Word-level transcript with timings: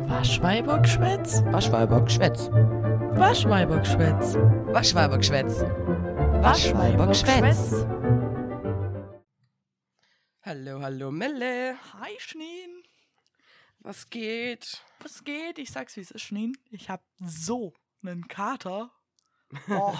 Waschweibergschwätz? 0.00 1.42
Waschweibergschwätz. 1.46 2.50
Waschweibergschwätz. 2.50 4.34
Waschweibergschwätz. 4.74 5.60
Waschweibergschwätz. 6.42 7.86
Hallo, 10.42 10.82
hallo, 10.82 11.10
Melle. 11.10 11.76
Hi, 12.00 12.10
Schneen. 12.18 12.82
Was 13.78 14.10
geht? 14.10 14.82
Was 15.00 15.22
geht? 15.24 15.58
Ich 15.58 15.70
sag's, 15.70 15.96
wie 15.96 16.00
es 16.00 16.10
ist, 16.10 16.22
Schneen. 16.22 16.54
Ich 16.70 16.90
hab 16.90 17.02
so 17.24 17.72
einen 18.04 18.26
Kater. 18.28 18.90
Boah. 19.68 19.96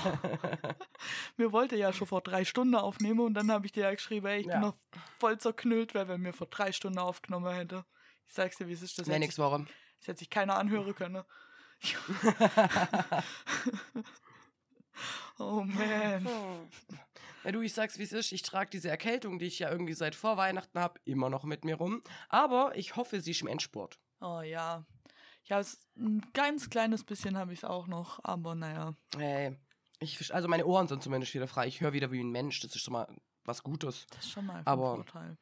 mir 1.36 1.52
wollte 1.52 1.76
ja 1.76 1.92
schon 1.92 2.08
vor 2.08 2.20
drei 2.20 2.44
Stunden 2.44 2.74
aufnehmen 2.74 3.20
und 3.20 3.34
dann 3.34 3.50
habe 3.50 3.64
ich 3.66 3.72
dir 3.72 3.84
ja 3.84 3.94
geschrieben, 3.94 4.26
ey, 4.26 4.40
ich 4.40 4.46
Ja. 4.46 4.54
bin 4.54 4.60
noch 4.62 4.76
voll 5.18 5.38
zerknüllt, 5.38 5.94
weil 5.94 6.08
wenn 6.08 6.20
mir 6.20 6.32
vor 6.32 6.48
drei 6.48 6.72
Stunden 6.72 6.98
aufgenommen 6.98 7.54
hätte. 7.54 7.84
Ich 8.26 8.34
sag's 8.34 8.56
dir, 8.56 8.66
wie 8.68 8.72
es 8.72 8.82
ist. 8.82 8.98
Das 8.98 9.06
Nee, 9.06 9.18
nix, 9.20 9.36
sich, 9.36 9.42
warum? 9.42 9.68
Das 10.04 10.08
hätte 10.08 10.18
sich 10.18 10.30
keiner 10.30 10.56
anhören 10.56 10.94
können. 10.94 11.22
oh 15.38 15.62
man. 15.62 16.28
Ja, 17.44 17.52
du, 17.52 17.60
ich 17.60 17.72
sag's, 17.74 17.98
wie 17.98 18.02
es 18.04 18.12
ist. 18.12 18.32
Ich 18.32 18.42
trage 18.42 18.70
diese 18.70 18.88
Erkältung, 18.88 19.38
die 19.38 19.46
ich 19.46 19.58
ja 19.58 19.70
irgendwie 19.70 19.92
seit 19.94 20.14
vor 20.14 20.36
Weihnachten 20.36 20.78
habe, 20.78 21.00
immer 21.04 21.28
noch 21.30 21.44
mit 21.44 21.64
mir 21.64 21.76
rum. 21.76 22.02
Aber 22.28 22.76
ich 22.76 22.96
hoffe, 22.96 23.20
sie 23.20 23.32
ist 23.32 23.42
im 23.42 23.48
Endspurt. 23.48 23.98
Oh 24.20 24.40
ja. 24.40 24.84
Ich 25.42 25.52
habe 25.52 25.66
ein 25.98 26.22
ganz 26.32 26.70
kleines 26.70 27.04
bisschen 27.04 27.36
habe 27.36 27.52
ich 27.52 27.58
es 27.60 27.64
auch 27.64 27.86
noch, 27.86 28.18
aber 28.24 28.54
naja. 28.54 28.94
Hey, 29.16 29.58
ich, 30.00 30.16
fisch- 30.16 30.30
also 30.32 30.48
meine 30.48 30.64
Ohren 30.64 30.88
sind 30.88 31.02
zumindest 31.02 31.34
wieder 31.34 31.48
frei. 31.48 31.66
Ich 31.66 31.80
höre 31.82 31.92
wieder 31.92 32.10
wie 32.12 32.20
ein 32.20 32.30
Mensch. 32.30 32.60
Das 32.60 32.74
ist 32.74 32.80
schon 32.82 32.92
mal 32.92 33.14
was 33.44 33.62
Gutes. 33.62 34.06
Das 34.10 34.24
ist 34.24 34.30
schon 34.30 34.46
mal 34.46 34.56
ein 34.60 34.66
Aber- 34.66 34.94
Vorteil. 34.96 35.36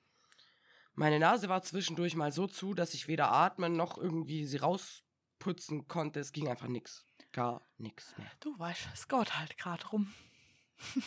Meine 0.94 1.18
Nase 1.18 1.48
war 1.48 1.62
zwischendurch 1.62 2.14
mal 2.16 2.32
so 2.32 2.46
zu, 2.46 2.74
dass 2.74 2.94
ich 2.94 3.08
weder 3.08 3.32
atmen 3.32 3.76
noch 3.76 3.96
irgendwie 3.98 4.44
sie 4.44 4.58
rausputzen 4.58 5.88
konnte. 5.88 6.20
Es 6.20 6.32
ging 6.32 6.48
einfach 6.48 6.68
nix. 6.68 7.06
Gar 7.32 7.62
nix 7.78 8.16
mehr. 8.18 8.30
Du 8.40 8.58
weißt, 8.58 8.88
es 8.92 9.08
geht 9.08 9.38
halt 9.38 9.56
gerade 9.56 9.86
rum. 9.88 10.12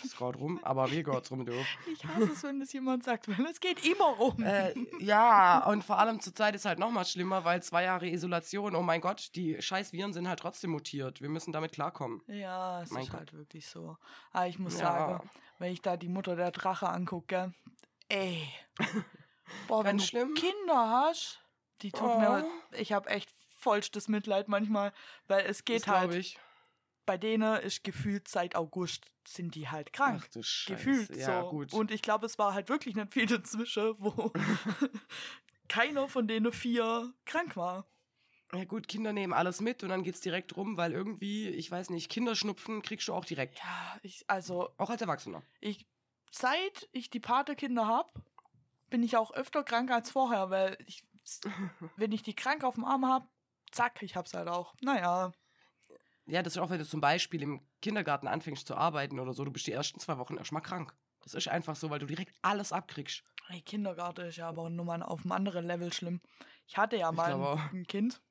Es 0.04 0.16
geht 0.18 0.36
rum, 0.38 0.64
aber 0.64 0.90
wie 0.90 1.04
geht's 1.04 1.30
rum, 1.32 1.46
du? 1.46 1.52
Ich 1.92 2.04
hasse 2.06 2.32
es, 2.32 2.44
wenn 2.44 2.62
das 2.62 2.72
jemand 2.74 3.04
sagt, 3.04 3.28
weil 3.28 3.46
es 3.48 3.60
geht 3.60 3.86
immer 3.86 4.06
rum. 4.06 4.42
Äh, 4.42 4.74
ja, 5.00 5.66
und 5.68 5.84
vor 5.84 6.00
allem 6.00 6.20
zur 6.22 6.34
Zeit 6.34 6.56
ist 6.56 6.64
halt 6.66 6.80
noch 6.80 6.90
mal 6.92 7.04
schlimmer, 7.06 7.44
weil 7.44 7.62
zwei 7.62 7.84
Jahre 7.84 8.08
Isolation, 8.08 8.74
oh 8.74 8.82
mein 8.82 9.02
Gott, 9.02 9.32
die 9.36 9.62
scheiß 9.62 9.92
Viren 9.92 10.14
sind 10.14 10.30
halt 10.30 10.40
trotzdem 10.40 10.72
mutiert. 10.72 11.22
Wir 11.22 11.30
müssen 11.30 11.52
damit 11.52 11.74
klarkommen. 11.74 12.22
ja, 12.28 12.82
es 12.84 12.90
mein 12.92 13.04
ist 13.04 13.10
Gott. 13.12 13.20
halt 13.20 13.34
wirklich 13.34 13.68
so. 13.68 13.98
Aber 14.32 14.48
ich 14.48 14.58
muss 14.60 14.80
Ja. 14.80 14.80
sagen, 14.80 15.30
wenn 15.60 15.74
ich 15.74 15.82
da 15.82 15.98
die 15.98 16.10
Mutter 16.10 16.36
der 16.38 16.52
Drache 16.52 16.88
angucke, 16.90 17.54
ey. 18.08 18.48
Boah, 19.68 19.80
wenn 19.84 19.98
Ganz 19.98 20.04
du 20.04 20.08
schlimm. 20.10 20.34
Kinder 20.36 20.90
hast, 20.90 21.42
die 21.82 21.92
tut 21.92 22.10
Oh. 22.10 22.18
mir, 22.20 22.46
ich 22.72 22.92
habe 22.94 23.10
echt 23.10 23.30
vollstes 23.58 24.08
Mitleid 24.08 24.48
manchmal, 24.48 24.94
weil 25.28 25.46
es 25.46 25.66
geht 25.66 25.82
Das 25.82 25.88
halt, 25.88 26.14
ich. 26.16 26.40
bei 27.06 27.18
denen 27.18 27.56
ist 27.62 27.84
gefühlt 27.84 28.28
seit 28.28 28.56
August 28.56 29.06
sind 29.28 29.56
die 29.56 29.70
halt 29.70 29.92
krank. 29.94 30.22
Ach 30.26 30.28
du 30.32 30.44
Scheiße. 30.44 30.74
gefühlt 30.76 31.16
ja, 31.16 31.42
so. 31.42 31.50
gut. 31.50 31.74
Und 31.74 31.90
ich 31.92 32.02
glaube, 32.04 32.26
es 32.28 32.38
war 32.38 32.54
halt 32.54 32.70
wirklich 32.70 32.96
nicht 32.96 33.12
viel 33.14 33.26
dazwischen, 33.26 33.96
wo 33.98 34.32
keiner 35.68 36.08
von 36.08 36.28
denen 36.28 36.52
vier 36.52 37.14
krank 37.26 37.56
war. 37.56 37.88
ja 38.54 38.66
gut, 38.66 38.88
Kinder 38.88 39.14
nehmen 39.14 39.34
alles 39.34 39.62
mit 39.62 39.82
und 39.84 39.90
dann 39.90 40.04
geht's 40.04 40.22
direkt 40.22 40.56
rum, 40.56 40.78
weil 40.78 40.92
irgendwie, 40.94 41.50
ich 41.50 41.70
weiß 41.72 41.90
nicht, 41.90 42.10
Kinderschnupfen 42.12 42.82
kriegst 42.84 43.08
du 43.08 43.14
auch 43.14 43.26
direkt. 43.26 43.58
Ja, 43.60 43.98
ich, 44.04 44.24
also, 44.28 44.70
Auch 44.78 44.90
als 44.92 45.02
Erwachsener. 45.02 45.42
ich, 45.60 45.88
seit 46.30 46.88
ich 46.92 47.10
die 47.10 47.20
Patekinder 47.20 47.88
habe, 47.88 48.12
bin 48.90 49.04
ich 49.04 49.18
auch 49.18 49.32
öfter 49.34 49.64
krank 49.64 49.92
als 49.92 50.12
vorher, 50.12 50.50
weil 50.50 50.78
ich, 50.86 51.04
wenn 51.98 52.12
ich 52.12 52.24
die 52.24 52.36
krank 52.36 52.64
auf 52.64 52.76
dem 52.76 52.86
Arm 52.86 53.06
habe, 53.06 53.28
zack, 53.72 54.02
ich 54.04 54.16
hab's 54.16 54.34
halt 54.34 54.48
auch. 54.48 54.74
Naja, 54.82 55.32
Ja, 56.28 56.42
das 56.42 56.56
ist 56.56 56.62
auch, 56.62 56.70
wenn 56.70 56.80
du 56.80 56.86
zum 56.86 57.02
Beispiel 57.02 57.44
im 57.44 57.62
Kindergarten 57.82 58.28
anfängst 58.28 58.68
zu 58.68 58.76
arbeiten 58.76 59.20
oder 59.20 59.34
so, 59.34 59.46
du 59.46 59.52
bist 59.52 59.68
die 59.68 59.72
ersten 59.72 60.00
zwei 60.00 60.18
Wochen 60.18 60.38
erstmal 60.38 60.62
krank. 60.64 60.96
Das 61.24 61.34
ist 61.34 61.48
einfach 61.48 61.76
so, 61.76 61.90
weil 61.90 62.00
du 62.00 62.06
direkt 62.06 62.36
alles 62.42 62.72
abkriegst. 62.72 63.24
hey, 63.48 63.62
Kindergarten 63.62 64.26
ist 64.28 64.38
ja 64.38 64.48
aber 64.48 64.70
nochmal 64.70 65.04
auf 65.04 65.22
einem 65.22 65.32
anderen 65.32 65.66
Level 65.66 65.92
schlimm. 65.94 66.22
Ich 66.68 66.78
hatte 66.78 66.98
ja 66.98 67.12
mal 67.12 67.34
glaube 67.34 67.62
ein, 67.72 67.86
Kind, 67.86 68.22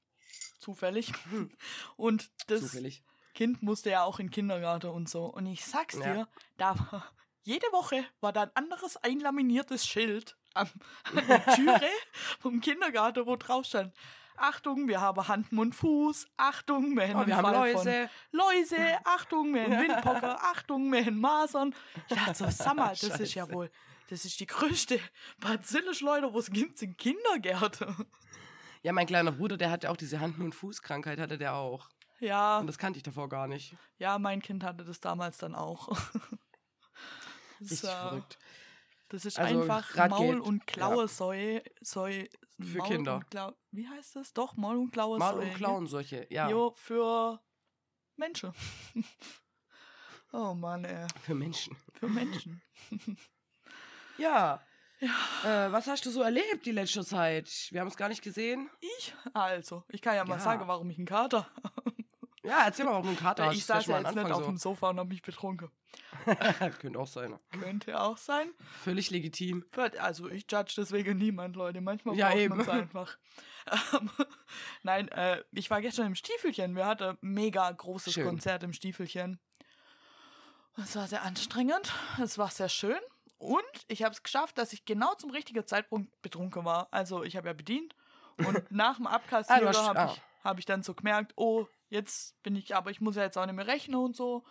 zufällig, 0.59 1.13
und 1.97 2.31
das 2.49 2.61
Zufällig. 2.61 3.03
Kind 3.35 3.63
musste 3.63 3.91
ja 3.91 4.05
auch 4.05 4.19
in 4.21 4.27
den 4.27 4.33
Kindergarten 4.33 4.91
und 4.91 5.09
so. 5.09 5.27
Und 5.27 5.47
ich 5.47 5.65
sag's 5.65 5.99
Ja. 5.99 6.15
dir, 6.15 6.29
da 6.57 6.79
war, 6.79 7.13
jede 7.43 7.67
Woche 7.73 8.05
war 8.21 8.33
da 8.33 8.43
ein 8.45 8.51
anderes 8.55 8.97
einlaminiertes 8.97 9.87
Schild 9.87 10.37
am, 10.55 10.69
an 11.15 11.27
der 11.27 11.45
Türe 11.57 11.91
vom 12.41 12.61
Kindergarten, 12.61 13.27
wo 13.27 13.37
drauf 13.37 13.67
stand. 13.67 13.95
Achtung, 14.37 14.89
wir 14.89 15.01
haben 15.01 15.29
Hand, 15.29 15.53
Mund, 15.53 15.75
Fuß. 15.77 16.27
Achtung, 16.37 16.97
wir 16.97 17.09
haben, 17.09 17.23
Oh, 17.23 17.27
wir 17.27 17.37
haben 17.37 17.53
Läuse. 17.53 18.09
Von 18.33 18.41
Läuse. 18.41 18.99
Achtung, 19.05 19.55
wir 19.55 19.63
haben 19.63 19.73
Windpocker. 19.89 20.43
Achtung, 20.43 20.91
wir 20.93 21.05
haben 21.05 21.21
Masern. 21.21 21.75
Ich 22.09 22.17
dachte 22.17 22.35
so, 22.35 22.51
sag 22.51 22.75
mal, 22.75 22.89
das 23.01 23.21
ist 23.21 23.35
ja 23.35 23.49
wohl, 23.53 23.71
das 24.11 24.25
ist 24.25 24.41
die 24.41 24.47
größte 24.47 24.99
Bazillenschleuder, 25.39 26.33
wo 26.33 26.39
es 26.41 26.51
gibt 26.51 26.83
in 26.83 26.97
Kindergärten. 26.97 28.07
Ja, 28.83 28.93
mein 28.93 29.07
kleiner 29.07 29.31
Bruder, 29.33 29.57
der 29.57 29.71
hatte 29.71 29.89
auch 29.91 29.97
diese 29.97 30.19
Hand- 30.21 30.39
und 30.41 30.53
Fußkrankheit, 30.55 31.19
hatte 31.21 31.39
der 31.39 31.55
auch. 31.55 31.89
Ja, 32.19 32.59
Und 32.59 32.67
das 32.67 32.77
kannte 32.79 32.97
ich 32.97 33.03
davor 33.05 33.29
gar 33.29 33.47
nicht. 33.47 33.77
ja, 33.99 34.19
mein 34.19 34.43
Kind 34.43 34.65
hatte 34.65 34.85
das 34.85 34.99
damals 35.01 35.39
dann 35.39 35.55
auch. 35.55 35.89
Richtig 37.61 37.85
äh, 37.85 37.87
verrückt. 37.93 38.39
Das 39.15 39.25
ist 39.25 39.39
Also, 39.39 39.61
einfach 39.61 39.93
grad 39.93 40.11
Maul- 40.11 40.41
und 40.41 40.67
Klauesäue. 40.67 41.63
Säu, 41.81 42.25
Für 42.61 42.79
Maul 42.79 42.89
Kinder. 42.89 43.15
Und 43.15 43.31
Klau 43.31 43.53
Wie 43.71 43.89
heißt 43.89 44.17
das? 44.17 44.33
Doch, 44.33 44.57
Maul- 44.57 44.77
und 44.79 44.91
Klauesäue. 44.91 45.19
Mal 45.21 45.39
und 45.39 45.55
klauen 45.55 45.87
solche, 45.87 46.27
ja. 46.31 46.51
Jo, 46.51 46.73
für 46.77 47.41
Menschen. 48.17 48.53
oh 50.33 50.53
Mann, 50.55 50.85
ey. 50.85 51.07
Für 51.23 51.35
Menschen. 51.37 51.77
Für 51.93 52.09
Menschen. 52.09 52.61
Ja. 54.19 54.61
Äh, 55.01 55.73
was 55.73 55.87
hast 55.89 56.07
du 56.07 56.11
so 56.11 56.23
erlebt 56.23 56.67
die 56.67 56.71
letzte 56.73 57.05
Zeit? 57.05 57.49
Wir 57.71 57.81
haben 57.81 57.89
es 57.89 57.97
gar 57.97 58.09
nicht 58.09 58.23
gesehen. 58.23 58.71
Ich? 58.81 59.15
Also, 59.33 59.83
ich 59.89 60.01
kann 60.03 60.15
ja 60.15 60.25
mal 60.25 60.35
Ja. 60.39 60.41
sagen, 60.41 60.67
warum 60.69 60.89
ich 60.91 60.99
einen 60.99 61.07
Kater 61.07 61.49
Ja, 62.45 62.65
erzähl 62.67 62.85
mal, 62.85 62.93
warum 62.93 63.05
du 63.05 63.09
einen 63.11 63.19
Kater 63.19 63.47
hast. 63.47 63.57
Ich 63.57 63.65
saß 63.65 63.87
ja 63.87 63.99
jetzt 63.99 64.15
mal 64.15 64.23
nicht 64.23 64.33
auf 64.33 64.39
dem 64.39 64.45
Anfang 64.45 64.59
Sofa 64.59 64.91
und 64.91 64.99
hab 65.01 65.09
mich 65.09 65.23
betrunken. 65.23 65.71
Könnte 66.81 66.99
auch 66.99 67.07
sein. 67.07 67.39
Könnte 67.59 68.01
auch 68.01 68.17
sein. 68.19 68.51
Völlig 68.83 69.11
legitim. 69.11 69.65
Also 69.99 70.29
ich 70.29 70.45
judge 70.51 70.75
deswegen 70.77 71.17
niemand, 71.17 71.57
Leute. 71.57 71.81
Manchmal 71.81 72.17
Ja, 72.17 72.29
braucht 72.29 72.39
eben. 72.39 72.57
man's 72.57 72.69
einfach. 72.69 73.17
Nein, 74.83 75.09
äh, 75.09 75.43
ich 75.53 75.71
war 75.71 75.81
gestern 75.81 76.07
im 76.07 76.15
Stiefelchen. 76.15 76.77
Wir 76.77 76.87
hatten 76.87 77.05
ein 77.11 77.19
mega 77.23 77.71
großes 77.71 78.13
Schön. 78.15 78.27
Konzert 78.27 78.63
im 78.63 78.73
Stiefelchen. 78.73 79.39
Es 80.77 80.97
war 80.97 81.07
sehr 81.07 81.23
anstrengend. 81.23 81.93
Es 82.23 82.37
war 82.39 82.51
sehr 82.51 82.69
schön. 82.69 82.99
Und 83.39 83.63
ich 83.89 84.03
habe 84.03 84.13
es 84.15 84.23
geschafft, 84.23 84.59
dass 84.59 84.73
ich 84.73 84.85
genau 84.85 85.15
zum 85.15 85.31
richtigen 85.31 85.67
Zeitpunkt 85.67 86.21
betrunken 86.23 86.65
war. 86.65 86.89
Also 86.91 87.23
ich 87.23 87.37
habe 87.37 87.49
ja 87.49 87.53
bedient. 87.53 87.95
Und 88.39 88.65
nach 88.71 88.97
dem 88.97 89.07
Ah, 89.07 89.15
Abkassieren 89.15 89.69
hast- 89.69 89.79
habe 89.87 89.99
ah. 90.01 90.13
ich, 90.13 90.23
hab 90.45 90.59
ich 90.59 90.67
dann 90.67 90.83
so 90.83 90.95
gemerkt, 90.95 91.33
oh, 91.37 91.67
jetzt 91.95 92.43
bin 92.43 92.57
ich, 92.57 92.77
aber 92.77 92.91
ich 92.91 93.01
muss 93.01 93.17
ja 93.17 93.23
jetzt 93.23 93.39
auch 93.39 93.47
nicht 93.47 93.55
mehr 93.55 93.67
rechnen 93.67 93.97
und 93.97 94.15
so. 94.15 94.45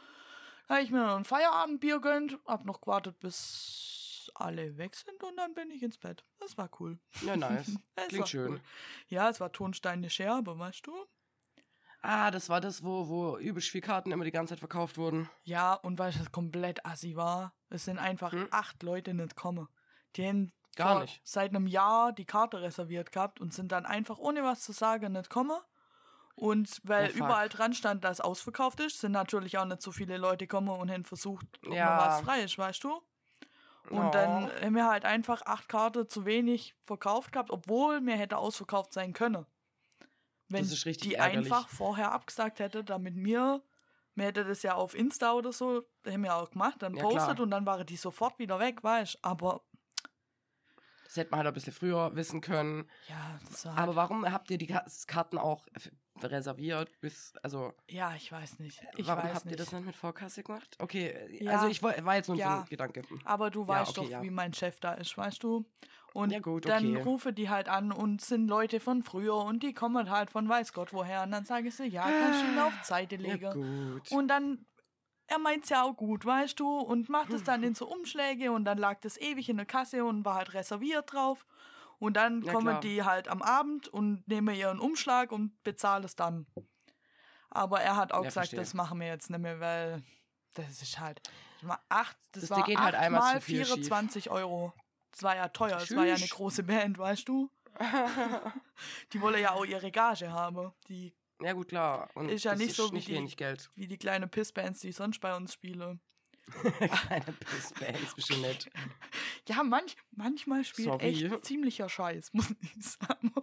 Da 0.67 0.75
habe 0.75 0.83
ich 0.83 0.91
mir 0.91 1.05
noch 1.05 1.17
ein 1.17 1.25
Feierabendbier 1.25 1.99
gönnt, 1.99 2.39
hab 2.47 2.65
noch 2.65 2.81
gewartet, 2.81 3.19
bis 3.19 4.31
alle 4.35 4.77
weg 4.77 4.95
sind 4.95 5.21
und 5.23 5.35
dann 5.37 5.53
bin 5.53 5.69
ich 5.69 5.83
ins 5.83 5.97
Bett. 5.97 6.23
Das 6.39 6.57
war 6.57 6.69
cool. 6.79 6.97
Ja, 7.21 7.35
nice. 7.35 7.77
Es 7.95 8.07
Klingt 8.07 8.29
schön. 8.29 8.53
Cool. 8.53 8.61
Ja, 9.07 9.29
es 9.29 9.39
war 9.39 9.51
Tonsteine 9.51 10.09
Scherbe, 10.09 10.57
weißt 10.57 10.87
du? 10.87 10.93
Ah, 12.01 12.31
das 12.31 12.49
war 12.49 12.59
das, 12.59 12.83
wo, 12.83 13.07
wo 13.07 13.37
übelst 13.37 13.69
viel 13.69 13.81
Karten 13.81 14.11
immer 14.11 14.25
die 14.25 14.31
ganze 14.31 14.53
Zeit 14.53 14.59
verkauft 14.59 14.97
wurden. 14.97 15.29
Ja, 15.43 15.73
und 15.73 15.97
du, 15.99 16.03
was 16.03 16.31
komplett 16.31 16.85
assi 16.85 17.15
war? 17.15 17.53
Es 17.69 17.85
sind 17.85 17.97
einfach 17.99 18.31
Hm? 18.33 18.47
acht 18.51 18.81
Leute 18.83 19.13
nicht 19.13 19.35
gekommen. 19.35 19.67
Die 20.15 20.27
haben 20.27 20.51
Gar 20.75 21.01
nicht. 21.01 21.21
seit 21.23 21.51
einem 21.51 21.67
Jahr 21.67 22.11
die 22.11 22.25
Karte 22.25 22.61
reserviert 22.61 23.11
gehabt 23.11 23.39
und 23.39 23.53
sind 23.53 23.71
dann 23.71 23.85
einfach 23.85 24.17
ohne 24.17 24.43
was 24.43 24.63
zu 24.63 24.71
sagen 24.71 25.13
nicht 25.13 25.29
gekommen. 25.29 25.57
Und 26.35 26.79
weil 26.83 27.11
Oh, 27.11 27.17
überall 27.17 27.47
dran 27.49 27.73
stand, 27.73 28.03
dass 28.03 28.19
ausverkauft 28.19 28.79
ist, 28.79 28.99
sind 28.99 29.11
natürlich 29.11 29.57
auch 29.57 29.65
nicht 29.65 29.81
so 29.81 29.91
viele 29.91 30.17
Leute 30.17 30.47
gekommen 30.47 30.69
und 30.69 30.89
haben 30.91 31.03
versucht, 31.05 31.45
ob 31.65 31.73
Ja. 31.73 31.95
noch 31.95 32.05
was 32.05 32.21
frei 32.21 32.41
ist, 32.43 32.57
weißt 32.57 32.83
du? 32.83 33.01
Und 33.89 34.07
Oh. 34.07 34.09
dann 34.11 34.49
haben 34.61 34.75
wir 34.75 34.87
halt 34.89 35.05
einfach 35.05 35.43
acht 35.43 35.69
Karten 35.69 36.07
zu 36.09 36.25
wenig 36.25 36.73
verkauft 36.85 37.31
gehabt, 37.33 37.51
obwohl 37.51 38.01
mir 38.01 38.15
hätte 38.17 38.37
ausverkauft 38.37 38.93
sein 38.93 39.13
können. 39.13 39.45
Wenn 40.49 40.63
Das 40.63 40.71
ist 40.71 40.85
richtig 40.85 41.09
die 41.09 41.15
ärgerlich. 41.15 41.51
einfach 41.53 41.67
vorher 41.69 42.11
abgesagt 42.11 42.59
hätte, 42.59 42.83
damit 42.83 43.15
mir, 43.15 43.61
mir 44.15 44.25
hätte 44.25 44.43
das 44.45 44.63
ja 44.63 44.73
auf 44.75 44.95
Insta 44.95 45.33
oder 45.33 45.51
so, 45.51 45.83
haben 46.07 46.23
wir 46.23 46.35
auch 46.35 46.49
gemacht, 46.51 46.81
dann 46.81 46.95
Ja, 46.95 47.03
postet 47.03 47.35
klar. 47.35 47.39
und 47.41 47.51
dann 47.51 47.65
waren 47.65 47.85
die 47.85 47.95
sofort 47.97 48.39
wieder 48.39 48.59
weg, 48.59 48.83
weißt 48.83 49.19
Aber 49.21 49.63
Das 51.05 51.17
hätte 51.17 51.31
man 51.31 51.39
halt 51.39 51.47
ein 51.47 51.53
bisschen 51.53 51.73
früher 51.73 52.15
wissen 52.15 52.41
können. 52.41 52.89
ja, 53.07 53.39
das 53.49 53.65
war. 53.65 53.77
Aber 53.77 53.95
warum 53.95 54.25
habt 54.31 54.49
ihr 54.49 54.57
die 54.57 54.67
Ka- 54.67 54.85
Karten 55.07 55.37
auch 55.37 55.67
reserviert 56.21 56.89
bis, 57.01 57.33
also, 57.41 57.73
ja, 57.89 58.13
ich 58.15 58.31
weiß 58.31 58.59
nicht. 58.59 58.81
Ich 58.97 59.07
warum 59.07 59.23
weiß 59.23 59.35
habt 59.35 59.45
nicht. 59.45 59.53
ihr 59.53 59.57
das 59.57 59.71
nicht 59.71 59.85
mit 59.85 59.95
Vorkasse 59.95 60.43
gemacht? 60.43 60.77
Okay, 60.79 61.41
Ja. 61.43 61.51
also 61.53 61.67
ich 61.67 61.81
war 61.81 62.15
jetzt 62.15 62.27
nur 62.27 62.37
so 62.37 62.43
Ja. 62.43 62.59
ein 62.61 62.65
Gedanke. 62.65 63.01
Aber 63.25 63.49
du 63.49 63.61
Ja, 63.61 63.67
weißt 63.67 63.97
okay, 63.97 64.09
doch, 64.11 64.21
wie 64.21 64.29
mein 64.29 64.53
Chef 64.53 64.79
da 64.79 64.93
ist, 64.93 65.17
weißt 65.17 65.43
du? 65.43 65.65
Und 66.13 66.31
Ja, 66.31 66.39
gut, 66.39 66.65
dann 66.65 66.85
okay. 66.85 67.01
rufe 67.01 67.33
die 67.33 67.49
halt 67.49 67.67
an 67.69 67.91
und 67.91 68.21
sind 68.21 68.47
Leute 68.47 68.79
von 68.79 69.01
früher 69.03 69.35
und 69.37 69.63
die 69.63 69.73
kommen 69.73 70.09
halt 70.11 70.29
von 70.29 70.47
weiß 70.47 70.73
Gott 70.73 70.93
woher. 70.93 71.23
Und 71.23 71.31
dann 71.31 71.45
sage 71.45 71.67
ich 71.69 71.75
so, 71.75 71.83
ja, 71.83 72.03
kannst 72.03 72.43
du 72.43 72.47
ihn 72.47 72.59
auf 72.59 72.77
die 72.77 72.85
Seite 72.85 73.15
legen. 73.15 73.51
gut. 73.51 74.11
und 74.11 74.27
dann, 74.27 74.65
er 75.27 75.39
meint's 75.39 75.69
ja 75.69 75.83
auch 75.83 75.95
gut, 75.95 76.25
weißt 76.25 76.59
du, 76.59 76.79
und 76.79 77.09
macht 77.09 77.33
es 77.33 77.43
dann 77.43 77.63
in 77.63 77.73
so 77.75 77.87
Umschläge 77.87 78.51
und 78.51 78.65
dann 78.65 78.77
lag 78.77 78.99
das 79.01 79.17
ewig 79.19 79.49
in 79.49 79.57
der 79.57 79.65
Kasse 79.65 80.05
und 80.05 80.23
war 80.25 80.35
halt 80.35 80.53
reserviert 80.53 81.11
drauf. 81.13 81.45
Und 82.03 82.15
dann 82.15 82.41
Ja, 82.41 82.51
kommen 82.51 82.67
klar. 82.67 82.81
die 82.81 83.03
halt 83.03 83.29
am 83.29 83.41
Abend 83.41 83.87
und 83.87 84.27
nehmen 84.27 84.53
ihren 84.55 84.79
Umschlag 84.79 85.31
und 85.31 85.63
bezahlen 85.63 86.03
es 86.03 86.17
dann. 86.17 86.45
Aber 87.49 87.79
er 87.79 87.95
hat 87.95 88.11
auch 88.11 88.23
Ja, 88.23 88.29
gesagt, 88.29 88.47
verstehe. 88.49 88.59
das 88.59 88.73
machen 88.73 88.99
wir 88.99 89.07
jetzt 89.07 89.29
nicht 89.29 89.39
mehr, 89.39 89.61
weil 89.61 90.03
das 90.55 90.81
ist 90.81 90.99
halt 90.99 91.21
das 91.61 91.69
war 91.69 91.81
acht, 91.87 92.17
das, 92.33 92.41
Das 92.41 92.49
war 92.49 92.63
geht 92.65 92.77
halt 92.77 92.95
einmal 92.95 93.35
mal 93.35 93.41
viel 93.41 93.63
schief. 93.63 93.75
24 93.75 94.29
Euro. 94.29 94.73
Das 95.11 95.23
war 95.23 95.35
ja 95.37 95.47
teuer, 95.47 95.77
es 95.77 95.95
war 95.95 96.05
ja 96.05 96.15
eine 96.15 96.27
große 96.27 96.63
Band, 96.63 96.97
weißt 96.97 97.25
du? 97.29 97.49
Die 99.13 99.21
wollen 99.21 99.41
ja 99.41 99.53
auch 99.53 99.63
ihre 99.65 99.89
Gage 99.91 100.29
haben, 100.31 100.73
die 100.89 101.13
ja, 101.41 101.53
gut, 101.53 101.69
klar. 101.69 102.09
Und 102.15 102.29
Ist 102.29 102.43
ja 102.45 102.51
das 102.51 102.59
nicht 102.59 102.75
so 102.75 102.91
wie 102.93 102.99
die- 102.99 103.13
wenig 103.13 103.35
Geld. 103.37 103.69
wie 103.75 103.87
die 103.87 103.97
kleine 103.97 104.27
Pissbands, 104.27 104.79
die 104.81 104.89
ich 104.89 104.95
sonst 104.95 105.19
bei 105.19 105.35
uns 105.35 105.53
spiele. 105.53 105.99
Keine 107.07 107.31
Pissband, 107.39 107.99
ist 108.01 108.15
bestimmt 108.15 108.41
nett. 108.41 108.69
Ja, 109.47 109.63
manch, 109.63 109.95
manchmal 110.11 110.63
spielt 110.63 110.89
Sorry. 110.89 111.05
echt 111.05 111.45
ziemlicher 111.45 111.89
Scheiß, 111.89 112.33
muss 112.33 112.51
ich 112.61 112.85
sagen. 112.85 113.33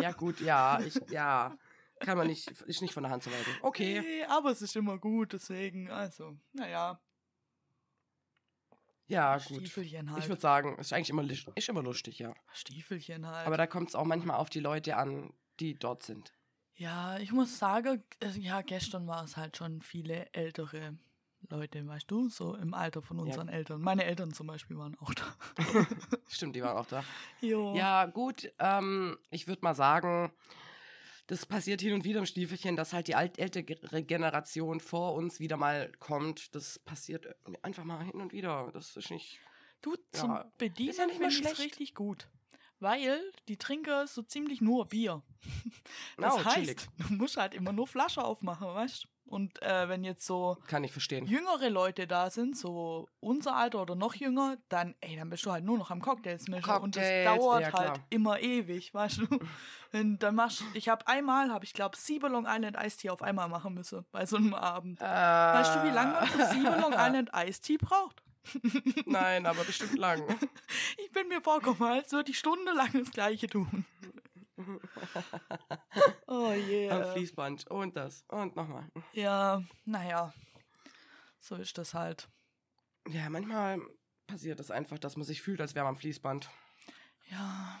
Ja, 0.00 0.12
gut, 0.12 0.40
ja, 0.40 0.80
ich, 0.80 0.94
ja. 1.10 1.56
Kann 2.00 2.18
man 2.18 2.26
nicht, 2.26 2.48
ist 2.50 2.82
nicht 2.82 2.92
von 2.92 3.02
der 3.04 3.12
Hand 3.12 3.22
zu 3.22 3.30
weisen. 3.30 3.52
Okay. 3.62 4.00
Nee, 4.00 4.24
aber 4.24 4.50
es 4.50 4.62
ist 4.62 4.76
immer 4.76 4.98
gut, 4.98 5.32
deswegen, 5.32 5.90
also, 5.90 6.36
naja, 6.52 7.00
Ja, 9.06 9.36
gut. 9.36 9.58
Stiefelchen 9.58 10.10
halt. 10.10 10.22
Ich 10.22 10.28
würde 10.28 10.40
sagen, 10.40 10.76
ist 10.78 10.92
eigentlich 10.92 11.10
immer, 11.10 11.24
ist 11.54 11.68
immer 11.68 11.82
lustig, 11.82 12.18
ja. 12.18 12.34
Stiefelchen 12.52 13.26
halt. 13.26 13.46
Aber 13.46 13.56
da 13.56 13.66
kommt 13.66 13.90
es 13.90 13.94
auch 13.94 14.04
manchmal 14.04 14.36
auf 14.36 14.50
die 14.50 14.60
Leute 14.60 14.96
an, 14.96 15.32
die 15.60 15.74
dort 15.78 16.02
sind. 16.02 16.32
ja, 16.76 17.18
ich 17.18 17.30
muss 17.32 17.58
sagen, 17.58 18.02
äh, 18.20 18.30
ja, 18.38 18.62
gestern 18.62 19.06
war 19.06 19.22
es 19.24 19.36
halt 19.36 19.56
schon 19.56 19.82
viele 19.82 20.32
ältere 20.32 20.98
Leute, 21.50 21.86
weißt 21.86 22.10
du, 22.10 22.28
so 22.28 22.54
im 22.56 22.74
Alter 22.74 23.02
von 23.02 23.18
unseren 23.20 23.48
Eltern. 23.48 23.80
Meine 23.80 24.04
Eltern 24.04 24.32
zum 24.32 24.46
Beispiel 24.46 24.76
waren 24.78 24.96
auch 24.98 25.12
da. 25.14 25.24
Stimmt, 26.28 26.56
die 26.56 26.62
waren 26.62 26.76
auch 26.76 26.86
da. 26.86 27.04
jo. 27.40 27.74
Ja, 27.76 28.06
gut, 28.06 28.50
ähm, 28.58 29.16
ich 29.30 29.46
würde 29.46 29.62
mal 29.62 29.74
sagen, 29.74 30.32
das 31.26 31.46
passiert 31.46 31.80
hin 31.80 31.94
und 31.94 32.04
wieder 32.04 32.18
im 32.18 32.26
Stiefelchen, 32.26 32.76
dass 32.76 32.92
halt 32.92 33.08
die 33.08 33.12
ältere 33.12 34.02
Generation 34.02 34.80
vor 34.80 35.14
uns 35.14 35.40
wieder 35.40 35.56
mal 35.56 35.90
kommt. 35.98 36.54
Das 36.54 36.78
passiert 36.78 37.26
einfach 37.62 37.84
mal 37.84 38.02
hin 38.04 38.20
und 38.20 38.32
wieder. 38.32 38.70
Das 38.72 38.96
ist 38.96 39.10
nicht. 39.10 39.38
Du, 39.80 39.94
zum 40.12 40.30
Ja, 40.30 40.50
Bedienen 40.58 40.90
ist 40.90 40.98
ja 40.98 41.06
nicht 41.06 41.20
ich's 41.20 41.36
schlecht. 41.36 41.58
richtig 41.58 41.94
gut. 41.94 42.28
Weil 42.80 43.20
die 43.48 43.56
trinken 43.56 44.06
so 44.06 44.22
ziemlich 44.22 44.60
nur 44.60 44.86
Bier. 44.86 45.22
Das 46.18 46.34
Oh, 46.34 46.44
heißt, 46.44 46.54
chillig. 46.56 46.88
du 46.98 47.14
musst 47.14 47.36
halt 47.36 47.54
immer 47.54 47.72
nur 47.72 47.86
Flasche 47.86 48.22
aufmachen, 48.24 48.66
weißt 48.68 49.04
du? 49.04 49.08
Und 49.26 49.62
äh, 49.62 49.88
wenn 49.88 50.04
jetzt 50.04 50.26
so 50.26 50.58
Kann 50.66 50.84
ich 50.84 50.92
verstehen. 50.92 51.26
jüngere 51.26 51.70
Leute 51.70 52.06
da 52.06 52.30
sind, 52.30 52.56
so 52.56 53.08
unser 53.20 53.56
Alter 53.56 53.82
oder 53.82 53.94
noch 53.94 54.14
jünger, 54.14 54.58
dann, 54.68 54.94
ey, 55.00 55.16
dann 55.16 55.30
bist 55.30 55.46
du 55.46 55.50
halt 55.52 55.64
nur 55.64 55.78
noch 55.78 55.90
am 55.90 56.00
Cocktails 56.00 56.46
mischen. 56.48 56.70
Und 56.70 56.94
das 56.96 57.02
Cocktails, 57.02 57.38
dauert 57.38 57.62
ja, 57.62 57.72
halt 57.72 58.00
immer 58.10 58.38
ewig, 58.40 58.92
weißt 58.92 59.18
du? 59.18 59.38
Und 59.92 60.18
dann 60.18 60.34
machst 60.34 60.64
ich 60.74 60.88
habe 60.88 61.06
einmal, 61.06 61.50
habe 61.50 61.64
ich 61.64 61.72
glaube, 61.72 61.96
sieben 61.96 62.30
Long 62.32 62.46
Island 62.48 62.76
Ice 62.84 62.98
Tea 62.98 63.10
auf 63.10 63.22
einmal 63.22 63.48
machen 63.48 63.74
müssen 63.74 64.04
bei 64.12 64.26
so 64.26 64.36
einem 64.36 64.54
Abend. 64.54 65.00
Weißt 65.00 65.76
du, 65.76 65.84
wie 65.84 65.90
lange 65.90 66.12
man 66.12 66.26
für 66.26 66.44
sieben 66.46 66.80
Long 66.80 66.92
Island 66.92 67.30
Ice 67.34 67.60
Tea 67.60 67.76
braucht? 67.78 68.22
Nein, 69.06 69.46
aber 69.46 69.64
bestimmt 69.64 69.96
lang. 69.96 70.22
Ich 70.98 71.10
bin 71.12 71.28
mir 71.28 71.40
vorgekommen, 71.40 71.82
als 71.92 72.12
würde 72.12 72.30
ich 72.30 72.38
stundenlang 72.38 72.90
das 72.92 73.10
Gleiche 73.10 73.46
tun. 73.46 73.84
Oh 76.26 76.46
Am 76.46 76.68
yeah. 76.68 77.12
Fließband. 77.12 77.66
Und 77.70 77.96
das. 77.96 78.24
Und 78.28 78.56
nochmal. 78.56 78.88
Ja, 79.12 79.62
naja. 79.84 80.32
So 81.40 81.56
ist 81.56 81.76
das 81.78 81.94
halt. 81.94 82.28
Ja, 83.08 83.28
manchmal 83.28 83.80
passiert 84.26 84.58
es 84.60 84.70
einfach, 84.70 84.98
dass 84.98 85.16
man 85.16 85.26
sich 85.26 85.42
fühlt, 85.42 85.60
als 85.60 85.74
wäre 85.74 85.84
man 85.84 85.94
am 85.94 86.00
Fließband. 86.00 86.48
Ja, 87.30 87.80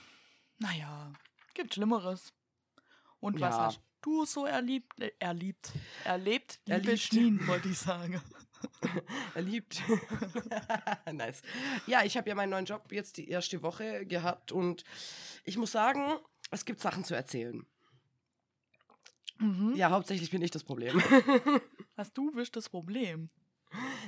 naja. 0.58 1.12
Gibt 1.54 1.74
Schlimmeres. 1.74 2.32
Und 3.20 3.40
was 3.40 3.54
Ja. 3.54 3.62
hast 3.66 3.80
du 4.02 4.24
so 4.26 4.44
erlebt? 4.44 5.00
Äh, 5.00 5.12
erlebt. 5.18 5.72
Erlebt, 6.04 6.60
liebe 6.66 6.78
Erlebt. 6.80 7.00
Schnien, 7.00 7.46
wollte 7.46 7.68
ich 7.68 7.78
sagen. 7.78 8.20
Er 9.34 9.42
liebt. 9.42 9.82
nice. 11.12 11.42
Ja, 11.86 12.02
ich 12.02 12.16
habe 12.16 12.28
ja 12.30 12.34
meinen 12.34 12.50
neuen 12.50 12.64
Job 12.64 12.90
jetzt 12.92 13.16
die 13.18 13.28
erste 13.28 13.62
Woche 13.62 14.06
gehabt 14.06 14.52
und 14.52 14.84
ich 15.44 15.58
muss 15.58 15.72
sagen, 15.72 16.18
es 16.50 16.64
gibt 16.64 16.80
Sachen 16.80 17.04
zu 17.04 17.14
erzählen. 17.14 17.66
Mhm. 19.38 19.74
Ja, 19.74 19.90
hauptsächlich 19.90 20.30
bin 20.30 20.42
ich 20.42 20.50
das 20.50 20.64
Problem. 20.64 21.02
Hast 21.96 22.16
du 22.16 22.30
bist 22.32 22.56
das 22.56 22.68
Problem? 22.68 23.30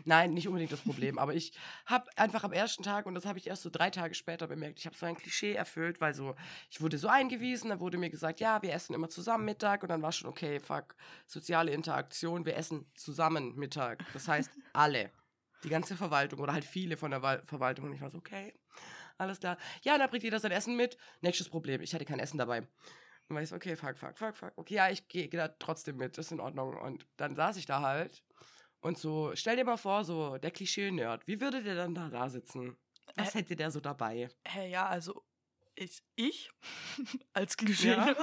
Nein, 0.05 0.35
nicht 0.35 0.47
unbedingt 0.47 0.71
das 0.71 0.81
Problem, 0.81 1.19
aber 1.19 1.35
ich 1.35 1.53
habe 1.87 2.09
einfach 2.17 2.45
am 2.45 2.53
ersten 2.53 2.83
Tag, 2.83 3.07
und 3.07 3.15
das 3.15 3.27
habe 3.27 3.39
ich 3.39 3.47
erst 3.49 3.63
so 3.63 3.71
drei 3.71 3.91
Tage 3.91 4.15
später 4.15 4.47
bemerkt, 4.47 4.79
ich 4.79 4.87
habe 4.87 4.97
so 4.97 5.07
ein 5.07 5.17
Klischee 5.17 5.55
erfüllt, 5.55 6.01
weil 6.01 6.15
so, 6.15 6.37
ich 6.71 6.81
wurde 6.81 6.99
so 6.99 7.09
eingewiesen, 7.09 7.71
dann 7.71 7.81
wurde 7.81 7.99
mir 7.99 8.11
gesagt, 8.11 8.39
ja, 8.39 8.63
wir 8.63 8.73
essen 8.73 8.95
immer 8.95 9.09
zusammen 9.09 9.45
Mittag 9.45 9.83
und 9.83 9.89
dann 9.89 10.03
war 10.03 10.13
schon, 10.13 10.31
okay, 10.31 10.61
fuck, 10.61 10.95
soziale 11.27 11.73
Interaktion, 11.73 12.47
wir 12.47 12.57
essen 12.57 12.87
zusammen 12.95 13.57
Mittag. 13.57 14.05
Das 14.13 14.29
heißt, 14.29 14.51
alle, 14.73 15.11
die 15.65 15.69
ganze 15.69 15.97
Verwaltung 15.97 16.41
oder 16.41 16.53
halt 16.53 16.65
viele 16.65 16.97
von 16.97 17.11
der 17.11 17.23
Wal 17.23 17.43
Verwaltung 17.47 17.87
und 17.87 17.93
ich 17.93 18.01
war 18.01 18.11
so, 18.11 18.19
okay, 18.19 18.55
alles 19.19 19.41
klar. 19.41 19.57
Ja, 19.83 19.99
dann 19.99 20.11
bringt 20.11 20.25
jeder 20.25 20.41
sein 20.41 20.53
Essen 20.53 20.77
mit. 20.77 20.97
Nächstes 21.21 21.49
Problem, 21.49 21.81
ich 21.81 21.95
hatte 21.95 22.05
kein 22.05 22.19
Essen 22.19 22.39
dabei. 22.39 22.61
Und 23.29 23.35
war 23.35 23.43
ich 23.43 23.49
so, 23.49 23.57
okay, 23.57 23.75
fuck, 23.77 23.99
fuck, 23.99 24.17
fuck, 24.19 24.37
fuck. 24.37 24.53
Okay, 24.57 24.75
ja, 24.75 24.89
ich 24.91 25.09
gehe 25.09 25.29
geh 25.29 25.37
da 25.37 25.49
trotzdem 25.49 25.97
mit, 25.97 26.17
ist 26.19 26.31
in 26.33 26.41
Ordnung. 26.41 26.77
Und 26.77 27.07
dann 27.17 27.35
saß 27.35 27.57
ich 27.57 27.67
da 27.67 27.81
halt 27.81 28.23
und 28.81 28.99
so, 28.99 29.33
stell 29.35 29.57
dir 29.57 29.65
mal 29.65 29.77
vor, 29.77 30.05
so 30.05 30.39
der 30.39 30.51
Klischee-Nerd, 30.53 31.27
wie 31.27 31.41
würde 31.41 31.63
der 31.63 31.75
dann 31.75 31.95
da, 31.95 32.09
da 32.09 32.29
sitzen? 32.29 32.77
Was 33.17 33.35
Äh, 33.35 33.39
hätte 33.39 33.57
der 33.57 33.71
so 33.71 33.81
dabei? 33.81 34.29
Hä, 34.47 34.69
ja, 34.71 34.87
also 34.87 35.25
ich, 35.75 36.03
ich 36.15 36.51
als 37.33 37.57
klischee 37.57 37.89
Ja. 37.89 38.15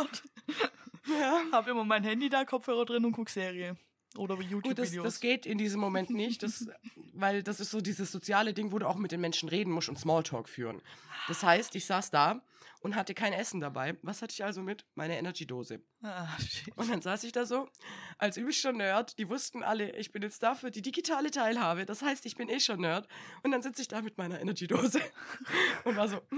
Ja. 1.05 1.43
habe 1.51 1.71
immer 1.71 1.83
mein 1.83 2.03
Handy 2.03 2.29
da, 2.29 2.45
Kopfhörer 2.45 2.85
drin 2.85 3.03
und 3.05 3.11
guck 3.11 3.29
Serie. 3.29 3.75
Oder 4.17 4.35
Gut, 4.35 4.45
das, 4.45 4.51
YouTube-Videos. 4.51 5.03
das 5.03 5.19
geht 5.19 5.45
in 5.45 5.57
diesem 5.57 5.81
Moment 5.81 6.09
nicht, 6.09 6.43
das, 6.43 6.67
weil 7.13 7.43
das 7.43 7.59
ist 7.59 7.71
so 7.71 7.81
dieses 7.81 8.11
soziale 8.11 8.53
Ding, 8.53 8.71
wo 8.71 8.79
du 8.79 8.87
auch 8.87 8.97
mit 8.97 9.11
den 9.11 9.21
Menschen 9.21 9.49
reden 9.49 9.71
musst 9.71 9.89
und 9.89 9.97
Smalltalk 9.97 10.47
führen. 10.49 10.81
Das 11.27 11.43
heißt, 11.43 11.75
ich 11.75 11.85
saß 11.85 12.11
da 12.11 12.41
und 12.83 12.95
hatte 12.95 13.13
kein 13.13 13.31
Essen 13.31 13.61
dabei. 13.61 13.95
Was 14.01 14.21
hatte 14.21 14.33
ich 14.33 14.43
also 14.43 14.61
mit? 14.61 14.85
Meine 14.95 15.17
Energy-Dose. 15.17 15.81
ah. 16.03 16.27
Und 16.75 16.91
dann 16.91 17.01
saß 17.01 17.23
ich 17.23 17.31
da 17.31 17.45
so, 17.45 17.69
als 18.17 18.35
übelscher 18.35 18.73
Nerd. 18.73 19.17
Die 19.17 19.29
wussten 19.29 19.63
alle, 19.63 19.95
ich 19.95 20.11
bin 20.11 20.21
jetzt 20.21 20.43
da 20.43 20.53
für 20.53 20.69
die 20.69 20.81
digitale 20.81 21.31
Teilhabe. 21.31 21.85
Das 21.85 22.01
heißt, 22.01 22.25
ich 22.25 22.35
bin 22.35 22.49
eh 22.49 22.59
schon 22.59 22.81
Nerd. 22.81 23.07
Und 23.41 23.51
dann 23.51 23.61
sitze 23.61 23.81
ich 23.81 23.87
da 23.87 24.01
mit 24.01 24.17
meiner 24.17 24.39
Energy-Dose 24.41 24.99
und 25.85 25.95
war 25.95 26.09
so. 26.09 26.21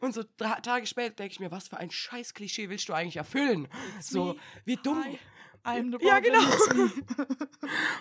Und 0.00 0.14
so 0.14 0.24
drei 0.36 0.60
Tage 0.60 0.86
später 0.86 1.14
denke 1.14 1.32
ich 1.32 1.40
mir, 1.40 1.52
was 1.52 1.68
für 1.68 1.76
ein 1.76 1.90
scheiß 1.92 2.34
Klischee 2.34 2.68
willst 2.70 2.88
du 2.88 2.92
eigentlich 2.92 3.18
erfüllen? 3.18 3.68
So, 4.00 4.32
me. 4.32 4.36
wie 4.64 4.76
dumm. 4.76 5.04
Hi, 5.04 5.18
I'm 5.64 5.90
the 5.90 6.04
Ja, 6.04 6.20
genau. 6.20 6.40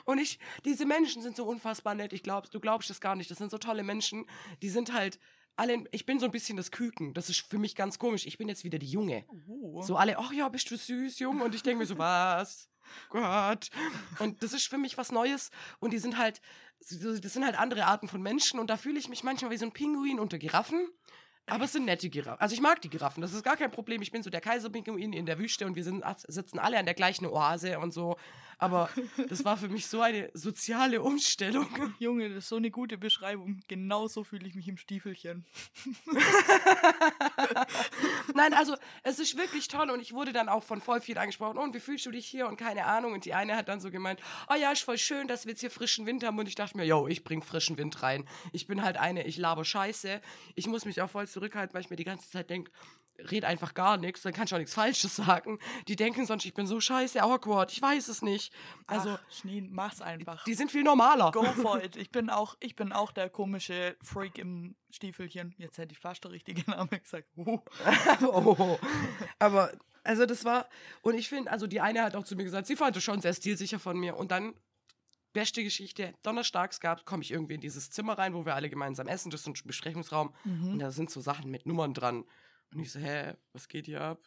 Und 0.05 0.17
ich, 0.19 0.39
diese 0.65 0.85
Menschen 0.85 1.21
sind 1.21 1.35
so 1.35 1.45
unfassbar 1.45 1.95
nett. 1.95 2.13
Ich 2.13 2.23
glaub, 2.23 2.49
du 2.49 2.59
glaubst 2.59 2.89
das 2.89 3.01
gar 3.01 3.15
nicht. 3.15 3.29
Das 3.29 3.37
sind 3.37 3.51
so 3.51 3.57
tolle 3.57 3.83
Menschen. 3.83 4.25
Die 4.61 4.69
sind 4.69 4.93
halt 4.93 5.19
alle, 5.55 5.83
ich 5.91 6.05
bin 6.05 6.19
so 6.19 6.25
ein 6.25 6.31
bisschen 6.31 6.55
das 6.55 6.71
Küken. 6.71 7.13
Das 7.13 7.29
ist 7.29 7.41
für 7.41 7.57
mich 7.57 7.75
ganz 7.75 7.99
komisch. 7.99 8.25
Ich 8.25 8.37
bin 8.37 8.47
jetzt 8.47 8.63
wieder 8.63 8.79
die 8.79 8.89
Junge. 8.89 9.25
Oh. 9.47 9.81
So 9.81 9.97
alle, 9.97 10.17
ach 10.17 10.31
ja, 10.31 10.47
bist 10.47 10.71
du 10.71 10.77
süß, 10.77 11.19
Junge? 11.19 11.43
Und 11.43 11.53
ich 11.53 11.63
denke 11.63 11.79
mir 11.79 11.85
so, 11.85 11.97
was? 11.97 12.69
Gott. 13.09 13.69
Und 14.19 14.41
das 14.41 14.53
ist 14.53 14.67
für 14.67 14.77
mich 14.77 14.97
was 14.97 15.11
Neues. 15.11 15.51
Und 15.79 15.91
die 15.91 15.99
sind 15.99 16.17
halt, 16.17 16.41
das 16.79 17.33
sind 17.33 17.45
halt 17.45 17.59
andere 17.59 17.85
Arten 17.85 18.07
von 18.07 18.21
Menschen. 18.21 18.59
Und 18.59 18.69
da 18.69 18.77
fühle 18.77 18.99
ich 18.99 19.09
mich 19.09 19.23
manchmal 19.23 19.51
wie 19.51 19.57
so 19.57 19.65
ein 19.65 19.73
Pinguin 19.73 20.19
unter 20.19 20.37
Giraffen. 20.37 20.87
Aber 21.49 21.65
es 21.65 21.71
sind 21.71 21.85
nette 21.85 22.09
Giraffen. 22.09 22.41
Also 22.41 22.53
ich 22.53 22.61
mag 22.61 22.81
die 22.81 22.89
Giraffen, 22.89 23.21
das 23.21 23.33
ist 23.33 23.43
gar 23.43 23.57
kein 23.57 23.71
Problem. 23.71 24.01
Ich 24.01 24.11
bin 24.11 24.23
so 24.23 24.29
der 24.29 24.41
Kaiserpinguin 24.41 25.13
in 25.13 25.25
der 25.25 25.39
Wüste 25.39 25.65
und 25.65 25.75
wir 25.75 25.83
sind, 25.83 26.03
sitzen 26.27 26.59
alle 26.59 26.77
an 26.77 26.85
der 26.85 26.95
gleichen 26.95 27.25
Oase 27.25 27.79
und 27.79 27.93
so. 27.93 28.17
Aber 28.59 28.89
das 29.29 29.45
war 29.45 29.55
für 29.55 29.69
mich 29.69 29.87
so 29.87 30.01
eine 30.01 30.29
soziale 30.33 31.01
Umstellung. 31.01 31.67
Junge, 31.99 32.27
das 32.27 32.39
ist 32.39 32.49
so 32.49 32.57
eine 32.57 32.69
gute 32.69 32.97
Beschreibung. 32.97 33.61
Genauso 33.69 34.25
fühle 34.25 34.45
ich 34.45 34.53
mich 34.53 34.67
im 34.67 34.75
Stiefelchen. 34.75 35.45
Nein, 38.35 38.53
also 38.53 38.75
es 39.03 39.17
ist 39.19 39.37
wirklich 39.37 39.69
toll 39.69 39.89
und 39.89 40.01
ich 40.01 40.13
wurde 40.13 40.33
dann 40.33 40.49
auch 40.49 40.63
von 40.63 40.81
voll 40.81 40.99
vielen 40.99 41.19
angesprochen. 41.19 41.57
Und 41.57 41.73
wie 41.73 41.79
fühlst 41.79 42.05
du 42.05 42.11
dich 42.11 42.27
hier? 42.27 42.47
Und 42.47 42.57
keine 42.57 42.83
Ahnung. 42.85 43.13
Und 43.13 43.23
die 43.23 43.33
eine 43.33 43.55
hat 43.55 43.69
dann 43.69 43.79
so 43.79 43.91
gemeint, 43.91 44.19
oh 44.49 44.55
ja, 44.55 44.73
ist 44.73 44.83
voll 44.83 44.97
schön, 44.97 45.29
dass 45.29 45.45
wir 45.45 45.51
jetzt 45.51 45.61
hier 45.61 45.71
frischen 45.71 46.05
Wind 46.05 46.25
haben. 46.25 46.37
Und 46.37 46.49
ich 46.49 46.55
dachte 46.55 46.75
mir, 46.75 46.85
yo, 46.85 47.07
ich 47.07 47.23
bring 47.23 47.41
frischen 47.41 47.77
Wind 47.77 48.03
rein. 48.03 48.27
Ich 48.51 48.67
bin 48.67 48.83
halt 48.83 48.97
eine, 48.97 49.25
ich 49.25 49.37
laber 49.37 49.63
Scheiße. 49.63 50.19
Ich 50.55 50.67
muss 50.67 50.83
mich 50.83 51.01
auch 51.01 51.09
voll 51.09 51.29
zurückhalten, 51.29 51.73
weil 51.73 51.81
ich 51.81 51.89
mir 51.89 51.95
die 51.95 52.03
ganze 52.03 52.29
Zeit 52.29 52.49
denke, 52.49 52.71
red 53.31 53.45
einfach 53.45 53.73
gar 53.73 53.97
nichts, 53.97 54.21
dann 54.21 54.33
kann 54.33 54.45
ich 54.45 54.53
auch 54.53 54.57
nichts 54.57 54.73
Falsches 54.73 55.15
sagen. 55.15 55.59
Die 55.87 55.95
denken 55.95 56.25
sonst, 56.25 56.45
ich 56.45 56.53
bin 56.53 56.65
so 56.67 56.79
scheiße 56.79 57.21
awkward, 57.21 57.71
ich 57.71 57.81
weiß 57.81 58.07
es 58.07 58.21
nicht. 58.21 58.53
Also, 58.87 59.11
Ach, 59.11 59.31
Schneen, 59.31 59.69
mach's 59.71 60.01
einfach. 60.01 60.43
die 60.45 60.53
sind 60.53 60.71
viel 60.71 60.83
normaler. 60.83 61.31
Go 61.31 61.43
for 61.61 61.83
it. 61.83 61.95
Ich 61.95 62.11
bin 62.11 62.29
auch, 62.29 62.55
ich 62.59 62.75
bin 62.75 62.91
auch 62.91 63.11
der 63.11 63.29
komische 63.29 63.95
Freak 64.01 64.37
im 64.37 64.75
Stiefelchen. 64.91 65.53
Jetzt 65.57 65.77
hätte 65.77 65.93
ich 65.93 65.99
fast 65.99 66.23
der 66.23 66.31
richtige 66.31 66.69
Name 66.69 66.99
gesagt. 66.99 67.27
Oh. 68.21 68.77
Aber, 69.39 69.71
also 70.03 70.25
das 70.25 70.45
war, 70.45 70.67
und 71.01 71.15
ich 71.15 71.29
finde, 71.29 71.51
also 71.51 71.67
die 71.67 71.81
eine 71.81 72.03
hat 72.03 72.15
auch 72.15 72.23
zu 72.23 72.35
mir 72.35 72.43
gesagt, 72.43 72.67
sie 72.67 72.75
fand 72.75 72.95
es 72.97 73.03
schon 73.03 73.21
sehr 73.21 73.33
stilsicher 73.33 73.79
von 73.79 73.97
mir. 73.97 74.17
Und 74.17 74.31
dann, 74.31 74.53
beste 75.33 75.63
Geschichte, 75.63 76.13
donnerstags 76.23 76.79
gab, 76.79 77.05
komme 77.05 77.21
ich 77.23 77.31
irgendwie 77.31 77.53
in 77.55 77.61
dieses 77.61 77.91
Zimmer 77.91 78.17
rein, 78.17 78.33
wo 78.33 78.45
wir 78.45 78.55
alle 78.55 78.69
gemeinsam 78.69 79.07
essen, 79.07 79.29
das 79.29 79.41
ist 79.41 79.47
ein 79.47 79.53
Besprechungsraum. 79.65 80.33
Und 80.45 80.73
Mhm. 80.73 80.79
da 80.79 80.91
sind 80.91 81.09
so 81.11 81.21
Sachen 81.21 81.51
mit 81.51 81.65
Nummern 81.65 81.93
dran. 81.93 82.25
Und 82.73 82.81
ich 82.81 82.91
so, 82.91 82.99
hä, 82.99 83.33
was 83.53 83.67
geht 83.67 83.85
hier 83.85 84.01
ab? 84.01 84.19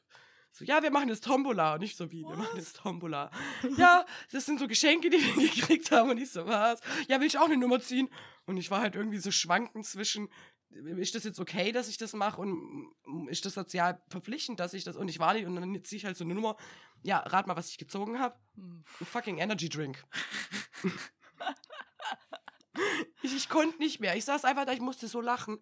So, 0.54 0.64
ja, 0.64 0.82
wir 0.82 0.90
machen 0.90 1.08
jetzt 1.08 1.24
Tombola. 1.24 1.74
Und 1.74 1.82
ich 1.82 1.96
so, 1.96 2.12
wie, 2.12 2.22
wir 2.22 2.36
machen 2.36 2.58
jetzt 2.58 2.76
Tombola. 2.76 3.30
ja, 3.76 4.04
das 4.30 4.44
sind 4.44 4.60
so 4.60 4.68
Geschenke, 4.68 5.08
die 5.08 5.16
wir 5.16 5.48
gekriegt 5.54 5.90
haben. 5.90 6.10
Und 6.10 6.18
ich 6.18 6.30
so, 6.30 6.46
was? 6.46 6.80
Ja, 7.08 7.20
will 7.20 7.26
ich 7.26 7.38
auch 7.38 7.46
eine 7.46 7.56
Nummer 7.56 7.80
ziehen? 7.80 8.10
Und 8.44 8.58
ich 8.58 8.70
war 8.70 8.82
halt 8.82 8.94
irgendwie 8.94 9.18
so 9.18 9.30
schwankend 9.30 9.86
zwischen, 9.86 10.28
ist 10.70 11.14
das 11.14 11.24
jetzt 11.24 11.40
okay, 11.40 11.72
dass 11.72 11.88
ich 11.88 11.96
das 11.96 12.12
mache? 12.12 12.40
Und 12.40 12.92
ist 13.28 13.46
das 13.46 13.54
sozial 13.54 14.02
verpflichtend, 14.10 14.60
dass 14.60 14.74
ich 14.74 14.84
das? 14.84 14.96
Und 14.96 15.08
ich 15.08 15.18
war 15.18 15.32
nicht. 15.32 15.46
Und 15.46 15.56
dann 15.56 15.84
ziehe 15.84 15.98
ich 15.98 16.04
halt 16.04 16.18
so 16.18 16.24
eine 16.24 16.34
Nummer. 16.34 16.56
Ja, 17.02 17.18
rat 17.18 17.46
mal, 17.46 17.56
was 17.56 17.70
ich 17.70 17.78
gezogen 17.78 18.18
habe. 18.18 18.36
Hm. 18.56 18.84
Ein 19.00 19.06
fucking 19.06 19.38
Energy 19.38 19.70
Drink. 19.70 20.04
ich, 23.22 23.34
ich 23.34 23.48
konnte 23.48 23.78
nicht 23.78 24.00
mehr. 24.00 24.16
Ich 24.16 24.26
saß 24.26 24.44
einfach 24.44 24.66
da, 24.66 24.72
ich 24.72 24.80
musste 24.80 25.08
so 25.08 25.22
lachen. 25.22 25.60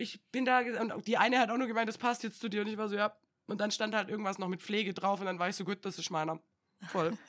Ich 0.00 0.24
bin 0.32 0.44
da, 0.44 0.60
und 0.60 1.06
die 1.06 1.18
eine 1.18 1.38
hat 1.38 1.50
auch 1.50 1.58
nur 1.58 1.66
gemeint, 1.66 1.88
das 1.88 1.98
passt 1.98 2.22
jetzt 2.22 2.40
zu 2.40 2.48
dir. 2.48 2.62
Und 2.62 2.68
ich 2.68 2.78
war 2.78 2.88
so, 2.88 2.96
ja. 2.96 3.14
Und 3.46 3.60
dann 3.60 3.70
stand 3.70 3.94
halt 3.94 4.08
irgendwas 4.08 4.38
noch 4.38 4.48
mit 4.48 4.62
Pflege 4.62 4.94
drauf 4.94 5.20
und 5.20 5.26
dann 5.26 5.38
war 5.38 5.48
ich 5.48 5.56
so, 5.56 5.64
gut, 5.64 5.84
das 5.84 5.98
ist 5.98 6.10
meiner. 6.10 6.40
Voll. 6.88 7.16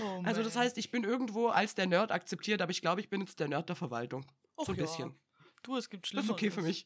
Oh, 0.00 0.22
Also 0.22 0.42
das 0.42 0.54
heißt, 0.54 0.76
ich 0.78 0.90
bin 0.90 1.02
irgendwo 1.02 1.48
als 1.48 1.74
der 1.74 1.86
Nerd 1.86 2.12
akzeptiert, 2.12 2.60
aber 2.60 2.70
ich 2.70 2.82
glaube, 2.82 3.00
ich 3.00 3.08
bin 3.08 3.22
jetzt 3.22 3.40
der 3.40 3.48
Nerd 3.48 3.68
der 3.70 3.74
Verwaltung. 3.74 4.24
Och 4.56 4.66
so 4.66 4.72
ein 4.72 4.78
ja. 4.78 4.84
bisschen. 4.84 5.18
Du, 5.62 5.76
es 5.76 5.88
gibt 5.88 6.04
Das 6.04 6.10
Schlimmeres. 6.10 6.28
ist 6.28 6.32
okay 6.32 6.50
für 6.50 6.62
mich. 6.62 6.84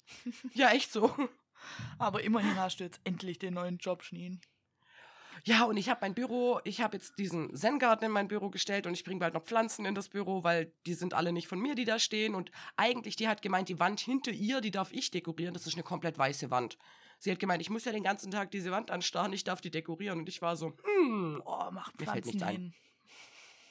Ja, 0.54 0.70
echt 0.70 0.92
so. 0.92 1.14
Aber 1.98 2.22
immerhin 2.22 2.56
hast 2.56 2.78
du 2.80 2.84
jetzt 2.84 3.00
endlich 3.04 3.38
den 3.38 3.54
neuen 3.54 3.78
Job, 3.78 4.02
Schneen. 4.04 4.40
Ja, 5.44 5.64
und 5.64 5.76
ich 5.76 5.88
habe 5.88 5.98
mein 6.02 6.14
Büro, 6.14 6.60
ich 6.62 6.80
habe 6.80 6.96
jetzt 6.96 7.18
diesen 7.18 7.54
Zen-Garten 7.54 8.04
in 8.04 8.12
mein 8.12 8.28
Büro 8.28 8.48
gestellt 8.48 8.86
und 8.86 8.94
ich 8.94 9.02
bringe 9.02 9.18
bald 9.18 9.34
noch 9.34 9.42
Pflanzen 9.42 9.84
in 9.86 9.94
das 9.94 10.08
Büro, 10.08 10.44
weil 10.44 10.72
die 10.86 10.94
sind 10.94 11.14
alle 11.14 11.32
nicht 11.32 11.48
von 11.48 11.58
mir, 11.58 11.74
die 11.74 11.84
da 11.84 11.98
stehen. 11.98 12.36
Und 12.36 12.52
eigentlich, 12.76 13.16
die 13.16 13.26
hat 13.26 13.42
gemeint, 13.42 13.68
die 13.68 13.80
Wand 13.80 13.98
hinter 13.98 14.30
ihr, 14.30 14.60
die 14.60 14.70
darf 14.70 14.92
ich 14.92 15.10
dekorieren. 15.10 15.52
Das 15.52 15.66
ist 15.66 15.74
eine 15.74 15.82
komplett 15.82 16.16
weiße 16.16 16.50
Wand. 16.52 16.78
Sie 17.18 17.30
hat 17.30 17.40
gemeint, 17.40 17.60
ich 17.60 17.70
muss 17.70 17.84
ja 17.84 17.92
den 17.92 18.04
ganzen 18.04 18.30
Tag 18.30 18.52
diese 18.52 18.70
Wand 18.70 18.90
anstarren, 18.92 19.32
ich 19.32 19.42
darf 19.42 19.60
die 19.60 19.70
dekorieren. 19.70 20.20
Und 20.20 20.28
ich 20.28 20.42
war 20.42 20.56
so, 20.56 20.74
hm. 20.84 21.40
Boah, 21.44 21.70
mach 21.72 21.92
Mir 21.98 22.06
fällt 22.06 22.24
Pflanzen 22.24 22.26
nichts 22.28 22.42
ein. 22.42 22.74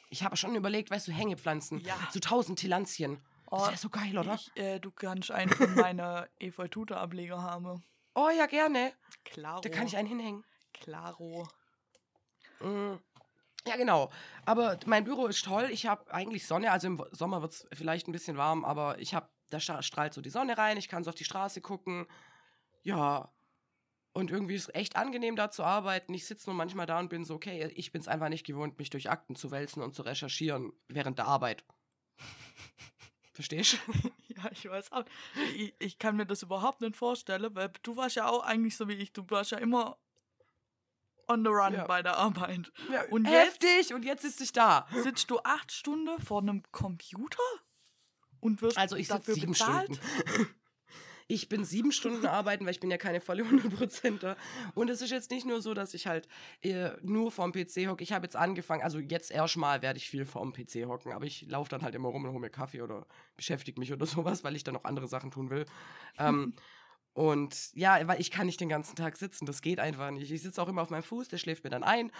Ich 0.09 0.23
habe 0.23 0.35
schon 0.35 0.55
überlegt, 0.55 0.91
weißt 0.91 1.07
du, 1.07 1.13
Hängepflanzen. 1.13 1.79
Ja. 1.81 1.95
So 2.11 2.19
tausend 2.19 2.59
Tillandschen. 2.59 3.21
Das 3.49 3.61
Oh, 3.63 3.67
wäre 3.67 3.77
so 3.77 3.89
geil, 3.89 4.17
oder? 4.17 4.35
Ich, 4.35 4.55
äh, 4.61 4.79
du 4.79 4.91
kannst 4.91 5.31
einen 5.31 5.51
von 5.51 5.73
meiner 5.75 6.27
Efeu 6.39 6.67
Tutor 6.67 6.97
Ableger 6.97 7.41
haben. 7.41 7.81
Oh 8.15 8.29
ja, 8.29 8.45
gerne. 8.45 8.93
Klaro. 9.23 9.61
Da 9.61 9.69
kann 9.69 9.87
ich 9.87 9.95
einen 9.95 10.07
hinhängen. 10.07 10.43
Klaro. 10.73 11.47
Mm. 12.61 12.99
Ja, 13.67 13.75
genau. 13.75 14.11
Aber 14.45 14.79
mein 14.85 15.03
Büro 15.03 15.27
ist 15.27 15.45
toll. 15.45 15.69
Ich 15.71 15.85
habe 15.85 16.11
eigentlich 16.13 16.47
Sonne. 16.47 16.71
Also 16.71 16.87
im 16.87 17.03
Sommer 17.11 17.41
wird 17.41 17.53
es 17.53 17.67
vielleicht 17.73 18.07
ein 18.07 18.11
bisschen 18.11 18.37
warm, 18.37 18.65
aber 18.65 18.97
ich 18.99 19.13
habe, 19.13 19.29
da 19.49 19.59
stra- 19.59 19.83
strahlt 19.83 20.13
so 20.13 20.21
die 20.21 20.29
Sonne 20.31 20.57
rein. 20.57 20.77
Ich 20.77 20.87
kann 20.87 21.03
so 21.03 21.09
auf 21.09 21.15
die 21.15 21.25
Straße 21.25 21.61
gucken. 21.61 22.07
Ja. 22.83 23.31
Und 24.13 24.29
irgendwie 24.31 24.55
ist 24.55 24.69
es 24.69 24.75
echt 24.75 24.95
angenehm, 24.97 25.35
da 25.35 25.51
zu 25.51 25.63
arbeiten. 25.63 26.13
Ich 26.13 26.25
sitze 26.25 26.49
nur 26.49 26.55
manchmal 26.55 26.85
da 26.85 26.99
und 26.99 27.09
bin 27.09 27.23
so, 27.23 27.35
okay, 27.35 27.71
ich 27.75 27.91
bin 27.91 28.01
es 28.01 28.07
einfach 28.07 28.29
nicht 28.29 28.45
gewohnt, 28.45 28.77
mich 28.77 28.89
durch 28.89 29.09
Akten 29.09 29.35
zu 29.35 29.51
wälzen 29.51 29.81
und 29.83 29.95
zu 29.95 30.01
recherchieren 30.01 30.73
während 30.89 31.17
der 31.17 31.27
Arbeit. 31.27 31.63
Verstehst 33.33 33.77
du? 33.87 34.11
Ja, 34.35 34.49
ich 34.51 34.67
weiß 34.67 34.91
auch. 34.93 35.03
Ich, 35.55 35.75
ich 35.77 35.99
kann 35.99 36.15
mir 36.15 36.25
das 36.25 36.41
überhaupt 36.41 36.81
nicht 36.81 36.95
vorstellen, 36.95 37.53
weil 37.53 37.69
du 37.83 37.95
warst 37.97 38.15
ja 38.15 38.27
auch 38.29 38.43
eigentlich 38.43 38.75
so 38.75 38.87
wie 38.87 38.93
ich. 38.93 39.11
Du 39.13 39.23
warst 39.29 39.51
ja 39.51 39.57
immer 39.59 39.97
on 41.31 41.43
the 41.43 41.49
run 41.49 41.73
Ja. 41.73 41.85
bei 41.85 42.01
der 42.01 42.17
Arbeit. 42.17 42.71
Ja, 42.91 43.03
Und 43.09 43.25
jetzt? 43.27 43.63
heftig. 43.63 43.93
Und 43.93 44.03
jetzt 44.05 44.21
sitze 44.23 44.43
ich 44.43 44.51
da. 44.53 44.87
Sitzt 45.03 45.29
du 45.31 45.39
acht 45.43 45.71
Stunden 45.71 46.19
vor 46.21 46.41
einem 46.41 46.63
Computer 46.71 47.39
und 48.39 48.61
wirst 48.61 48.77
Also 48.77 48.95
ich 48.95 49.07
sitze 49.07 49.19
dafür 49.19 49.33
sieben 49.35 49.51
bezahlt? 49.53 49.95
Stunden. 49.95 50.47
Ich 51.27 51.47
bin 51.47 51.63
sieben 51.63 51.93
Stunden 51.93 52.25
arbeiten, 52.25 52.65
weil 52.65 52.71
ich 52.73 52.81
bin 52.81 52.91
ja 52.91 52.97
keine 52.97 53.21
volle 53.21 53.43
100%er. 53.43 54.35
Und 54.75 54.89
es 54.89 55.01
ist 55.01 55.11
jetzt 55.11 55.31
nicht 55.31 55.45
nur 55.45 55.61
so, 55.61 55.73
dass 55.73 55.93
ich 55.93 56.05
halt 56.05 56.27
äh, 56.61 56.89
nur 57.03 57.31
vorm 57.31 57.53
PC 57.53 57.87
hocke. 57.87 58.03
Ich 58.03 58.11
habe 58.11 58.25
jetzt 58.25 58.35
angefangen, 58.35 58.83
also 58.83 58.99
jetzt 58.99 59.31
erstmal 59.31 59.81
werde 59.81 59.95
ich 59.95 60.09
viel 60.09 60.25
vorm 60.25 60.51
PC 60.51 60.87
hocken, 60.87 61.13
aber 61.13 61.23
ich 61.23 61.43
laufe 61.47 61.69
dann 61.69 61.83
halt 61.83 61.95
immer 61.95 62.09
rum 62.09 62.25
und 62.25 62.31
hole 62.31 62.41
mir 62.41 62.49
Kaffee 62.49 62.81
oder 62.81 63.05
beschäftige 63.37 63.79
mich 63.79 63.93
oder 63.93 64.05
sowas, 64.05 64.43
weil 64.43 64.57
ich 64.57 64.65
dann 64.65 64.73
noch 64.73 64.83
andere 64.83 65.07
Sachen 65.07 65.31
tun 65.31 65.49
will. 65.49 65.65
ähm, 66.17 66.53
und 67.13 67.73
ja, 67.73 68.07
weil 68.07 68.21
ich 68.21 68.31
kann 68.31 68.45
nicht 68.45 68.61
den 68.61 68.69
ganzen 68.69 68.95
Tag 68.95 69.17
sitzen, 69.17 69.45
das 69.45 69.61
geht 69.61 69.79
einfach 69.79 70.11
nicht. 70.11 70.31
Ich 70.31 70.41
sitze 70.41 70.61
auch 70.61 70.69
immer 70.69 70.81
auf 70.81 70.89
meinem 70.89 71.03
Fuß, 71.03 71.27
der 71.27 71.37
schläft 71.37 71.63
mir 71.63 71.69
dann 71.69 71.83
ein. 71.83 72.11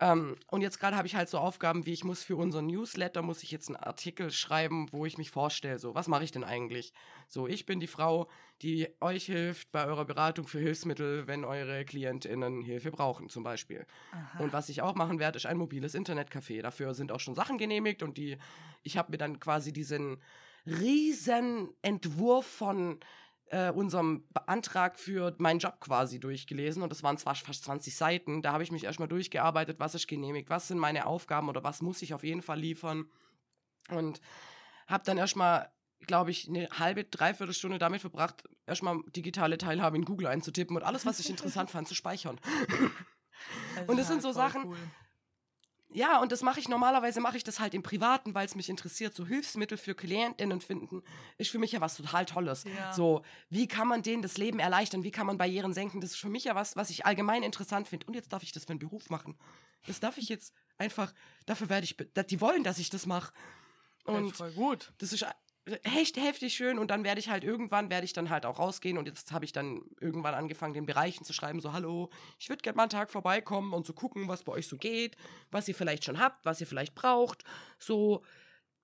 Ähm, 0.00 0.36
und 0.46 0.60
jetzt 0.60 0.78
gerade 0.78 0.96
habe 0.96 1.08
ich 1.08 1.16
halt 1.16 1.28
so 1.28 1.38
Aufgaben, 1.38 1.84
wie 1.84 1.92
ich 1.92 2.04
muss 2.04 2.22
für 2.22 2.36
unseren 2.36 2.66
Newsletter, 2.66 3.20
muss 3.20 3.42
ich 3.42 3.50
jetzt 3.50 3.68
einen 3.68 3.76
Artikel 3.76 4.30
schreiben, 4.30 4.86
wo 4.92 5.06
ich 5.06 5.18
mich 5.18 5.32
vorstelle, 5.32 5.80
so, 5.80 5.94
was 5.96 6.06
mache 6.06 6.22
ich 6.22 6.30
denn 6.30 6.44
eigentlich? 6.44 6.92
So, 7.26 7.48
ich 7.48 7.66
bin 7.66 7.80
die 7.80 7.88
Frau, 7.88 8.28
die 8.62 8.88
euch 9.00 9.24
hilft 9.24 9.72
bei 9.72 9.86
eurer 9.86 10.04
Beratung 10.04 10.46
für 10.46 10.60
Hilfsmittel, 10.60 11.26
wenn 11.26 11.44
eure 11.44 11.84
KlientInnen 11.84 12.62
Hilfe 12.62 12.92
brauchen, 12.92 13.28
zum 13.28 13.42
Beispiel. 13.42 13.86
Aha. 14.12 14.38
Und 14.38 14.52
was 14.52 14.68
ich 14.68 14.82
auch 14.82 14.94
machen 14.94 15.18
werde, 15.18 15.36
ist 15.36 15.46
ein 15.46 15.58
mobiles 15.58 15.96
Internetcafé. 15.96 16.62
Dafür 16.62 16.94
sind 16.94 17.10
auch 17.10 17.20
schon 17.20 17.34
Sachen 17.34 17.58
genehmigt 17.58 18.04
und 18.04 18.18
die, 18.18 18.38
ich 18.84 18.96
habe 18.96 19.10
mir 19.10 19.18
dann 19.18 19.40
quasi 19.40 19.72
diesen 19.72 20.22
riesen 20.64 21.70
Entwurf 21.82 22.46
von 22.46 23.00
äh, 23.50 23.70
unserem 23.70 24.24
Antrag 24.46 24.98
für 24.98 25.34
meinen 25.38 25.58
Job 25.58 25.80
quasi 25.80 26.20
durchgelesen 26.20 26.82
und 26.82 26.90
das 26.90 27.02
waren 27.02 27.18
zwar 27.18 27.34
fast 27.34 27.64
20 27.64 27.94
Seiten. 27.96 28.42
Da 28.42 28.52
habe 28.52 28.62
ich 28.62 28.72
mich 28.72 28.84
erstmal 28.84 29.08
durchgearbeitet, 29.08 29.80
was 29.80 29.94
ist 29.94 30.08
genehmigt, 30.08 30.50
was 30.50 30.68
sind 30.68 30.78
meine 30.78 31.06
Aufgaben 31.06 31.48
oder 31.48 31.64
was 31.64 31.82
muss 31.82 32.02
ich 32.02 32.14
auf 32.14 32.24
jeden 32.24 32.42
Fall 32.42 32.58
liefern. 32.58 33.06
Und 33.90 34.20
habe 34.86 35.04
dann 35.04 35.18
erstmal, 35.18 35.70
glaube 36.06 36.30
ich, 36.30 36.48
eine 36.48 36.68
halbe, 36.78 37.04
dreiviertel 37.04 37.54
Stunde 37.54 37.78
damit 37.78 38.00
verbracht, 38.00 38.44
erstmal 38.66 39.00
digitale 39.16 39.58
Teilhabe 39.58 39.96
in 39.96 40.04
Google 40.04 40.26
einzutippen 40.28 40.76
und 40.76 40.82
alles, 40.82 41.06
was 41.06 41.20
ich 41.20 41.30
interessant 41.30 41.70
fand, 41.72 41.88
zu 41.88 41.94
speichern. 41.94 42.38
Also 43.76 43.92
und 43.92 43.96
das 43.98 44.08
ja, 44.08 44.12
sind 44.12 44.22
so 44.22 44.32
Sachen, 44.32 44.64
cool. 44.64 44.76
Ja, 45.90 46.20
und 46.20 46.32
das 46.32 46.42
mache 46.42 46.60
ich 46.60 46.68
normalerweise, 46.68 47.20
mache 47.20 47.38
ich 47.38 47.44
das 47.44 47.60
halt 47.60 47.72
im 47.72 47.82
Privaten, 47.82 48.34
weil 48.34 48.44
es 48.44 48.54
mich 48.54 48.68
interessiert. 48.68 49.14
So 49.14 49.26
Hilfsmittel 49.26 49.78
für 49.78 49.94
KlientInnen 49.94 50.60
finden, 50.60 51.02
ist 51.38 51.50
für 51.50 51.58
mich 51.58 51.72
ja 51.72 51.80
was 51.80 51.96
total 51.96 52.26
Tolles. 52.26 52.64
Ja. 52.64 52.92
So, 52.92 53.22
wie 53.48 53.66
kann 53.66 53.88
man 53.88 54.02
denen 54.02 54.20
das 54.20 54.36
Leben 54.36 54.58
erleichtern? 54.58 55.02
Wie 55.02 55.10
kann 55.10 55.26
man 55.26 55.38
Barrieren 55.38 55.72
senken? 55.72 56.00
Das 56.02 56.10
ist 56.10 56.18
für 56.18 56.28
mich 56.28 56.44
ja 56.44 56.54
was, 56.54 56.76
was 56.76 56.90
ich 56.90 57.06
allgemein 57.06 57.42
interessant 57.42 57.88
finde. 57.88 58.06
Und 58.06 58.14
jetzt 58.14 58.32
darf 58.32 58.42
ich 58.42 58.52
das 58.52 58.64
für 58.64 58.70
einen 58.70 58.78
Beruf 58.78 59.08
machen. 59.08 59.38
Das 59.86 59.98
darf 59.98 60.18
ich 60.18 60.28
jetzt 60.28 60.52
einfach, 60.76 61.14
dafür 61.46 61.70
werde 61.70 61.84
ich, 61.84 61.96
die 61.96 62.40
wollen, 62.40 62.64
dass 62.64 62.78
ich 62.78 62.90
das 62.90 63.06
mache. 63.06 63.32
Ja, 64.06 64.12
ist 64.14 64.18
Und 64.18 64.36
voll 64.36 64.52
gut. 64.52 64.92
das 64.98 65.12
ist 65.14 65.24
echt 65.82 66.16
heftig 66.16 66.54
schön 66.54 66.78
und 66.78 66.90
dann 66.90 67.04
werde 67.04 67.20
ich 67.20 67.28
halt 67.28 67.44
irgendwann 67.44 67.90
werde 67.90 68.04
ich 68.04 68.12
dann 68.12 68.30
halt 68.30 68.46
auch 68.46 68.58
rausgehen 68.58 68.98
und 68.98 69.06
jetzt 69.06 69.32
habe 69.32 69.44
ich 69.44 69.52
dann 69.52 69.82
irgendwann 70.00 70.34
angefangen 70.34 70.74
den 70.74 70.86
Bereichen 70.86 71.24
zu 71.24 71.32
schreiben 71.32 71.60
so 71.60 71.72
hallo 71.72 72.10
ich 72.38 72.48
würde 72.48 72.62
gerne 72.62 72.76
mal 72.76 72.84
einen 72.84 72.90
Tag 72.90 73.10
vorbeikommen 73.10 73.72
und 73.72 73.86
zu 73.86 73.92
gucken 73.92 74.28
was 74.28 74.42
bei 74.42 74.52
euch 74.52 74.66
so 74.66 74.76
geht 74.76 75.16
was 75.50 75.68
ihr 75.68 75.74
vielleicht 75.74 76.04
schon 76.04 76.18
habt 76.18 76.44
was 76.44 76.60
ihr 76.60 76.66
vielleicht 76.66 76.94
braucht. 76.94 77.44
So 77.78 78.22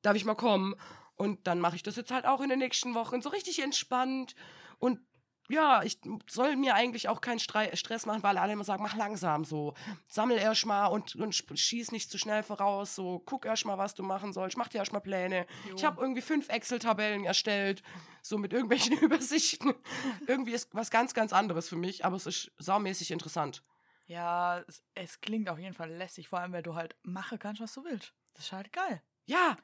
darf 0.02 0.16
ich 0.16 0.24
mal 0.24 0.34
kommen? 0.34 0.74
Und 1.16 1.46
dann 1.46 1.60
mache 1.60 1.76
ich 1.76 1.82
das 1.82 1.96
jetzt 1.96 2.10
halt 2.10 2.26
auch 2.26 2.40
in 2.40 2.48
den 2.48 2.58
nächsten 2.58 2.94
Wochen 2.94 3.22
so 3.22 3.28
richtig 3.28 3.62
entspannt 3.62 4.34
und 4.78 5.00
ja, 5.48 5.82
ich 5.82 5.98
soll 6.28 6.56
mir 6.56 6.74
eigentlich 6.74 7.08
auch 7.08 7.20
keinen 7.20 7.38
Strei 7.38 7.74
Stress 7.76 8.06
machen, 8.06 8.22
weil 8.22 8.38
alle 8.38 8.54
immer 8.54 8.64
sagen, 8.64 8.82
mach 8.82 8.96
langsam 8.96 9.44
so. 9.44 9.74
Sammel 10.06 10.38
erst 10.38 10.64
mal 10.64 10.86
und, 10.86 11.16
und 11.16 11.34
schieß 11.34 11.92
nicht 11.92 12.10
zu 12.10 12.18
schnell 12.18 12.42
voraus. 12.42 12.94
So, 12.94 13.22
guck 13.26 13.44
erst 13.44 13.66
mal, 13.66 13.76
was 13.76 13.94
du 13.94 14.02
machen 14.02 14.32
sollst. 14.32 14.56
Mach 14.56 14.68
dir 14.68 14.78
erst 14.78 14.92
mal 14.92 15.00
Pläne. 15.00 15.46
Jo. 15.68 15.74
Ich 15.76 15.84
habe 15.84 16.00
irgendwie 16.00 16.22
fünf 16.22 16.48
Excel-Tabellen 16.48 17.24
erstellt, 17.24 17.82
so 18.22 18.38
mit 18.38 18.52
irgendwelchen 18.52 18.98
Übersichten. 19.00 19.74
irgendwie 20.26 20.52
ist 20.52 20.74
was 20.74 20.90
ganz, 20.90 21.12
ganz 21.12 21.32
anderes 21.32 21.68
für 21.68 21.76
mich, 21.76 22.04
aber 22.04 22.16
es 22.16 22.26
ist 22.26 22.52
saumäßig 22.58 23.10
interessant. 23.10 23.62
Ja, 24.06 24.60
es, 24.66 24.82
es 24.94 25.20
klingt 25.20 25.48
auf 25.48 25.58
jeden 25.58 25.74
Fall 25.74 25.90
lässig, 25.90 26.28
vor 26.28 26.40
allem, 26.40 26.52
weil 26.52 26.62
du 26.62 26.74
halt 26.74 26.96
machen 27.02 27.38
kannst, 27.38 27.60
was 27.60 27.72
du 27.74 27.84
willst. 27.84 28.14
Das 28.34 28.46
ist 28.46 28.52
halt 28.52 28.72
geil. 28.72 29.02
Ja, 29.26 29.56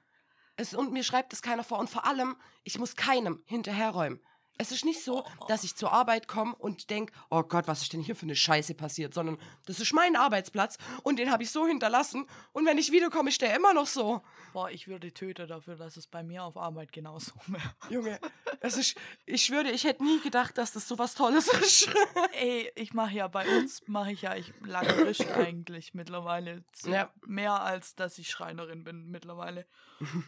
es, 0.57 0.75
und 0.75 0.93
mir 0.93 1.05
schreibt 1.05 1.33
es 1.33 1.43
keiner 1.43 1.65
vor. 1.65 1.79
Und 1.79 1.89
vor 1.89 2.07
allem, 2.07 2.37
ich 2.65 2.79
muss 2.79 2.97
keinem 2.97 3.43
hinterherräumen. 3.47 4.21
Es 4.59 4.73
ist 4.73 4.85
nicht 4.85 5.02
so, 5.02 5.25
dass 5.49 5.64
ich 5.64 5.75
zur 5.75 5.92
Arbeit 5.92 6.28
komme 6.28 6.54
und 6.57 6.90
denke, 6.90 7.12
oh 7.30 7.42
Gott, 7.42 7.66
was 7.66 7.83
ist 7.83 7.92
denn 7.92 8.02
hier 8.02 8.14
für 8.14 8.26
eine 8.26 8.37
Scheiße 8.37 8.75
passiert, 8.75 9.14
sondern 9.14 9.38
das 9.66 9.80
ist 9.80 9.95
mein 9.95 10.16
Arbeitsplatz 10.16 10.76
und 11.02 11.19
den 11.19 11.30
habe 11.30 11.42
ich 11.42 11.50
so 11.50 11.66
hinterlassen 11.66 12.26
und 12.52 12.66
wenn 12.66 12.76
ich 12.76 12.92
wiederkomme, 12.92 13.30
ist 13.30 13.40
der 13.40 13.57
immer 13.57 13.73
noch 13.73 13.87
so. 13.87 14.23
Boah, 14.52 14.71
ich 14.71 14.87
würde 14.88 15.12
töten 15.12 15.49
dafür, 15.49 15.76
dass 15.76 15.97
es 15.97 16.07
bei 16.07 16.23
mir 16.23 16.45
auf 16.45 16.57
Arbeit 16.57 16.92
genauso 16.92 17.33
wäre. 17.47 17.75
Junge, 17.88 18.21
es 18.61 18.76
ist, 18.76 18.97
ich 19.25 19.45
schwöre, 19.45 19.71
ich 19.71 19.85
hätte 19.85 20.04
nie 20.04 20.21
gedacht, 20.21 20.59
dass 20.59 20.73
das 20.73 20.87
so 20.87 20.99
was 20.99 21.14
Tolles 21.14 21.49
ist. 21.49 21.88
Ey, 22.33 22.71
ich 22.75 22.92
mache 22.92 23.14
ja 23.14 23.28
bei 23.28 23.49
uns, 23.59 23.83
mache 23.87 24.12
ich 24.12 24.23
ja 24.23 24.35
ich 24.35 24.52
Lagerist 24.61 25.26
eigentlich 25.30 25.95
mittlerweile. 25.95 26.64
So 26.75 26.90
Ja. 26.90 27.11
Mehr 27.26 27.62
als 27.62 27.95
dass 27.95 28.19
ich 28.19 28.30
Schreinerin 28.30 28.85
bin 28.85 29.11
mittlerweile. 29.11 29.66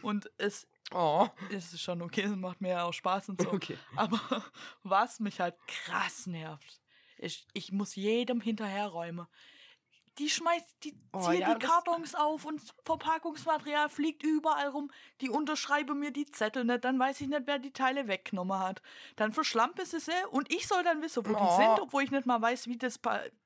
Und 0.01 0.31
es 0.37 0.67
Oh, 0.91 1.27
ist 1.49 1.79
schon 1.79 2.01
okay, 2.01 2.27
macht 2.27 2.61
mir 2.61 2.69
ja 2.69 2.83
auch 2.83 2.93
Spaß 2.93 3.29
und 3.29 3.41
so. 3.41 3.51
okay. 3.51 3.77
Aber 3.95 4.19
was 4.83 5.19
mich 5.19 5.39
halt 5.39 5.55
krass 5.67 6.27
nervt, 6.27 6.81
ist, 7.17 7.47
ich 7.53 7.71
muss 7.71 7.95
jedem 7.95 8.41
hinterherräumen. 8.41 9.27
Die 10.19 10.29
schmeißt, 10.29 10.75
die 10.83 10.95
Oh, 11.11 11.21
zieht 11.31 11.39
ja, 11.39 11.55
die 11.55 11.65
Kartons 11.65 12.13
auf 12.13 12.45
und 12.45 12.61
Verpackungsmaterial 12.85 13.89
fliegt 13.89 14.21
überall 14.21 14.67
rum. 14.67 14.91
Die 15.21 15.29
unterschreibe 15.29 15.95
mir 15.95 16.11
die 16.11 16.27
Zettel 16.27 16.65
nicht, 16.65 16.83
dann 16.85 16.99
weiß 16.99 17.21
ich 17.21 17.27
nicht, 17.27 17.41
wer 17.45 17.57
die 17.57 17.73
Teile 17.73 18.07
weggenommen 18.07 18.59
hat. 18.59 18.83
Dann 19.15 19.33
verschlampe 19.33 19.87
sie 19.87 19.99
sie 19.99 20.11
und 20.29 20.53
ich 20.53 20.67
soll 20.67 20.83
dann 20.83 21.01
wissen, 21.01 21.25
wo 21.25 21.31
Oh. 21.35 21.39
die 21.39 21.55
sind, 21.63 21.79
obwohl 21.81 22.03
ich 22.03 22.11
nicht 22.11 22.27
mal 22.27 22.39
weiß, 22.39 22.67
wie 22.67 22.77
das 22.77 22.99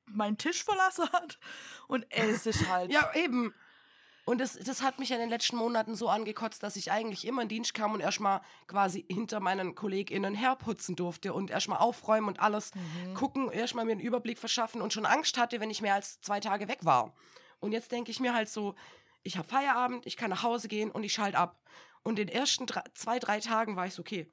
meinen 0.07 0.37
Tisch 0.37 0.65
verlassen 0.65 1.09
hat. 1.13 1.39
Und 1.87 2.05
es 2.09 2.45
ist 2.45 2.67
halt. 2.69 2.91
Ja, 2.91 3.13
eben. 3.15 3.53
Und 4.27 4.39
das, 4.41 4.59
das 4.59 4.81
hat 4.81 4.99
mich 4.99 5.07
ja 5.07 5.15
in 5.15 5.21
den 5.21 5.29
letzten 5.29 5.55
Monaten 5.55 5.95
so 5.95 6.09
angekotzt, 6.09 6.61
dass 6.61 6.75
ich 6.75 6.91
eigentlich 6.91 7.25
immer 7.25 7.43
in 7.43 7.47
Dienst 7.47 7.73
kam 7.73 7.93
und 7.93 8.01
erstmal 8.01 8.41
quasi 8.67 9.05
hinter 9.09 9.39
meinen 9.39 9.73
KollegInnen 9.73 10.35
herputzen 10.35 10.97
durfte 10.97 11.31
und 11.33 11.49
erstmal 11.49 11.77
aufräumen 11.79 12.27
und 12.27 12.41
alles 12.41 12.71
Mhm. 12.75 13.13
gucken, 13.13 13.49
erstmal 13.49 13.85
mir 13.85 13.93
einen 13.93 14.01
Überblick 14.01 14.37
verschaffen 14.37 14.81
und 14.81 14.91
schon 14.91 15.05
Angst 15.05 15.37
hatte, 15.37 15.61
wenn 15.61 15.69
ich 15.69 15.81
mehr 15.81 15.93
als 15.93 16.19
zwei 16.19 16.41
Tage 16.41 16.67
weg 16.67 16.79
war. 16.81 17.13
Und 17.61 17.71
jetzt 17.71 17.89
denke 17.93 18.11
ich 18.11 18.19
mir 18.19 18.33
halt 18.33 18.49
so, 18.49 18.75
ich 19.23 19.37
habe 19.37 19.47
Feierabend, 19.47 20.05
ich 20.05 20.17
kann 20.17 20.29
nach 20.29 20.43
Hause 20.43 20.67
gehen 20.67 20.91
und 20.91 21.03
ich 21.03 21.13
schalte 21.13 21.37
ab. 21.37 21.61
Und 22.03 22.19
in 22.19 22.27
den 22.27 22.35
ersten 22.35 22.65
drei, 22.65 22.83
zwei, 22.95 23.19
drei 23.19 23.39
Tagen 23.39 23.77
war 23.77 23.85
ich 23.87 23.93
so, 23.93 24.01
okay, 24.01 24.29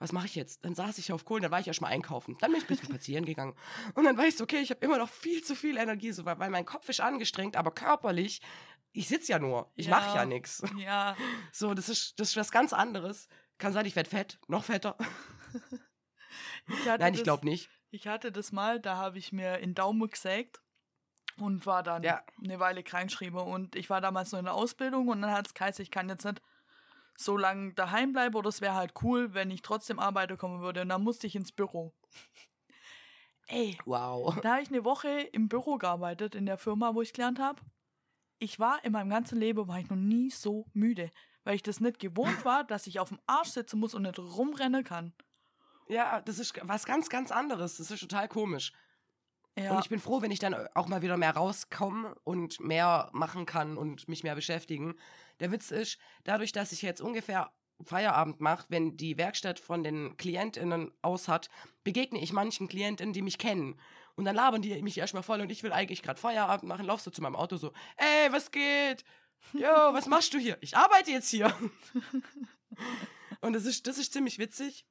was 0.00 0.10
mache 0.12 0.26
ich 0.26 0.34
jetzt? 0.34 0.64
Dann 0.64 0.74
saß 0.74 0.98
ich 0.98 1.12
auf 1.12 1.24
Kohlen, 1.24 1.42
dann 1.42 1.52
war 1.52 1.60
ich 1.60 1.68
erstmal 1.68 1.92
einkaufen. 1.92 2.36
Dann 2.40 2.50
bin 2.50 2.58
ich 2.58 2.64
ein 2.64 2.68
bisschen 2.68 2.88
spazieren 2.88 3.24
gegangen. 3.24 3.54
Und 3.94 4.04
dann 4.04 4.16
war 4.18 4.26
ich 4.26 4.36
so, 4.36 4.44
okay, 4.44 4.58
ich 4.58 4.70
habe 4.70 4.84
immer 4.84 4.98
noch 4.98 5.08
viel 5.08 5.42
zu 5.42 5.54
viel 5.54 5.76
Energie, 5.76 6.10
so, 6.12 6.24
weil, 6.24 6.38
weil 6.40 6.50
mein 6.50 6.66
Kopf 6.66 6.88
ist 6.88 7.00
angestrengt, 7.00 7.56
aber 7.56 7.70
körperlich, 7.70 8.40
ich 8.94 9.08
sitze 9.08 9.32
ja 9.32 9.38
nur. 9.38 9.70
Ich 9.74 9.88
mache 9.88 10.08
ja 10.08 10.22
Ja. 10.22 10.24
nichts. 10.24 10.62
ja, 10.78 11.16
So, 11.52 11.74
das 11.74 11.88
ist, 11.88 12.18
das 12.18 12.30
ist 12.30 12.36
was 12.36 12.50
ganz 12.50 12.72
anderes. 12.72 13.28
Kann 13.58 13.72
sein, 13.72 13.84
ich 13.86 13.94
werde 13.96 14.08
fett, 14.08 14.38
noch 14.48 14.64
fetter. 14.64 14.96
ich 16.68 16.84
Nein, 16.86 17.14
ich 17.14 17.22
glaube 17.22 17.44
nicht. 17.44 17.68
Ich 17.90 18.06
hatte 18.08 18.32
das 18.32 18.50
mal, 18.52 18.80
da 18.80 18.96
habe 18.96 19.18
ich 19.18 19.32
mir 19.32 19.58
in 19.58 19.74
Daumen 19.74 20.08
gesägt 20.08 20.60
und 21.36 21.66
war 21.66 21.82
dann 21.82 22.02
Ja. 22.02 22.24
eine 22.42 22.58
Weile 22.60 22.82
kleinschreiber. 22.82 23.44
Und 23.44 23.76
ich 23.76 23.90
war 23.90 24.00
damals 24.00 24.32
noch 24.32 24.38
in 24.38 24.44
der 24.46 24.54
Ausbildung 24.54 25.08
und 25.08 25.22
dann 25.22 25.30
hat 25.32 25.46
es 25.48 25.54
geheißen, 25.54 25.82
ich 25.82 25.90
kann 25.90 26.08
jetzt 26.08 26.24
nicht 26.24 26.40
so 27.16 27.36
lange 27.36 27.74
daheim 27.74 28.12
bleiben 28.12 28.34
oder 28.34 28.48
es 28.48 28.60
wäre 28.60 28.74
halt 28.74 28.94
cool, 29.02 29.34
wenn 29.34 29.50
ich 29.50 29.62
trotzdem 29.62 29.98
arbeiten 30.00 30.36
kommen 30.38 30.60
würde. 30.60 30.82
Und 30.82 30.88
dann 30.88 31.02
musste 31.04 31.26
ich 31.26 31.36
ins 31.36 31.52
Büro. 31.52 31.94
Ey, 33.46 33.78
Wow. 33.84 34.40
da 34.40 34.52
habe 34.54 34.62
ich 34.62 34.68
eine 34.70 34.84
Woche 34.84 35.08
im 35.32 35.48
Büro 35.48 35.76
gearbeitet, 35.78 36.34
in 36.34 36.46
der 36.46 36.58
Firma, 36.58 36.94
wo 36.94 37.02
ich 37.02 37.12
gelernt 37.12 37.38
habe. 37.38 37.60
Ich 38.44 38.60
war 38.60 38.84
in 38.84 38.92
meinem 38.92 39.08
ganzen 39.08 39.40
Leben, 39.40 39.66
war 39.68 39.78
ich 39.78 39.88
noch 39.88 39.96
nie 39.96 40.28
so 40.30 40.66
müde, 40.74 41.10
weil 41.44 41.54
ich 41.54 41.62
das 41.62 41.80
nicht 41.80 41.98
gewohnt 41.98 42.44
war, 42.44 42.62
dass 42.64 42.86
ich 42.86 43.00
auf 43.00 43.08
dem 43.08 43.18
Arsch 43.26 43.48
sitzen 43.48 43.80
muss 43.80 43.94
und 43.94 44.02
nicht 44.02 44.18
rumrennen 44.18 44.84
kann. 44.84 45.14
Ja, 45.88 46.20
das 46.20 46.38
ist 46.38 46.52
was 46.62 46.84
ganz, 46.84 47.08
ganz 47.08 47.32
anderes. 47.32 47.78
Das 47.78 47.90
ist 47.90 48.00
total 48.00 48.28
komisch. 48.28 48.72
Ja, 49.56 49.72
Und 49.72 49.82
ich 49.82 49.88
bin 49.88 49.98
froh, 49.98 50.20
wenn 50.20 50.30
ich 50.30 50.40
dann 50.40 50.54
auch 50.74 50.88
mal 50.88 51.00
wieder 51.00 51.16
mehr 51.16 51.34
rauskomme 51.34 52.14
und 52.24 52.60
mehr 52.60 53.08
machen 53.14 53.46
kann 53.46 53.78
und 53.78 54.08
mich 54.08 54.24
mehr 54.24 54.34
beschäftigen. 54.34 54.94
Der 55.40 55.50
Witz 55.50 55.70
ist, 55.70 55.98
dadurch, 56.24 56.52
dass 56.52 56.72
ich 56.72 56.82
jetzt 56.82 57.00
ungefähr 57.00 57.50
Feierabend 57.82 58.40
mache, 58.40 58.66
wenn 58.68 58.98
die 58.98 59.16
Werkstatt 59.16 59.58
von 59.58 59.82
den 59.82 60.18
KlientInnen 60.18 60.92
aus 61.00 61.28
hat, 61.28 61.48
begegne 61.82 62.20
ich 62.20 62.34
manchen 62.34 62.68
KlientInnen, 62.68 63.14
die 63.14 63.22
mich 63.22 63.38
kennen. 63.38 63.80
Und 64.16 64.24
dann 64.26 64.36
labern 64.36 64.62
die 64.62 64.80
mich 64.82 64.96
erstmal 64.98 65.22
voll 65.24 65.40
und 65.40 65.50
ich 65.50 65.62
will 65.62 65.72
eigentlich 65.72 66.02
gerade 66.02 66.20
Feierabend 66.20 66.68
machen, 66.68 66.86
laufst 66.86 67.06
du 67.06 67.10
zu 67.10 67.20
meinem 67.22 67.34
Auto 67.36 67.56
so, 67.56 67.72
ey, 67.96 68.30
was 68.32 68.50
geht? 68.50 69.04
Jo, 69.52 69.68
was 69.92 70.06
machst 70.06 70.32
du 70.34 70.38
hier? 70.38 70.56
Ich 70.60 70.76
arbeite 70.76 71.10
jetzt 71.10 71.28
hier. 71.28 71.54
und 73.40 73.52
das 73.52 73.64
ist, 73.64 73.86
das 73.86 73.98
ist 73.98 74.12
ziemlich 74.12 74.38
witzig. 74.38 74.86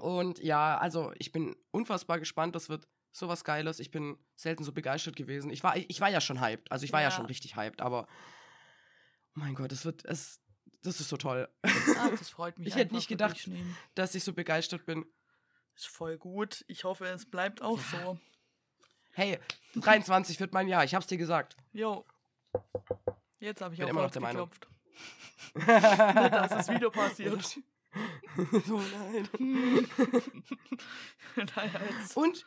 Und 0.00 0.38
ja, 0.38 0.78
also 0.78 1.12
ich 1.18 1.32
bin 1.32 1.56
unfassbar 1.70 2.18
gespannt. 2.18 2.54
Das 2.54 2.68
wird 2.68 2.88
sowas 3.12 3.44
Geiles. 3.44 3.80
Ich 3.80 3.90
bin 3.90 4.18
selten 4.36 4.64
so 4.64 4.72
begeistert 4.72 5.16
gewesen. 5.16 5.50
Ich 5.50 5.62
war, 5.62 5.76
ich 5.76 6.00
war 6.00 6.08
ja 6.08 6.20
schon 6.20 6.40
hyped. 6.40 6.70
Also 6.72 6.84
ich 6.84 6.92
war 6.92 7.00
ja, 7.00 7.08
Ja. 7.08 7.14
schon 7.14 7.26
richtig 7.26 7.56
hyped, 7.56 7.80
aber 7.80 8.06
oh 8.08 9.40
mein 9.40 9.54
Gott, 9.54 9.72
das 9.72 9.84
wird, 9.84 10.04
es, 10.04 10.40
das 10.82 11.00
ist 11.00 11.08
so 11.08 11.16
toll, 11.16 11.48
ah, 11.62 12.10
das 12.18 12.28
freut 12.30 12.58
mich. 12.58 12.68
Ich 12.68 12.74
hätte 12.76 12.94
nicht 12.94 13.08
gedacht- 13.08 13.48
dass 13.94 14.14
ich 14.14 14.24
so 14.24 14.32
begeistert 14.32 14.84
bin. 14.86 15.04
Ist 15.76 15.86
voll 15.88 16.18
gut. 16.18 16.64
Ich 16.66 16.84
hoffe, 16.84 17.06
es 17.06 17.30
bleibt 17.30 17.62
auch 17.62 17.78
so. 17.78 18.18
Hey, 19.18 19.36
23 19.74 20.38
wird 20.38 20.52
mein 20.52 20.68
Jahr. 20.68 20.84
Ich 20.84 20.94
hab's 20.94 21.08
dir 21.08 21.18
gesagt. 21.18 21.56
Jo. 21.72 22.04
Jetzt 23.40 23.60
habe 23.60 23.74
ich 23.74 23.80
Bin 23.80 23.86
auf 23.86 23.90
immer 23.90 24.02
noch 24.02 24.12
der 24.12 24.22
Meinung. 24.22 24.48
dass 25.66 26.52
es 26.52 26.68
wieder 26.68 26.88
passiert. 26.88 27.42
so, 28.64 28.78
nein. 28.78 29.28
Naja, 31.56 31.80
jetzt. 31.98 32.16
Und 32.16 32.46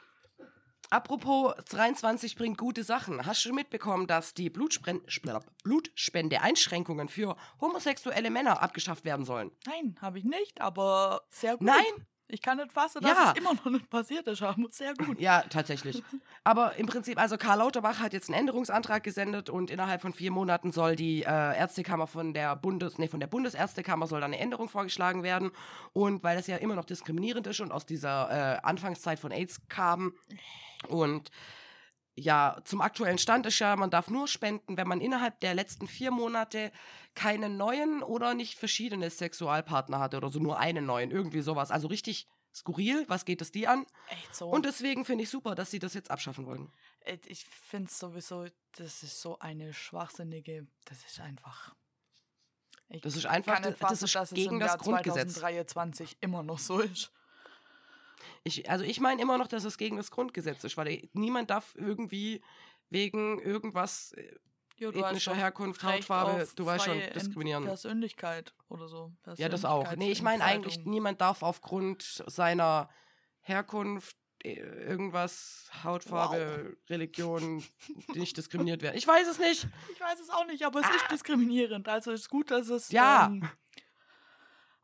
apropos 0.90 1.54
23 1.72 2.38
bringt 2.38 2.58
gute 2.58 2.86
Sachen. 2.86 3.26
Hast 3.26 3.44
du 3.44 3.52
mitbekommen, 3.54 4.08
dass 4.08 4.34
die 4.34 4.50
Blutspren 4.50 5.02
Sp- 5.12 5.44
Blutspende-Einschränkungen 5.66 7.10
für 7.10 7.36
homosexuelle 7.60 8.30
Männer 8.30 8.62
abgeschafft 8.62 9.04
werden 9.04 9.26
sollen? 9.26 9.52
Nein, 9.66 9.98
habe 10.02 10.20
ich 10.20 10.24
nicht, 10.24 10.62
aber 10.62 11.24
sehr 11.30 11.58
gut. 11.58 11.68
Nein? 11.68 12.08
Ich 12.32 12.42
kann 12.42 12.58
nicht 12.58 12.72
fassen, 12.72 13.02
dass 13.02 13.12
Ja. 13.12 13.32
es 13.34 13.40
immer 13.40 13.54
noch 13.54 13.66
nicht 13.66 13.90
passiert 13.90 14.26
ist, 14.28 14.42
aber 14.42 14.56
sehr 14.72 14.94
gut. 14.94 15.20
Ja, 15.20 15.42
tatsächlich. 15.50 16.02
Aber 16.44 16.76
im 16.78 16.88
Prinzip, 16.88 17.20
also 17.20 17.38
Karl 17.38 17.60
Lauterbach 17.60 18.00
hat 18.00 18.14
jetzt 18.14 18.30
einen 18.30 18.40
Änderungsantrag 18.40 19.04
gesendet 19.04 19.50
und 19.50 19.70
innerhalb 19.70 20.02
von 20.02 20.14
vier 20.14 20.32
Monaten 20.32 20.72
soll 20.72 20.96
die 20.96 21.24
äh, 21.24 21.26
Ärztekammer 21.26 22.08
von 22.08 22.34
der 22.34 22.56
Bundes, 22.56 22.98
nee, 22.98 23.08
von 23.08 23.20
der 23.20 23.28
Bundesärztekammer 23.28 24.08
soll 24.08 24.22
dann 24.22 24.34
eine 24.34 24.42
Änderung 24.42 24.70
vorgeschlagen 24.70 25.24
werden. 25.24 25.52
Und 25.94 26.24
weil 26.24 26.38
das 26.38 26.48
ja 26.48 26.58
immer 26.58 26.76
noch 26.76 26.86
diskriminierend 26.86 27.46
ist 27.48 27.60
und 27.60 27.72
aus 27.72 27.86
dieser 27.86 28.30
äh, 28.58 28.60
Anfangszeit 28.64 29.20
von 29.20 29.32
AIDS 29.32 29.62
kam 29.68 30.14
und 30.88 31.30
ja, 32.16 32.58
zum 32.66 32.82
aktuellen 32.82 33.18
Stand 33.18 33.46
ist 33.46 33.60
ja, 33.60 33.76
man 33.76 33.90
darf 33.90 34.10
nur 34.10 34.28
spenden, 34.28 34.78
wenn 34.78 34.88
man 34.88 35.02
innerhalb 35.02 35.40
der 35.40 35.54
letzten 35.54 35.88
vier 35.88 36.12
Monate 36.12 36.72
keinen 37.16 37.58
neuen 37.58 38.04
oder 38.04 38.34
nicht 38.34 38.58
verschiedene 38.58 39.10
Sexualpartner 39.10 40.00
hatte 40.00 40.18
oder 40.18 40.30
so 40.30 40.40
nur 40.40 40.60
einen 40.60 40.86
neuen, 40.86 41.12
irgendwie 41.12 41.42
sowas. 41.42 41.72
Also 41.72 41.88
richtig 41.88 42.28
skurril, 42.54 43.06
was 43.08 43.26
geht 43.26 43.42
es 43.42 43.52
die 43.52 43.68
an? 43.68 43.86
Echt 44.10 44.36
so. 44.36 44.50
Und 44.50 44.66
deswegen 44.66 45.06
finde 45.06 45.24
ich 45.24 45.30
super, 45.30 45.56
dass 45.56 45.72
sie 45.72 45.80
das 45.80 45.94
jetzt 45.94 46.12
abschaffen 46.12 46.46
wollen. 46.46 46.72
Äh, 47.02 47.18
ich 47.26 47.46
finde 47.46 47.90
es 47.90 47.98
sowieso, 47.98 48.46
das 48.74 49.04
ist 49.04 49.22
so 49.22 49.40
eine 49.40 49.74
schwachsinnige, 49.74 50.68
das 50.86 51.06
ist 51.06 51.20
einfach. 51.20 51.74
Ich 52.90 53.02
Das 53.02 53.16
ist 53.16 53.26
einfach, 53.26 53.54
kann 53.54 53.64
das 53.64 53.78
fassen, 53.78 54.04
ist 54.04 54.16
dass 54.16 54.32
es 54.32 54.36
gegen 54.36 54.56
im 54.56 54.60
das 54.60 54.72
Jahr 54.72 54.78
Grundgesetz. 54.80 55.36
2023 55.36 56.18
immer 56.20 56.44
noch 56.44 56.60
so 56.60 56.80
ist. 56.80 57.12
Ich, 58.44 58.70
also 58.70 58.84
ich 58.84 59.00
meine 59.00 59.22
immer 59.22 59.38
noch, 59.38 59.48
dass 59.48 59.64
es 59.64 59.78
gegen 59.78 59.98
das 59.98 60.12
Grundgesetz 60.12 60.64
ist, 60.64 60.78
weil 60.78 61.10
niemand 61.14 61.50
darf 61.50 61.76
irgendwie 61.76 62.42
wegen 62.90 63.40
irgendwas 63.40 64.14
äh, 64.14 64.36
hast 64.82 64.96
ethnischer 64.96 65.36
Herkunft, 65.36 65.84
Hautfarbe, 65.84 66.48
du 66.56 66.66
weißt 66.66 66.86
schon, 66.86 67.00
diskriminieren. 67.14 67.66
Persönlichkeit 67.66 68.54
oder 68.68 68.88
so. 68.88 69.12
Ja, 69.38 69.48
das 69.48 69.66
auch. 69.66 69.96
Nee, 69.96 70.12
ich 70.12 70.22
meine 70.22 70.44
eigentlich, 70.44 70.86
niemand 70.86 71.22
darf 71.22 71.44
aufgrund 71.44 72.24
seiner 72.28 72.90
Herkunft 73.42 74.18
äh, 74.44 74.54
irgendwas, 74.54 75.70
Hautfarbe, 75.84 76.76
Religion 76.90 77.64
nicht 78.14 78.38
diskriminiert 78.38 78.82
werden. 78.82 78.98
Ich 78.98 79.08
weiß 79.08 79.28
es 79.28 79.38
nicht. 79.40 79.68
Ich 79.94 80.02
weiß 80.02 80.20
es 80.20 80.30
auch 80.30 80.46
nicht, 80.48 80.66
aber 80.66 80.80
es 80.80 80.90
ist 80.90 81.12
diskriminierend. 81.12 81.88
Also 81.88 82.12
ist 82.12 82.30
gut, 82.30 82.50
dass 82.50 82.70
es. 82.70 82.90
Ah. 82.90 82.94
Ja, 82.94 83.26
Ähm, 83.28 83.48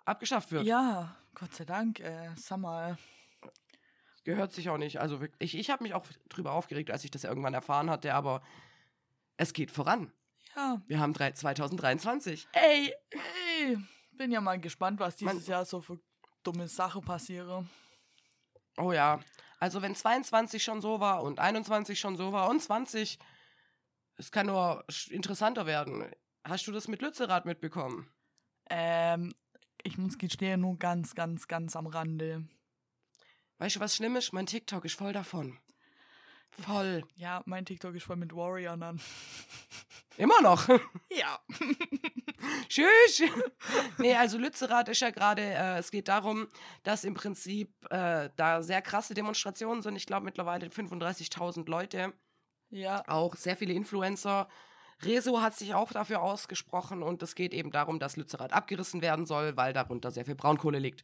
Abgeschafft 0.06 0.52
wird. 0.52 0.66
ja, 0.66 1.18
Gott 1.34 1.54
sei 1.54 1.66
Dank. 1.66 2.00
Äh, 2.00 2.30
sag 2.36 2.60
mal. 2.60 2.98
Gehört 4.28 4.52
sich 4.52 4.70
auch 4.70 4.78
nicht. 4.78 5.00
Also 5.00 5.22
wirklich, 5.22 5.54
ich, 5.56 5.58
ich 5.58 5.70
habe 5.70 5.84
mich 5.84 5.94
auch 5.94 6.06
drüber 6.28 6.52
aufgeregt, 6.52 6.92
als 6.92 7.06
ich 7.06 7.12
das 7.12 7.24
irgendwann 7.24 7.54
erfahren 7.54 7.90
hatte, 7.90 8.14
aber 8.14 8.42
es 9.38 9.54
geht 9.54 9.72
voran. 9.72 10.12
Ja, 10.54 10.82
Wir 10.86 11.00
haben 11.00 11.14
drei, 11.14 11.32
2023. 11.32 12.46
ey, 12.52 12.94
ey. 13.62 13.78
Bin 14.12 14.30
ja 14.34 14.42
mal 14.42 14.60
gespannt, 14.60 15.00
was 15.00 15.16
dieses 15.16 15.34
Man- 15.34 15.44
Jahr 15.46 15.64
so 15.64 15.80
für 15.80 15.98
dumme 16.44 16.68
Sachen 16.68 17.06
passieren. 17.06 17.70
Oh 18.76 18.92
ja. 18.92 19.22
Also 19.62 19.82
wenn 19.82 19.96
22 19.96 20.62
schon 20.62 20.82
so 20.82 21.00
war 21.00 21.24
und 21.24 21.40
21 21.40 21.98
schon 21.98 22.18
so 22.18 22.34
war 22.34 22.50
und 22.50 22.62
20, 22.62 23.18
es 24.18 24.30
kann 24.34 24.48
nur 24.48 24.84
interessanter 25.10 25.66
werden. 25.66 26.12
Hast 26.44 26.68
du 26.68 26.74
das 26.74 26.90
mit 26.90 27.02
Lützerath 27.02 27.46
mitbekommen? 27.46 28.12
Ähm, 28.70 29.34
ich 29.84 29.98
muss 29.98 30.18
gestehen, 30.18 30.60
nur 30.60 30.78
ganz, 30.78 31.16
ganz, 31.16 31.48
ganz 31.48 31.78
am 31.78 31.88
Rande. 31.88 32.46
Weißt 33.60 33.76
du, 33.76 33.80
was 33.80 33.96
schlimm 33.96 34.16
ist? 34.16 34.34
Mein 34.34 34.46
TikTok 34.46 34.86
ist 34.86 34.96
voll 34.96 35.14
davon. 35.14 35.58
Voll. 36.52 37.04
Ja, 37.16 37.42
mein 37.46 37.66
TikTok 37.66 37.94
ist 37.96 38.04
voll 38.06 38.16
mit 38.16 38.36
Warrior 38.36 38.74
an. 38.82 39.00
Immer 40.18 40.42
noch. 40.42 40.68
Ja. 41.10 41.40
Tschüss. 42.70 43.24
nee, 43.98 44.14
also 44.16 44.38
Lützerath 44.38 44.88
ist 44.90 45.00
ja 45.00 45.10
gerade, 45.10 45.42
äh, 45.42 45.78
es 45.80 45.90
geht 45.90 46.08
darum, 46.08 46.48
dass 46.84 47.04
im 47.06 47.16
Prinzip 47.16 47.72
äh, 47.90 48.30
da 48.36 48.62
sehr 48.62 48.82
krasse 48.84 49.14
Demonstrationen 49.16 49.82
sind. 49.82 49.96
Ich 49.96 50.06
glaube 50.06 50.26
mittlerweile 50.26 50.68
35.000 50.68 51.68
Leute, 51.70 52.14
Ja. 52.70 53.04
auch 53.08 53.36
sehr 53.36 53.58
viele 53.58 53.74
Influencer. 53.74 54.48
Rezo 55.02 55.42
hat 55.42 55.56
sich 55.56 55.74
auch 55.74 55.92
dafür 55.92 56.22
ausgesprochen 56.22 57.02
und 57.02 57.24
es 57.24 57.34
geht 57.34 57.54
eben 57.54 57.72
darum, 57.72 57.98
dass 58.00 58.16
Lützerath 58.16 58.54
abgerissen 58.54 59.02
werden 59.02 59.26
soll, 59.26 59.58
weil 59.58 59.74
darunter 59.74 60.12
sehr 60.12 60.26
viel 60.26 60.36
Braunkohle 60.36 60.78
liegt. 60.80 61.04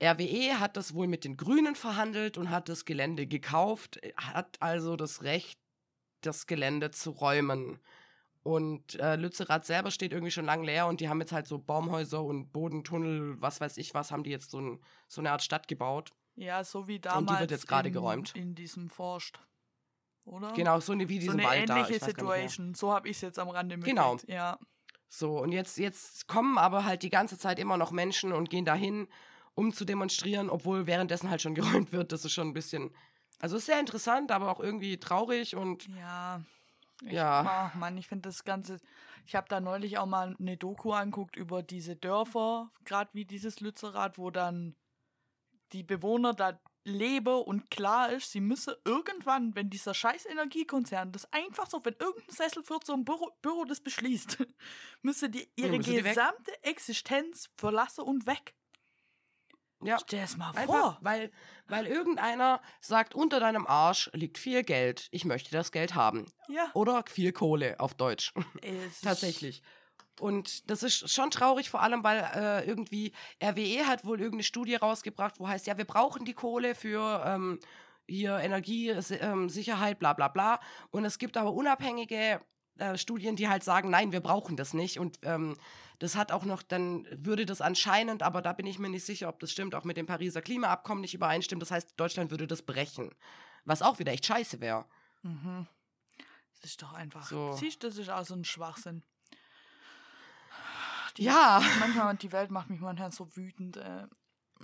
RWE 0.00 0.58
hat 0.60 0.76
das 0.76 0.94
wohl 0.94 1.06
mit 1.06 1.24
den 1.24 1.36
Grünen 1.36 1.74
verhandelt 1.74 2.38
und 2.38 2.50
hat 2.50 2.68
das 2.68 2.84
Gelände 2.84 3.26
gekauft, 3.26 4.00
hat 4.16 4.56
also 4.60 4.96
das 4.96 5.22
Recht, 5.22 5.58
das 6.22 6.46
Gelände 6.46 6.90
zu 6.90 7.10
räumen. 7.10 7.80
Und 8.44 8.98
äh, 8.98 9.14
Lützerath 9.14 9.64
selber 9.64 9.92
steht 9.92 10.12
irgendwie 10.12 10.32
schon 10.32 10.44
lang 10.44 10.64
leer 10.64 10.88
und 10.88 11.00
die 11.00 11.08
haben 11.08 11.20
jetzt 11.20 11.30
halt 11.32 11.46
so 11.46 11.58
Baumhäuser 11.58 12.22
und 12.24 12.52
Bodentunnel, 12.52 13.40
was 13.40 13.60
weiß 13.60 13.76
ich 13.76 13.94
was, 13.94 14.10
haben 14.10 14.24
die 14.24 14.30
jetzt 14.30 14.50
so, 14.50 14.60
ein, 14.60 14.80
so 15.06 15.20
eine 15.20 15.30
Art 15.30 15.42
Stadt 15.44 15.68
gebaut. 15.68 16.12
Ja, 16.34 16.64
so 16.64 16.88
wie 16.88 16.94
die 16.94 17.02
damals. 17.02 17.38
wird 17.40 17.50
jetzt 17.52 17.68
gerade 17.68 17.92
geräumt. 17.92 18.34
In 18.34 18.54
diesem 18.56 18.90
Forst. 18.90 19.38
Oder? 20.24 20.52
Genau, 20.54 20.80
so 20.80 20.92
eine 20.92 21.08
wie 21.08 21.16
So 21.20 21.26
diesen 21.26 21.40
eine 21.40 21.48
Wald 21.48 21.68
da. 21.68 21.76
ähnliche 21.76 21.92
mehr. 21.92 22.00
Situation. 22.08 22.74
So 22.74 22.92
habe 22.92 23.08
ich 23.08 23.16
es 23.16 23.20
jetzt 23.22 23.38
am 23.38 23.48
Rande 23.48 23.78
Genau. 23.78 24.14
mitgekriegt. 24.14 24.34
Ja. 24.36 24.58
So, 25.08 25.38
und 25.38 25.52
jetzt, 25.52 25.78
jetzt 25.78 26.26
kommen 26.26 26.58
aber 26.58 26.84
halt 26.84 27.02
die 27.02 27.10
ganze 27.10 27.38
Zeit 27.38 27.58
immer 27.58 27.76
noch 27.76 27.90
Menschen 27.92 28.32
und 28.32 28.50
gehen 28.50 28.64
dahin, 28.64 29.08
um 29.54 29.72
zu 29.72 29.84
demonstrieren, 29.84 30.50
obwohl 30.50 30.86
währenddessen 30.86 31.30
halt 31.30 31.42
schon 31.42 31.54
geräumt 31.54 31.92
wird. 31.92 32.12
Das 32.12 32.24
ist 32.24 32.32
schon 32.32 32.48
ein 32.48 32.52
bisschen. 32.54 32.94
Also 33.40 33.56
ist 33.56 33.66
sehr 33.66 33.80
interessant, 33.80 34.30
aber 34.30 34.50
auch 34.50 34.60
irgendwie 34.60 34.98
traurig 34.98 35.56
und 35.56 35.88
Ja. 35.88 36.42
Ich, 37.04 37.12
Ja. 37.12 37.70
Ach 37.72 37.74
Mann, 37.74 37.98
ich 37.98 38.06
finde 38.06 38.28
das 38.28 38.44
Ganze. 38.44 38.78
Ich 39.26 39.34
habe 39.34 39.48
da 39.48 39.60
neulich 39.60 39.98
auch 39.98 40.06
mal 40.06 40.36
eine 40.38 40.56
Doku 40.56 40.92
anguckt 40.92 41.36
über 41.36 41.62
diese 41.62 41.96
Dörfer, 41.96 42.70
gerade 42.84 43.10
wie 43.12 43.24
dieses 43.24 43.60
Lützerath, 43.60 44.18
wo 44.18 44.30
dann 44.30 44.76
die 45.72 45.82
Bewohner 45.82 46.34
da 46.34 46.60
leben 46.84 47.42
und 47.42 47.70
klar 47.70 48.10
ist, 48.12 48.32
sie 48.32 48.40
müsse 48.40 48.80
irgendwann, 48.84 49.54
wenn 49.54 49.70
dieser 49.70 49.94
scheiß 49.94 50.26
Energiekonzern 50.26 51.12
das 51.12 51.32
einfach 51.32 51.68
so, 51.68 51.84
wenn 51.84 51.94
irgendein 51.94 52.34
Sessel 52.34 52.64
für 52.64 52.80
so 52.84 52.92
ein 52.92 53.04
Büro, 53.04 53.30
Büro 53.40 53.64
das 53.64 53.80
beschließt, 53.80 54.38
müsse 55.02 55.30
die 55.30 55.48
ihre 55.56 55.78
die 55.78 55.96
weg. 55.96 56.04
gesamte 56.04 56.64
Existenz 56.64 57.50
verlassen 57.56 58.02
und 58.02 58.26
weg. 58.26 58.54
Ja. 59.84 59.98
Stell 59.98 60.24
es 60.24 60.36
mal 60.36 60.50
Einfach, 60.50 60.66
vor. 60.66 60.98
weil, 61.00 61.30
weil 61.66 61.86
irgendeiner 61.86 62.60
sagt, 62.80 63.14
unter 63.14 63.40
deinem 63.40 63.66
Arsch 63.66 64.10
liegt 64.12 64.38
viel 64.38 64.62
Geld. 64.62 65.08
Ich 65.10 65.24
möchte 65.24 65.50
das 65.50 65.72
Geld 65.72 65.94
haben. 65.94 66.26
Ja. 66.48 66.70
Oder 66.74 67.04
viel 67.08 67.32
Kohle 67.32 67.78
auf 67.78 67.94
Deutsch. 67.94 68.32
es 68.62 69.00
Tatsächlich. 69.02 69.62
Und 70.20 70.70
das 70.70 70.82
ist 70.82 71.10
schon 71.10 71.30
traurig, 71.30 71.70
vor 71.70 71.82
allem, 71.82 72.04
weil 72.04 72.18
äh, 72.34 72.66
irgendwie 72.66 73.12
RWE 73.42 73.86
hat 73.86 74.04
wohl 74.04 74.20
irgendeine 74.20 74.42
Studie 74.42 74.74
rausgebracht, 74.74 75.40
wo 75.40 75.48
heißt, 75.48 75.66
ja, 75.66 75.78
wir 75.78 75.86
brauchen 75.86 76.24
die 76.24 76.34
Kohle 76.34 76.74
für 76.74 77.22
ähm, 77.24 77.58
hier 78.06 78.36
Energiesicherheit, 78.38 79.94
ähm, 79.94 79.98
bla 79.98 80.12
bla 80.12 80.28
bla. 80.28 80.60
Und 80.90 81.04
es 81.04 81.18
gibt 81.18 81.36
aber 81.36 81.52
unabhängige 81.52 82.40
äh, 82.78 82.96
Studien, 82.96 83.36
die 83.36 83.48
halt 83.48 83.64
sagen, 83.64 83.90
nein, 83.90 84.12
wir 84.12 84.20
brauchen 84.20 84.56
das 84.56 84.74
nicht. 84.74 84.98
Und 84.98 85.18
ähm, 85.22 85.56
das 85.98 86.16
hat 86.16 86.32
auch 86.32 86.44
noch, 86.44 86.62
dann 86.62 87.06
würde 87.12 87.46
das 87.46 87.60
anscheinend, 87.60 88.22
aber 88.22 88.42
da 88.42 88.52
bin 88.52 88.66
ich 88.66 88.78
mir 88.78 88.88
nicht 88.88 89.04
sicher, 89.04 89.28
ob 89.28 89.38
das 89.40 89.52
stimmt, 89.52 89.74
auch 89.74 89.84
mit 89.84 89.96
dem 89.96 90.06
Pariser 90.06 90.42
Klimaabkommen 90.42 91.00
nicht 91.00 91.14
übereinstimmt. 91.14 91.62
Das 91.62 91.70
heißt, 91.70 91.94
Deutschland 91.96 92.30
würde 92.30 92.46
das 92.46 92.62
brechen. 92.62 93.10
Was 93.64 93.82
auch 93.82 93.98
wieder 93.98 94.12
echt 94.12 94.26
scheiße 94.26 94.60
wäre. 94.60 94.84
Mhm. 95.22 95.66
Das 96.60 96.70
ist 96.70 96.82
doch 96.82 96.92
einfach. 96.92 97.26
So. 97.26 97.52
Siehst 97.52 97.82
du, 97.82 97.88
das 97.88 97.98
ist 97.98 98.08
auch 98.08 98.24
so 98.24 98.34
ein 98.34 98.44
Schwachsinn. 98.44 99.02
Die, 101.16 101.24
Ja. 101.24 101.62
Manchmal, 101.78 102.16
die 102.16 102.32
Welt 102.32 102.50
macht 102.50 102.70
mich 102.70 102.80
manchmal 102.80 103.12
so 103.12 103.36
wütend. 103.36 103.76
Äh. 103.76 104.06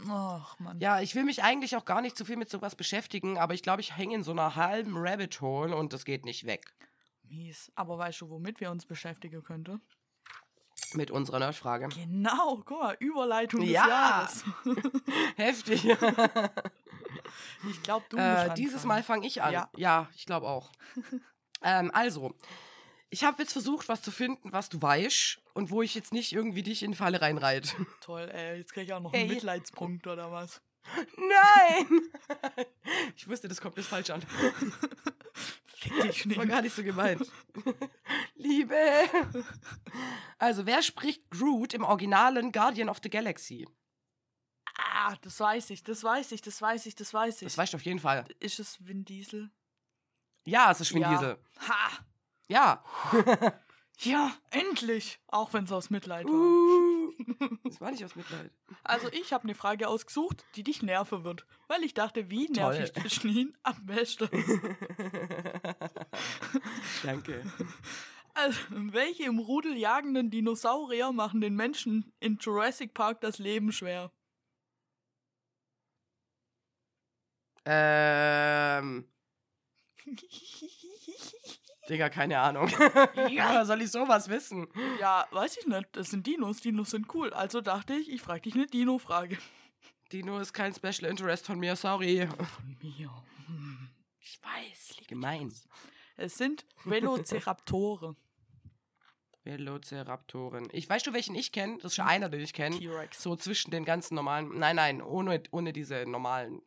Ach, 0.09 0.59
Mann. 0.59 0.81
Ja, 0.81 1.01
ich 1.01 1.15
will 1.15 1.25
mich 1.25 1.43
eigentlich 1.43 1.77
auch 1.77 1.85
gar 1.85 2.01
nicht 2.01 2.17
so 2.17 2.25
viel 2.25 2.37
mit 2.37 2.49
sowas 2.49 2.77
beschäftigen, 2.77 3.37
aber 3.39 3.55
ich 3.55 3.63
glaube, 3.63 3.81
ich 3.81 3.97
hänge 3.97 4.15
in 4.15 4.23
so 4.23 4.31
einer 4.31 4.55
halben 4.55 4.97
Rabbit 4.97 5.41
Hole 5.41 5.77
und 5.77 5.93
das 5.93 6.05
geht 6.05 6.25
nicht 6.25 6.47
weg. 6.47 6.73
Mies. 7.29 7.71
Aber 7.75 7.99
weißt 7.99 8.21
du, 8.21 8.31
womit 8.31 8.61
wir 8.61 8.71
uns 8.71 8.87
beschäftigen 8.87 9.43
könnten? 9.43 9.81
Mit 10.95 11.11
unserer 11.11 11.39
Nerdfrage. 11.39 11.89
Genau, 11.89 12.63
guck 12.65 12.81
mal, 12.81 12.97
Überleitung 12.99 13.61
des 13.61 13.71
Ja. 13.71 13.89
Jahres. 13.89 14.45
Heftig. 15.37 15.85
Ich 17.69 17.83
glaube, 17.83 18.07
du 18.09 18.17
äh, 18.17 18.47
musst 18.47 18.59
dieses. 18.59 18.85
Mal 18.85 19.03
fange 19.03 19.27
ich 19.27 19.43
an. 19.43 19.53
Ja. 19.53 19.69
Ja, 19.77 20.09
ich 20.15 20.25
glaube 20.25 20.47
auch. 20.47 20.71
ähm, 21.63 21.91
also, 21.93 22.35
ich 23.11 23.25
habe 23.25 23.43
jetzt 23.43 23.53
versucht, 23.53 23.89
was 23.89 24.01
zu 24.03 24.11
finden, 24.11 24.53
was 24.53 24.69
du 24.69 24.81
weißt 24.81 25.39
und 25.55 25.71
wo 25.71 25.83
ich 25.83 25.95
jetzt 25.95 26.13
nicht 26.13 26.33
irgendwie 26.33 26.63
dich 26.63 26.83
in 26.83 26.93
die 26.93 26.97
Falle 26.97 27.21
reinreite. 27.21 27.75
Toll, 28.01 28.29
ey, 28.33 28.59
jetzt 28.59 28.73
krieg 28.73 28.85
ich 28.85 28.93
auch 28.93 29.01
noch 29.01 29.13
Ey. 29.13 29.21
einen 29.23 29.31
Mitleidspunkt 29.31 30.07
oder 30.07 30.31
was? 30.33 30.61
Nein! 31.17 32.01
ich 33.17 33.29
wusste, 33.29 33.49
das 33.49 33.61
kommt 33.61 33.77
jetzt 33.77 33.89
falsch 33.89 34.11
an. 34.11 34.23
Fick 35.81 35.93
dich 36.03 36.23
Das 36.25 36.37
war 36.37 36.45
nicht. 36.45 36.51
gar 36.53 36.63
nicht 36.63 36.75
so 36.75 36.83
gemeint. 36.83 37.31
Liebe! 38.35 38.77
Also, 40.39 40.67
wer 40.67 40.83
spricht 40.83 41.31
Groot 41.31 41.73
im 41.75 41.85
originalen 41.85 42.51
Guardian 42.53 42.89
of 42.89 42.99
the 43.03 43.09
Galaxy? 43.11 43.67
Ah, 44.77 45.15
das 45.23 45.39
weiß 45.39 45.71
ich, 45.71 45.83
das 45.85 46.03
weiß 46.03 46.33
ich, 46.33 46.43
das 46.43 46.61
weiß 46.61 46.87
ich, 46.87 46.95
das 46.95 47.15
weiß 47.15 47.43
ich. 47.43 47.47
Das 47.47 47.59
weißt 47.59 47.73
du 47.73 47.77
auf 47.77 47.85
jeden 47.85 48.01
Fall. 48.01 48.25
Ist 48.41 48.59
es 48.59 48.85
Vin 48.87 49.05
Diesel? 49.05 49.51
Ja, 50.45 50.71
es 50.73 50.81
ist 50.81 50.93
Vin 50.95 51.03
Ja. 51.03 51.11
Diesel. 51.11 51.39
Ha! 51.69 52.05
Ja. 52.49 52.85
Ja, 54.01 54.33
endlich! 54.51 55.19
Auch 55.27 55.53
wenn 55.53 55.65
es 55.65 55.73
aus 55.73 55.91
Mitleid 55.91 56.27
war. 56.27 56.33
Uh, 56.33 57.13
das 57.65 57.81
war 57.81 57.91
nicht 57.91 58.05
aus 58.05 58.15
Mitleid. 58.15 58.53
Also 58.85 59.09
ich 59.13 59.33
habe 59.33 59.45
eine 59.45 59.57
Frage 59.57 59.89
ausgesucht, 59.89 60.45
die 60.55 60.63
dich 60.63 60.83
nerven 60.83 61.25
wird. 61.25 61.47
Weil 61.67 61.83
ich 61.83 61.95
dachte, 61.95 62.31
wie 62.31 62.47
Toll. 62.47 62.79
nervig 62.79 63.05
ist 63.05 63.15
Schneen 63.17 63.57
am 63.65 63.87
besten? 63.87 64.29
Danke. 67.03 67.43
Also, 68.35 68.61
welche 68.71 69.25
im 69.25 69.41
Rudel 69.41 69.77
jagenden 69.77 70.31
Dinosaurier 70.31 71.11
machen 71.11 71.41
den 71.41 71.57
Menschen 71.57 72.13
in 72.21 72.39
Jurassic 72.39 72.95
Park 72.95 73.21
das 73.21 73.39
Leben 73.39 73.73
schwer? 73.73 74.13
Ähm. 77.65 79.09
Digga, 81.89 82.09
keine 82.11 82.39
Ahnung. 82.39 82.69
Ja. 83.31 83.65
Soll 83.65 83.83
ich 83.83 83.91
sowas 83.91 84.29
wissen? 84.29 84.69
ja, 85.01 85.27
weiß 85.31 85.59
ich 85.59 85.67
nicht. 85.67 85.89
Das 85.93 86.11
sind 86.11 86.27
Dinos. 86.27 86.61
Dinos 86.61 86.91
sind 86.91 87.13
cool. 87.15 87.33
Also 87.33 87.61
dachte 87.61 87.95
ich, 87.95 88.11
ich 88.11 88.21
frage 88.23 88.43
dich 88.43 88.55
eine 88.55 88.67
Dino-Frage. 88.67 89.39
Dino 90.13 90.39
ist 90.39 90.53
kein 90.53 90.73
Special 90.75 91.11
Interest 91.11 91.47
von 91.47 91.59
mir, 91.59 91.77
sorry. 91.77 92.27
Von 92.27 92.77
mir. 92.81 93.11
Hm. 93.47 93.89
Ich 94.21 94.41
weiß. 94.43 94.99
lieb 94.99 95.09
Gemein. 95.09 95.53
Es 96.17 96.37
sind 96.37 96.65
Velociraptoren. 96.85 98.17
Velociraptoren. 99.45 100.69
Ich 100.73 100.89
weißt 100.89 101.07
du, 101.07 101.13
welchen 101.13 101.35
ich 101.35 101.53
kenne? 101.53 101.77
Das 101.79 101.93
ist 101.93 101.97
schon 101.97 102.07
einer, 102.07 102.29
den 102.29 102.41
ich 102.41 102.53
kenne. 102.53 102.79
T-Rex. 102.79 103.23
So 103.23 103.37
zwischen 103.37 103.71
den 103.71 103.85
ganzen 103.85 104.15
normalen. 104.15 104.59
Nein, 104.59 104.77
nein, 104.77 105.03
ohne, 105.03 105.43
ohne 105.51 105.73
diese 105.73 106.05
normalen. 106.07 106.63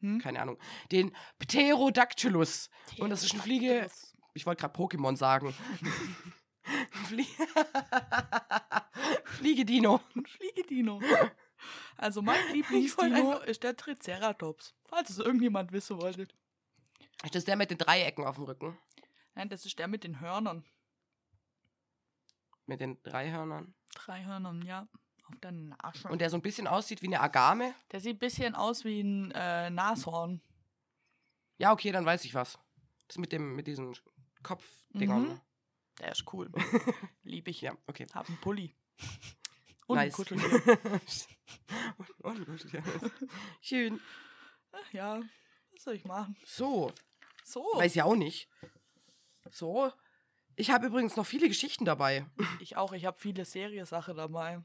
Hm? 0.00 0.18
Keine 0.20 0.40
Ahnung. 0.40 0.58
Den 0.92 1.14
Pterodactylus. 1.38 2.70
Und 2.98 3.10
das 3.10 3.22
ist 3.22 3.32
eine 3.32 3.42
Fliege. 3.42 3.88
Ich 4.36 4.44
wollte 4.44 4.60
gerade 4.60 4.76
Pokémon 4.76 5.16
sagen. 5.16 5.52
Flie 7.06 7.24
Fliegedino. 9.24 10.00
Fliegedino. 10.26 11.00
Also 11.96 12.20
mein 12.20 12.38
Lieblingsdino 12.52 13.38
ist 13.38 13.62
der 13.62 13.76
Triceratops. 13.76 14.74
Falls 14.84 15.08
es 15.08 15.18
irgendjemand 15.18 15.72
wissen 15.72 16.00
wollte. 16.00 16.28
Ist 17.24 17.34
das 17.34 17.44
der 17.44 17.56
mit 17.56 17.70
den 17.70 17.78
Dreiecken 17.78 18.26
auf 18.26 18.36
dem 18.36 18.44
Rücken? 18.44 18.78
Nein, 19.34 19.48
das 19.48 19.64
ist 19.64 19.78
der 19.78 19.88
mit 19.88 20.04
den 20.04 20.20
Hörnern. 20.20 20.64
Mit 22.66 22.80
den 22.80 23.02
drei 23.02 23.30
Hörnern. 23.30 23.74
Drei 23.94 24.24
Hörnern, 24.24 24.60
ja. 24.62 24.86
Auf 25.28 25.36
der 25.40 25.52
Nase. 25.52 26.08
Und 26.08 26.20
der 26.20 26.28
so 26.28 26.36
ein 26.36 26.42
bisschen 26.42 26.66
aussieht 26.66 27.00
wie 27.00 27.06
eine 27.06 27.20
Agame? 27.20 27.74
der 27.90 28.00
sieht 28.00 28.16
ein 28.16 28.18
bisschen 28.18 28.54
aus 28.54 28.84
wie 28.84 29.00
ein 29.00 29.30
äh, 29.30 29.70
Nashorn. 29.70 30.42
Ja, 31.56 31.72
okay, 31.72 31.90
dann 31.90 32.04
weiß 32.04 32.24
ich 32.26 32.34
was. 32.34 32.58
Das 33.08 33.18
mit 33.18 33.32
dem, 33.32 33.56
mit 33.56 33.66
diesen 33.66 33.96
Kopfdingern. 34.46 35.28
Mhm. 35.28 35.40
Der 36.00 36.12
ist 36.12 36.24
cool. 36.32 36.50
Lieb 37.22 37.48
ich. 37.48 37.60
Ja, 37.62 37.76
okay. 37.86 38.06
Hab 38.14 38.28
einen 38.28 38.38
Pulli. 38.40 38.74
Und 39.88 39.98
ein 39.98 40.06
nice. 40.06 40.14
Kuscheltier. 40.14 40.50
Und 42.22 42.38
ein 42.38 42.44
Kuscheltier. 42.46 42.82
Schön. 43.60 44.00
Ja, 44.92 45.20
was 45.72 45.82
soll 45.82 45.94
ich 45.94 46.04
machen? 46.04 46.36
So, 46.44 46.92
So, 47.44 47.60
weiß 47.74 47.94
ja 47.94 48.04
auch 48.04 48.16
nicht. 48.16 48.48
So. 49.50 49.92
Ich 50.56 50.70
habe 50.70 50.86
übrigens 50.86 51.16
noch 51.16 51.26
viele 51.26 51.48
Geschichten 51.48 51.84
dabei. 51.84 52.26
ich 52.60 52.76
auch. 52.76 52.92
Ich 52.92 53.04
habe 53.04 53.18
viele 53.18 53.44
Seriesachen 53.44 54.16
dabei. 54.16 54.62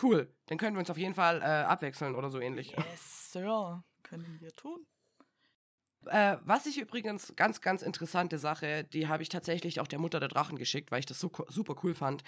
Cool. 0.00 0.32
Dann 0.46 0.58
können 0.58 0.76
wir 0.76 0.80
uns 0.80 0.90
auf 0.90 0.98
jeden 0.98 1.14
Fall 1.14 1.40
äh, 1.42 1.44
abwechseln 1.44 2.14
oder 2.14 2.30
so 2.30 2.38
ähnlich. 2.38 2.72
Yes, 2.76 3.32
Sir. 3.32 3.82
können 4.02 4.40
wir 4.40 4.54
tun? 4.54 4.86
Äh, 6.06 6.36
was 6.44 6.66
ich 6.66 6.78
übrigens 6.78 7.34
ganz, 7.36 7.60
ganz 7.60 7.82
interessante 7.82 8.38
Sache, 8.38 8.84
die 8.84 9.08
habe 9.08 9.22
ich 9.22 9.28
tatsächlich 9.28 9.80
auch 9.80 9.86
der 9.86 9.98
Mutter 9.98 10.20
der 10.20 10.28
Drachen 10.28 10.56
geschickt, 10.56 10.90
weil 10.90 11.00
ich 11.00 11.06
das 11.06 11.18
so, 11.18 11.30
super 11.48 11.74
cool 11.82 11.94
fand, 11.94 12.22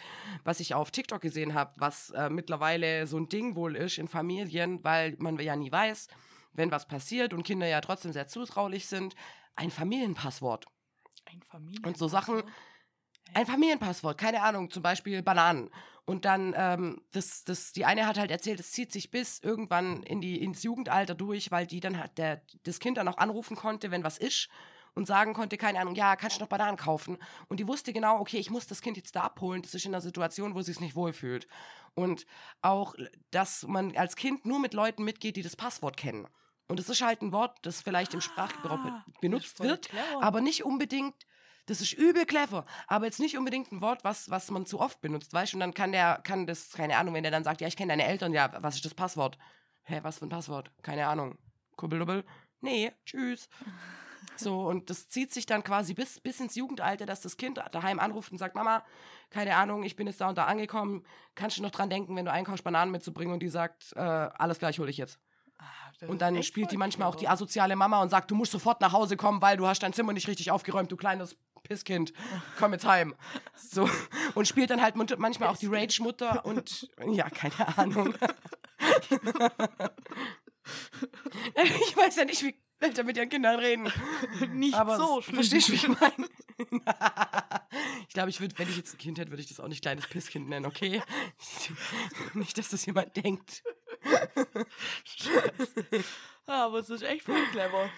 was 0.45 0.61
ich 0.61 0.75
auf 0.75 0.91
TikTok 0.91 1.21
gesehen 1.21 1.55
habe, 1.55 1.73
was 1.77 2.11
äh, 2.11 2.29
mittlerweile 2.29 3.07
so 3.07 3.17
ein 3.17 3.29
Ding 3.29 3.55
wohl 3.55 3.77
ist 3.77 3.99
in 3.99 4.09
Familien, 4.09 4.83
weil 4.85 5.17
man 5.19 5.39
ja 5.39 5.57
nie 5.57 5.71
weiß, 5.73 6.09
wenn 6.53 6.71
was 6.71 6.89
passiert 6.89 7.33
und 7.33 7.45
Kinder 7.45 7.67
ja 7.67 7.81
trotzdem 7.81 8.13
sehr 8.13 8.27
zutraulich 8.27 8.87
sind, 8.87 9.15
ein 9.57 9.71
Familienpasswort. 9.71 10.67
Ein 11.27 11.43
Familien. 11.43 11.85
Und 11.87 11.97
so 11.97 12.09
Sachen- 12.09 12.43
Ein 13.35 13.47
Familienpasswort, 13.47 14.19
keine 14.19 14.43
Ahnung, 14.43 14.71
zum 14.71 14.83
Beispiel 14.83 15.23
Bananen. 15.23 15.71
Und 16.05 16.25
dann, 16.25 16.55
ähm, 16.57 17.03
das, 17.13 17.45
das, 17.45 17.73
die 17.73 17.85
eine 17.85 18.07
hat 18.07 18.19
halt 18.19 18.31
erzählt, 18.31 18.59
es 18.59 18.73
zieht 18.73 18.91
sich 18.93 19.11
bis 19.11 19.39
irgendwann 19.41 20.03
in 20.03 20.21
die, 20.21 20.43
ins 20.43 20.63
Jugendalter 20.63 21.15
durch, 21.15 21.51
weil 21.53 21.67
die 21.67 21.79
dann 21.81 21.99
halt 21.99 22.19
der, 22.19 22.43
das 22.65 22.81
Kind 22.81 22.97
dann 22.97 23.07
auch 23.07 23.19
anrufen 23.19 23.57
konnte, 23.57 23.91
wenn 23.93 24.03
was 24.03 24.19
ist 24.19 24.49
und 24.95 25.07
sagen 25.07 25.35
konnte, 25.35 25.57
keine 25.57 25.79
Ahnung, 25.79 25.95
ja, 25.95 26.17
kannst 26.17 26.37
du 26.37 26.41
noch 26.41 26.49
Bananen 26.49 26.77
kaufen? 26.77 27.17
Und 27.49 27.61
die 27.61 27.69
wusste 27.69 27.93
genau, 27.93 28.19
okay, 28.19 28.39
ich 28.39 28.51
muss 28.51 28.67
das 28.67 28.81
Kind 28.81 28.97
jetzt 28.97 29.15
da 29.15 29.21
abholen, 29.21 29.63
das 29.63 29.73
ist 29.75 29.85
in 29.85 29.95
einer 29.95 30.01
Situation, 30.01 30.55
wo 30.57 30.63
sie 30.63 30.73
es 30.73 30.81
nicht 30.81 30.97
wohlfühlt. 30.97 31.47
Und 31.95 32.27
auch, 32.61 32.95
dass 33.31 33.65
man 33.69 33.97
als 33.97 34.17
Kind 34.17 34.45
nur 34.47 34.59
mit 34.59 34.75
Leuten 34.75 35.05
mitgeht, 35.05 35.37
die 35.37 35.43
das 35.43 35.55
Passwort 35.55 35.97
kennen. 35.97 36.27
Und 36.67 36.81
es 36.81 36.89
ist 36.89 37.03
halt 37.03 37.23
ein 37.23 37.31
Wort, 37.33 37.59
das 37.63 37.83
vielleicht 37.83 38.15
im 38.15 38.21
Sprachgebrauch 38.21 38.79
Ah, 38.85 39.05
benutzt 39.21 39.61
wird, 39.61 39.89
clever. 39.89 40.23
aber 40.23 40.41
nicht 40.41 40.65
unbedingt, 40.65 41.15
das 41.67 41.81
ist 41.81 41.93
übel 41.93 42.27
clever, 42.27 42.65
aber 42.87 43.07
jetzt 43.07 43.21
nicht 43.21 43.37
unbedingt 43.39 43.71
ein 43.73 43.81
Wort, 43.81 44.05
was, 44.05 44.31
was 44.31 44.51
man 44.51 44.67
zu 44.67 44.81
oft 44.81 45.01
benutzt, 45.01 45.33
weißt 45.33 45.53
du? 45.53 45.57
Und 45.57 45.61
dann 45.61 45.75
kann 45.75 45.93
der, 45.93 46.21
kann 46.23 46.47
das, 46.47 46.71
keine 46.71 46.97
Ahnung, 46.97 47.15
wenn 47.15 47.23
der 47.23 47.33
dann 47.33 47.45
sagt, 47.45 47.61
ja, 47.61 47.69
ich 47.69 47.77
kenne 47.77 47.93
deine 47.93 48.07
Eltern, 48.07 48.33
ja, 48.33 48.51
was 48.63 48.77
ist 48.77 48.85
das 48.85 48.95
Passwort? 48.95 49.39
Hä, 49.83 50.01
was 50.03 50.19
für 50.19 50.27
ein 50.27 50.31
Passwort? 50.31 50.71
Keine 50.83 51.07
Ahnung. 51.07 51.39
Kubbeldubbel? 51.77 52.25
Nee, 52.61 52.93
tschüss. 53.05 53.49
So, 54.37 54.69
und 54.69 54.91
das 54.91 55.09
zieht 55.09 55.33
sich 55.33 55.47
dann 55.47 55.65
quasi 55.65 55.95
bis, 55.95 56.21
bis 56.21 56.41
ins 56.41 56.55
Jugendalter, 56.55 57.07
dass 57.07 57.21
das 57.21 57.37
Kind 57.37 57.63
daheim 57.73 57.99
anruft 57.99 58.33
und 58.33 58.39
sagt, 58.39 58.55
Mama, 58.55 58.85
keine 59.31 59.57
Ahnung, 59.57 59.83
ich 59.83 59.97
bin 59.97 60.07
jetzt 60.07 60.21
da 60.21 60.29
und 60.29 60.39
da 60.39 60.45
angekommen, 60.45 61.05
kannst 61.35 61.59
du 61.59 61.63
noch 61.63 61.71
dran 61.71 61.91
denken, 61.91 62.17
wenn 62.17 62.25
du 62.25 62.33
einkaufst, 62.33 62.65
Bananen 62.65 62.93
mitzubringen? 62.93 63.33
Und 63.33 63.41
die 63.43 63.49
sagt, 63.49 63.93
äh, 63.97 64.01
alles 64.01 64.59
gleich 64.59 64.79
hole 64.79 64.91
ich 64.91 64.97
jetzt. 64.97 65.19
Ah, 65.59 65.65
Und 66.07 66.23
dann 66.23 66.43
spielt 66.43 66.71
die 66.71 66.77
manchmal 66.77 67.09
auch 67.09 67.17
die 67.17 67.29
asoziale 67.29 67.77
Mama 67.77 68.01
und 68.03 68.09
sagt, 68.09 68.31
du 68.31 68.35
musst 68.35 68.53
sofort 68.53 68.81
nach 68.81 68.93
Hause 68.93 69.17
kommen, 69.17 69.43
weil 69.43 69.57
du 69.57 69.67
hast 69.67 69.83
dein 69.83 69.93
Zimmer 69.93 70.13
nicht 70.13 70.29
richtig 70.29 70.51
aufgeräumt, 70.51 70.91
du 70.91 70.97
kleines 70.97 71.37
Pisskind. 71.71 72.13
Komm 72.59 72.73
jetzt 72.73 72.85
heim. 72.85 73.15
So. 73.55 73.89
Und 74.35 74.49
spielt 74.49 74.71
dann 74.71 74.83
halt 74.83 74.97
manchmal 74.97 75.49
auch 75.51 75.57
die 75.57 75.69
Rage-Mutter 75.69 76.45
und 76.45 76.91
ja, 77.13 77.31
keine 77.31 77.79
Ahnung. 77.79 78.13
ich 81.55 81.97
weiß 81.97 82.17
ja 82.17 82.25
nicht, 82.25 82.43
wie 82.43 82.61
Eltern 82.81 83.07
mit 83.07 83.17
ihren 83.17 83.29
Kindern 83.29 83.61
reden. 83.61 83.93
Nicht 84.53 84.75
Aber 84.75 84.97
so 84.97 85.23
schlimm. 85.23 85.37
verstehst 85.37 85.69
du, 85.69 85.73
wie 85.73 85.77
ich 85.77 85.87
meine? 85.87 86.29
ich 88.09 88.15
glaube, 88.15 88.31
ich 88.31 88.41
würde, 88.41 88.59
wenn 88.59 88.69
ich 88.69 88.77
jetzt 88.77 88.95
ein 88.95 88.99
Kind 88.99 89.21
hätte, 89.21 89.31
würde 89.31 89.43
ich 89.43 89.49
das 89.49 89.61
auch 89.61 89.69
nicht 89.69 89.83
kleines 89.83 90.09
Pisskind 90.09 90.49
nennen, 90.49 90.67
okay? 90.67 91.01
nicht, 92.35 92.59
dass 92.59 92.71
das 92.71 92.85
jemand 92.85 93.17
denkt. 93.17 93.63
Ah, 96.47 96.65
aber 96.65 96.81
es 96.81 96.91
ist 96.91 97.03
echt 97.03 97.23
voll 97.27 97.47
clever. 97.53 97.89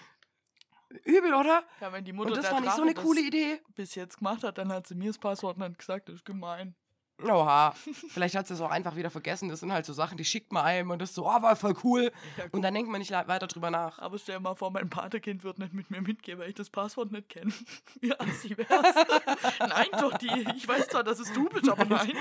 Übel, 1.03 1.33
oder? 1.33 1.63
Ja, 1.81 1.91
wenn 1.91 2.05
die 2.05 2.13
Mutter 2.13 2.29
Und 2.31 2.37
das 2.37 2.51
war 2.51 2.61
nicht 2.61 2.73
so 2.75 2.81
eine 2.81 2.93
coole 2.93 3.21
Idee. 3.21 3.59
bis 3.75 3.95
jetzt 3.95 4.17
gemacht 4.17 4.43
hat, 4.43 4.57
dann 4.57 4.71
hat 4.71 4.87
sie 4.87 4.95
mir 4.95 5.07
das 5.07 5.17
Passwort 5.17 5.57
nicht 5.57 5.77
gesagt, 5.77 6.09
das 6.09 6.15
ist 6.15 6.25
gemein. 6.25 6.75
Oha. 7.21 7.73
Vielleicht 8.09 8.35
hat 8.35 8.47
sie 8.47 8.53
es 8.53 8.61
auch 8.61 8.71
einfach 8.71 8.95
wieder 8.95 9.09
vergessen. 9.09 9.49
Das 9.49 9.59
sind 9.59 9.71
halt 9.71 9.85
so 9.85 9.93
Sachen, 9.93 10.17
die 10.17 10.25
schickt 10.25 10.51
man 10.51 10.65
einem 10.65 10.89
und 10.91 10.99
das 10.99 11.09
ist 11.09 11.15
so, 11.15 11.25
oh, 11.25 11.41
war 11.41 11.55
voll 11.55 11.75
cool. 11.83 12.11
Ja, 12.37 12.45
Und 12.51 12.63
dann 12.63 12.73
denkt 12.73 12.89
man 12.89 12.99
nicht 12.99 13.11
weiter 13.11 13.47
drüber 13.47 13.69
nach. 13.69 13.99
Aber 13.99 14.17
stell 14.17 14.37
dir 14.37 14.41
mal 14.41 14.55
vor, 14.55 14.71
mein 14.71 14.89
Patekind 14.89 15.43
wird 15.43 15.59
nicht 15.59 15.73
mit 15.73 15.89
mir 15.89 16.01
mitgehen, 16.01 16.39
weil 16.39 16.49
ich 16.49 16.55
das 16.55 16.69
Passwort 16.69 17.11
nicht 17.11 17.29
kenne. 17.29 17.53
Ja, 18.01 18.15
sie 18.41 18.57
wär's. 18.57 18.69
nein, 19.59 19.87
die. 20.21 20.47
Ich 20.57 20.67
weiß 20.67 20.89
zwar, 20.89 21.03
dass 21.03 21.19
es 21.19 21.31
du 21.31 21.47
bist, 21.47 21.69
aber 21.69 21.85
nein. 21.85 22.11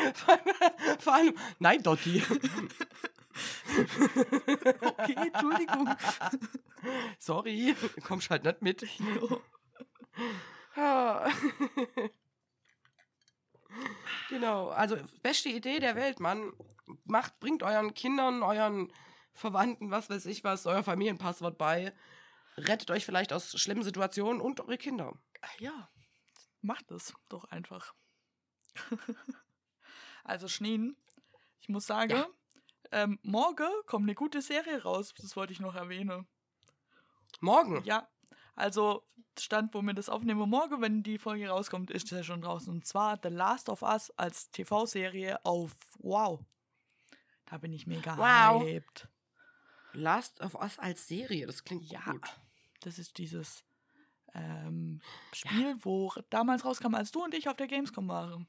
Vor 1.00 1.14
allem, 1.14 1.34
nein, 1.58 1.82
Dotti. 1.82 2.22
Okay, 4.80 5.14
Entschuldigung. 5.32 5.88
Sorry, 7.18 7.74
kommst 8.04 8.30
halt 8.30 8.44
nicht 8.44 8.62
mit. 8.62 8.86
Genau, 14.28 14.68
also 14.68 14.96
beste 15.22 15.48
Idee 15.48 15.78
der 15.78 15.96
Welt, 15.96 16.20
Mann. 16.20 16.52
Macht, 17.04 17.38
bringt 17.40 17.62
euren 17.62 17.94
Kindern, 17.94 18.42
euren 18.42 18.92
Verwandten, 19.34 19.90
was 19.90 20.10
weiß 20.10 20.26
ich 20.26 20.44
was, 20.44 20.66
euer 20.66 20.82
Familienpasswort 20.82 21.56
bei. 21.56 21.94
Rettet 22.56 22.90
euch 22.90 23.04
vielleicht 23.04 23.32
aus 23.32 23.58
schlimmen 23.58 23.82
Situationen 23.82 24.40
und 24.40 24.60
eure 24.60 24.76
Kinder. 24.76 25.14
Ja, 25.58 25.90
macht 26.60 26.90
es 26.90 27.14
doch 27.28 27.44
einfach. 27.44 27.94
also, 30.24 30.48
Schneen, 30.48 30.96
ich 31.60 31.68
muss 31.68 31.86
sagen, 31.86 32.10
Ja. 32.10 32.26
Ähm, 32.92 33.18
morgen 33.22 33.68
kommt 33.86 34.04
eine 34.04 34.14
gute 34.14 34.40
Serie 34.42 34.82
raus. 34.82 35.12
Das 35.20 35.36
wollte 35.36 35.52
ich 35.52 35.60
noch 35.60 35.74
erwähnen. 35.74 36.26
Morgen. 37.40 37.82
Ja, 37.84 38.08
also 38.54 39.02
Stand, 39.38 39.72
wo 39.74 39.80
wir 39.82 39.94
das 39.94 40.08
aufnehmen, 40.08 40.48
morgen, 40.48 40.80
wenn 40.82 41.02
die 41.02 41.18
Folge 41.18 41.48
rauskommt, 41.48 41.90
ist 41.90 42.10
ja 42.10 42.22
schon 42.22 42.42
draußen. 42.42 42.72
Und 42.72 42.86
zwar 42.86 43.18
The 43.22 43.30
Last 43.30 43.68
of 43.68 43.82
Us 43.82 44.10
als 44.18 44.50
TV-Serie 44.50 45.44
auf 45.44 45.72
Wow. 45.98 46.40
Da 47.46 47.58
bin 47.58 47.72
ich 47.72 47.86
mega 47.86 48.16
Wow. 48.16 48.62
hyped. 48.62 49.08
Last 49.94 50.40
of 50.40 50.54
Us 50.54 50.78
als 50.78 51.06
Serie, 51.06 51.46
das 51.46 51.64
klingt 51.64 51.84
Ja, 51.90 52.00
gut. 52.04 52.40
das 52.80 52.98
ist 52.98 53.18
dieses 53.18 53.64
ähm, 54.34 55.00
Spiel, 55.34 55.76
wo 55.80 56.12
damals 56.30 56.64
rauskam, 56.64 56.94
als 56.94 57.10
du 57.12 57.22
und 57.24 57.34
ich 57.34 57.48
auf 57.48 57.56
der 57.56 57.66
Gamescom 57.66 58.08
waren. 58.08 58.46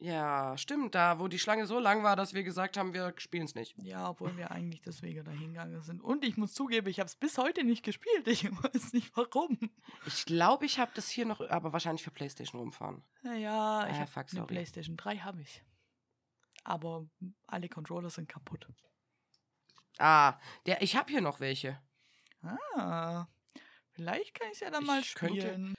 Ja, 0.00 0.56
stimmt, 0.56 0.94
da 0.94 1.18
wo 1.18 1.26
die 1.26 1.40
Schlange 1.40 1.66
so 1.66 1.80
lang 1.80 2.04
war, 2.04 2.14
dass 2.14 2.32
wir 2.32 2.44
gesagt 2.44 2.76
haben, 2.76 2.94
wir 2.94 3.12
spielen 3.18 3.46
es 3.46 3.56
nicht. 3.56 3.74
Ja, 3.82 4.08
obwohl 4.10 4.36
wir 4.36 4.52
eigentlich 4.52 4.80
deswegen 4.80 5.24
dahin 5.24 5.48
gegangen 5.54 5.82
sind. 5.82 6.00
Und 6.00 6.24
ich 6.24 6.36
muss 6.36 6.54
zugeben, 6.54 6.86
ich 6.86 7.00
habe 7.00 7.08
es 7.08 7.16
bis 7.16 7.36
heute 7.36 7.64
nicht 7.64 7.82
gespielt. 7.84 8.28
Ich 8.28 8.44
weiß 8.62 8.92
nicht 8.92 9.10
warum. 9.16 9.58
Ich 10.06 10.24
glaube, 10.24 10.66
ich 10.66 10.78
habe 10.78 10.92
das 10.94 11.08
hier 11.08 11.26
noch, 11.26 11.40
aber 11.50 11.72
wahrscheinlich 11.72 12.04
für 12.04 12.12
PlayStation 12.12 12.60
rumfahren. 12.60 13.02
Naja, 13.22 13.88
ich 13.90 13.96
Ah, 13.96 14.06
habe 14.14 14.26
eine. 14.36 14.46
PlayStation 14.46 14.96
3 14.96 15.16
habe 15.18 15.40
ich. 15.42 15.64
Aber 16.62 17.08
alle 17.48 17.68
Controller 17.68 18.10
sind 18.10 18.28
kaputt. 18.28 18.68
Ah, 19.98 20.38
der, 20.66 20.80
ich 20.80 20.94
habe 20.94 21.10
hier 21.10 21.20
noch 21.22 21.40
welche. 21.40 21.80
Ah, 22.42 23.26
vielleicht 23.90 24.32
kann 24.38 24.46
ich 24.48 24.54
es 24.54 24.60
ja 24.60 24.70
dann 24.70 24.84
mal 24.84 25.00
Ich 25.00 25.14
könnte- 25.16 25.40
spielen. 25.40 25.74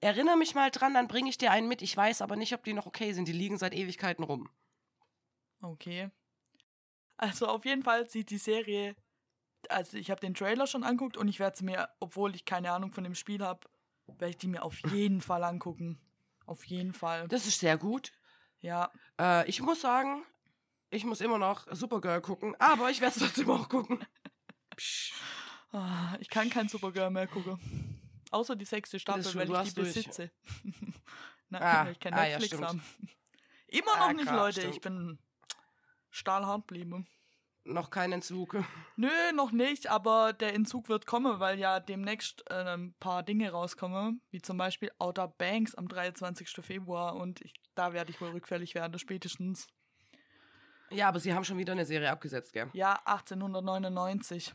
Erinnere 0.00 0.36
mich 0.36 0.54
mal 0.54 0.70
dran, 0.70 0.94
dann 0.94 1.08
bringe 1.08 1.28
ich 1.28 1.38
dir 1.38 1.50
einen 1.50 1.68
mit. 1.68 1.82
Ich 1.82 1.96
weiß 1.96 2.22
aber 2.22 2.36
nicht, 2.36 2.54
ob 2.54 2.64
die 2.64 2.72
noch 2.72 2.86
okay 2.86 3.12
sind. 3.12 3.28
Die 3.28 3.32
liegen 3.32 3.58
seit 3.58 3.74
Ewigkeiten 3.74 4.24
rum. 4.24 4.48
Okay. 5.62 6.10
Also 7.18 7.46
auf 7.48 7.64
jeden 7.66 7.82
Fall 7.82 8.08
sieht 8.08 8.30
die 8.30 8.38
Serie, 8.38 8.96
also 9.68 9.98
ich 9.98 10.10
habe 10.10 10.20
den 10.22 10.32
Trailer 10.34 10.66
schon 10.66 10.84
anguckt 10.84 11.18
und 11.18 11.28
ich 11.28 11.38
werde 11.38 11.58
sie 11.58 11.64
mir, 11.64 11.90
obwohl 12.00 12.34
ich 12.34 12.46
keine 12.46 12.72
Ahnung 12.72 12.92
von 12.92 13.04
dem 13.04 13.14
Spiel 13.14 13.44
habe, 13.44 13.68
werde 14.06 14.30
ich 14.30 14.38
die 14.38 14.48
mir 14.48 14.62
auf 14.62 14.78
jeden 14.90 15.20
Fall 15.20 15.44
angucken. 15.44 16.00
Auf 16.46 16.64
jeden 16.64 16.94
Fall. 16.94 17.28
Das 17.28 17.46
ist 17.46 17.60
sehr 17.60 17.76
gut. 17.76 18.12
Ja, 18.60 18.90
Äh, 19.20 19.46
ich 19.48 19.60
muss 19.60 19.82
sagen, 19.82 20.22
ich 20.88 21.04
muss 21.04 21.20
immer 21.20 21.38
noch 21.38 21.66
Supergirl 21.70 22.20
gucken, 22.22 22.56
aber 22.58 22.90
ich 22.90 23.00
werde 23.02 23.14
es 23.16 23.22
trotzdem 23.22 23.50
auch 23.50 23.68
gucken. 23.68 24.04
Psch. 24.76 25.12
Ah, 25.72 26.16
ich 26.18 26.28
kann 26.28 26.50
kein 26.50 26.66
Supergirl 26.66 27.10
mehr 27.10 27.28
gucken. 27.28 27.99
Außer 28.30 28.56
die 28.56 28.64
sechste 28.64 28.98
Staffel, 28.98 29.24
schon, 29.24 29.40
weil 29.40 29.46
du 29.48 29.60
ich 29.62 29.74
die 29.74 29.80
besitze. 29.80 30.30
Nein, 31.48 31.62
Ah, 31.62 31.84
weil 31.84 31.92
ich 31.92 32.00
kein 32.00 32.14
ah, 32.14 32.26
ja, 32.26 32.38
Netflix. 32.38 32.62
Immer 33.68 33.96
noch 33.96 34.08
Ah, 34.08 34.12
nicht, 34.12 34.26
krass, 34.26 34.36
Leute. 34.36 34.60
stimmt. 34.60 34.74
Ich 34.76 34.80
bin 34.80 35.18
stahlhart 36.10 36.66
geblieben. 36.68 37.06
Noch 37.64 37.90
kein 37.90 38.10
Entzug. 38.12 38.56
Nö, 38.96 39.08
noch 39.34 39.52
nicht, 39.52 39.88
aber 39.88 40.32
der 40.32 40.54
Entzug 40.54 40.88
wird 40.88 41.06
kommen, 41.06 41.40
weil 41.40 41.58
ja 41.58 41.78
demnächst 41.78 42.42
äh, 42.50 42.54
ein 42.74 42.94
paar 43.00 43.22
Dinge 43.22 43.50
rauskommen, 43.50 44.22
wie 44.30 44.40
zum 44.40 44.56
Beispiel 44.56 44.90
Outer 44.98 45.28
Banks 45.28 45.74
am 45.74 45.86
23. 45.86 46.48
Februar 46.64 47.16
und 47.16 47.40
ich, 47.42 47.52
da 47.74 47.92
werde 47.92 48.10
ich 48.10 48.20
wohl 48.20 48.30
rückfällig 48.30 48.74
werden, 48.74 48.98
spätestens. 48.98 49.66
Ja, 50.90 51.08
aber 51.08 51.20
sie 51.20 51.34
haben 51.34 51.44
schon 51.44 51.58
wieder 51.58 51.72
eine 51.72 51.84
Serie 51.84 52.10
abgesetzt, 52.10 52.52
gell? 52.54 52.68
Ja, 52.72 52.94
1899. 53.04 54.52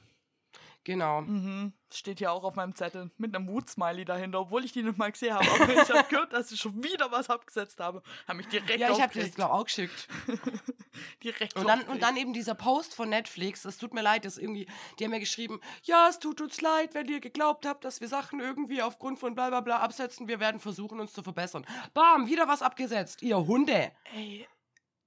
Genau. 0.85 1.21
Mhm. 1.21 1.73
Steht 1.91 2.19
ja 2.19 2.29
auch 2.31 2.43
auf 2.43 2.55
meinem 2.55 2.75
Zettel 2.75 3.11
mit 3.17 3.35
einem 3.35 3.47
Wut-Smiley 3.47 4.05
dahinter, 4.05 4.39
obwohl 4.41 4.63
ich 4.63 4.71
die 4.71 4.83
nicht 4.83 4.97
mal 4.97 5.11
gesehen 5.11 5.33
habe. 5.33 5.45
Aber 5.51 5.73
ich 5.73 5.89
habe 5.89 6.07
gehört, 6.09 6.31
dass 6.31 6.49
sie 6.49 6.57
schon 6.57 6.83
wieder 6.83 7.11
was 7.11 7.29
abgesetzt 7.29 7.79
habe. 7.79 8.03
Haben 8.27 8.37
mich 8.37 8.47
direkt 8.47 8.79
Ja, 8.79 8.91
ich 8.91 9.01
habe 9.01 9.11
dir 9.11 9.23
das, 9.23 9.33
glaube 9.33 9.51
ich, 9.53 9.59
auch 9.59 9.63
geschickt. 9.65 10.07
direkt 11.23 11.55
Und 11.55 11.63
dann, 11.67 11.79
aufgeregt. 11.79 11.89
und 11.89 12.01
dann 12.03 12.17
eben 12.17 12.33
dieser 12.33 12.53
Post 12.53 12.93
von 12.93 13.09
Netflix, 13.09 13.65
es 13.65 13.77
tut 13.77 13.93
mir 13.95 14.01
leid, 14.03 14.25
dass 14.25 14.37
irgendwie, 14.37 14.67
die 14.99 15.05
haben 15.05 15.13
ja 15.13 15.19
geschrieben, 15.19 15.59
ja, 15.83 16.07
es 16.07 16.19
tut 16.19 16.39
uns 16.39 16.61
leid, 16.61 16.93
wenn 16.93 17.07
ihr 17.07 17.19
geglaubt 17.19 17.65
habt, 17.65 17.83
dass 17.83 17.99
wir 17.99 18.07
Sachen 18.07 18.39
irgendwie 18.39 18.81
aufgrund 18.83 19.17
von 19.19 19.33
bla 19.33 19.49
bla 19.49 19.61
bla 19.61 19.79
absetzen, 19.79 20.27
wir 20.27 20.39
werden 20.39 20.59
versuchen, 20.59 20.99
uns 20.99 21.13
zu 21.13 21.23
verbessern. 21.23 21.65
Bam, 21.95 22.27
wieder 22.27 22.47
was 22.47 22.61
abgesetzt, 22.61 23.23
ihr 23.23 23.37
Hunde. 23.37 23.91
Ey, 24.13 24.47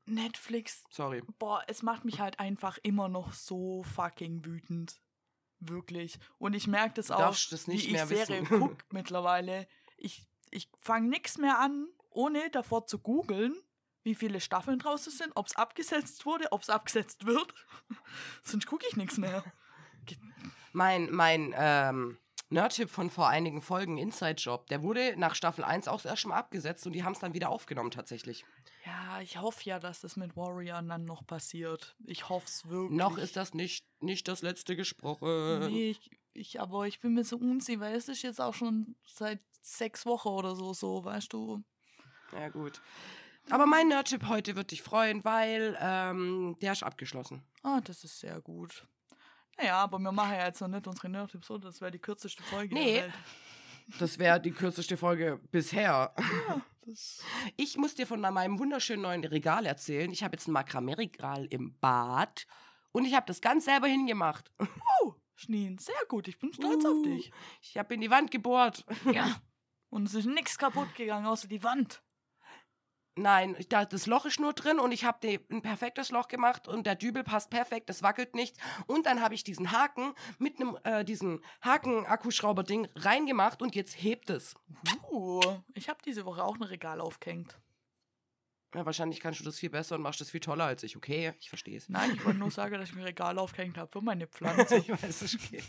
Netflix 0.07 0.85
Sorry. 0.91 1.23
boah, 1.39 1.63
es 1.69 1.83
macht 1.83 2.05
mich 2.05 2.19
halt 2.19 2.41
einfach 2.41 2.79
immer 2.83 3.09
noch 3.09 3.33
so 3.33 3.85
fucking 3.95 4.45
wütend. 4.45 5.01
Wirklich. 5.61 6.19
Und 6.39 6.55
ich 6.55 6.67
merke 6.67 6.95
das 6.95 7.11
auch, 7.11 7.35
das 7.51 7.67
nicht 7.67 7.85
wie 7.85 7.87
ich 7.87 7.93
mehr 7.93 8.07
Serie 8.07 8.43
wissen. 8.43 8.61
gucke 8.61 8.85
mittlerweile. 8.91 9.67
Ich, 9.97 10.27
ich 10.51 10.71
fange 10.81 11.09
nichts 11.09 11.39
mehr 11.39 11.59
an, 11.59 11.89
ohne 12.11 12.51
davor 12.51 12.87
zu 12.87 12.99
googeln, 12.99 13.55
wie 14.03 14.15
viele 14.15 14.41
Staffeln 14.41 14.79
draußen 14.79 15.13
sind, 15.13 15.33
ob 15.35 15.47
es 15.47 15.57
abgesetzt 15.57 16.25
wurde, 16.27 16.53
ob 16.53 16.63
es 16.63 16.71
abgesetzt 16.71 17.27
wird. 17.27 17.53
Sonst 18.43 18.67
gucke 18.67 18.87
ich 18.89 18.97
nichts 18.97 19.19
mehr. 19.19 19.45
Mein, 20.73 21.11
mein 21.11 21.55
ähm, 21.57 22.19
Nerd-Tipp 22.51 22.89
von 22.89 23.11
vor 23.11 23.29
einigen 23.29 23.61
Folgen, 23.61 23.99
Inside 23.99 24.41
Job, 24.41 24.67
der 24.69 24.83
wurde 24.83 25.15
nach 25.19 25.35
Staffel 25.35 25.65
1 25.65 25.87
auch 25.87 26.05
erst 26.05 26.23
schon 26.23 26.31
mal 26.31 26.39
abgesetzt 26.39 26.87
und 26.87 26.95
die 26.95 27.05
haben 27.05 27.13
es 27.13 27.19
dann 27.19 27.35
wieder 27.35 27.51
aufgenommen 27.51 27.91
tatsächlich. 27.91 28.45
Ja, 28.87 29.21
ich 29.21 29.39
hoffe 29.39 29.65
ja, 29.65 29.79
dass 29.79 30.01
das 30.01 30.17
mit 30.17 30.35
Warrior 30.37 30.81
dann 30.83 31.05
noch 31.05 31.27
passiert. 31.27 31.95
Ich 32.07 32.29
hoffe 32.29 32.47
es 32.47 32.69
wirklich. 32.69 32.97
Noch 32.99 33.19
ist 33.19 33.37
das 33.37 33.53
nicht, 33.53 33.85
nicht 34.01 34.29
das 34.29 34.41
letzte 34.41 34.77
gesprochen. 34.77 35.61
Nee, 35.61 35.91
ich, 35.91 36.11
ich, 36.33 36.61
aber 36.61 36.87
ich 36.87 37.01
bin 37.01 37.15
mir 37.15 37.25
so 37.25 37.37
unsicher, 37.37 37.81
weil 37.81 37.97
es 37.97 38.09
ist 38.09 38.23
jetzt 38.23 38.41
auch 38.41 38.55
schon 38.55 38.97
seit 39.05 39.41
sechs 39.61 40.07
Wochen 40.07 40.29
oder 40.29 40.57
so, 40.57 40.73
so, 40.73 41.05
weißt 41.05 41.33
du. 41.33 41.63
Ja, 42.33 42.49
gut. 42.49 42.81
Aber 43.51 43.67
mein 43.67 43.89
Nerd-Tipp 43.89 44.27
heute 44.29 44.57
wird 44.57 44.71
dich 44.71 44.83
freuen, 44.83 45.25
weil 45.25 45.77
ähm, 45.81 46.57
der 46.61 46.73
ist 46.73 46.83
abgeschlossen. 46.83 47.43
Ah, 47.63 47.81
das 47.83 48.05
ist 48.05 48.21
sehr 48.21 48.41
gut. 48.41 48.87
Naja, 49.59 49.77
aber 49.83 49.99
wir 49.99 50.13
machen 50.13 50.33
ja 50.33 50.47
jetzt 50.47 50.61
noch 50.61 50.69
nicht 50.69 50.87
unsere 50.87 51.09
Nerd-Tipps, 51.09 51.51
oder? 51.51 51.69
Das 51.69 51.81
wäre 51.81 51.91
die 51.91 51.99
kürzeste 51.99 52.43
Folge 52.45 52.75
Nee. 52.75 52.95
der 52.95 53.03
Welt. 53.05 53.15
Das 53.99 54.19
wäre 54.19 54.41
die 54.41 54.51
kürzeste 54.53 54.97
Folge 54.97 55.41
bisher. 55.51 56.13
Ja, 56.19 56.61
das 56.87 57.23
Ich 57.57 57.77
muss 57.77 57.95
dir 57.95 58.07
von 58.07 58.21
meinem 58.21 58.59
wunderschönen 58.59 59.03
neuen 59.03 59.25
Regal 59.25 59.67
erzählen. 59.67 60.11
Ich 60.13 60.23
habe 60.23 60.35
jetzt 60.37 60.47
ein 60.47 60.53
Makramee-Regal 60.53 61.47
im 61.47 61.77
Bad 61.81 62.47
und 62.93 63.05
ich 63.07 63.15
habe 63.15 63.27
das 63.27 63.41
ganz 63.41 63.65
selber 63.65 63.87
hingemacht. 63.87 64.53
oh, 65.03 65.15
Schneen, 65.35 65.79
sehr 65.79 65.95
gut. 66.09 66.29
Ich 66.29 66.39
bin 66.39 66.53
stolz 66.53 66.85
auf 66.85 66.93
Uh. 66.97 67.05
dich. 67.05 67.33
Ich 67.63 67.77
habe 67.79 67.95
in 67.95 68.01
die 68.01 68.11
Wand 68.11 68.31
gebohrt. 68.31 68.85
Ja. 69.13 69.41
Und 69.91 70.07
es 70.07 70.15
ist 70.15 70.27
nichts 70.27 70.59
kaputt 70.59 70.95
gegangen, 70.97 71.25
außer 71.27 71.49
die 71.49 71.63
Wand. 71.63 72.03
Nein, 73.19 73.57
da, 73.69 73.85
das 73.85 74.07
Loch 74.07 74.27
ist 74.27 74.39
nur 74.39 74.53
drin 74.53 74.79
und 74.79 74.93
ich 74.93 75.05
habe 75.05 75.41
ein 75.51 75.63
perfektes 75.63 76.11
Loch 76.11 76.29
gemacht 76.29 76.69
und 76.69 76.87
der 76.87 76.95
Dübel 76.95 77.25
passt 77.25 77.51
perfekt, 77.51 77.91
es 77.91 78.03
wackelt 78.03 78.35
nicht. 78.35 78.57
Und 78.87 79.07
dann 79.07 79.21
habe 79.21 79.35
ich 79.35 79.43
diesen 79.43 79.73
Haken 79.73 80.15
mit 80.39 80.61
einem, 80.61 80.79
äh, 80.85 81.05
diesen 81.05 81.41
Haken-Akkuschrauber-Ding 81.63 82.89
reingemacht 82.95 83.61
und 83.61 83.75
jetzt 83.75 83.95
hebt 83.95 84.31
es. 84.31 84.55
Uh, 85.11 85.41
ich 85.75 85.89
habe 85.89 85.99
diese 86.05 86.25
Woche 86.25 86.45
auch 86.45 86.55
ein 86.57 86.63
Regal 86.63 87.01
aufgehängt. 87.01 87.59
Ja, 88.75 88.87
wahrscheinlich 88.87 89.21
kannst 89.21 89.41
du 89.41 89.45
das 89.45 89.59
viel 89.59 89.71
besser 89.71 89.97
und 89.97 90.03
machst 90.03 90.21
das 90.21 90.31
viel 90.31 90.41
toller 90.41 90.65
als 90.65 90.83
ich. 90.83 90.97
Okay, 90.97 91.33
ich 91.41 91.49
verstehe 91.49 91.77
es. 91.77 91.89
Nein, 91.89 92.13
ich 92.15 92.25
wollte 92.25 92.39
nur 92.39 92.51
sagen, 92.53 92.75
dass 92.79 92.91
ich 92.91 92.97
ein 92.97 93.03
Regal 93.03 93.39
aufgehängt 93.39 93.79
habe 93.79 93.91
für 93.91 94.03
meine 94.03 94.27
Pflanze. 94.29 94.77
ich 94.77 94.91
weiß, 94.91 95.23
es 95.23 95.35
okay. 95.35 95.63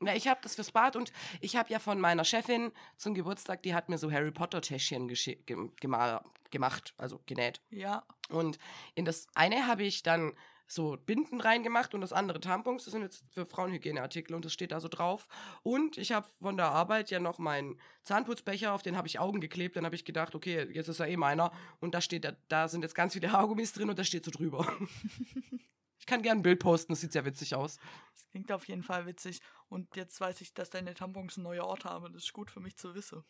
Na, 0.00 0.14
ich 0.14 0.28
habe 0.28 0.40
das 0.42 0.54
fürs 0.54 0.72
Bad 0.72 0.96
und 0.96 1.12
ich 1.40 1.56
habe 1.56 1.70
ja 1.70 1.78
von 1.78 2.00
meiner 2.00 2.24
Chefin 2.24 2.72
zum 2.96 3.14
Geburtstag, 3.14 3.62
die 3.62 3.74
hat 3.74 3.88
mir 3.88 3.98
so 3.98 4.10
Harry 4.10 4.30
Potter 4.30 4.60
Täschchen 4.60 5.08
gemacht, 6.50 6.94
also 6.98 7.20
genäht. 7.26 7.60
ja, 7.70 8.04
Und 8.28 8.58
in 8.94 9.04
das 9.04 9.26
eine 9.34 9.66
habe 9.66 9.84
ich 9.84 10.02
dann 10.02 10.32
so 10.66 10.96
Binden 10.96 11.40
reingemacht 11.40 11.94
und 11.94 12.00
das 12.00 12.12
andere 12.12 12.40
Tampons. 12.40 12.84
Das 12.84 12.92
sind 12.92 13.02
jetzt 13.02 13.24
für 13.30 13.46
Frauenhygieneartikel 13.46 14.34
und 14.34 14.44
das 14.44 14.52
steht 14.52 14.72
da 14.72 14.80
so 14.80 14.88
drauf. 14.88 15.28
Und 15.62 15.96
ich 15.96 16.12
habe 16.12 16.26
von 16.40 16.56
der 16.56 16.66
Arbeit 16.66 17.10
ja 17.10 17.20
noch 17.20 17.38
meinen 17.38 17.80
Zahnputzbecher, 18.02 18.72
auf 18.72 18.82
den 18.82 18.96
habe 18.96 19.06
ich 19.06 19.18
Augen 19.18 19.40
geklebt. 19.40 19.76
Dann 19.76 19.84
habe 19.84 19.94
ich 19.94 20.04
gedacht, 20.04 20.34
okay, 20.34 20.68
jetzt 20.72 20.88
ist 20.88 20.98
ja 20.98 21.06
eh 21.06 21.16
meiner. 21.16 21.52
Und 21.80 21.94
da 21.94 22.00
steht, 22.00 22.24
da, 22.24 22.32
da 22.48 22.68
sind 22.68 22.82
jetzt 22.82 22.94
ganz 22.94 23.12
viele 23.12 23.32
Haargummis 23.32 23.72
drin 23.72 23.90
und 23.90 23.98
da 23.98 24.04
steht 24.04 24.24
so 24.24 24.30
drüber. 24.30 24.66
ich 25.98 26.06
kann 26.06 26.22
gerne 26.22 26.40
ein 26.40 26.42
Bild 26.42 26.60
posten, 26.60 26.92
das 26.92 27.00
sieht 27.00 27.12
sehr 27.12 27.24
witzig 27.24 27.54
aus. 27.54 27.78
das 28.12 28.26
klingt 28.30 28.52
auf 28.52 28.68
jeden 28.68 28.82
Fall 28.82 29.06
witzig. 29.06 29.40
Und 29.68 29.96
jetzt 29.96 30.20
weiß 30.20 30.40
ich, 30.40 30.54
dass 30.54 30.70
deine 30.70 30.94
Tampons 30.94 31.36
einen 31.36 31.44
neuen 31.44 31.62
Ort 31.62 31.84
haben. 31.84 32.12
Das 32.12 32.24
ist 32.24 32.32
gut 32.32 32.50
für 32.50 32.60
mich 32.60 32.76
zu 32.76 32.94
wissen. 32.94 33.24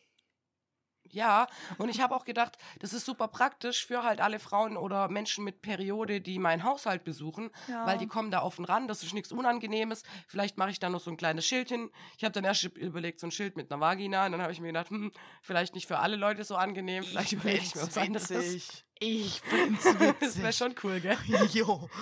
Ja, 1.11 1.47
und 1.77 1.89
ich 1.89 2.01
habe 2.01 2.15
auch 2.15 2.25
gedacht, 2.25 2.57
das 2.79 2.93
ist 2.93 3.05
super 3.05 3.27
praktisch 3.27 3.85
für 3.85 4.03
halt 4.03 4.19
alle 4.21 4.39
Frauen 4.39 4.77
oder 4.77 5.07
Menschen 5.09 5.43
mit 5.43 5.61
Periode, 5.61 6.21
die 6.21 6.39
meinen 6.39 6.63
Haushalt 6.63 7.03
besuchen, 7.03 7.49
Ja. 7.67 7.85
weil 7.85 7.97
die 7.97 8.07
kommen 8.07 8.31
da 8.31 8.41
offen 8.41 8.65
ran, 8.65 8.87
das 8.87 9.03
ist 9.03 9.13
nichts 9.13 9.31
Unangenehmes. 9.31 10.03
Vielleicht 10.27 10.57
mache 10.57 10.71
ich 10.71 10.79
da 10.79 10.89
noch 10.89 10.99
so 11.01 11.09
ein 11.11 11.17
kleines 11.17 11.45
Schild 11.45 11.69
hin. 11.69 11.91
Ich 12.17 12.23
habe 12.23 12.31
dann 12.33 12.43
erst 12.43 12.63
überlegt, 12.63 13.19
so 13.19 13.27
ein 13.27 13.31
Schild 13.31 13.55
mit 13.57 13.71
einer 13.71 13.79
Vagina, 13.81 14.25
und 14.25 14.31
dann 14.33 14.41
habe 14.41 14.51
ich 14.51 14.59
mir 14.59 14.67
gedacht, 14.67 14.89
hm, 14.89 15.11
vielleicht 15.41 15.75
nicht 15.75 15.87
für 15.87 15.99
alle 15.99 16.15
Leute 16.15 16.43
so 16.43 16.55
angenehm, 16.55 17.03
vielleicht 17.03 17.31
überlege 17.33 17.63
ich 17.63 17.75
mir 17.75 17.81
was 17.83 17.97
anderes. 17.97 18.29
witzig. 18.29 18.83
Ich 18.99 19.41
find's 19.45 19.83
Das 19.83 19.99
wäre 19.99 20.15
witzig. 20.21 20.55
schon 20.57 20.75
cool, 20.83 20.99
gell? 20.99 21.17
Jo. 21.53 21.89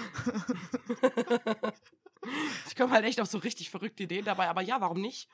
Ich 2.68 2.76
komme 2.76 2.92
halt 2.92 3.06
echt 3.06 3.22
auf 3.22 3.28
so 3.28 3.38
richtig 3.38 3.70
verrückte 3.70 4.04
Ideen 4.04 4.26
dabei, 4.26 4.48
aber 4.50 4.62
ja, 4.62 4.82
warum 4.82 5.00
nicht? 5.00 5.30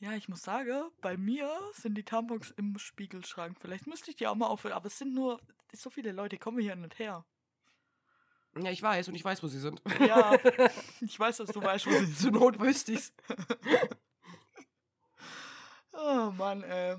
Ja, 0.00 0.12
ich 0.12 0.28
muss 0.28 0.42
sagen, 0.42 0.90
bei 1.00 1.16
mir 1.16 1.48
sind 1.72 1.94
die 1.94 2.02
Tampons 2.04 2.50
im 2.56 2.76
Spiegelschrank. 2.78 3.56
Vielleicht 3.60 3.86
müsste 3.86 4.10
ich 4.10 4.16
die 4.16 4.26
auch 4.26 4.34
mal 4.34 4.48
aufhören, 4.48 4.74
aber 4.74 4.86
es 4.86 4.98
sind 4.98 5.14
nur 5.14 5.40
so 5.72 5.88
viele 5.90 6.12
Leute, 6.12 6.36
kommen 6.38 6.58
hier 6.60 6.76
nicht 6.76 6.98
her. 6.98 7.24
Ja, 8.56 8.70
ich 8.70 8.82
weiß 8.82 9.08
und 9.08 9.14
ich 9.14 9.24
weiß, 9.24 9.42
wo 9.42 9.48
sie 9.48 9.58
sind. 9.58 9.82
Ja, 10.00 10.36
ich 11.00 11.18
weiß, 11.18 11.38
dass 11.38 11.50
du 11.50 11.60
weißt, 11.62 11.86
wo 11.86 11.90
sie 11.90 12.06
Zur 12.06 12.14
sind. 12.14 12.34
Not 12.34 12.60
wüsste 12.60 12.92
ich's. 12.92 13.12
Oh 15.92 16.30
Mann, 16.32 16.62
ey. 16.62 16.96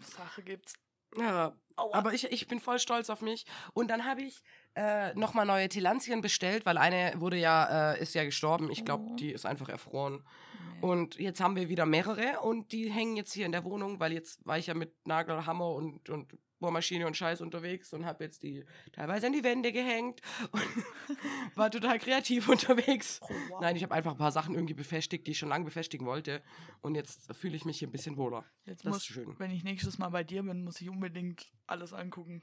Sache 0.00 0.42
gibt's. 0.42 0.74
Ja, 1.16 1.54
Aua. 1.76 1.94
aber 1.94 2.12
ich, 2.14 2.24
ich 2.30 2.46
bin 2.48 2.60
voll 2.60 2.78
stolz 2.78 3.10
auf 3.10 3.20
mich. 3.22 3.46
Und 3.72 3.88
dann 3.88 4.04
habe 4.04 4.22
ich 4.22 4.42
äh, 4.74 5.14
nochmal 5.14 5.46
neue 5.46 5.68
Tillandien 5.68 6.20
bestellt, 6.20 6.66
weil 6.66 6.78
eine 6.78 7.14
wurde 7.20 7.36
ja, 7.36 7.92
äh, 7.92 8.00
ist 8.02 8.14
ja 8.14 8.24
gestorben. 8.24 8.70
Ich 8.70 8.84
glaube, 8.84 9.04
Oh. 9.10 9.16
die 9.16 9.32
ist 9.32 9.46
einfach 9.46 9.68
erfroren. 9.68 10.24
Und 10.80 11.16
jetzt 11.16 11.40
haben 11.40 11.56
wir 11.56 11.68
wieder 11.68 11.86
mehrere 11.86 12.40
und 12.40 12.72
die 12.72 12.90
hängen 12.90 13.16
jetzt 13.16 13.32
hier 13.32 13.46
in 13.46 13.52
der 13.52 13.64
Wohnung, 13.64 14.00
weil 14.00 14.12
jetzt 14.12 14.44
war 14.46 14.58
ich 14.58 14.66
ja 14.66 14.74
mit 14.74 15.06
Nagel, 15.06 15.46
Hammer 15.46 15.70
und, 15.70 16.08
und 16.10 16.36
Bohrmaschine 16.58 17.06
und 17.06 17.16
Scheiß 17.16 17.40
unterwegs 17.40 17.92
und 17.92 18.06
habe 18.06 18.24
jetzt 18.24 18.42
die 18.42 18.64
teilweise 18.92 19.26
an 19.26 19.32
die 19.32 19.44
Wände 19.44 19.72
gehängt 19.72 20.22
und 20.52 20.62
war 21.54 21.70
total 21.70 21.98
kreativ 21.98 22.48
unterwegs. 22.48 23.20
Oh, 23.22 23.28
wow. 23.50 23.60
Nein, 23.60 23.76
ich 23.76 23.82
habe 23.82 23.94
einfach 23.94 24.12
ein 24.12 24.18
paar 24.18 24.32
Sachen 24.32 24.54
irgendwie 24.54 24.74
befestigt, 24.74 25.26
die 25.26 25.32
ich 25.32 25.38
schon 25.38 25.48
lange 25.48 25.64
befestigen 25.64 26.06
wollte. 26.06 26.42
Und 26.80 26.94
jetzt 26.94 27.34
fühle 27.34 27.56
ich 27.56 27.64
mich 27.64 27.78
hier 27.78 27.88
ein 27.88 27.92
bisschen 27.92 28.16
wohler. 28.16 28.44
Jetzt 28.64 28.86
das 28.86 28.92
muss, 28.92 28.96
ist 28.98 29.06
schön. 29.06 29.34
wenn 29.38 29.50
ich 29.50 29.64
nächstes 29.64 29.98
Mal 29.98 30.08
bei 30.08 30.24
dir 30.24 30.42
bin, 30.42 30.64
muss 30.64 30.80
ich 30.80 30.88
unbedingt 30.88 31.52
alles 31.66 31.92
angucken. 31.92 32.42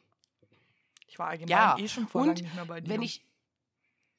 Ich 1.08 1.17
war 1.19 1.30
allgemein 1.30 1.50
Ja, 1.50 1.78
eh 1.78 1.88
schon 1.88 2.08
vor 2.08 2.22
und 2.22 2.28
lang 2.28 2.38
nicht 2.38 2.56
mehr 2.56 2.65
bei 2.65 2.82
dir. 2.82 2.89
Wenn 2.89 3.02
ich. 3.02 3.26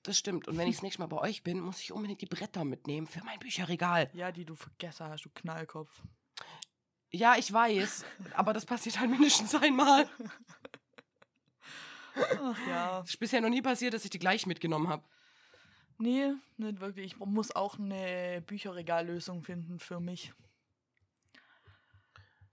Das 0.05 0.19
stimmt. 0.19 0.49
Und 0.49 0.59
wenn 0.59 0.69
ich 0.69 0.77
das 0.77 0.83
nächste 0.83 1.01
Mal 1.01 1.07
bei 1.07 1.19
euch 1.19 1.43
bin, 1.43 1.61
muss 1.61 1.81
ich 1.81 1.91
unbedingt 1.91 2.21
die 2.21 2.27
Bretter 2.27 2.65
mitnehmen 2.65 3.07
für 3.07 3.25
mein 3.25 3.39
Bücherregal. 3.39 4.11
ja, 4.13 4.31
die 4.31 4.45
du 4.45 4.55
vergessen 4.55 5.07
hast, 5.09 5.25
du 5.25 5.31
Knallkopf. 5.31 6.03
Ja, 7.11 7.37
ich 7.37 7.51
weiß. 7.51 8.05
aber 8.35 8.53
das 8.53 8.67
passiert 8.67 9.01
halt 9.01 9.11
mindestens 9.11 9.55
einmal. 9.55 10.09
Ach 12.15 12.67
ja. 12.69 13.01
Es 13.01 13.11
ist 13.11 13.17
bisher 13.17 13.41
noch 13.41 13.49
nie 13.49 13.63
passiert, 13.63 13.95
dass 13.95 14.05
ich 14.05 14.11
die 14.11 14.19
gleich 14.19 14.47
mitgenommen 14.47 14.89
habe. 14.89 15.03
Nee, 15.97 16.35
nicht 16.59 16.81
wirklich. 16.81 17.07
Ich 17.07 17.17
muss 17.19 17.55
auch 17.57 17.79
eine 17.79 18.43
Bücherregallösung 18.47 19.43
finden 19.43 19.79
für 19.79 20.01
mich. 20.01 20.33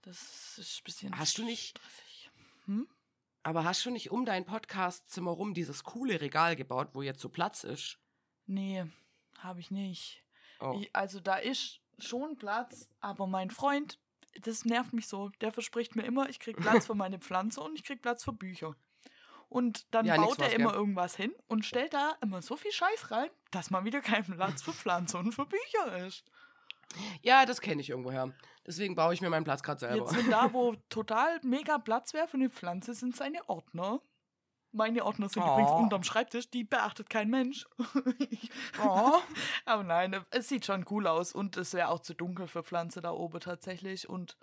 Das 0.02 0.56
ist 0.58 0.80
ein 0.80 0.84
bisschen. 0.84 1.18
Hast 1.18 1.36
du 1.38 1.44
nicht-. 1.44 1.78
Hm? 2.64 2.88
Aber 3.42 3.64
hast 3.64 3.84
du 3.84 3.90
nicht 3.90 4.10
um 4.10 4.24
dein 4.24 4.44
Podcastzimmer 4.44 5.32
rum 5.32 5.54
dieses 5.54 5.82
coole 5.84 6.20
Regal 6.20 6.54
gebaut, 6.56 6.90
wo 6.92 7.02
jetzt 7.02 7.20
so 7.20 7.28
Platz 7.28 7.64
ist? 7.64 7.98
Nee, 8.46 8.84
habe 9.38 9.60
ich 9.60 9.70
nicht. 9.70 10.22
Oh. 10.60 10.78
Ich, 10.80 10.94
also 10.94 11.18
da 11.20 11.36
ist 11.36 11.80
schon 11.98 12.36
Platz, 12.36 12.88
aber 13.00 13.26
mein 13.26 13.50
Freund, 13.50 13.98
das 14.42 14.64
nervt 14.64 14.92
mich 14.92 15.08
so. 15.08 15.30
Der 15.40 15.52
verspricht 15.52 15.96
mir 15.96 16.02
immer, 16.02 16.28
ich 16.28 16.38
krieg 16.38 16.56
Platz 16.56 16.86
für 16.86 16.94
meine 16.94 17.18
Pflanze 17.18 17.60
und 17.60 17.74
ich 17.76 17.84
krieg 17.84 18.00
Platz 18.00 18.24
für 18.24 18.32
Bücher. 18.32 18.76
Und 19.48 19.92
dann 19.92 20.06
Ja, 20.06 20.16
baut 20.16 20.38
er 20.38 20.52
immer 20.54 20.70
gell? 20.70 20.78
irgendwas 20.78 21.14
hin 21.16 21.32
und 21.46 21.66
stellt 21.66 21.92
da 21.92 22.16
immer 22.22 22.40
so 22.40 22.56
viel 22.56 22.72
Scheiß 22.72 23.10
rein, 23.10 23.28
dass 23.50 23.70
mal 23.70 23.84
wieder 23.84 24.00
kein 24.00 24.24
Platz 24.24 24.62
für 24.62 24.72
Pflanze 24.72 25.18
und 25.18 25.32
für 25.32 25.44
Bücher 25.46 26.06
ist. 26.06 26.24
Ja, 27.22 27.44
das 27.44 27.60
kenne 27.60 27.80
ich 27.82 27.90
irgendwoher. 27.90 28.32
Deswegen 28.66 28.94
baue 28.94 29.12
ich 29.14 29.20
mir 29.20 29.28
meinen 29.30 29.44
Platz 29.44 29.62
gerade 29.62 29.80
selber. 29.80 29.96
Jetzt 29.96 30.10
sind 30.14 30.30
da, 30.30 30.52
wo 30.52 30.74
total 30.88 31.40
mega 31.42 31.78
Platz 31.78 32.14
wäre 32.14 32.28
für 32.28 32.36
eine 32.36 32.48
Pflanze, 32.50 32.94
sind 32.94 33.16
seine 33.16 33.48
Ordner. 33.48 34.00
Meine 34.70 35.04
Ordner 35.04 35.28
sind 35.28 35.42
Oh. 35.42 35.52
übrigens 35.52 35.72
unterm 35.72 36.02
Schreibtisch, 36.02 36.48
die 36.48 36.64
beachtet 36.64 37.10
kein 37.10 37.28
Mensch. 37.28 37.66
Oh. 38.82 39.18
Aber 39.66 39.82
nein, 39.82 40.24
es 40.30 40.48
sieht 40.48 40.64
schon 40.64 40.86
cool 40.90 41.06
aus 41.06 41.32
und 41.34 41.56
es 41.56 41.74
wäre 41.74 41.88
auch 41.88 42.00
zu 42.00 42.14
dunkel 42.14 42.46
für 42.46 42.62
Pflanze 42.62 43.00
da 43.00 43.10
oben 43.10 43.40
tatsächlich. 43.40 44.08
Und 44.08 44.36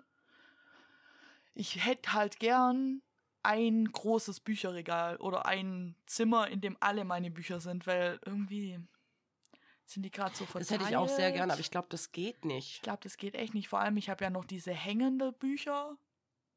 ich 1.54 1.84
hätte 1.84 2.12
halt 2.12 2.38
gern 2.38 3.02
ein 3.42 3.86
großes 3.90 4.40
Bücherregal 4.40 5.16
oder 5.16 5.46
ein 5.46 5.96
Zimmer, 6.06 6.46
in 6.48 6.60
dem 6.60 6.76
alle 6.78 7.04
meine 7.04 7.30
Bücher 7.30 7.58
sind, 7.58 7.86
weil 7.86 8.20
irgendwie 8.24 8.78
sind 9.90 10.02
die 10.04 10.10
gerade 10.10 10.34
so 10.34 10.44
verteilt. 10.44 10.70
Das 10.70 10.70
hätte 10.70 10.90
ich 10.90 10.96
auch 10.96 11.08
sehr 11.08 11.32
gern, 11.32 11.50
aber 11.50 11.60
ich 11.60 11.70
glaube, 11.70 11.88
das 11.90 12.12
geht 12.12 12.44
nicht. 12.44 12.76
Ich 12.76 12.82
glaube, 12.82 13.00
das 13.02 13.16
geht 13.16 13.34
echt 13.34 13.54
nicht. 13.54 13.68
Vor 13.68 13.80
allem, 13.80 13.96
ich 13.96 14.08
habe 14.08 14.24
ja 14.24 14.30
noch 14.30 14.44
diese 14.44 14.72
hängende 14.72 15.32
Bücher 15.32 15.96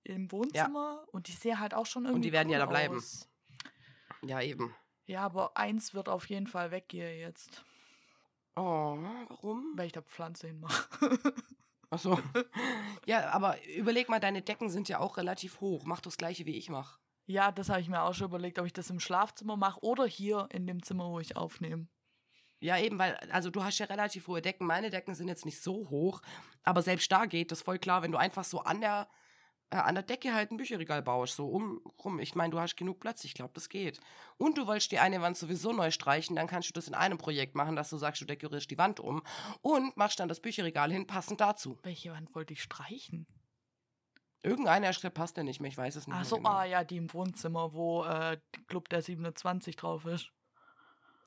im 0.04 0.32
Wohnzimmer 0.32 1.06
und 1.12 1.28
die 1.28 1.32
sehen 1.32 1.60
halt 1.60 1.74
auch 1.74 1.86
schon 1.86 2.06
irgendwie 2.06 2.22
die 2.22 2.32
werden 2.34 2.50
ja 2.50 2.60
cool 2.60 2.66
da 2.66 2.70
bleiben. 2.70 2.98
Aus. 2.98 3.30
Ja, 4.22 4.42
eben. 4.42 4.76
Ja, 5.06 5.22
aber 5.26 5.58
eins 5.58 5.94
wird 5.94 6.10
auf 6.10 6.30
jeden 6.30 6.48
Fall 6.48 6.72
weggehen 6.72 7.20
jetzt. 7.20 7.64
Oh, 8.56 8.98
warum? 9.30 9.74
weil 9.76 9.88
ich 9.88 9.92
da 9.94 10.02
Pflanze 10.02 10.48
hinmache. 10.48 10.88
Achso. 11.90 12.20
ja, 13.06 13.30
aber 13.32 13.58
überleg 13.68 14.10
mal, 14.10 14.20
deine 14.20 14.42
Decken 14.42 14.70
sind 14.70 14.90
ja 14.90 15.00
auch 15.00 15.18
relativ 15.18 15.60
hoch. 15.60 15.86
Mach 15.86 16.02
das 16.02 16.18
gleiche, 16.18 16.46
wie 16.46 16.56
ich 16.56 16.70
mache. 16.70 17.00
ja, 17.26 17.52
das 17.52 17.70
habe 17.70 17.82
ich 17.82 17.90
mir 17.90 18.02
auch 18.04 18.14
schon 18.14 18.28
überlegt, 18.28 18.60
ob 18.60 18.66
ich 18.66 18.74
das 18.74 18.90
im 18.90 19.00
Schlafzimmer 19.00 19.58
mache 19.58 19.84
oder 19.84 20.06
hier 20.06 20.48
in 20.52 20.68
dem 20.68 20.84
Zimmer, 20.84 21.10
wo 21.10 21.20
ich 21.20 21.36
aufnehme. 21.36 21.88
Ja, 22.64 22.78
eben, 22.78 22.98
weil, 22.98 23.18
also 23.30 23.50
du 23.50 23.62
hast 23.62 23.80
ja 23.80 23.88
relativ 23.88 24.28
hohe 24.28 24.42
Decken. 24.42 24.66
Meine 24.66 24.90
Decken 24.90 25.16
sind 25.16 25.28
jetzt 25.28 25.44
nicht 25.44 25.62
so 25.62 25.90
hoch, 25.90 26.22
aber 26.64 26.82
selbst 26.82 27.12
da 27.12 27.26
geht 27.26 27.52
das 27.52 27.62
voll 27.62 27.78
klar, 27.78 28.04
wenn 28.04 28.14
du 28.14 28.18
einfach 28.18 28.46
so 28.46 28.62
an 28.62 28.80
der, 28.80 29.10
äh, 29.70 29.76
an 29.76 29.96
der 29.96 30.04
Decke 30.04 30.34
halt 30.34 30.50
ein 30.50 30.56
Bücherregal 30.56 31.02
baust, 31.02 31.36
so 31.36 31.46
um 31.50 31.82
rum. 32.02 32.20
Ich 32.20 32.36
meine, 32.36 32.52
du 32.52 32.60
hast 32.62 32.78
genug 32.78 33.02
Platz, 33.02 33.26
ich 33.26 33.34
glaube, 33.34 33.52
das 33.54 33.68
geht. 33.68 34.00
Und 34.38 34.58
du 34.58 34.66
wolltest 34.66 34.94
die 34.94 35.00
eine 35.00 35.22
Wand 35.22 35.36
sowieso 35.36 35.74
neu 35.74 35.92
streichen, 35.92 36.38
dann 36.38 36.48
kannst 36.48 36.70
du 36.70 36.74
das 36.74 36.88
in 36.88 36.94
einem 36.94 37.18
Projekt 37.18 37.54
machen, 37.54 37.76
dass 37.76 37.90
du 37.90 37.98
sagst, 37.98 38.22
du 38.22 38.26
dekorierst 38.26 38.72
die 38.72 38.78
Wand 38.78 39.02
um 39.02 39.24
und 39.62 39.98
machst 39.98 40.22
dann 40.22 40.30
das 40.30 40.40
Bücherregal 40.40 40.90
hin, 40.90 41.06
passend 41.06 41.42
dazu. 41.42 41.78
Welche 41.84 42.14
Wand 42.14 42.34
wollte 42.34 42.54
ich 42.54 42.64
streichen? 42.64 43.28
Irgendeine 44.42 44.94
Stelle 44.94 45.12
passt 45.12 45.36
ja 45.36 45.44
nicht 45.44 45.60
mehr, 45.60 45.70
ich 45.70 45.78
weiß 45.78 45.98
es 45.98 46.08
nicht. 46.08 46.16
Ach 46.18 46.24
so, 46.24 46.38
genau. 46.38 46.50
ah 46.50 46.64
ja, 46.64 46.86
die 46.86 46.96
im 46.96 47.14
Wohnzimmer, 47.14 47.74
wo 47.74 48.06
äh, 48.06 48.38
Club 48.68 48.88
der 48.88 49.02
27 49.02 49.76
drauf 49.76 50.06
ist. 50.06 50.32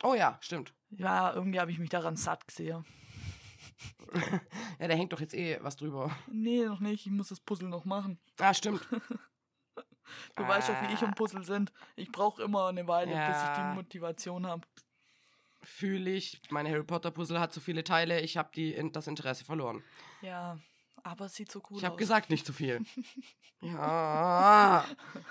Oh 0.03 0.15
ja, 0.15 0.39
stimmt. 0.41 0.73
Ja, 0.91 1.33
irgendwie 1.35 1.61
habe 1.61 1.71
ich 1.71 1.79
mich 1.79 1.91
daran 1.91 2.17
satt 2.17 2.47
gesehen. 2.47 2.85
Ja, 4.79 4.89
da 4.89 4.95
hängt 4.95 5.13
doch 5.13 5.21
jetzt 5.21 5.35
eh 5.35 5.59
was 5.63 5.77
drüber. 5.77 6.11
Nee, 6.29 6.65
noch 6.65 6.81
nicht. 6.81 7.05
Ich 7.07 7.13
muss 7.13 7.29
das 7.29 7.41
Puzzle 7.41 7.69
noch 7.69 7.85
machen. 7.85 8.19
Ah, 8.39 8.55
stimmt. 8.55 8.87
Du 10.37 10.47
weißt 10.47 10.69
doch, 10.69 10.83
wie 10.83 10.95
ich 10.95 11.03
um 11.03 11.13
Puzzle 11.15 11.43
sind. 11.43 11.73
Ich 11.97 12.13
brauche 12.13 12.41
immer 12.43 12.69
eine 12.69 12.87
Weile, 12.87 13.11
bis 13.11 13.37
ich 13.37 13.43
Ja. 13.43 13.71
die 13.71 13.75
Motivation 13.75 14.47
habe. 14.47 14.63
Fühle 15.63 16.11
ich. 16.13 16.41
Mein 16.51 16.67
Harry 16.69 16.85
Potter 16.85 17.11
Puzzle 17.11 17.41
hat 17.41 17.53
so 17.53 17.61
viele 17.61 17.83
Teile, 17.83 18.21
ich 18.21 18.37
habe 18.37 18.51
die 18.55 18.73
das 18.93 19.09
Interesse 19.09 19.45
verloren. 19.45 19.83
Ja, 20.23 20.59
aber 21.03 21.25
es 21.27 21.35
sieht 21.35 21.51
so 21.51 21.61
cool 21.69 21.79
Ich 21.79 21.85
habe 21.85 21.95
aus. 21.95 21.99
gesagt, 21.99 22.31
nicht 22.31 22.47
zu 22.47 22.53
viel. 22.53 22.83
ja. 23.61 24.85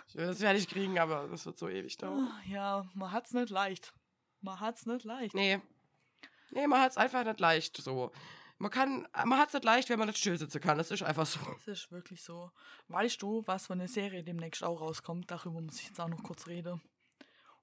Ich 0.10 0.16
will 0.16 0.28
das 0.28 0.40
fertig 0.40 0.68
kriegen, 0.68 1.00
aber 1.00 1.28
das 1.30 1.46
wird 1.46 1.58
so 1.58 1.70
ewig 1.70 1.96
dauern. 1.98 2.30
Ah, 2.30 2.42
Ja, 2.50 2.86
man 2.94 3.12
hat's 3.14 3.32
nicht 3.34 3.50
leicht. 3.50 3.94
Man 4.42 4.60
hat's 4.60 4.86
nicht 4.86 5.06
leicht. 5.06 5.34
Nee. 5.34 5.60
Nee, 6.52 6.68
man 6.68 6.82
hat 6.82 6.92
es 6.92 6.98
einfach 6.98 7.24
nicht 7.24 7.40
leicht 7.40 7.78
so. 7.78 8.12
Man 8.58 8.72
kann, 8.72 9.08
man 9.26 9.38
hat 9.38 9.50
es 9.50 9.54
nicht 9.56 9.66
leicht, 9.66 9.90
wenn 9.90 10.00
man 10.00 10.08
nicht 10.08 10.20
still 10.20 10.38
sitzen 10.38 10.62
kann. 10.62 10.78
Das 10.78 10.92
ist 10.92 11.04
einfach 11.04 11.26
so. 11.26 11.40
Das 11.66 11.68
ist 11.68 11.92
wirklich 11.92 12.24
so. 12.24 12.52
Weißt 12.88 13.22
du, 13.22 13.44
was 13.46 13.68
für 13.68 13.74
eine 13.74 13.88
Serie 13.88 14.24
demnächst 14.24 14.64
auch 14.64 14.80
rauskommt? 14.80 15.30
Darüber 15.30 15.60
muss 15.60 15.80
ich 15.80 15.88
jetzt 15.88 16.00
auch 16.00 16.08
noch 16.08 16.24
kurz 16.24 16.48
reden. 16.48 16.82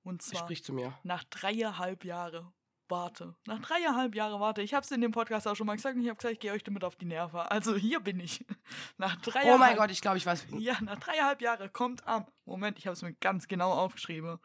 Und 0.02 0.20
zwar 0.20 0.40
Sprich 0.40 0.64
zu 0.64 0.72
mir. 0.72 0.98
nach 1.04 1.24
dreieinhalb 1.24 2.04
Jahre 2.04 2.52
warte. 2.88 3.34
Nach 3.46 3.60
dreieinhalb 3.60 4.14
Jahre 4.14 4.38
warte. 4.38 4.60
Ich 4.60 4.74
habe 4.74 4.84
es 4.84 4.90
in 4.90 5.00
dem 5.00 5.12
Podcast 5.12 5.48
auch 5.48 5.56
schon 5.56 5.66
mal 5.66 5.76
gesagt 5.76 5.96
und 5.96 6.02
ich 6.02 6.08
habe 6.08 6.16
gesagt, 6.18 6.34
ich 6.34 6.40
gehe 6.40 6.52
euch 6.52 6.62
damit 6.62 6.84
auf 6.84 6.94
die 6.96 7.06
Nerven. 7.06 7.40
Also 7.40 7.74
hier 7.74 8.00
bin 8.00 8.20
ich. 8.20 8.44
Nach 8.98 9.16
dreieinhalb 9.16 9.54
Oh 9.54 9.58
mein 9.58 9.76
Gott, 9.76 9.90
ich 9.90 10.02
glaube, 10.02 10.18
ich 10.18 10.26
weiß. 10.26 10.46
Ja, 10.58 10.76
nach 10.82 10.98
dreieinhalb 10.98 11.40
Jahre 11.40 11.70
kommt 11.70 12.06
am, 12.06 12.26
Moment, 12.44 12.78
ich 12.78 12.86
habe 12.86 12.92
es 12.92 13.02
mir 13.02 13.14
ganz 13.14 13.48
genau 13.48 13.72
aufgeschrieben, 13.72 14.38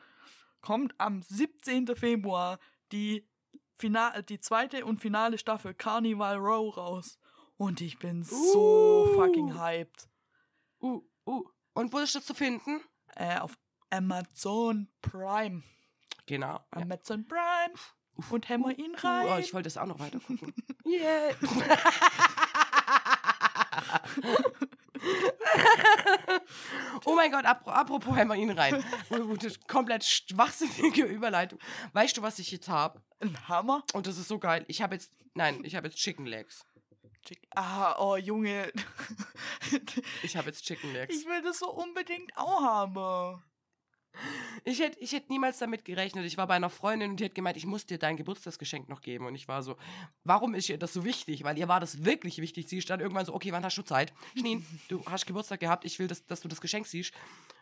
kommt 0.61 0.93
am 0.99 1.21
17. 1.21 1.95
Februar 1.95 2.59
die, 2.91 3.27
Final, 3.77 4.23
die 4.23 4.39
zweite 4.39 4.85
und 4.85 5.01
finale 5.01 5.37
Staffel 5.37 5.73
Carnival 5.73 6.37
Row 6.37 6.75
raus. 6.75 7.19
Und 7.57 7.81
ich 7.81 7.97
bin 7.99 8.23
so 8.23 9.07
Uh. 9.09 9.15
fucking 9.15 9.59
hyped. 9.59 10.07
Uh, 10.81 11.01
uh. 11.25 11.43
Und 11.73 11.93
wo 11.93 11.99
ist 11.99 12.15
das 12.15 12.25
zu 12.25 12.33
finden? 12.33 12.81
Äh, 13.15 13.39
auf 13.39 13.57
Amazon 13.89 14.87
Prime. 15.01 15.63
Genau. 16.25 16.53
Ja. 16.53 16.65
Amazon 16.71 17.25
Prime. 17.27 17.73
Und 18.31 18.49
hämmer 18.49 18.77
ihn 18.77 18.95
rein. 18.95 19.27
Uh, 19.27 19.31
oh, 19.35 19.37
ich 19.37 19.53
wollte 19.53 19.67
das 19.67 19.77
auch 19.77 19.85
noch 19.85 19.99
weiter 19.99 20.19
gucken. 20.19 20.53
yeah. 20.85 21.35
oh 27.05 27.15
mein 27.15 27.31
Gott, 27.31 27.45
ap 27.45 27.67
apropos 27.67 28.15
hämmer 28.15 28.35
ihn 28.35 28.51
rein. 28.51 28.83
Komplett 29.67 30.03
schwachsinnige 30.03 31.03
Überleitung. 31.05 31.59
Weißt 31.93 32.17
du, 32.17 32.21
was 32.21 32.39
ich 32.39 32.51
jetzt 32.51 32.69
habe? 32.69 33.01
Ein 33.19 33.37
Hammer. 33.47 33.83
Und 33.93 34.07
das 34.07 34.17
ist 34.17 34.27
so 34.27 34.39
geil. 34.39 34.65
Ich 34.67 34.81
habe 34.81 34.95
jetzt, 34.95 35.11
nein, 35.33 35.61
ich 35.63 35.75
habe 35.75 35.87
jetzt 35.87 35.97
Chicken 35.97 36.25
Legs. 36.25 36.65
Chick- 37.25 37.47
Ah, 37.55 37.95
oh 37.99 38.15
Junge. 38.15 38.71
Ich 40.23 40.37
habe 40.37 40.47
jetzt 40.47 40.63
Chicken 40.65 40.93
Legs. 40.93 41.15
ich 41.15 41.25
will 41.25 41.41
das 41.41 41.59
so 41.59 41.69
unbedingt 41.71 42.31
auch 42.37 42.61
haben. 42.61 43.43
Ich 44.63 44.79
hätte 44.79 44.99
ich 44.99 45.11
hätt 45.13 45.29
niemals 45.29 45.59
damit 45.59 45.85
gerechnet. 45.85 46.25
Ich 46.25 46.37
war 46.37 46.47
bei 46.47 46.55
einer 46.55 46.69
Freundin 46.69 47.11
und 47.11 47.19
die 47.19 47.25
hat 47.25 47.35
gemeint, 47.35 47.57
ich 47.57 47.65
muss 47.65 47.85
dir 47.85 47.97
dein 47.97 48.17
Geburtstagsgeschenk 48.17 48.89
noch 48.89 49.01
geben. 49.01 49.25
Und 49.25 49.35
ich 49.35 49.47
war 49.47 49.63
so, 49.63 49.77
warum 50.23 50.55
ist 50.55 50.69
ihr 50.69 50.77
das 50.77 50.93
so 50.93 51.05
wichtig? 51.05 51.43
Weil 51.43 51.57
ihr 51.57 51.67
war 51.67 51.79
das 51.79 52.03
wirklich 52.03 52.39
wichtig. 52.39 52.67
Sie 52.67 52.81
stand 52.81 53.01
irgendwann 53.01 53.25
so, 53.25 53.33
okay, 53.33 53.51
wann 53.51 53.63
hast 53.63 53.77
du 53.77 53.83
Zeit? 53.83 54.13
Schneen, 54.37 54.65
du 54.87 55.03
hast 55.05 55.25
Geburtstag 55.25 55.59
gehabt, 55.59 55.85
ich 55.85 55.99
will, 55.99 56.07
dass, 56.07 56.25
dass 56.25 56.41
du 56.41 56.47
das 56.47 56.61
Geschenk 56.61 56.87
siehst. 56.87 57.13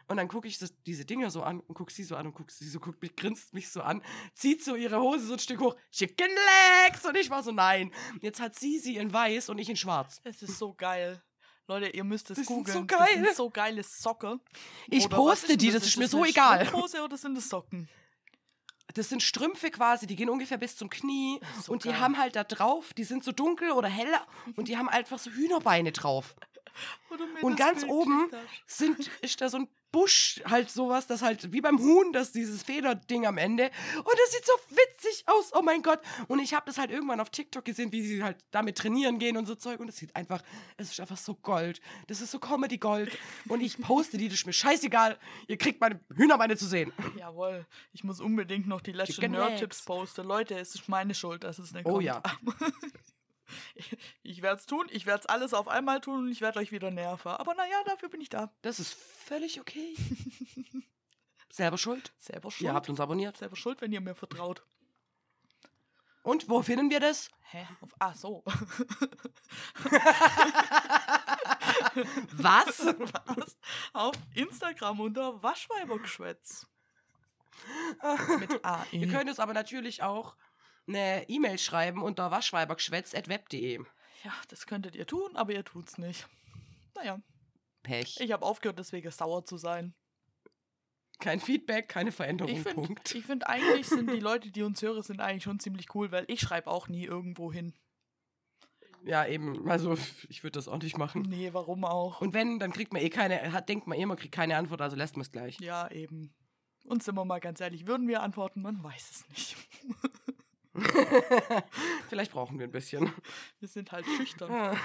Und 0.07 0.17
dann 0.17 0.27
gucke 0.27 0.47
ich 0.47 0.59
das, 0.59 0.73
diese 0.83 1.05
Dinge 1.05 1.31
so 1.31 1.41
an 1.41 1.59
und 1.61 1.73
gucke 1.73 1.91
sie 1.91 2.03
so 2.03 2.15
an 2.15 2.27
und 2.27 2.33
gucke 2.33 2.51
sie 2.51 2.67
so, 2.67 2.79
guckt 2.79 3.17
grinst 3.17 3.53
mich 3.53 3.69
so 3.69 3.81
an, 3.81 4.03
zieht 4.33 4.63
so 4.63 4.75
ihre 4.75 4.99
Hose 4.99 5.25
so 5.25 5.33
ein 5.33 5.39
Stück 5.39 5.59
hoch, 5.59 5.75
Chicken 5.91 6.29
Legs! 6.29 7.05
Und 7.05 7.17
ich 7.17 7.29
war 7.29 7.41
so, 7.41 7.51
nein. 7.51 7.91
Jetzt 8.21 8.39
hat 8.39 8.55
sie 8.55 8.77
sie 8.77 8.97
in 8.97 9.11
weiß 9.11 9.49
und 9.49 9.57
ich 9.57 9.69
in 9.69 9.75
schwarz. 9.75 10.21
Es 10.23 10.43
ist 10.43 10.59
so 10.59 10.73
geil. 10.73 11.23
Leute, 11.67 11.89
ihr 11.89 12.03
müsst 12.03 12.29
es 12.29 12.37
Das 12.37 12.45
googeln. 12.45 12.73
so 12.77 12.83
Das 12.83 12.97
geil. 12.99 13.23
sind 13.25 13.35
so 13.35 13.49
geile 13.49 13.83
Socke. 13.83 14.39
Ich 14.87 15.05
Oder 15.05 15.15
poste 15.15 15.57
die, 15.57 15.71
das 15.71 15.83
ist 15.85 15.97
mir 15.97 16.07
so 16.07 16.23
egal. 16.23 16.65
Strumpfhose 16.65 17.03
oder 17.03 17.17
sind 17.17 17.35
das 17.35 17.49
Socken? 17.49 17.89
Das 18.93 19.09
sind 19.09 19.23
Strümpfe 19.23 19.71
quasi, 19.71 20.07
die 20.07 20.15
gehen 20.15 20.29
ungefähr 20.29 20.57
bis 20.57 20.77
zum 20.77 20.89
Knie. 20.89 21.39
So 21.63 21.71
und 21.73 21.83
die 21.83 21.89
geil. 21.89 21.99
haben 21.99 22.17
halt 22.17 22.35
da 22.35 22.43
drauf, 22.43 22.93
die 22.93 23.03
sind 23.03 23.23
so 23.23 23.31
dunkel 23.31 23.71
oder 23.71 23.89
heller 23.89 24.25
und 24.55 24.67
die 24.67 24.77
haben 24.77 24.87
einfach 24.89 25.19
so 25.19 25.31
Hühnerbeine 25.31 25.91
drauf. 25.91 26.35
Und 27.41 27.59
das 27.59 27.67
ganz 27.67 27.83
oben 27.83 28.29
sind, 28.67 29.09
ist 29.21 29.41
da 29.41 29.49
so 29.49 29.57
ein 29.57 29.67
Busch, 29.91 30.41
halt 30.45 30.69
sowas, 30.69 31.07
das 31.07 31.21
halt 31.21 31.53
wie 31.53 31.61
beim 31.61 31.79
Huhn, 31.79 32.11
das 32.11 32.31
dieses 32.31 32.63
Federding 32.63 33.25
am 33.25 33.37
Ende. 33.37 33.71
Und 33.97 34.13
das 34.25 34.31
sieht 34.31 34.45
so 34.45 34.51
witzig 34.69 35.23
aus, 35.27 35.51
oh 35.53 35.61
mein 35.61 35.81
Gott. 35.81 35.99
Und 36.27 36.39
ich 36.39 36.53
habe 36.53 36.65
das 36.65 36.77
halt 36.77 36.91
irgendwann 36.91 37.19
auf 37.19 37.29
TikTok 37.29 37.63
gesehen, 37.63 37.91
wie 37.91 38.05
sie 38.05 38.23
halt 38.23 38.37
damit 38.51 38.77
trainieren 38.77 39.19
gehen 39.19 39.37
und 39.37 39.45
so 39.45 39.55
Zeug. 39.55 39.79
Und 39.79 39.87
es 39.87 39.97
sieht 39.97 40.15
einfach, 40.15 40.41
es 40.77 40.91
ist 40.91 40.99
einfach 40.99 41.17
so 41.17 41.35
Gold. 41.35 41.79
Das 42.07 42.19
ist 42.21 42.31
so 42.31 42.39
Comedy 42.39 42.77
Gold. 42.77 43.17
Und 43.47 43.61
ich 43.61 43.79
poste 43.79 44.17
die, 44.17 44.27
das 44.27 44.39
ist 44.39 44.45
mir 44.45 44.53
scheißegal. 44.53 45.17
Ihr 45.47 45.57
kriegt 45.57 45.79
meine 45.79 45.99
Hühnerbeine 46.13 46.57
zu 46.57 46.65
sehen. 46.65 46.91
Jawohl, 47.17 47.65
ich 47.93 48.03
muss 48.03 48.19
unbedingt 48.19 48.67
noch 48.67 48.81
die 48.81 48.91
letzten 48.91 49.31
Nerd-Tipps 49.31 49.85
posten. 49.85 50.27
Leute, 50.27 50.59
es 50.59 50.75
ist 50.75 50.89
meine 50.89 51.15
Schuld, 51.15 51.43
dass 51.43 51.57
es 51.59 51.71
nicht 51.73 51.85
Oh 51.85 51.93
kommt. 51.93 52.03
ja. 52.03 52.21
Ich 54.23 54.41
werde 54.41 54.59
es 54.59 54.65
tun, 54.65 54.87
ich 54.91 55.05
werde 55.05 55.21
es 55.21 55.25
alles 55.27 55.53
auf 55.53 55.67
einmal 55.67 56.01
tun 56.01 56.25
und 56.25 56.31
ich 56.31 56.41
werde 56.41 56.59
euch 56.59 56.71
wieder 56.71 56.91
nerven. 56.91 57.31
Aber 57.31 57.53
naja, 57.53 57.77
dafür 57.85 58.09
bin 58.09 58.21
ich 58.21 58.29
da. 58.29 58.51
Das 58.61 58.79
ist 58.79 58.93
völlig 58.93 59.59
okay. 59.59 59.95
Selber 61.49 61.77
schuld. 61.77 62.13
Selber 62.17 62.51
schuld. 62.51 62.67
Ihr 62.67 62.73
habt 62.73 62.89
uns 62.89 62.99
abonniert. 62.99 63.37
Selber 63.37 63.55
schuld, 63.55 63.81
wenn 63.81 63.91
ihr 63.91 64.01
mir 64.01 64.15
vertraut. 64.15 64.65
Und 66.23 66.49
wo 66.49 66.63
finden 66.63 66.89
wir 66.89 66.99
das? 66.99 67.29
Hä? 67.51 67.67
Auf, 67.81 67.93
ah, 67.99 68.13
so. 68.15 68.43
Was? 72.33 72.85
Was? 72.85 73.57
Auf 73.93 74.15
Instagram 74.33 74.99
unter 74.99 75.43
Waschweibergeschwätz. 75.43 76.65
Mit 78.39 78.65
AI. 78.65 78.85
Ihr 78.91 79.07
könnt 79.07 79.29
uns 79.29 79.39
aber 79.39 79.53
natürlich 79.53 80.01
auch 80.03 80.35
eine 80.87 81.27
E-Mail 81.29 81.57
schreiben 81.57 82.01
unter 82.01 82.31
waschweibergeschwätz.web.de. 82.31 83.79
Ja, 84.23 84.33
das 84.49 84.65
könntet 84.65 84.95
ihr 84.95 85.05
tun, 85.05 85.35
aber 85.35 85.53
ihr 85.53 85.63
tut's 85.63 85.97
nicht. 85.97 86.27
Naja, 86.95 87.19
Pech. 87.83 88.19
ich 88.19 88.31
habe 88.31 88.45
aufgehört, 88.45 88.79
deswegen 88.79 89.11
sauer 89.11 89.45
zu 89.45 89.57
sein. 89.57 89.93
Kein 91.19 91.39
Feedback, 91.39 91.87
keine 91.87 92.11
Veränderung. 92.11 92.53
Ich 92.53 92.61
finde, 92.61 92.87
Punkt. 92.87 93.15
ich 93.15 93.25
find, 93.25 93.47
eigentlich 93.47 93.87
sind 93.87 94.09
die 94.09 94.19
Leute, 94.19 94.51
die 94.51 94.63
uns 94.63 94.81
hören, 94.81 95.01
sind 95.01 95.21
eigentlich 95.21 95.43
schon 95.43 95.59
ziemlich 95.59 95.93
cool, 95.95 96.11
weil 96.11 96.25
ich 96.27 96.41
schreibe 96.41 96.69
auch 96.69 96.87
nie 96.87 97.05
irgendwo 97.05 97.53
hin. 97.53 97.73
Ja, 99.05 99.25
eben. 99.25 99.69
Also, 99.69 99.97
ich 100.29 100.43
würde 100.43 100.57
das 100.57 100.67
auch 100.67 100.81
nicht 100.81 100.97
machen. 100.97 101.21
Nee, 101.21 101.53
warum 101.53 101.85
auch? 101.85 102.21
Und 102.21 102.33
wenn, 102.33 102.59
dann 102.59 102.73
kriegt 102.73 102.91
man 102.91 103.01
eh 103.01 103.09
keine, 103.09 103.53
hat, 103.53 103.69
denkt 103.69 103.87
man 103.87 103.97
eh, 103.97 104.05
man 104.05 104.17
kriegt 104.17 104.33
keine 104.33 104.57
Antwort, 104.57 104.81
also 104.81 104.95
lässt 104.95 105.15
man 105.15 105.21
es 105.21 105.31
gleich. 105.31 105.59
Ja, 105.59 105.89
eben. 105.91 106.33
Und 106.87 107.03
sind 107.03 107.15
wir 107.15 107.25
mal 107.25 107.39
ganz 107.39 107.61
ehrlich, 107.61 107.87
würden 107.87 108.07
wir 108.07 108.21
antworten? 108.21 108.61
Man 108.61 108.83
weiß 108.83 109.11
es 109.11 109.29
nicht. 109.29 109.55
Vielleicht 112.09 112.31
brauchen 112.31 112.59
wir 112.59 112.67
ein 112.67 112.71
bisschen. 112.71 113.11
Wir 113.59 113.67
sind 113.67 113.91
halt 113.91 114.05
schüchtern. 114.17 114.77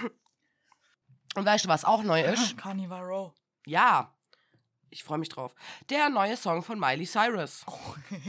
Und 1.34 1.44
weißt 1.44 1.64
du, 1.64 1.68
was 1.68 1.84
auch 1.84 2.02
neu 2.02 2.22
ist? 2.22 2.56
Carnival 2.56 3.02
Row. 3.02 3.32
Ja. 3.66 4.14
Ich 4.90 5.04
freue 5.04 5.18
mich 5.18 5.28
drauf. 5.28 5.54
Der 5.88 6.08
neue 6.08 6.36
Song 6.36 6.62
von 6.62 6.78
Miley 6.78 7.06
Cyrus. 7.06 7.64
Oh. 7.66 7.94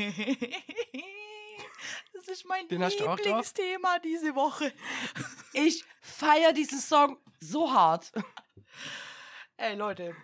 Das 2.14 2.28
ist 2.28 2.46
mein 2.46 2.68
Den? 2.68 2.82
Lieblingsthema 2.82 3.98
diese 3.98 4.36
Woche. 4.36 4.72
Ich 5.54 5.84
feiere 6.02 6.54
diesen 6.54 6.80
Song 6.80 7.18
so 7.40 7.74
hart. 7.74 8.12
Ey, 9.58 9.74
Leute. 9.76 10.16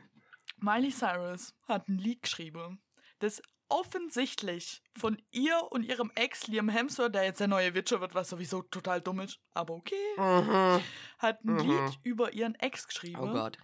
Miley 0.58 0.92
Cyrus 0.92 1.56
hat 1.68 1.88
ein 1.88 1.98
Lied 1.98 2.22
geschrieben, 2.22 2.84
das 3.18 3.42
offensichtlich 3.70 4.82
von 4.98 5.22
ihr 5.32 5.60
und 5.72 5.84
ihrem 5.84 6.12
Ex 6.16 6.48
Liam 6.48 6.70
Hemsworth, 6.70 7.14
der 7.16 7.24
jetzt 7.24 7.40
der 7.40 7.48
neue 7.48 7.74
Witcher 7.74 8.00
wird, 8.02 8.16
was 8.16 8.30
sowieso 8.30 8.62
total 8.64 9.02
dumm 9.02 9.20
ist, 9.22 9.40
aber 9.54 9.74
okay, 9.76 9.96
Mhm. 10.18 10.82
hat 11.20 11.44
ein 11.44 11.54
Mhm. 11.56 11.60
Lied 11.60 12.00
über 12.04 12.34
ihren 12.34 12.56
Ex 12.56 12.88
geschrieben. 12.88 13.20
Oh 13.22 13.32
Gott. 13.32 13.58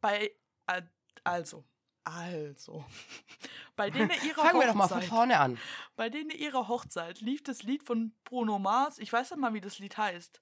Bei, 0.00 0.30
also, 1.24 1.64
also, 2.04 2.84
bei 3.76 3.90
denen 3.90 4.10
ihrer 4.26 4.42
Fangen 4.44 4.60
wir 4.60 4.66
doch 4.66 4.74
mal 4.74 4.88
von 4.88 4.96
Hochzeit, 4.98 5.08
vorne 5.08 5.38
an. 5.40 5.58
bei 5.96 6.10
denen 6.10 6.30
ihrer 6.30 6.68
Hochzeit 6.68 7.20
lief 7.20 7.42
das 7.42 7.62
Lied 7.62 7.82
von 7.82 8.14
Bruno 8.24 8.58
Mars, 8.58 8.98
ich 8.98 9.12
weiß 9.12 9.30
nicht 9.30 9.40
mal, 9.40 9.54
wie 9.54 9.60
das 9.60 9.78
Lied 9.78 9.96
heißt. 9.96 10.40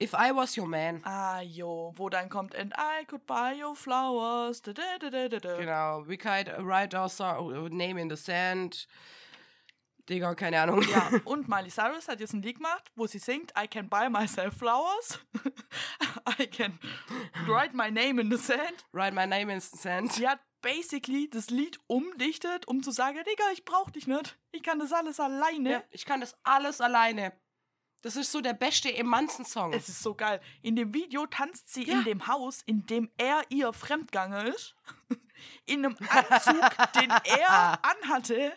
If 0.00 0.14
I 0.14 0.32
was 0.32 0.56
your 0.56 0.68
man. 0.68 1.02
Ah, 1.04 1.40
jo, 1.40 1.92
wo 1.96 2.08
dann 2.08 2.28
kommt 2.28 2.54
And 2.54 2.72
I 2.78 3.04
could 3.04 3.26
buy 3.26 3.54
you 3.58 3.74
flowers. 3.74 4.62
Da, 4.62 4.72
da, 4.72 4.98
da, 4.98 5.10
da, 5.10 5.28
da, 5.28 5.38
da. 5.38 5.56
Genau. 5.56 6.04
We 6.06 6.16
could 6.16 6.48
write 6.58 6.94
our 6.94 7.08
song, 7.08 7.68
name 7.70 8.00
in 8.00 8.08
the 8.08 8.16
sand. 8.16 8.86
Digga, 10.08 10.34
keine 10.34 10.60
Ahnung. 10.60 10.82
Ja, 10.82 11.10
und 11.24 11.48
Miley 11.48 11.70
Cyrus 11.70 12.08
hat 12.08 12.20
jetzt 12.20 12.32
ein 12.32 12.42
Lied 12.42 12.56
gemacht, 12.56 12.90
wo 12.94 13.06
sie 13.06 13.18
singt 13.18 13.52
I 13.58 13.66
can 13.66 13.88
buy 13.88 14.08
myself 14.08 14.54
flowers. 14.56 15.18
I 16.38 16.46
can 16.46 16.78
write 17.46 17.74
my 17.74 17.90
name 17.90 18.20
in 18.20 18.30
the 18.30 18.38
sand. 18.38 18.86
write 18.92 19.14
my 19.14 19.26
name 19.26 19.52
in 19.52 19.60
the 19.60 19.76
sand. 19.76 20.12
Sie 20.12 20.26
hat 20.26 20.38
basically 20.62 21.28
das 21.28 21.50
Lied 21.50 21.78
umdichtet, 21.88 22.66
um 22.68 22.82
zu 22.82 22.90
sagen, 22.90 23.18
Digga, 23.18 23.44
ich 23.52 23.64
brauch 23.64 23.90
dich 23.90 24.06
nicht. 24.06 24.38
Ich 24.52 24.62
kann 24.62 24.78
das 24.78 24.92
alles 24.92 25.20
alleine. 25.20 25.70
Ja, 25.70 25.82
ich 25.90 26.06
kann 26.06 26.20
das 26.20 26.36
alles 26.44 26.80
alleine. 26.80 27.32
Das 28.02 28.14
ist 28.16 28.30
so 28.30 28.40
der 28.40 28.52
beste 28.54 28.94
Emanzen-Song. 28.96 29.72
Es 29.72 29.88
ist 29.88 30.02
so 30.02 30.14
geil. 30.14 30.40
In 30.62 30.76
dem 30.76 30.94
Video 30.94 31.26
tanzt 31.26 31.72
sie 31.72 31.84
Ja. 31.84 31.94
in 31.98 32.04
dem 32.04 32.26
Haus, 32.28 32.62
in 32.64 32.86
dem 32.86 33.10
er 33.16 33.42
ihr 33.48 33.72
fremdgegangen 33.72 34.46
ist. 34.48 34.74
In 35.66 35.84
einem 35.86 35.96
Anzug, 36.08 36.92
den 37.00 37.10
er 37.10 37.78
anhatte, 37.84 38.52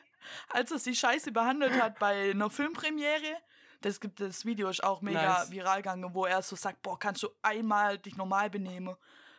als 0.50 0.72
er 0.72 0.80
sie 0.80 0.96
scheiße 0.96 1.32
behandelt 1.32 1.80
hat 1.80 2.00
bei 2.00 2.32
einer 2.32 2.50
Filmpremiere. 2.50 3.38
Das, 3.82 4.00
gibt, 4.00 4.20
das 4.20 4.46
Video 4.46 4.68
ist 4.70 4.84
auch 4.84 5.02
mega 5.02 5.40
Nice. 5.40 5.52
viral 5.52 5.78
gegangen, 5.78 6.12
wo 6.16 6.26
er 6.26 6.42
so 6.42 6.56
sagt, 6.56 6.82
boah, 6.82 6.98
kannst 6.98 7.22
du 7.22 7.30
einmal 7.44 8.00
dich 8.00 8.18
normal 8.18 8.50
benehmen, 8.50 8.96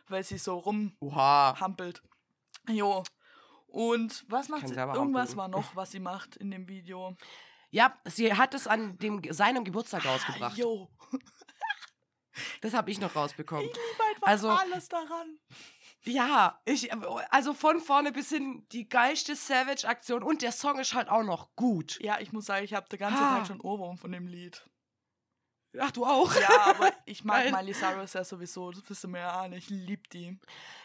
weil 0.07 0.23
sie 0.23 0.37
so 0.37 0.57
rumhampelt. 0.57 2.01
Jo. 2.69 3.03
Und 3.67 4.23
was 4.29 4.47
macht 4.49 4.67
sie? 4.69 4.75
Irgendwas 4.75 5.35
war 5.35 5.47
noch, 5.49 5.75
was 5.75 5.91
sie 5.91 5.99
macht 5.99 6.37
in 6.37 6.49
dem 6.51 6.67
Video. 6.69 7.17
Ja, 7.73 7.97
sie 8.05 8.31
hat 8.35 8.53
es 8.53 8.67
an 8.67 8.99
dem, 8.99 9.21
seinem 9.33 9.63
Geburtstag 9.63 10.05
rausgebracht. 10.05 10.57
Jo. 10.57 10.89
Das 12.61 12.73
habe 12.73 12.89
ich 12.89 12.99
noch 12.99 13.15
rausbekommen. 13.15 13.65
Liebe 13.65 13.77
einfach 14.09 14.27
Also- 14.27 14.49
alles 14.49 14.89
daran. 14.89 15.37
Ja, 16.05 16.59
ich, 16.65 16.91
also 17.31 17.53
von 17.53 17.79
vorne 17.79 18.11
bis 18.11 18.29
hin 18.29 18.65
die 18.71 18.89
geilste 18.89 19.35
Savage-Aktion 19.35 20.23
und 20.23 20.41
der 20.41 20.51
Song 20.51 20.79
ist 20.79 20.95
halt 20.95 21.09
auch 21.09 21.23
noch 21.23 21.55
gut. 21.55 21.99
Ja, 22.01 22.19
ich 22.19 22.33
muss 22.33 22.45
sagen, 22.45 22.65
ich 22.65 22.73
habe 22.73 22.89
den 22.89 22.97
ganzen 22.99 23.23
Ah. 23.23 23.37
Tag 23.37 23.47
schon 23.47 23.61
Ohrwurm 23.61 23.97
von 23.97 24.11
dem 24.11 24.25
Lied. 24.27 24.67
Ach, 25.79 25.91
du 25.91 26.05
auch? 26.05 26.33
Ja, 26.35 26.67
aber 26.67 26.91
ich 27.05 27.23
mag 27.23 27.43
Geil. 27.45 27.51
Miley 27.51 27.73
Cyrus 27.73 28.13
ja 28.13 28.23
sowieso. 28.23 28.71
Das 28.71 28.83
wisst 28.87 29.05
ihr 29.05 29.07
mir 29.09 29.19
ja 29.19 29.39
alle. 29.41 29.57
Ich 29.57 29.69
lieb 29.69 30.09
die. 30.11 30.37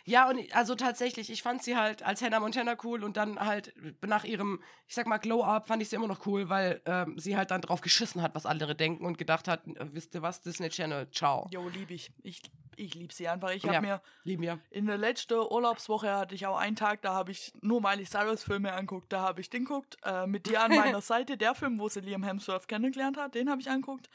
Ja, 0.05 0.29
und 0.31 0.41
also 0.57 0.75
tatsächlich, 0.75 1.29
ich 1.31 1.43
fand 1.43 1.63
sie 1.63 1.77
halt 1.77 2.03
als 2.03 2.23
Hannah 2.23 2.41
Montana 2.41 2.77
cool 2.83 3.05
und 3.05 3.19
dann 3.19 3.39
halt 3.39 3.75
nach 4.07 4.25
ihrem, 4.25 4.63
ich 4.87 4.95
sag 4.95 5.07
mal, 5.07 5.19
Glow-Up 5.19 5.69
fand 5.69 5.83
ich 5.83 5.91
sie 5.91 5.97
immer 5.97 6.07
noch 6.09 6.25
cool, 6.27 6.49
weil 6.49 6.81
ähm, 6.87 7.19
sie 7.19 7.37
halt 7.37 7.51
dann 7.51 7.61
drauf 7.61 7.83
geschissen 7.83 8.23
hat, 8.23 8.35
was 8.35 8.47
andere 8.47 8.75
denken 8.75 9.05
und 9.05 9.19
gedacht 9.19 9.47
hat, 9.49 9.67
äh, 9.67 9.75
wisst 9.93 10.15
ihr 10.15 10.23
was, 10.23 10.41
Disney 10.41 10.71
Channel, 10.71 11.11
ciao. 11.11 11.47
Jo, 11.53 11.69
lieb 11.69 11.91
ich. 11.91 12.11
Ich, 12.23 12.41
ich 12.77 12.95
lieb 12.95 13.13
sie 13.13 13.29
einfach. 13.29 13.51
Ich 13.51 13.65
Ja. 13.65 13.75
habe 13.75 13.87
mir 13.87 14.01
Lieben 14.25 14.43
wir. 14.43 14.59
in 14.71 14.87
der 14.87 14.97
letzten 14.97 15.35
Urlaubswoche 15.35 16.11
hatte 16.17 16.35
ich 16.35 16.47
auch 16.47 16.57
einen 16.57 16.77
Tag, 16.77 17.03
da 17.03 17.13
habe 17.13 17.31
ich 17.33 17.53
nur 17.61 17.83
Miley 17.83 18.07
Cyrus 18.07 18.43
Filme 18.43 18.73
anguckt. 18.73 19.13
Da 19.13 19.21
habe 19.21 19.43
ich 19.43 19.51
den 19.51 19.67
geguckt. 19.67 19.99
Äh, 20.05 20.27
mit 20.27 20.47
dir 20.47 20.63
an 20.63 20.71
meiner 20.75 21.03
Seite. 21.03 21.37
Der 21.37 21.55
Film, 21.55 21.79
wo 21.79 21.91
sie 21.91 22.01
Liam 22.01 22.23
Hemsworth 22.23 22.67
kennengelernt 22.67 23.19
hat, 23.19 23.35
den 23.35 23.51
habe 23.51 23.61
ich 23.61 23.69
anguckt. 23.69 24.09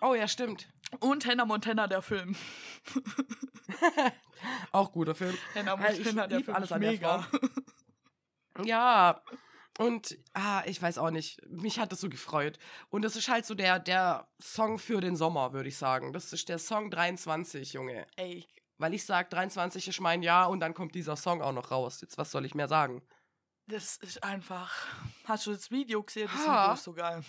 Oh 0.00 0.14
ja, 0.14 0.28
stimmt. 0.28 0.68
Und 1.00 1.26
Hannah 1.26 1.44
Montana, 1.44 1.86
der 1.86 2.02
Film. 2.02 2.36
Auch 4.72 4.92
guter 4.92 5.14
Film. 5.14 5.36
Hannah 5.54 5.74
ich 5.90 5.98
Montana, 6.04 6.26
der 6.26 6.38
lieb 6.38 6.44
Film 6.46 6.56
alles 6.56 6.68
ist 6.70 6.72
an 6.72 6.80
der 6.80 6.90
mega. 6.90 7.26
Ja. 8.64 9.22
Und, 9.78 10.18
ah, 10.34 10.64
ich 10.66 10.82
weiß 10.82 10.98
auch 10.98 11.10
nicht. 11.10 11.38
Mich 11.48 11.78
hat 11.78 11.92
das 11.92 12.00
so 12.00 12.08
gefreut. 12.08 12.58
Und 12.88 13.02
das 13.02 13.14
ist 13.14 13.28
halt 13.28 13.46
so 13.46 13.54
der, 13.54 13.78
der 13.78 14.26
Song 14.42 14.80
für 14.80 15.00
den 15.00 15.14
Sommer, 15.14 15.52
würde 15.52 15.68
ich 15.68 15.76
sagen. 15.76 16.12
Das 16.12 16.32
ist 16.32 16.48
der 16.48 16.58
Song 16.58 16.90
23, 16.90 17.74
Junge. 17.74 18.04
Ey, 18.16 18.38
ich- 18.38 18.48
Weil 18.78 18.94
ich 18.94 19.04
sag, 19.06 19.30
23 19.30 19.86
ist 19.86 20.00
mein 20.00 20.24
Jahr 20.24 20.50
und 20.50 20.58
dann 20.58 20.74
kommt 20.74 20.96
dieser 20.96 21.14
Song 21.14 21.40
auch 21.42 21.52
noch 21.52 21.70
raus. 21.70 22.00
Jetzt, 22.00 22.18
was 22.18 22.32
soll 22.32 22.44
ich 22.44 22.54
mehr 22.56 22.66
sagen? 22.68 23.02
das 23.70 23.98
ist 23.98 24.24
einfach. 24.24 24.74
Hast 25.26 25.46
du 25.46 25.52
das 25.52 25.70
Video 25.70 26.02
gesehen? 26.02 26.26
Das 26.32 26.46
Ha. 26.46 26.62
Video 26.62 26.74
ist 26.74 26.84
so 26.84 26.92
geil. 26.94 27.22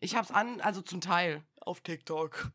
Ich 0.00 0.16
hab's 0.16 0.30
an, 0.30 0.60
also 0.60 0.80
zum 0.80 1.00
Teil. 1.00 1.42
Auf 1.60 1.80
TikTok. 1.80 2.50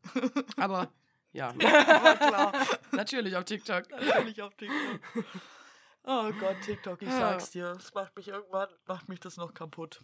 Aber, 0.57 0.89
ja. 1.33 1.49
Aber 1.49 2.15
klar. 2.15 2.53
Natürlich 2.91 3.35
auf 3.35 3.45
TikTok. 3.45 3.89
Natürlich 3.91 4.41
auf 4.41 4.55
TikTok. 4.55 5.25
Oh 6.05 6.31
Gott, 6.39 6.57
TikTok, 6.65 7.01
ich 7.01 7.09
sag's 7.09 7.51
dir. 7.51 7.73
Das 7.73 7.93
macht 7.93 8.15
mich 8.15 8.27
irgendwann, 8.27 8.69
macht 8.87 9.07
mich 9.07 9.19
das 9.19 9.37
noch 9.37 9.53
kaputt. 9.53 10.01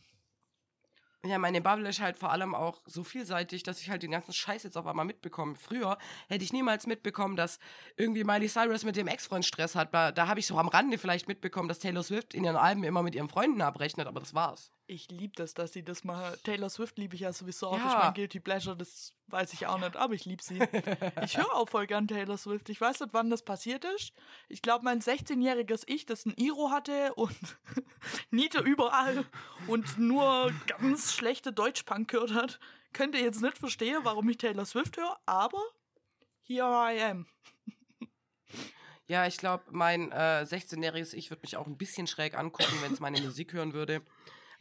Ja, 1.25 1.37
meine 1.37 1.59
Bubble 1.59 1.89
ist 1.89 1.99
halt 1.99 2.17
vor 2.17 2.31
allem 2.31 2.55
auch 2.55 2.81
so 2.85 3.03
vielseitig, 3.03 3.63
dass 3.63 3.81
ich 3.81 3.89
halt 3.89 4.03
den 4.03 4.11
ganzen 4.11 4.31
Scheiß 4.31 4.63
jetzt 4.63 4.77
auf 4.77 4.87
einmal 4.87 5.03
mitbekomme. 5.03 5.55
Früher 5.55 5.97
hätte 6.29 6.45
ich 6.45 6.53
niemals 6.53 6.87
mitbekommen, 6.87 7.35
dass 7.35 7.59
irgendwie 7.97 8.23
Miley 8.23 8.47
Cyrus 8.47 8.85
mit 8.85 8.95
dem 8.95 9.07
Ex-Freund 9.07 9.45
Stress 9.45 9.75
hat. 9.75 9.93
Da, 9.93 10.13
da 10.13 10.27
habe 10.27 10.39
ich 10.39 10.47
so 10.47 10.57
am 10.57 10.69
Rande 10.69 10.97
vielleicht 10.97 11.27
mitbekommen, 11.27 11.67
dass 11.67 11.79
Taylor 11.79 12.03
Swift 12.03 12.33
in 12.33 12.45
ihren 12.45 12.55
Alben 12.55 12.85
immer 12.85 13.03
mit 13.03 13.15
ihren 13.15 13.27
Freunden 13.27 13.61
abrechnet, 13.61 14.07
aber 14.07 14.21
das 14.21 14.33
war's. 14.33 14.71
Ich 14.89 15.11
lieb 15.11 15.35
das, 15.35 15.53
dass 15.53 15.71
sie 15.71 15.83
das 15.83 16.03
mal. 16.03 16.35
Taylor 16.43 16.67
Swift 16.67 16.97
liebe 16.97 17.13
ich 17.13 17.21
ja 17.21 17.31
sowieso 17.31 17.67
auch. 17.67 17.77
Ja. 17.77 17.83
Das 17.83 17.93
ist 17.93 17.99
mein 17.99 18.13
Guilty 18.15 18.39
Pleasure, 18.39 18.75
das 18.75 19.13
weiß 19.27 19.53
ich 19.53 19.67
auch 19.67 19.77
nicht, 19.79 19.95
aber 19.95 20.15
ich 20.15 20.25
lieb 20.25 20.41
sie. 20.41 20.59
Ich 21.23 21.37
höre 21.37 21.53
auch 21.53 21.69
voll 21.69 21.85
gern 21.85 22.07
Taylor 22.07 22.37
Swift. 22.37 22.69
Ich 22.69 22.81
weiß 22.81 23.01
nicht, 23.01 23.13
wann 23.13 23.29
das 23.29 23.43
passiert 23.43 23.85
ist. 23.85 24.13
Ich 24.47 24.63
glaube, 24.63 24.83
mein 24.83 24.99
16-jähriges 24.99 25.83
Ich, 25.85 26.07
das 26.07 26.25
ein 26.25 26.33
Iro 26.37 26.71
hatte 26.71 27.13
und 27.13 27.35
Niete 28.31 28.61
überall 28.61 29.25
und 29.67 29.99
nur 29.99 30.51
ganz 30.79 31.13
schlechte 31.13 31.53
Deutschpunk 31.53 32.09
gehört 32.09 32.33
hat, 32.33 32.59
könnte 32.91 33.19
jetzt 33.19 33.43
nicht 33.43 33.59
verstehen, 33.59 33.99
warum 34.01 34.27
ich 34.29 34.37
Taylor 34.37 34.65
Swift 34.65 34.97
höre, 34.97 35.19
aber 35.27 35.61
here 36.41 36.65
I 36.67 36.99
am. 37.03 37.27
Ja, 39.05 39.27
ich 39.27 39.37
glaube, 39.37 39.65
mein 39.69 40.11
äh, 40.11 40.45
16-jähriges 40.47 41.13
Ich 41.13 41.29
würde 41.29 41.41
mich 41.41 41.57
auch 41.57 41.67
ein 41.67 41.77
bisschen 41.77 42.07
schräg 42.07 42.35
angucken, 42.35 42.73
wenn 42.81 42.93
es 42.93 42.99
meine 42.99 43.21
Musik 43.21 43.53
hören 43.53 43.73
würde. 43.73 44.01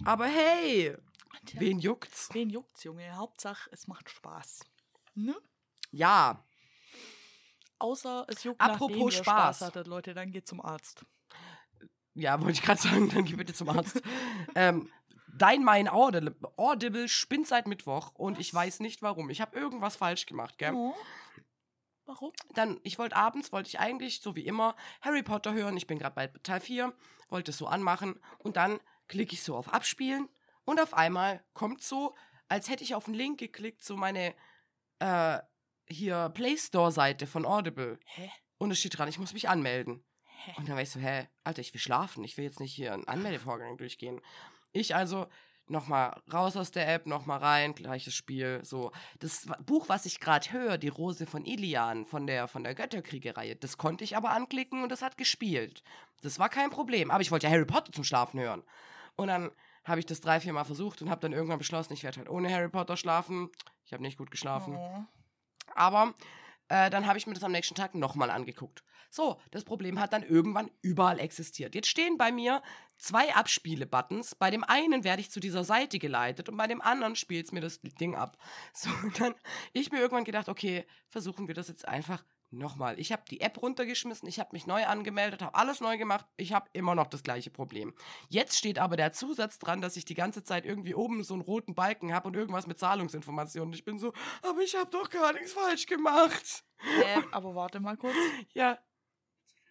Aber 0.05 0.27
hey, 0.27 0.97
wen 1.55 1.79
juckt's? 1.79 2.29
Wen 2.33 2.51
juckt's, 2.51 2.85
Junge? 2.85 3.17
Hauptsache, 3.17 3.69
es 3.73 3.87
macht 3.89 4.09
Spaß. 4.11 4.61
Ne? 5.15 5.35
Ja, 5.91 6.45
Außer 7.79 8.27
es 8.29 8.45
juckt 8.45 8.61
Apropos 8.61 8.91
nachdem 8.91 9.07
ihr 9.07 9.13
Spaß 9.13 9.57
Spaß. 9.57 9.61
hattet, 9.69 9.87
Leute, 9.87 10.15
dann 10.15 10.31
geht 10.31 10.49
zum 10.49 10.61
Arzt. 10.61 11.05
ja, 12.15 12.41
wollte 12.41 12.53
ich 12.53 12.63
gerade 12.63 12.81
sagen, 12.81 13.09
dann 13.11 13.25
geh 13.25 13.37
bitte 13.37 13.55
zum 13.55 13.69
Arzt. 13.69 14.03
ähm, 14.55 14.91
Dein 15.37 15.63
Mein 15.63 15.89
Audible, 15.89 16.35
Audible 16.57 17.07
spinnt 17.09 17.47
seit 17.47 17.69
Mittwoch 17.69 18.11
und 18.15 18.41
ich 18.41 18.55
Was? 18.55 18.61
weiß 18.61 18.81
nicht 18.81 19.03
warum. 19.03 19.31
Ich 19.31 19.41
habe 19.41 19.57
irgendwas 19.57 19.95
falsch 19.95 20.27
gemacht, 20.27 20.59
gell? 20.59 20.73
Oh. 20.75 20.95
Warum? 22.07 22.33
Dann, 22.55 22.81
ich 22.83 22.99
wollte 22.99 23.15
abends, 23.15 23.53
wollte 23.53 23.69
ich 23.69 23.79
eigentlich, 23.79 24.21
so 24.21 24.35
wie 24.35 24.47
immer, 24.47 24.75
Harry 25.03 25.23
Potter 25.23 25.53
hören. 25.53 25.77
Ich 25.77 25.87
bin 25.87 25.99
gerade 25.99 26.15
bei 26.15 26.27
Teil 26.43 26.61
4, 26.61 26.93
wollte 27.29 27.53
es 27.53 27.59
so 27.59 27.69
anmachen 27.69 28.19
und 28.39 28.57
dann 28.57 28.81
klicke 29.09 29.35
ich 29.35 29.43
so 29.43 29.57
auf 29.57 29.73
Abspielen 29.73 30.29
und 30.65 30.81
auf 30.81 30.95
einmal 30.95 31.43
kommt 31.55 31.83
so, 31.83 32.15
als 32.49 32.69
hätte 32.69 32.85
ich 32.85 32.95
auf 32.95 33.07
einen 33.07 33.17
Link 33.17 33.39
geklickt, 33.39 33.83
so 33.83 33.97
meine 33.97 34.35
äh, 35.01 35.39
hier 35.89 36.31
Play 36.31 36.57
Store 36.57 36.93
Seite 36.93 37.27
von 37.27 37.45
Audible. 37.47 37.99
Hä? 38.05 38.31
Und 38.59 38.71
es 38.71 38.79
steht 38.79 38.99
dran, 38.99 39.09
ich 39.09 39.19
muss 39.19 39.33
mich 39.33 39.49
anmelden. 39.49 40.05
Hä? 40.25 40.53
Und 40.57 40.69
dann 40.69 40.77
war 40.77 40.83
ich 40.83 40.91
so, 40.91 41.01
hä, 41.01 41.29
Alter, 41.45 41.61
ich 41.61 41.73
will 41.73 41.81
schlafen. 41.81 42.25
Ich 42.25 42.37
will 42.37 42.45
jetzt 42.45 42.61
nicht 42.61 42.75
hier 42.75 42.93
einen 42.93 43.09
Anmeldevorgang 43.09 43.77
durchgehen. 43.77 44.21
Ich 44.73 44.95
also 44.95 45.27
nochmal 45.67 46.21
raus 46.33 46.57
aus 46.57 46.71
der 46.71 46.93
App, 46.93 47.07
nochmal 47.07 47.39
rein, 47.39 47.75
gleiches 47.75 48.15
Spiel. 48.15 48.61
So, 48.63 48.93
das 49.19 49.47
Buch, 49.65 49.89
was 49.89 50.07
ich 50.07 50.21
gerade 50.21 50.53
höre, 50.53 50.79
Die 50.79 50.89
Rose 50.89 51.27
von 51.27 51.45
Ilian 51.45 52.07
von 52.07 52.27
der, 52.27 52.49
von 52.49 52.65
der 52.65 52.75
Götterkriegereihe, 52.75 53.57
das 53.57 53.79
konnte 53.79 54.05
ich 54.05 54.17
aber 54.17 54.31
anklicken 54.31 54.83
und 54.83 54.91
das 54.91 55.03
hat 55.03 55.17
gespielt. 55.17 55.83
Das 56.23 56.39
war 56.39 56.49
kein 56.49 56.71
Problem. 56.71 57.11
Aber 57.11 57.21
ich 57.21 57.31
wollte 57.31 57.47
ja 57.47 57.53
Harry 57.53 57.67
Potter 57.67 57.93
zum 57.93 58.05
Schlafen 58.05 58.41
hören. 58.41 58.63
Und 59.19 59.27
dann 59.27 59.51
habe 59.85 59.99
ich 59.99 60.07
das 60.07 60.21
drei, 60.21 60.39
vier 60.39 60.53
Mal 60.53 60.65
versucht 60.65 61.03
und 61.03 61.11
habe 61.11 61.21
dann 61.21 61.33
irgendwann 61.33 61.59
beschlossen, 61.59 61.93
ich 61.93 62.05
werde 62.05 62.19
halt 62.19 62.31
ohne 62.31 62.51
Harry 62.53 62.69
Potter 62.69 62.97
schlafen. 62.97 63.51
Ich 63.85 63.93
habe 63.93 64.03
nicht 64.03 64.17
gut 64.17 64.31
geschlafen. 64.31 64.77
Oh. 64.77 65.05
Aber 65.75 66.15
äh, 66.69 66.89
dann 66.89 67.07
habe 67.07 67.19
ich 67.19 67.27
mir 67.27 67.35
das 67.35 67.43
am 67.43 67.51
nächsten 67.51 67.75
Tag 67.75 67.97
nochmal 67.97 68.31
angeguckt. 68.31 68.85
So, 69.11 69.41
das 69.51 69.65
Problem 69.65 69.99
hat 69.99 70.13
dann 70.13 70.23
irgendwann 70.23 70.71
überall 70.83 71.19
existiert. 71.19 71.75
Jetzt 71.75 71.89
stehen 71.89 72.17
bei 72.17 72.31
mir 72.31 72.63
zwei 72.97 73.35
Abspiele-Buttons. 73.35 74.37
Bei 74.37 74.51
dem 74.51 74.63
einen 74.63 75.03
werde 75.03 75.21
ich 75.21 75.31
zu 75.31 75.41
dieser 75.41 75.65
Seite 75.65 75.99
geleitet 75.99 76.49
und 76.49 76.57
bei 76.57 76.69
dem 76.69 76.81
anderen 76.81 77.17
spielt 77.17 77.47
es 77.47 77.53
mir 77.53 77.61
das 77.61 77.81
Ding 77.81 78.15
ab. 78.15 78.39
So, 78.73 78.91
dann 79.19 79.35
ich 79.73 79.91
mir 79.91 79.99
irgendwann 79.99 80.25
gedacht, 80.25 80.49
okay, 80.49 80.87
versuchen 81.09 81.49
wir 81.49 81.55
das 81.55 81.67
jetzt 81.67 81.89
einfach 81.89 82.23
Nochmal, 82.51 82.99
ich 82.99 83.13
habe 83.13 83.25
die 83.31 83.43
App 83.43 83.61
runtergeschmissen, 83.61 84.27
ich 84.27 84.41
habe 84.41 84.51
mich 84.53 84.67
neu 84.67 84.87
angemeldet, 84.87 85.43
habe 85.43 85.55
alles 85.55 85.83
neu 85.83 85.99
gemacht, 85.99 86.25
ich 86.39 86.55
habe 86.55 86.67
immer 86.73 86.95
noch 86.95 87.07
das 87.07 87.23
gleiche 87.23 87.51
Problem. 87.51 87.93
Jetzt 88.31 88.57
steht 88.57 88.79
aber 88.79 88.97
der 88.97 89.13
Zusatz 89.13 89.59
dran, 89.59 89.83
dass 89.83 89.97
ich 89.97 90.07
die 90.07 90.15
ganze 90.15 90.43
Zeit 90.43 90.65
irgendwie 90.65 90.95
oben 90.95 91.23
so 91.25 91.35
einen 91.35 91.43
roten 91.43 91.75
Balken 91.75 92.15
habe 92.15 92.29
und 92.29 92.37
irgendwas 92.37 92.67
mit 92.67 92.79
Zahlungsinformationen. 92.79 93.75
Ich 93.75 93.85
bin 93.85 93.99
so, 93.99 94.15
aber 94.43 94.63
ich 94.63 94.75
habe 94.77 94.91
doch 94.91 95.11
gar 95.11 95.35
nichts 95.35 95.53
falsch 95.53 95.85
gemacht. 95.85 96.65
Äh, 97.05 97.21
aber 97.33 97.55
warte 97.55 97.81
mal 97.81 97.99
kurz. 97.99 98.17
Ja. 98.55 98.79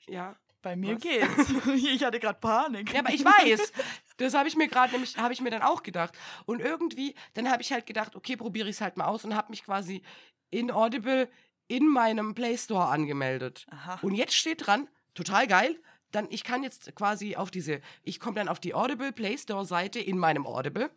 Ja. 0.07 0.35
Bei 0.61 0.75
mir 0.75 0.95
Was? 0.95 1.01
geht's. 1.01 1.49
ich 1.75 2.03
hatte 2.03 2.19
gerade 2.19 2.39
Panik. 2.39 2.91
Ja, 2.93 2.99
aber 2.99 3.13
ich 3.13 3.23
weiß. 3.23 3.71
Das 4.17 4.33
habe 4.33 4.47
ich 4.49 4.55
mir 4.55 4.67
gerade 4.67 4.91
nämlich, 4.91 5.17
habe 5.17 5.33
ich 5.33 5.39
mir 5.41 5.51
dann 5.51 5.61
auch 5.61 5.81
gedacht. 5.81 6.17
Und 6.45 6.59
irgendwie, 6.59 7.15
dann 7.35 7.49
habe 7.49 7.61
ich 7.61 7.71
halt 7.71 7.85
gedacht, 7.85 8.15
okay, 8.15 8.35
probiere 8.35 8.67
ich 8.67 8.75
es 8.75 8.81
halt 8.81 8.97
mal 8.97 9.05
aus 9.05 9.23
und 9.23 9.35
habe 9.35 9.49
mich 9.51 9.63
quasi 9.63 10.01
in 10.49 10.71
Audible 10.71 11.29
in 11.67 11.87
meinem 11.87 12.33
Play 12.33 12.57
Store 12.57 12.87
angemeldet. 12.87 13.65
Aha. 13.71 13.99
Und 14.01 14.15
jetzt 14.15 14.35
steht 14.35 14.65
dran, 14.67 14.87
total 15.13 15.47
geil, 15.47 15.75
dann 16.11 16.27
ich 16.29 16.43
kann 16.43 16.63
jetzt 16.63 16.95
quasi 16.95 17.35
auf 17.35 17.51
diese, 17.51 17.81
ich 18.03 18.19
komme 18.19 18.35
dann 18.35 18.47
auf 18.47 18.59
die 18.59 18.73
Audible 18.73 19.11
Play 19.11 19.37
Store 19.37 19.65
Seite 19.65 19.99
in 19.99 20.17
meinem 20.17 20.45
Audible 20.45 20.89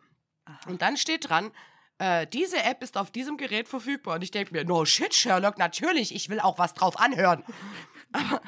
Aha. 0.45 0.69
und 0.69 0.81
dann 0.81 0.97
steht 0.97 1.29
dran, 1.29 1.51
äh, 2.01 2.25
diese 2.25 2.63
App 2.63 2.81
ist 2.81 2.97
auf 2.97 3.11
diesem 3.11 3.37
Gerät 3.37 3.67
verfügbar. 3.67 4.15
Und 4.15 4.23
ich 4.23 4.31
denke 4.31 4.53
mir, 4.53 4.65
no 4.65 4.85
shit, 4.85 5.13
Sherlock, 5.13 5.59
natürlich, 5.59 6.15
ich 6.15 6.29
will 6.29 6.39
auch 6.39 6.57
was 6.57 6.73
drauf 6.73 6.99
anhören. 6.99 7.43
Aber 8.11 8.41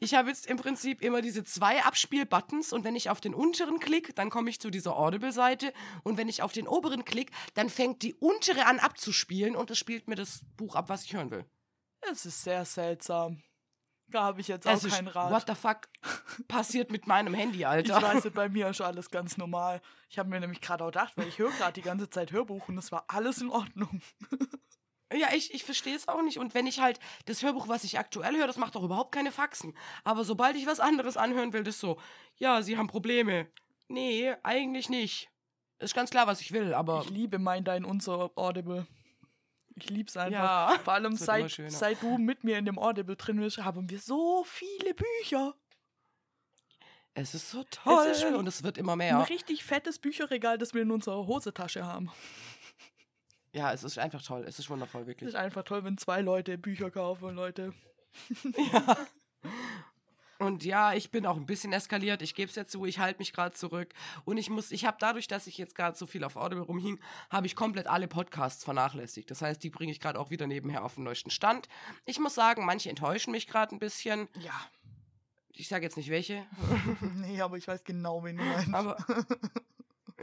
ich 0.00 0.14
habe 0.14 0.28
jetzt 0.28 0.46
im 0.46 0.58
Prinzip 0.58 1.00
immer 1.00 1.22
diese 1.22 1.42
zwei 1.42 1.82
Abspielbuttons 1.82 2.74
und 2.74 2.84
wenn 2.84 2.94
ich 2.94 3.08
auf 3.08 3.20
den 3.20 3.34
unteren 3.34 3.78
klicke, 3.78 4.12
dann 4.12 4.28
komme 4.28 4.50
ich 4.50 4.60
zu 4.60 4.70
dieser 4.70 4.96
Audible-Seite 4.96 5.72
und 6.02 6.18
wenn 6.18 6.28
ich 6.28 6.42
auf 6.42 6.52
den 6.52 6.68
oberen 6.68 7.04
klicke, 7.04 7.32
dann 7.54 7.70
fängt 7.70 8.02
die 8.02 8.14
untere 8.14 8.66
an 8.66 8.78
abzuspielen 8.78 9.56
und 9.56 9.70
es 9.70 9.78
spielt 9.78 10.06
mir 10.06 10.14
das 10.14 10.42
Buch 10.58 10.76
ab, 10.76 10.90
was 10.90 11.04
ich 11.04 11.14
hören 11.14 11.30
will. 11.30 11.44
Es 12.10 12.26
ist 12.26 12.42
sehr 12.42 12.64
seltsam. 12.64 13.42
Da 14.08 14.24
habe 14.24 14.40
ich 14.40 14.48
jetzt 14.48 14.66
auch 14.66 14.72
Es 14.72 14.84
ist, 14.84 14.94
keinen 14.94 15.08
Rat. 15.08 15.30
what 15.30 15.44
the 15.46 15.54
fuck 15.54 15.88
passiert 16.48 16.90
mit 16.90 17.06
meinem 17.06 17.32
Handy, 17.34 17.64
Alter? 17.66 17.96
Ich 17.98 18.02
weiß, 18.02 18.30
bei 18.32 18.48
mir 18.48 18.68
ist 18.68 18.80
alles 18.80 19.10
ganz 19.10 19.36
normal. 19.36 19.80
Ich 20.08 20.18
habe 20.18 20.28
mir 20.28 20.40
nämlich 20.40 20.60
gerade 20.60 20.82
auch 20.84 20.88
gedacht, 20.88 21.12
weil 21.16 21.28
ich 21.28 21.38
höre 21.38 21.52
gerade 21.52 21.74
die 21.74 21.82
ganze 21.82 22.10
Zeit 22.10 22.32
Hörbuch 22.32 22.68
und 22.68 22.78
es 22.78 22.90
war 22.90 23.04
alles 23.08 23.40
in 23.40 23.50
Ordnung. 23.50 24.00
Ja, 25.12 25.26
ich, 25.34 25.52
ich 25.52 25.64
verstehe 25.64 25.96
es 25.96 26.06
auch 26.06 26.22
nicht. 26.22 26.38
Und 26.38 26.54
wenn 26.54 26.68
ich 26.68 26.78
halt 26.78 27.00
das 27.24 27.42
Hörbuch, 27.42 27.66
was 27.66 27.82
ich 27.82 27.98
aktuell 27.98 28.36
höre, 28.36 28.46
das 28.46 28.58
macht 28.58 28.76
doch 28.76 28.84
überhaupt 28.84 29.10
keine 29.10 29.32
Faxen. 29.32 29.76
Aber 30.04 30.22
sobald 30.22 30.54
ich 30.54 30.66
was 30.66 30.78
anderes 30.78 31.16
anhören 31.16 31.52
will, 31.52 31.64
das 31.64 31.74
ist 31.74 31.80
so, 31.80 31.98
ja, 32.36 32.62
sie 32.62 32.78
haben 32.78 32.86
Probleme. 32.86 33.48
Nee, 33.88 34.32
eigentlich 34.44 34.88
nicht. 34.88 35.28
Ist 35.80 35.96
ganz 35.96 36.10
klar, 36.10 36.28
was 36.28 36.40
ich 36.40 36.52
will, 36.52 36.74
aber. 36.74 37.02
Ich 37.02 37.10
liebe 37.10 37.40
mein 37.40 37.64
Dein 37.64 37.84
Unser 37.84 38.30
Audible. 38.36 38.86
Ich 39.76 39.88
liebe 39.88 40.08
es 40.08 40.16
einfach. 40.16 40.32
Ja, 40.72 40.78
Vor 40.84 40.92
allem 40.94 41.12
es 41.12 41.20
seit, 41.20 41.50
seit 41.68 42.02
du 42.02 42.18
mit 42.18 42.44
mir 42.44 42.58
in 42.58 42.64
dem 42.66 42.78
Audible 42.78 43.16
drin 43.16 43.38
bist, 43.40 43.58
haben 43.58 43.88
wir 43.88 43.98
so 43.98 44.44
viele 44.44 44.94
Bücher. 44.94 45.54
Es 47.14 47.34
ist 47.34 47.50
so 47.50 47.64
toll 47.70 48.06
ist 48.06 48.24
wie- 48.24 48.34
und 48.34 48.46
es 48.46 48.62
wird 48.62 48.78
immer 48.78 48.92
Ein 48.92 48.98
mehr. 48.98 49.28
richtig 49.28 49.64
fettes 49.64 49.98
Bücherregal, 49.98 50.58
das 50.58 50.74
wir 50.74 50.82
in 50.82 50.90
unserer 50.90 51.26
Hosentasche 51.26 51.84
haben. 51.84 52.10
Ja, 53.52 53.72
es 53.72 53.82
ist 53.82 53.98
einfach 53.98 54.22
toll. 54.22 54.44
Es 54.46 54.58
ist 54.60 54.70
wundervoll, 54.70 55.02
Es 55.02 55.06
wirklich. 55.08 55.28
ist 55.28 55.34
einfach 55.34 55.64
toll, 55.64 55.82
wenn 55.84 55.98
zwei 55.98 56.20
Leute 56.20 56.56
Bücher 56.56 56.90
kaufen, 56.90 57.34
Leute. 57.34 57.72
Ja. 58.72 58.96
Und 60.40 60.64
ja, 60.64 60.94
ich 60.94 61.10
bin 61.10 61.26
auch 61.26 61.36
ein 61.36 61.44
bisschen 61.44 61.72
eskaliert. 61.72 62.22
Ich 62.22 62.34
gebe 62.34 62.48
es 62.48 62.56
jetzt 62.56 62.72
zu, 62.72 62.86
ich 62.86 62.98
halte 62.98 63.18
mich 63.18 63.34
gerade 63.34 63.54
zurück. 63.54 63.92
Und 64.24 64.38
ich 64.38 64.48
muss, 64.48 64.72
ich 64.72 64.86
habe 64.86 64.96
dadurch, 64.98 65.28
dass 65.28 65.46
ich 65.46 65.58
jetzt 65.58 65.74
gerade 65.74 65.96
so 65.96 66.06
viel 66.06 66.24
auf 66.24 66.36
Audible 66.36 66.64
rumhing, 66.64 66.98
habe 67.28 67.46
ich 67.46 67.54
komplett 67.54 67.86
alle 67.86 68.08
Podcasts 68.08 68.64
vernachlässigt. 68.64 69.30
Das 69.30 69.42
heißt, 69.42 69.62
die 69.62 69.68
bringe 69.68 69.92
ich 69.92 70.00
gerade 70.00 70.18
auch 70.18 70.30
wieder 70.30 70.46
nebenher 70.46 70.82
auf 70.82 70.94
den 70.94 71.04
neuesten 71.04 71.30
Stand. 71.30 71.68
Ich 72.06 72.18
muss 72.18 72.34
sagen, 72.34 72.64
manche 72.64 72.88
enttäuschen 72.88 73.32
mich 73.32 73.46
gerade 73.46 73.76
ein 73.76 73.78
bisschen. 73.78 74.28
Ja. 74.40 74.54
Ich 75.52 75.68
sage 75.68 75.84
jetzt 75.84 75.98
nicht 75.98 76.08
welche, 76.08 76.46
nee, 77.16 77.38
aber 77.42 77.58
ich 77.58 77.68
weiß 77.68 77.84
genau, 77.84 78.24
wen 78.24 78.38
du 78.38 78.44
meinst. 78.44 78.72
aber 78.72 78.96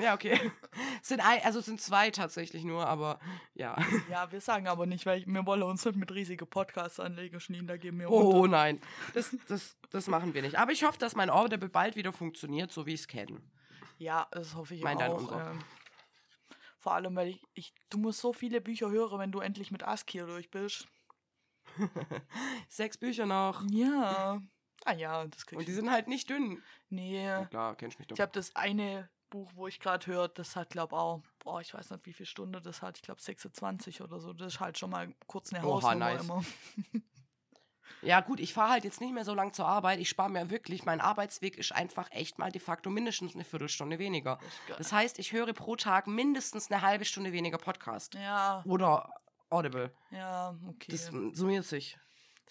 ja, 0.02 0.14
okay. 0.14 0.52
Es 1.02 1.08
sind 1.10 1.20
ein, 1.22 1.42
also 1.44 1.60
es 1.60 1.66
sind 1.66 1.82
zwei 1.82 2.12
tatsächlich 2.12 2.64
nur, 2.64 2.86
aber 2.88 3.20
ja. 3.54 3.78
ja, 4.10 4.32
wir 4.32 4.42
sagen 4.42 4.68
aber 4.68 4.86
nicht, 4.86 5.06
weil 5.06 5.26
wir 5.26 5.46
wollen 5.46 5.64
uns 5.64 5.86
nicht 5.86 5.98
mit 5.98 6.12
riesigen 6.12 6.48
Podcasts 6.48 7.00
anlegen, 7.00 7.40
Schneen, 7.40 7.68
da 7.68 7.78
geben 7.78 8.00
wir 8.00 8.10
Oh 8.12 8.32
runter. 8.32 8.58
nein, 8.58 8.82
das, 9.14 9.36
das, 9.48 9.78
das 9.90 10.08
machen 10.08 10.34
wir 10.34 10.42
nicht. 10.42 10.58
Aber 10.58 10.72
ich 10.72 10.84
hoffe, 10.84 10.98
dass 10.98 11.16
mein 11.16 11.30
Audible 11.30 11.70
bald 11.70 11.96
wieder 11.96 12.14
funktioniert, 12.14 12.72
so 12.72 12.86
wie 12.86 12.94
ich 12.94 13.02
es 13.02 13.08
kenne. 13.08 13.42
Ja, 13.98 14.28
das 14.32 14.56
hoffe 14.56 14.76
ich 14.76 14.84
Mein 14.84 15.02
auch. 15.02 15.32
Ähm, 15.32 15.60
vor 16.80 16.94
allem, 16.94 17.16
weil 17.16 17.30
ich, 17.30 17.42
ich, 17.54 17.74
du 17.90 17.98
musst 17.98 18.20
so 18.20 18.32
viele 18.32 18.62
Bücher 18.62 18.92
hören, 18.92 19.20
wenn 19.20 19.32
du 19.32 19.40
endlich 19.40 19.72
mit 19.72 19.84
ASCII 19.84 20.20
durch 20.20 20.52
bist. 20.52 20.88
Sechs 22.70 22.98
Bücher 22.98 23.26
noch. 23.26 23.64
Ja. 23.72 24.42
Ah 24.86 24.94
ja, 24.94 25.26
das 25.28 25.46
krieg 25.46 25.58
Und 25.60 25.68
die 25.68 25.74
sind 25.74 25.92
halt 25.92 26.08
nicht 26.08 26.30
dünn. 26.30 26.64
nee. 26.90 27.26
Ja, 27.26 27.46
klar, 27.46 27.76
kennst 27.76 27.98
mich 28.00 28.08
doch. 28.08 28.16
Ich 28.16 28.22
habe 28.22 28.32
das 28.32 28.56
eine 28.56 29.10
Buch, 29.30 29.52
wo 29.56 29.68
ich 29.68 29.80
gerade 29.80 30.06
höre, 30.08 30.28
das 30.30 30.56
hat, 30.56 30.70
glaube 30.70 30.96
auch, 30.96 31.22
boah, 31.40 31.60
ich 31.62 31.74
weiß 31.74 31.90
nicht, 31.92 32.06
wie 32.06 32.14
viele 32.14 32.28
Stunden 32.28 32.62
das 32.64 32.82
hat. 32.82 32.98
Ich 32.98 33.04
glaube 33.04 33.22
26 33.22 34.02
oder 34.02 34.20
so. 34.20 34.34
Das 34.34 34.54
ist 34.56 34.60
halt 34.60 34.78
schon 34.78 34.90
mal 34.90 35.14
kurz 35.28 35.52
eine 35.54 35.66
Oha, 35.66 35.76
Hausnummer 35.76 35.96
nice. 36.14 36.22
immer. 36.24 36.44
Ja, 38.04 38.20
gut, 38.22 38.40
ich 38.40 38.54
fahre 38.54 38.72
halt 38.74 38.84
jetzt 38.84 39.02
nicht 39.02 39.12
mehr 39.14 39.26
so 39.26 39.34
lang 39.34 39.54
zur 39.54 39.66
Arbeit. 39.66 40.00
Ich 40.00 40.08
spare 40.10 40.30
mir 40.30 40.52
wirklich, 40.52 40.86
mein 40.86 41.02
Arbeitsweg 41.02 41.58
ist 41.58 41.72
einfach 41.72 42.12
echt 42.12 42.38
mal 42.38 42.52
de 42.52 42.62
facto 42.62 42.92
mindestens 42.92 43.34
eine 43.34 43.44
Viertelstunde 43.44 43.98
weniger. 43.98 44.40
Das 44.78 44.92
heißt, 44.92 45.18
ich 45.18 45.32
höre 45.32 45.52
pro 45.54 45.76
Tag 45.76 46.06
mindestens 46.06 46.70
eine 46.70 46.84
halbe 46.84 47.06
Stunde 47.06 47.32
weniger 47.32 47.58
Podcast. 47.58 48.14
Ja, 48.14 48.62
Oder 48.68 49.10
Audible. 49.50 49.92
ja, 50.12 50.56
okay. 50.68 50.92
Das 50.92 51.06
Das, 51.06 51.14
summiert 51.38 51.66
sich. 51.66 51.98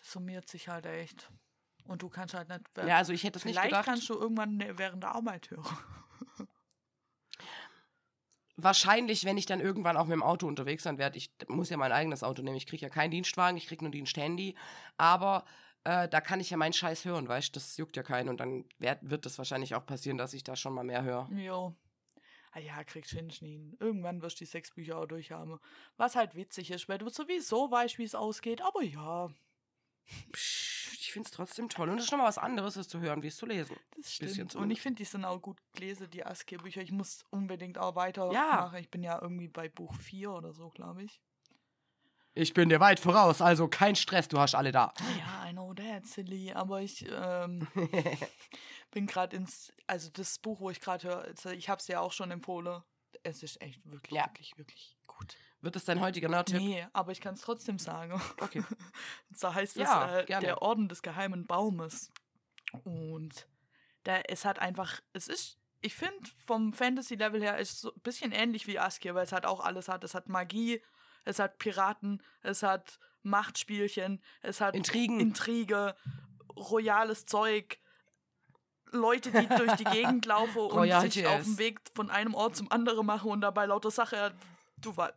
summiert 0.02 0.48
sich 0.48 0.68
halt 0.68 0.86
echt. 0.86 1.30
Und 1.84 2.02
du 2.02 2.08
kannst 2.08 2.34
halt 2.34 2.48
nicht. 2.48 2.62
Ja, 2.78 2.96
also 2.96 3.12
ich 3.12 3.22
hätte 3.22 3.38
es 3.38 3.44
nicht 3.44 3.54
Vielleicht 3.54 3.68
gedacht. 3.70 3.84
kannst 3.84 4.08
du 4.08 4.14
irgendwann 4.14 4.56
ne- 4.56 4.76
während 4.78 5.04
der 5.04 5.14
Arbeit 5.14 5.50
hören. 5.50 5.64
Wahrscheinlich, 8.56 9.24
wenn 9.24 9.36
ich 9.36 9.46
dann 9.46 9.60
irgendwann 9.60 9.96
auch 9.96 10.06
mit 10.06 10.14
dem 10.14 10.22
Auto 10.22 10.46
unterwegs 10.46 10.84
sein 10.84 10.98
werde. 10.98 11.18
Ich 11.18 11.30
muss 11.48 11.68
ja 11.68 11.76
mein 11.76 11.92
eigenes 11.92 12.22
Auto 12.22 12.42
nehmen. 12.42 12.56
Ich 12.56 12.66
kriege 12.66 12.82
ja 12.82 12.88
keinen 12.88 13.10
Dienstwagen, 13.10 13.56
ich 13.56 13.66
kriege 13.66 13.84
nur 13.84 13.90
Diensthandy. 13.90 14.54
Aber 14.96 15.44
äh, 15.84 16.08
da 16.08 16.20
kann 16.20 16.40
ich 16.40 16.50
ja 16.50 16.56
meinen 16.56 16.72
Scheiß 16.72 17.04
hören, 17.04 17.28
weißt 17.28 17.48
du? 17.48 17.52
Das 17.60 17.76
juckt 17.76 17.96
ja 17.96 18.02
keinen. 18.02 18.28
Und 18.28 18.40
dann 18.40 18.64
werd, 18.78 18.98
wird 19.02 19.26
das 19.26 19.38
wahrscheinlich 19.38 19.74
auch 19.74 19.84
passieren, 19.84 20.16
dass 20.16 20.32
ich 20.32 20.42
da 20.42 20.56
schon 20.56 20.72
mal 20.72 20.84
mehr 20.84 21.02
höre. 21.02 21.28
Jo. 21.32 21.74
Ah 22.52 22.60
ja, 22.60 22.82
kriegst 22.84 23.12
du 23.12 23.18
hin. 23.18 23.76
Irgendwann 23.78 24.22
wirst 24.22 24.40
du 24.40 24.44
die 24.44 24.50
sechs 24.50 24.70
Bücher 24.70 24.96
auch 24.96 25.06
durchhaben. 25.06 25.58
Was 25.98 26.16
halt 26.16 26.34
witzig 26.34 26.70
ist, 26.70 26.88
weil 26.88 26.96
du 26.96 27.10
sowieso 27.10 27.70
weißt, 27.70 27.98
wie 27.98 28.04
es 28.04 28.14
ausgeht. 28.14 28.62
Aber 28.62 28.82
ja, 28.82 29.28
Ich 30.32 31.12
finde 31.12 31.26
es 31.26 31.32
trotzdem 31.32 31.68
toll. 31.68 31.88
Und 31.88 31.98
es 31.98 32.04
ist 32.04 32.10
schon 32.10 32.18
mal 32.18 32.26
was 32.26 32.38
anderes, 32.38 32.76
es 32.76 32.88
zu 32.88 33.00
hören, 33.00 33.22
wie 33.22 33.28
es 33.28 33.36
zu 33.36 33.46
lesen. 33.46 33.76
das 33.96 34.18
Bisschen 34.18 34.48
stimmt. 34.48 34.54
Und 34.56 34.70
ich 34.70 34.80
finde, 34.80 34.98
die 34.98 35.04
sind 35.04 35.24
auch 35.24 35.40
gut 35.40 35.58
gelesen, 35.72 36.10
die 36.10 36.24
ASCII-Bücher. 36.24 36.82
Ich 36.82 36.92
muss 36.92 37.24
unbedingt 37.30 37.78
auch 37.78 37.94
weiter 37.96 38.30
Ja. 38.32 38.72
Ich 38.78 38.90
bin 38.90 39.02
ja 39.02 39.20
irgendwie 39.20 39.48
bei 39.48 39.68
Buch 39.68 39.94
4 39.94 40.30
oder 40.32 40.52
so, 40.52 40.68
glaube 40.70 41.04
ich. 41.04 41.20
Ich 42.34 42.52
bin 42.52 42.68
dir 42.68 42.80
weit 42.80 43.00
voraus, 43.00 43.40
also 43.40 43.66
kein 43.66 43.96
Stress, 43.96 44.28
du 44.28 44.38
hast 44.38 44.54
alle 44.54 44.70
da. 44.70 44.92
Ja, 45.18 45.48
I 45.48 45.52
know 45.52 45.72
that, 45.72 46.04
silly. 46.06 46.52
Aber 46.52 46.82
ich 46.82 47.06
ähm, 47.10 47.66
bin 48.90 49.06
gerade 49.06 49.34
ins. 49.36 49.72
Also, 49.86 50.10
das 50.10 50.38
Buch, 50.38 50.60
wo 50.60 50.68
ich 50.68 50.80
gerade 50.82 51.08
höre, 51.08 51.22
also 51.22 51.48
ich 51.48 51.70
habe 51.70 51.80
es 51.80 51.88
ja 51.88 52.00
auch 52.00 52.12
schon 52.12 52.30
empfohlen. 52.30 52.82
Es 53.22 53.42
ist 53.42 53.60
echt 53.62 53.80
wirklich, 53.90 54.12
Ja. 54.18 54.26
wirklich, 54.26 54.58
wirklich 54.58 54.98
gut. 55.06 55.34
Wird 55.66 55.74
es 55.74 55.84
dein 55.84 56.00
heutiger 56.00 56.28
Nerd-Tipp? 56.28 56.60
Nee, 56.60 56.86
aber 56.92 57.10
ich 57.10 57.20
kann 57.20 57.34
es 57.34 57.40
trotzdem 57.40 57.80
sagen. 57.80 58.22
Okay. 58.40 58.62
So 59.34 59.52
heißt 59.52 59.74
Ja, 59.74 60.20
es 60.20 60.30
äh, 60.30 60.40
der 60.40 60.62
Orden 60.62 60.88
des 60.88 61.02
geheimen 61.02 61.44
Baumes. 61.44 62.12
Und 62.84 63.48
da, 64.04 64.18
es 64.28 64.44
hat 64.44 64.60
einfach, 64.60 65.00
es 65.12 65.26
ist, 65.26 65.58
ich 65.80 65.96
finde, 65.96 66.20
vom 66.44 66.72
Fantasy-Level 66.72 67.42
her 67.42 67.58
ist 67.58 67.72
es 67.72 67.80
so 67.80 67.92
ein 67.92 68.00
bisschen 68.02 68.30
ähnlich 68.30 68.68
wie 68.68 68.78
Askia, 68.78 69.16
weil 69.16 69.24
es 69.24 69.32
halt 69.32 69.44
auch 69.44 69.58
alles 69.58 69.88
hat. 69.88 70.04
Es 70.04 70.14
hat 70.14 70.28
Magie, 70.28 70.80
es 71.24 71.40
hat 71.40 71.58
Piraten, 71.58 72.22
es 72.42 72.62
hat 72.62 73.00
Machtspielchen, 73.24 74.22
es 74.42 74.60
hat 74.60 74.76
Intrigen. 74.76 75.18
Intrige, 75.18 75.96
royales 76.56 77.26
Zeug, 77.26 77.80
Leute, 78.92 79.32
die 79.32 79.48
durch 79.48 79.72
die 79.72 79.84
Gegend 79.84 80.26
laufen 80.26 80.58
und 80.58 80.78
Royal 80.78 81.10
sich 81.10 81.26
auf 81.26 81.40
TS. 81.40 81.44
dem 81.44 81.58
Weg 81.58 81.80
von 81.92 82.08
einem 82.08 82.34
Ort 82.36 82.54
zum 82.54 82.70
anderen 82.70 83.04
machen 83.04 83.32
und 83.32 83.40
dabei 83.40 83.66
lauter 83.66 83.90
Sache, 83.90 84.32
du 84.78 84.96
war 84.96 85.12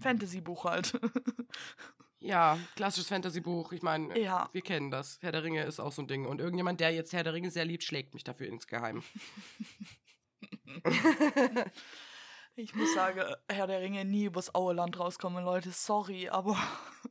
Fantasy-Buch 0.00 0.64
halt. 0.64 0.98
Ja, 2.18 2.58
klassisches 2.74 3.08
Fantasy-Buch. 3.08 3.72
Ich 3.72 3.82
meine, 3.82 4.18
Ja. 4.18 4.48
wir 4.52 4.62
kennen 4.62 4.90
das. 4.90 5.18
Herr 5.20 5.32
der 5.32 5.44
Ringe 5.44 5.62
ist 5.64 5.78
auch 5.78 5.92
so 5.92 6.00
ein 6.02 6.08
Ding. 6.08 6.24
Und 6.26 6.40
irgendjemand, 6.40 6.80
der 6.80 6.90
jetzt 6.90 7.12
Herr 7.12 7.22
der 7.22 7.34
Ringe 7.34 7.50
sehr 7.50 7.66
liebt, 7.66 7.84
schlägt 7.84 8.14
mich 8.14 8.24
dafür 8.24 8.48
insgeheim. 8.48 9.02
Ich 12.58 12.74
muss 12.74 12.94
sagen, 12.94 13.20
Herr 13.50 13.66
der 13.66 13.82
Ringe 13.82 14.04
nie 14.06 14.24
übers 14.24 14.54
Aueland 14.54 14.98
rauskommen, 14.98 15.44
Leute. 15.44 15.70
Sorry, 15.70 16.28
aber. 16.28 16.56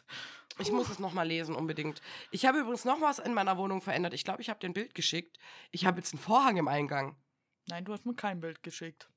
Ich 0.59 0.71
muss 0.71 0.89
es 0.89 0.97
nochmal 0.97 1.27
lesen, 1.27 1.53
unbedingt. 1.55 2.01
Ich 2.31 2.47
habe 2.47 2.57
übrigens 2.57 2.83
noch 2.83 2.99
was 2.99 3.19
in 3.19 3.35
meiner 3.35 3.57
Wohnung 3.59 3.79
verändert. 3.79 4.15
Ich 4.15 4.23
glaube, 4.23 4.41
ich 4.41 4.49
habe 4.49 4.59
dir 4.59 4.67
ein 4.67 4.73
Bild 4.73 4.95
geschickt. 4.95 5.37
Ich 5.69 5.85
habe 5.85 5.99
jetzt 5.99 6.13
einen 6.13 6.19
Vorhang 6.21 6.57
im 6.57 6.67
Eingang. 6.67 7.15
Nein, 7.67 7.85
du 7.85 7.93
hast 7.93 8.07
mir 8.07 8.15
kein 8.15 8.39
Bild 8.41 8.63
geschickt. 8.63 9.07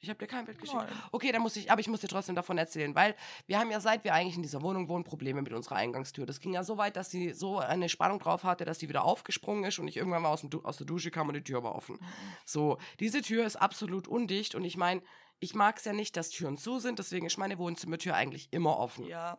Ich 0.00 0.08
habe 0.08 0.18
dir 0.18 0.26
kein 0.26 0.44
Bild 0.44 0.58
geschickt. 0.60 0.78
Nein. 0.78 1.02
Okay, 1.10 1.32
dann 1.32 1.42
muss 1.42 1.56
ich, 1.56 1.70
aber 1.70 1.80
ich 1.80 1.88
muss 1.88 2.00
dir 2.00 2.08
trotzdem 2.08 2.36
davon 2.36 2.56
erzählen, 2.56 2.94
weil 2.94 3.16
wir 3.46 3.58
haben 3.58 3.70
ja 3.70 3.80
seit 3.80 4.04
wir 4.04 4.14
eigentlich 4.14 4.36
in 4.36 4.42
dieser 4.42 4.62
Wohnung 4.62 4.88
wohnen 4.88 5.04
Probleme 5.04 5.42
mit 5.42 5.52
unserer 5.52 5.76
Eingangstür. 5.76 6.24
Das 6.24 6.40
ging 6.40 6.52
ja 6.52 6.62
so 6.62 6.78
weit, 6.78 6.96
dass 6.96 7.10
sie 7.10 7.32
so 7.32 7.58
eine 7.58 7.88
Spannung 7.88 8.18
drauf 8.20 8.44
hatte, 8.44 8.64
dass 8.64 8.78
die 8.78 8.88
wieder 8.88 9.04
aufgesprungen 9.04 9.64
ist 9.64 9.78
und 9.78 9.88
ich 9.88 9.96
irgendwann 9.96 10.22
mal 10.22 10.30
aus, 10.30 10.42
dem 10.42 10.64
aus 10.64 10.76
der 10.76 10.86
Dusche 10.86 11.10
kam 11.10 11.28
und 11.28 11.34
die 11.34 11.42
Tür 11.42 11.64
war 11.64 11.74
offen. 11.74 11.98
So, 12.44 12.78
diese 13.00 13.22
Tür 13.22 13.44
ist 13.44 13.56
absolut 13.56 14.06
undicht 14.06 14.54
und 14.54 14.64
ich 14.64 14.76
meine, 14.76 15.02
ich 15.40 15.54
mag 15.54 15.78
es 15.78 15.84
ja 15.84 15.92
nicht, 15.92 16.16
dass 16.16 16.30
Türen 16.30 16.58
zu 16.58 16.78
sind, 16.78 16.98
deswegen 16.98 17.26
ist 17.26 17.36
meine 17.36 17.58
Wohnzimmertür 17.58 18.14
eigentlich 18.14 18.48
immer 18.52 18.78
offen. 18.78 19.04
Ja. 19.06 19.38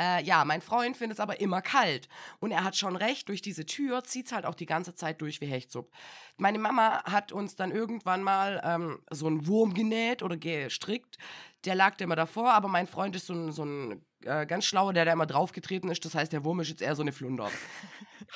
Äh, 0.00 0.22
ja, 0.24 0.44
mein 0.44 0.60
Freund 0.60 0.96
findet 0.96 1.18
es 1.18 1.20
aber 1.20 1.40
immer 1.40 1.62
kalt. 1.62 2.08
Und 2.38 2.50
er 2.50 2.64
hat 2.64 2.76
schon 2.76 2.96
recht, 2.96 3.28
durch 3.28 3.42
diese 3.42 3.66
Tür 3.66 4.04
zieht 4.04 4.26
es 4.26 4.32
halt 4.32 4.46
auch 4.46 4.54
die 4.54 4.66
ganze 4.66 4.94
Zeit 4.94 5.20
durch 5.20 5.40
wie 5.40 5.46
Hechtsupp. 5.46 5.90
Meine 6.36 6.58
Mama 6.58 7.02
hat 7.04 7.32
uns 7.32 7.56
dann 7.56 7.70
irgendwann 7.70 8.22
mal 8.22 8.60
ähm, 8.64 8.98
so 9.10 9.26
einen 9.26 9.46
Wurm 9.46 9.74
genäht 9.74 10.22
oder 10.22 10.36
gestrickt. 10.36 11.18
Der 11.64 11.74
lag 11.74 11.98
immer 12.00 12.16
davor, 12.16 12.52
aber 12.52 12.68
mein 12.68 12.86
Freund 12.86 13.16
ist 13.16 13.26
so 13.26 13.34
ein, 13.34 13.52
so 13.52 13.64
ein 13.64 14.04
äh, 14.24 14.46
ganz 14.46 14.66
schlauer, 14.66 14.92
der 14.92 15.04
da 15.04 15.12
immer 15.12 15.26
draufgetreten 15.26 15.90
ist. 15.90 16.04
Das 16.04 16.14
heißt, 16.14 16.32
der 16.32 16.44
Wurm 16.44 16.60
ist 16.60 16.68
jetzt 16.68 16.82
eher 16.82 16.94
so 16.94 17.02
eine 17.02 17.12
Flunder. 17.12 17.50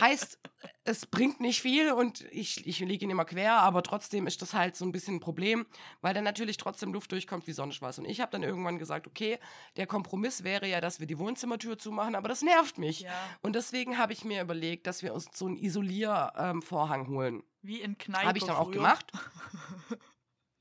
heißt, 0.00 0.38
es 0.84 1.06
bringt 1.06 1.40
nicht 1.40 1.60
viel 1.60 1.92
und 1.92 2.22
ich, 2.30 2.66
ich 2.66 2.80
liege 2.80 3.04
ihn 3.04 3.10
immer 3.10 3.24
quer, 3.24 3.54
aber 3.54 3.82
trotzdem 3.82 4.26
ist 4.26 4.40
das 4.40 4.54
halt 4.54 4.76
so 4.76 4.84
ein 4.84 4.92
bisschen 4.92 5.16
ein 5.16 5.20
Problem, 5.20 5.66
weil 6.00 6.14
dann 6.14 6.24
natürlich 6.24 6.56
trotzdem 6.56 6.92
Luft 6.92 7.12
durchkommt 7.12 7.46
wie 7.46 7.52
sonst 7.52 7.82
was. 7.82 7.98
Und 7.98 8.06
ich 8.06 8.20
habe 8.20 8.32
dann 8.32 8.42
irgendwann 8.42 8.78
gesagt, 8.78 9.06
okay, 9.06 9.38
der 9.76 9.86
Kompromiss 9.86 10.42
wäre 10.42 10.66
ja, 10.66 10.80
dass 10.80 10.98
wir 10.98 11.06
die 11.06 11.18
Wohnzimmertür 11.18 11.78
zumachen, 11.78 12.14
aber 12.14 12.28
das 12.28 12.42
nervt 12.42 12.78
mich. 12.78 13.00
Ja. 13.00 13.12
Und 13.42 13.54
deswegen 13.54 13.98
habe 13.98 14.12
ich 14.12 14.24
mir 14.24 14.40
überlegt, 14.40 14.86
dass 14.86 15.02
wir 15.02 15.12
uns 15.12 15.28
so 15.34 15.46
einen 15.46 15.56
Isoliervorhang 15.56 17.08
holen. 17.08 17.42
Wie 17.62 17.80
in 17.80 17.98
Kneipe. 17.98 18.26
Habe 18.26 18.38
ich 18.38 18.44
dann 18.44 18.56
auch 18.56 18.66
früher. 18.66 18.74
gemacht. 18.74 19.12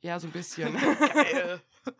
Ja, 0.01 0.17
so 0.17 0.27
ein 0.27 0.31
bisschen. 0.31 0.75
Geil. 0.75 1.61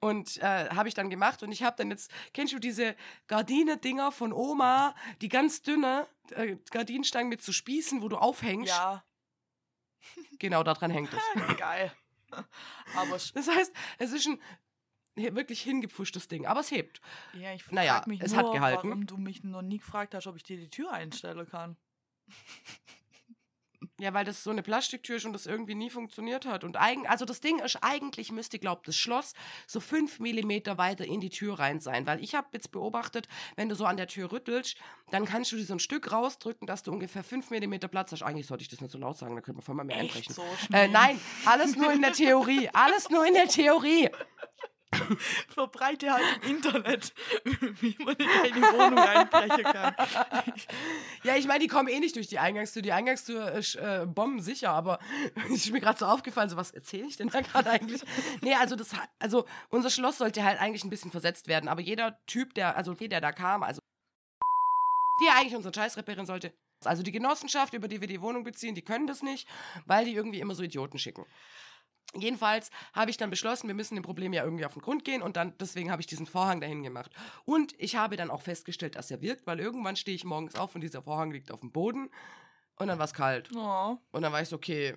Und 0.00 0.36
äh, 0.38 0.68
habe 0.70 0.88
ich 0.88 0.94
dann 0.94 1.08
gemacht 1.10 1.42
und 1.42 1.52
ich 1.52 1.62
habe 1.62 1.76
dann 1.76 1.90
jetzt, 1.90 2.10
kennst 2.34 2.52
du 2.52 2.58
diese 2.58 2.94
Gardine-Dinger 3.28 4.12
von 4.12 4.32
Oma, 4.32 4.94
die 5.20 5.28
ganz 5.28 5.62
dünne 5.62 6.06
äh, 6.30 6.56
Gardinenstangen 6.70 7.28
mit 7.28 7.42
so 7.42 7.52
Spießen, 7.52 8.02
wo 8.02 8.08
du 8.08 8.16
aufhängst? 8.18 8.68
Ja. 8.68 9.04
Genau, 10.38 10.62
daran 10.62 10.90
hängt 10.90 11.12
es. 11.14 11.22
Geil. 11.56 11.92
Aber 12.96 13.12
Das 13.12 13.48
heißt, 13.48 13.72
es 13.98 14.12
ist 14.12 14.26
ein 14.26 14.40
wirklich 15.16 15.62
hingepfuschtes 15.62 16.28
Ding, 16.28 16.46
aber 16.46 16.60
es 16.60 16.70
hebt. 16.70 17.00
ja, 17.34 17.52
ich 17.52 17.70
Naja, 17.70 17.94
frag 17.96 18.06
mich 18.06 18.20
es 18.20 18.32
nur, 18.32 18.40
hat 18.42 18.52
gehalten. 18.52 18.88
warum 18.88 19.06
du 19.06 19.16
mich 19.18 19.44
noch 19.44 19.62
nie 19.62 19.78
gefragt 19.78 20.14
hast, 20.14 20.26
ob 20.26 20.36
ich 20.36 20.42
dir 20.42 20.56
die 20.56 20.70
Tür 20.70 20.92
einstellen 20.92 21.48
kann. 21.48 21.76
Ja, 24.02 24.12
weil 24.14 24.24
das 24.24 24.42
so 24.42 24.50
eine 24.50 24.64
Plastiktür 24.64 25.14
ist 25.14 25.26
und 25.26 25.32
das 25.32 25.46
irgendwie 25.46 25.76
nie 25.76 25.88
funktioniert 25.88 26.44
hat. 26.44 26.64
Und 26.64 26.76
eigen, 26.76 27.06
also 27.06 27.24
das 27.24 27.40
Ding 27.40 27.60
ist, 27.60 27.78
eigentlich 27.82 28.32
müsste, 28.32 28.58
glaubt 28.58 28.88
das 28.88 28.96
Schloss 28.96 29.32
so 29.68 29.78
fünf 29.78 30.18
Millimeter 30.18 30.76
weiter 30.76 31.04
in 31.04 31.20
die 31.20 31.30
Tür 31.30 31.60
rein 31.60 31.78
sein. 31.78 32.04
Weil 32.04 32.20
ich 32.20 32.34
habe 32.34 32.48
jetzt 32.50 32.72
beobachtet, 32.72 33.28
wenn 33.54 33.68
du 33.68 33.76
so 33.76 33.84
an 33.84 33.96
der 33.96 34.08
Tür 34.08 34.32
rüttelst, 34.32 34.76
dann 35.12 35.24
kannst 35.24 35.52
du 35.52 35.56
die 35.56 35.62
so 35.62 35.74
ein 35.74 35.78
Stück 35.78 36.10
rausdrücken, 36.10 36.66
dass 36.66 36.82
du 36.82 36.90
ungefähr 36.90 37.22
fünf 37.22 37.50
Millimeter 37.50 37.86
Platz 37.86 38.10
hast. 38.10 38.24
Eigentlich 38.24 38.48
sollte 38.48 38.62
ich 38.62 38.68
das 38.68 38.80
nicht 38.80 38.90
so 38.90 38.98
laut 38.98 39.16
sagen, 39.16 39.36
da 39.36 39.40
könnte 39.40 39.58
man 39.58 39.62
voll 39.62 39.76
mal 39.76 39.84
mehr 39.84 40.00
Echt 40.00 40.16
einbrechen. 40.16 40.34
so 40.34 40.42
Äh, 40.72 40.88
nein, 40.88 41.20
alles 41.46 41.76
nur 41.76 41.92
in 41.92 42.02
der 42.02 42.12
Theorie. 42.12 42.68
Alles 42.72 43.08
nur 43.08 43.24
in 43.24 43.34
der 43.34 43.46
Theorie. 43.46 44.10
Verbreite 45.48 46.12
halt 46.12 46.24
im 46.42 46.56
Internet, 46.56 47.12
wie 47.80 47.96
man 48.04 48.16
in 48.16 48.28
eine 48.28 48.78
Wohnung 48.78 48.98
einbrechen 48.98 49.64
kann. 49.64 49.94
Ja, 51.24 51.36
ich 51.36 51.46
meine, 51.46 51.60
die 51.60 51.68
kommen 51.68 51.88
eh 51.88 52.00
nicht 52.00 52.16
durch 52.16 52.26
die 52.26 52.38
Eingangstür. 52.38 52.82
Die 52.82 52.92
Eingangstür 52.92 53.52
ist 53.52 53.76
äh, 53.76 54.06
bombensicher, 54.06 54.70
aber 54.70 54.98
ist 55.50 55.70
mir 55.70 55.80
gerade 55.80 55.98
so 55.98 56.06
aufgefallen, 56.06 56.48
so 56.48 56.56
was 56.56 56.72
erzähle 56.72 57.06
ich 57.06 57.16
denn 57.16 57.28
da 57.28 57.40
gerade 57.40 57.70
eigentlich? 57.70 58.02
nee, 58.40 58.54
also 58.54 58.74
das 58.74 58.90
also 59.18 59.46
unser 59.68 59.90
Schloss 59.90 60.18
sollte 60.18 60.42
halt 60.44 60.60
eigentlich 60.60 60.84
ein 60.84 60.90
bisschen 60.90 61.10
versetzt 61.10 61.46
werden, 61.48 61.68
aber 61.68 61.80
jeder 61.80 62.18
Typ, 62.26 62.54
der 62.54 62.76
also 62.76 62.92
okay, 62.92 63.08
der 63.08 63.20
da 63.20 63.32
kam, 63.32 63.62
also 63.62 63.80
die 65.22 65.28
eigentlich 65.28 65.56
unseren 65.56 65.74
Scheiß 65.74 65.96
reparieren 65.96 66.26
sollte. 66.26 66.52
Also 66.84 67.02
die 67.02 67.12
Genossenschaft, 67.12 67.74
über 67.74 67.88
die 67.88 68.00
wir 68.00 68.08
die 68.08 68.20
Wohnung 68.20 68.44
beziehen, 68.44 68.74
die 68.74 68.82
können 68.82 69.06
das 69.06 69.22
nicht, 69.22 69.48
weil 69.86 70.04
die 70.04 70.14
irgendwie 70.14 70.40
immer 70.40 70.54
so 70.54 70.62
Idioten 70.62 70.98
schicken. 70.98 71.24
Jedenfalls 72.14 72.70
habe 72.92 73.10
ich 73.10 73.16
dann 73.16 73.30
beschlossen, 73.30 73.68
wir 73.68 73.74
müssen 73.74 73.94
dem 73.94 74.04
Problem 74.04 74.32
ja 74.32 74.44
irgendwie 74.44 74.66
auf 74.66 74.74
den 74.74 74.82
Grund 74.82 75.04
gehen 75.04 75.22
und 75.22 75.36
dann 75.36 75.56
deswegen 75.58 75.90
habe 75.90 76.02
ich 76.02 76.06
diesen 76.06 76.26
Vorhang 76.26 76.60
dahin 76.60 76.82
gemacht. 76.82 77.10
Und 77.44 77.74
ich 77.78 77.96
habe 77.96 78.16
dann 78.16 78.30
auch 78.30 78.42
festgestellt, 78.42 78.96
dass 78.96 79.10
er 79.10 79.22
wirkt, 79.22 79.46
weil 79.46 79.60
irgendwann 79.60 79.96
stehe 79.96 80.14
ich 80.14 80.24
morgens 80.24 80.54
auf 80.54 80.74
und 80.74 80.82
dieser 80.82 81.02
Vorhang 81.02 81.30
liegt 81.30 81.50
auf 81.50 81.60
dem 81.60 81.72
Boden 81.72 82.10
und 82.76 82.88
dann 82.88 82.98
war 82.98 83.06
es 83.06 83.14
kalt. 83.14 83.48
Oh, 83.56 83.96
Und 84.10 84.22
dann 84.22 84.32
war 84.32 84.42
ich 84.42 84.48
so, 84.48 84.56
okay, 84.56 84.94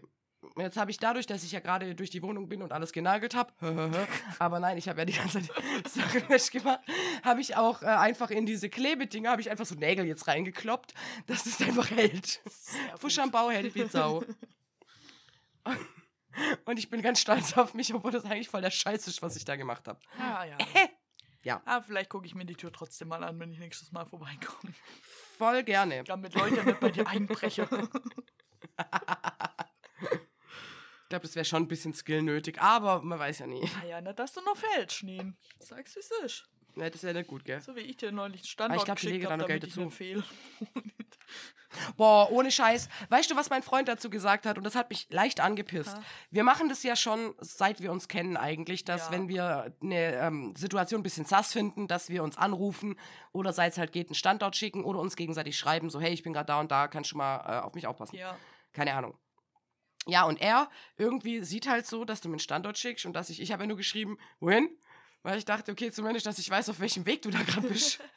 jetzt 0.58 0.78
habe 0.78 0.92
ich 0.92 0.98
dadurch, 0.98 1.26
dass 1.26 1.44
ich 1.44 1.54
ja 1.54 1.60
gerade 1.62 1.96
durch 1.96 2.10
die 2.10 2.22
Wohnung 2.22 2.50
bin 2.50 2.62
und 2.62 2.72
alles 2.74 2.92
genagelt 2.92 3.34
habe, 3.34 3.54
aber 4.40 4.60
nein, 4.60 4.78
ich 4.78 4.90
habe 4.90 5.00
ja 5.00 5.06
die 5.06 5.14
ganze 5.14 5.42
Zeit 5.42 5.52
Sachen 5.88 6.28
wäsch 6.30 6.52
gemacht, 6.52 6.82
habe 7.24 7.42
ich 7.42 7.56
auch 7.56 7.82
äh, 7.82 7.86
einfach 7.86 8.30
in 8.30 8.46
diese 8.46 8.70
Klebedinger, 8.70 9.32
habe 9.32 9.42
ich 9.42 9.50
einfach 9.50 9.66
so 9.66 9.76
Nägel 9.76 10.06
jetzt 10.06 10.28
reingekloppt, 10.28 10.94
dass 11.28 11.46
es 11.46 11.62
einfach 11.62 11.90
hält. 11.90 12.42
sehr 12.46 12.98
Fuschambau 12.98 13.50
hält 13.52 13.74
wie 13.74 13.86
Sau. 13.88 14.24
Und 16.66 16.80
ich 16.80 16.90
bin 16.90 17.02
ganz 17.02 17.20
stolz 17.22 17.58
auf 17.58 17.74
mich, 17.74 17.94
obwohl 17.94 18.12
das 18.12 18.26
eigentlich 18.26 18.50
voll 18.50 18.62
der 18.62 18.72
Scheiß 18.72 19.08
ist, 19.08 19.22
was 19.22 19.36
ich 19.36 19.46
da 19.46 19.56
gemacht 19.56 19.88
habe. 19.88 20.00
Ja, 20.18 20.44
ja. 20.46 20.58
Ja. 21.44 21.62
Ah, 21.66 21.80
vielleicht 21.80 22.10
gucke 22.10 22.26
ich 22.26 22.34
mir 22.34 22.44
die 22.44 22.56
Tür 22.56 22.74
trotzdem 22.74 23.08
mal 23.10 23.24
an, 23.24 23.40
wenn 23.40 23.52
ich 23.52 23.60
nächstes 23.60 23.92
Mal 23.92 24.04
vorbeikomme. 24.08 24.74
Voll 25.38 25.62
gerne. 25.62 26.04
Damit 26.04 26.34
Leute 26.34 26.64
nicht 26.66 26.80
bei 26.80 26.90
dir 26.90 27.06
einbrechen. 27.08 27.68
Ich 31.04 31.10
glaube, 31.10 31.22
das 31.22 31.36
wäre 31.36 31.46
schon 31.46 31.62
ein 31.62 31.68
bisschen 31.68 31.94
Skill 31.94 32.24
nötig, 32.24 32.60
aber 32.60 33.04
man 33.04 33.20
weiß 33.20 33.38
ja 33.40 33.46
nie. 33.48 33.62
ah 33.80 33.86
ja, 33.86 34.02
nicht, 34.02 34.18
dass 34.18 34.34
du 34.34 34.42
noch 34.42 34.58
fällst, 34.58 35.04
Nien. 35.04 35.38
Sag's, 35.60 35.96
wie 35.96 36.00
es 36.00 36.10
ist. 36.26 36.50
Ne, 36.74 36.90
das 36.90 37.04
wäre 37.04 37.14
nicht 37.14 37.28
gut, 37.28 37.46
gell? 37.46 37.62
So 37.62 37.76
wie 37.76 37.82
ich 37.82 37.98
dir 37.98 38.12
neulich 38.12 38.42
einen 38.42 38.48
Standort 38.48 38.86
glaub, 38.86 38.98
die 38.98 39.06
geschickt 39.08 39.14
legen 39.14 39.26
da 39.26 39.32
habe, 39.34 39.44
damit 39.44 39.62
Geld 39.62 39.64
ich 39.66 39.70
dazu. 39.76 39.86
nicht 39.86 39.94
fehl. 39.96 40.24
Boah, 41.98 42.32
ohne 42.32 42.52
Scheiß. 42.52 42.90
Weißt 43.10 43.30
du, 43.32 43.36
was 43.36 43.50
mein 43.50 43.64
Freund 43.64 43.88
dazu 43.88 44.10
gesagt 44.10 44.46
hat? 44.46 44.58
Und 44.58 44.64
das 44.64 44.76
hat 44.76 44.90
mich 44.90 45.08
leicht 45.10 45.40
angepisst. 45.40 45.96
Wir 46.32 46.44
machen 46.44 46.70
das 46.70 46.84
ja 46.84 46.96
schon, 46.96 47.34
seit 47.40 47.82
wir 47.82 47.92
uns 47.92 48.08
kennen 48.08 48.38
eigentlich, 48.38 48.86
dass 48.86 49.06
Ja. 49.08 49.12
wenn 49.12 49.28
wir 49.28 49.74
eine 49.82 50.16
ähm, 50.16 50.54
Situation 50.56 51.02
ein 51.02 51.04
bisschen 51.04 51.26
sass 51.26 51.54
finden, 51.54 51.88
dass 51.88 52.10
wir 52.10 52.24
uns 52.24 52.38
anrufen 52.38 52.96
oder 53.32 53.54
sei 53.54 53.68
es 53.68 53.78
halt 53.78 53.92
geht, 53.92 54.08
einen 54.08 54.16
Standort 54.16 54.56
schicken 54.56 54.84
oder 54.84 55.00
uns 55.00 55.16
gegenseitig 55.16 55.58
schreiben, 55.58 55.90
so 55.90 56.00
hey, 56.00 56.14
ich 56.14 56.24
bin 56.24 56.34
gerade 56.34 56.48
da 56.48 56.60
und 56.60 56.72
da, 56.72 56.88
kannst 56.88 57.12
du 57.12 57.18
mal 57.18 57.38
äh, 57.48 57.62
auf 57.64 57.74
mich 57.74 57.88
aufpassen. 57.88 58.16
Ja. 58.16 58.38
Keine 58.74 58.94
Ahnung. 58.94 59.18
Ja, 60.08 60.24
und 60.26 60.40
er 60.40 60.70
irgendwie 60.98 61.44
sieht 61.44 61.68
halt 61.68 61.88
so, 61.88 62.06
dass 62.06 62.22
du 62.22 62.30
mir 62.30 62.34
einen 62.34 62.40
Standort 62.40 62.78
schickst 62.78 63.06
und 63.06 63.14
dass 63.14 63.30
ich, 63.30 63.42
ich 63.42 63.52
habe 63.52 63.64
ja 63.64 63.68
nur 63.68 63.78
geschrieben, 63.78 64.18
wohin? 64.40 64.70
Weil 65.24 65.40
ich 65.40 65.46
dachte, 65.46 65.72
okay, 65.72 65.92
zumindest, 65.92 66.28
dass 66.28 66.38
ich 66.38 66.48
weiß, 66.48 66.70
auf 66.70 66.80
welchem 66.80 67.08
Weg 67.08 67.24
du 67.24 67.32
da 67.32 67.42
gerade 67.42 67.68
bist. 67.68 68.00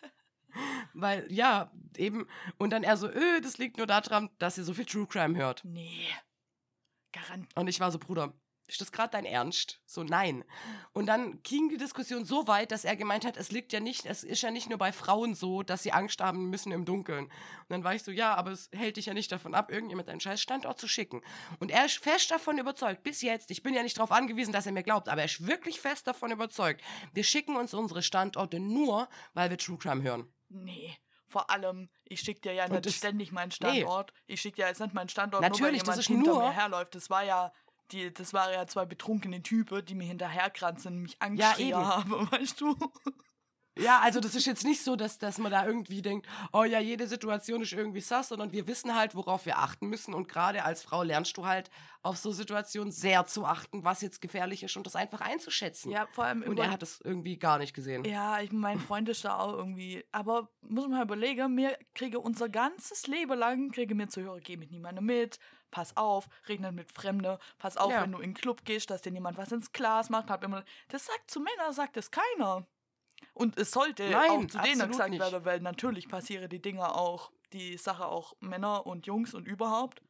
Weil, 0.94 1.30
ja, 1.30 1.70
eben. 1.96 2.26
Und 2.58 2.70
dann 2.70 2.82
er 2.82 2.96
so, 2.96 3.08
öh, 3.08 3.40
das 3.40 3.58
liegt 3.58 3.78
nur 3.78 3.86
daran, 3.86 4.30
dass 4.38 4.58
ihr 4.58 4.64
so 4.64 4.74
viel 4.74 4.86
True 4.86 5.06
Crime 5.06 5.36
hört. 5.36 5.64
Nee. 5.64 6.08
Garant. 7.12 7.48
Und 7.56 7.68
ich 7.68 7.80
war 7.80 7.90
so, 7.90 7.98
Bruder, 7.98 8.34
ist 8.68 8.82
das 8.82 8.92
gerade 8.92 9.12
dein 9.12 9.24
Ernst? 9.24 9.80
So, 9.86 10.04
nein. 10.04 10.44
Und 10.92 11.06
dann 11.06 11.42
ging 11.42 11.70
die 11.70 11.78
Diskussion 11.78 12.26
so 12.26 12.46
weit, 12.46 12.70
dass 12.70 12.84
er 12.84 12.96
gemeint 12.96 13.24
hat, 13.24 13.38
es 13.38 13.50
liegt 13.50 13.72
ja 13.72 13.80
nicht, 13.80 14.04
es 14.04 14.24
ist 14.24 14.42
ja 14.42 14.50
nicht 14.50 14.68
nur 14.68 14.76
bei 14.76 14.92
Frauen 14.92 15.34
so, 15.34 15.62
dass 15.62 15.82
sie 15.82 15.92
Angst 15.92 16.20
haben 16.20 16.50
müssen 16.50 16.70
im 16.72 16.84
Dunkeln. 16.84 17.24
Und 17.24 17.32
dann 17.70 17.82
war 17.82 17.94
ich 17.94 18.02
so, 18.02 18.10
ja, 18.10 18.34
aber 18.34 18.50
es 18.50 18.68
hält 18.74 18.98
dich 18.98 19.06
ja 19.06 19.14
nicht 19.14 19.32
davon 19.32 19.54
ab, 19.54 19.72
irgendjemand 19.72 20.10
einen 20.10 20.20
scheiß 20.20 20.42
Standort 20.42 20.78
zu 20.78 20.86
schicken. 20.86 21.22
Und 21.60 21.70
er 21.70 21.86
ist 21.86 21.96
fest 21.96 22.30
davon 22.30 22.58
überzeugt, 22.58 23.02
bis 23.02 23.22
jetzt, 23.22 23.50
ich 23.50 23.62
bin 23.62 23.72
ja 23.72 23.82
nicht 23.82 23.96
darauf 23.96 24.12
angewiesen, 24.12 24.52
dass 24.52 24.66
er 24.66 24.72
mir 24.72 24.82
glaubt, 24.82 25.08
aber 25.08 25.22
er 25.22 25.26
ist 25.26 25.46
wirklich 25.46 25.80
fest 25.80 26.06
davon 26.06 26.30
überzeugt, 26.30 26.82
wir 27.14 27.24
schicken 27.24 27.56
uns 27.56 27.72
unsere 27.72 28.02
Standorte 28.02 28.60
nur, 28.60 29.08
weil 29.32 29.48
wir 29.48 29.56
True 29.56 29.78
Crime 29.78 30.02
hören. 30.02 30.30
Nee. 30.48 30.96
Vor 31.26 31.50
allem, 31.50 31.90
ich 32.04 32.20
schicke 32.20 32.40
dir 32.40 32.52
ja 32.54 32.64
Und 32.66 32.84
nicht 32.84 32.96
ständig 32.96 33.32
meinen 33.32 33.50
Standort. 33.50 34.14
Ich 34.26 34.40
schicke 34.40 34.56
dir 34.62 34.68
jetzt 34.68 34.80
nicht 34.80 34.94
meinen 34.94 35.10
Standort, 35.10 35.42
Natürlich, 35.42 35.84
nur 35.84 35.94
weil 35.94 36.00
jemand 36.02 36.06
hinter 36.06 36.30
nur- 36.32 36.42
mir 36.42 36.52
herläuft. 36.52 36.94
Das 36.94 37.10
war 37.10 37.22
ja, 37.22 37.52
die, 37.92 38.12
das 38.14 38.32
waren 38.32 38.52
ja 38.52 38.66
zwei 38.66 38.86
betrunkene 38.86 39.42
Typen, 39.42 39.84
die 39.84 39.94
mir 39.94 40.06
hinterherkranzen 40.06 40.94
und 40.96 41.02
mich 41.02 41.12
Ja, 41.12 41.18
angeschrien 41.20 41.68
eben. 41.68 41.86
haben, 41.86 42.10
weißt 42.32 42.60
du? 42.62 42.76
Ja, 43.78 44.00
also 44.00 44.20
das 44.20 44.34
ist 44.34 44.46
jetzt 44.46 44.64
nicht 44.64 44.82
so, 44.82 44.96
dass, 44.96 45.18
dass 45.18 45.38
man 45.38 45.52
da 45.52 45.66
irgendwie 45.66 46.02
denkt, 46.02 46.26
oh 46.52 46.64
ja, 46.64 46.80
jede 46.80 47.06
Situation 47.06 47.62
ist 47.62 47.72
irgendwie 47.72 48.00
sass, 48.00 48.28
sondern 48.28 48.52
wir 48.52 48.66
wissen 48.66 48.94
halt, 48.94 49.14
worauf 49.14 49.46
wir 49.46 49.58
achten 49.58 49.86
müssen. 49.88 50.14
Und 50.14 50.28
gerade 50.28 50.64
als 50.64 50.82
Frau 50.82 51.02
lernst 51.02 51.36
du 51.36 51.46
halt 51.46 51.70
auf 52.02 52.16
so 52.16 52.32
Situationen 52.32 52.92
sehr 52.92 53.26
zu 53.26 53.44
achten, 53.44 53.84
was 53.84 54.00
jetzt 54.02 54.20
gefährlich 54.20 54.62
ist 54.62 54.76
und 54.76 54.86
das 54.86 54.96
einfach 54.96 55.20
einzuschätzen. 55.20 55.90
Ja, 55.90 56.06
vor 56.12 56.24
allem 56.24 56.42
und 56.42 56.58
er 56.58 56.70
hat 56.70 56.82
das 56.82 57.00
irgendwie 57.02 57.38
gar 57.38 57.58
nicht 57.58 57.74
gesehen. 57.74 58.04
Ja, 58.04 58.40
ich, 58.40 58.52
mein 58.52 58.78
Freund 58.80 59.08
ist 59.08 59.24
da 59.24 59.38
auch 59.38 59.52
irgendwie. 59.52 60.04
Aber 60.12 60.48
muss 60.60 60.84
man 60.88 60.98
mal 60.98 61.04
überlegen, 61.04 61.54
mir 61.54 61.76
kriege 61.94 62.18
unser 62.20 62.48
ganzes 62.48 63.06
Leben 63.06 63.38
lang, 63.38 63.70
kriege 63.70 63.94
mir 63.94 64.08
zu 64.08 64.22
hören, 64.22 64.40
geh 64.42 64.56
mit 64.56 64.70
niemandem 64.70 65.04
mit, 65.06 65.38
pass 65.70 65.96
auf, 65.96 66.28
red 66.48 66.60
nicht 66.60 66.72
mit 66.72 66.92
Fremden, 66.92 67.36
pass 67.58 67.76
auf, 67.76 67.90
Ja. 67.92 68.02
wenn 68.02 68.12
du 68.12 68.18
in 68.18 68.30
den 68.30 68.34
Club 68.34 68.64
gehst, 68.64 68.90
dass 68.90 69.02
dir 69.02 69.12
niemand 69.12 69.38
was 69.38 69.52
ins 69.52 69.72
Glas 69.72 70.08
macht. 70.10 70.30
Hab 70.30 70.42
immer, 70.44 70.64
das 70.88 71.06
sagt 71.06 71.30
zu 71.30 71.40
Männern, 71.40 71.72
sagt 71.72 71.96
es 71.96 72.10
keiner. 72.10 72.66
Und 73.34 73.58
es 73.58 73.70
sollte 73.70 74.08
Nein, 74.10 74.30
auch 74.30 74.46
zu 74.46 74.58
denen 74.58 74.88
gesagt 74.88 75.10
nicht. 75.10 75.20
werden, 75.20 75.44
weil 75.44 75.60
natürlich 75.60 76.08
passieren 76.08 76.48
die 76.48 76.60
Dinge 76.60 76.94
auch, 76.94 77.30
die 77.52 77.76
Sache 77.78 78.06
auch 78.06 78.34
Männer 78.40 78.86
und 78.86 79.06
Jungs 79.06 79.34
und 79.34 79.46
überhaupt. 79.46 80.02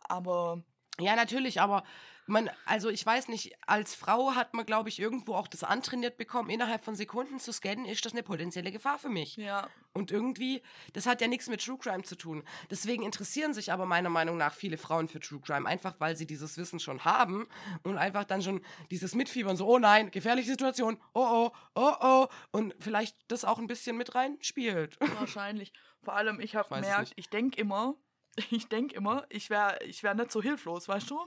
Aber 0.00 0.62
Ja, 0.98 1.16
natürlich, 1.16 1.60
aber 1.60 1.82
man, 2.30 2.50
also 2.64 2.88
ich 2.88 3.04
weiß 3.04 3.28
nicht, 3.28 3.54
als 3.66 3.94
Frau 3.94 4.34
hat 4.34 4.54
man, 4.54 4.64
glaube 4.64 4.88
ich, 4.88 4.98
irgendwo 4.98 5.34
auch 5.34 5.48
das 5.48 5.64
antrainiert 5.64 6.16
bekommen, 6.16 6.50
innerhalb 6.50 6.84
von 6.84 6.94
Sekunden 6.94 7.38
zu 7.38 7.52
scannen, 7.52 7.84
ist 7.84 8.04
das 8.04 8.12
eine 8.12 8.22
potenzielle 8.22 8.72
Gefahr 8.72 8.98
für 8.98 9.08
mich. 9.08 9.36
Ja. 9.36 9.68
Und 9.92 10.10
irgendwie, 10.10 10.62
das 10.92 11.06
hat 11.06 11.20
ja 11.20 11.26
nichts 11.26 11.48
mit 11.48 11.64
True 11.64 11.78
Crime 11.78 12.04
zu 12.04 12.16
tun. 12.16 12.44
Deswegen 12.70 13.02
interessieren 13.02 13.52
sich 13.52 13.72
aber 13.72 13.86
meiner 13.86 14.08
Meinung 14.08 14.36
nach 14.36 14.54
viele 14.54 14.78
Frauen 14.78 15.08
für 15.08 15.20
True 15.20 15.40
Crime, 15.40 15.68
einfach 15.68 15.96
weil 15.98 16.16
sie 16.16 16.26
dieses 16.26 16.56
Wissen 16.56 16.78
schon 16.78 17.04
haben 17.04 17.48
und 17.82 17.98
einfach 17.98 18.24
dann 18.24 18.42
schon 18.42 18.64
dieses 18.90 19.14
Mitfiebern, 19.14 19.56
so, 19.56 19.66
oh 19.66 19.78
nein, 19.78 20.10
gefährliche 20.10 20.50
Situation, 20.50 20.98
oh 21.12 21.26
oh, 21.30 21.50
oh 21.74 21.94
oh, 22.00 22.26
und 22.52 22.74
vielleicht 22.78 23.16
das 23.28 23.44
auch 23.44 23.58
ein 23.58 23.66
bisschen 23.66 23.96
mit 23.96 24.14
reinspielt. 24.14 24.96
Wahrscheinlich. 25.18 25.72
Vor 26.02 26.14
allem, 26.14 26.40
ich 26.40 26.54
habe 26.56 26.74
gemerkt, 26.74 27.12
ich 27.16 27.28
denke 27.28 27.60
immer, 27.60 27.94
ich 28.50 28.68
denke 28.68 28.94
immer, 28.94 29.26
ich 29.28 29.50
wäre 29.50 29.82
ich 29.84 30.02
wär 30.02 30.14
nicht 30.14 30.30
so 30.32 30.42
hilflos, 30.42 30.88
weißt 30.88 31.10
du? 31.10 31.20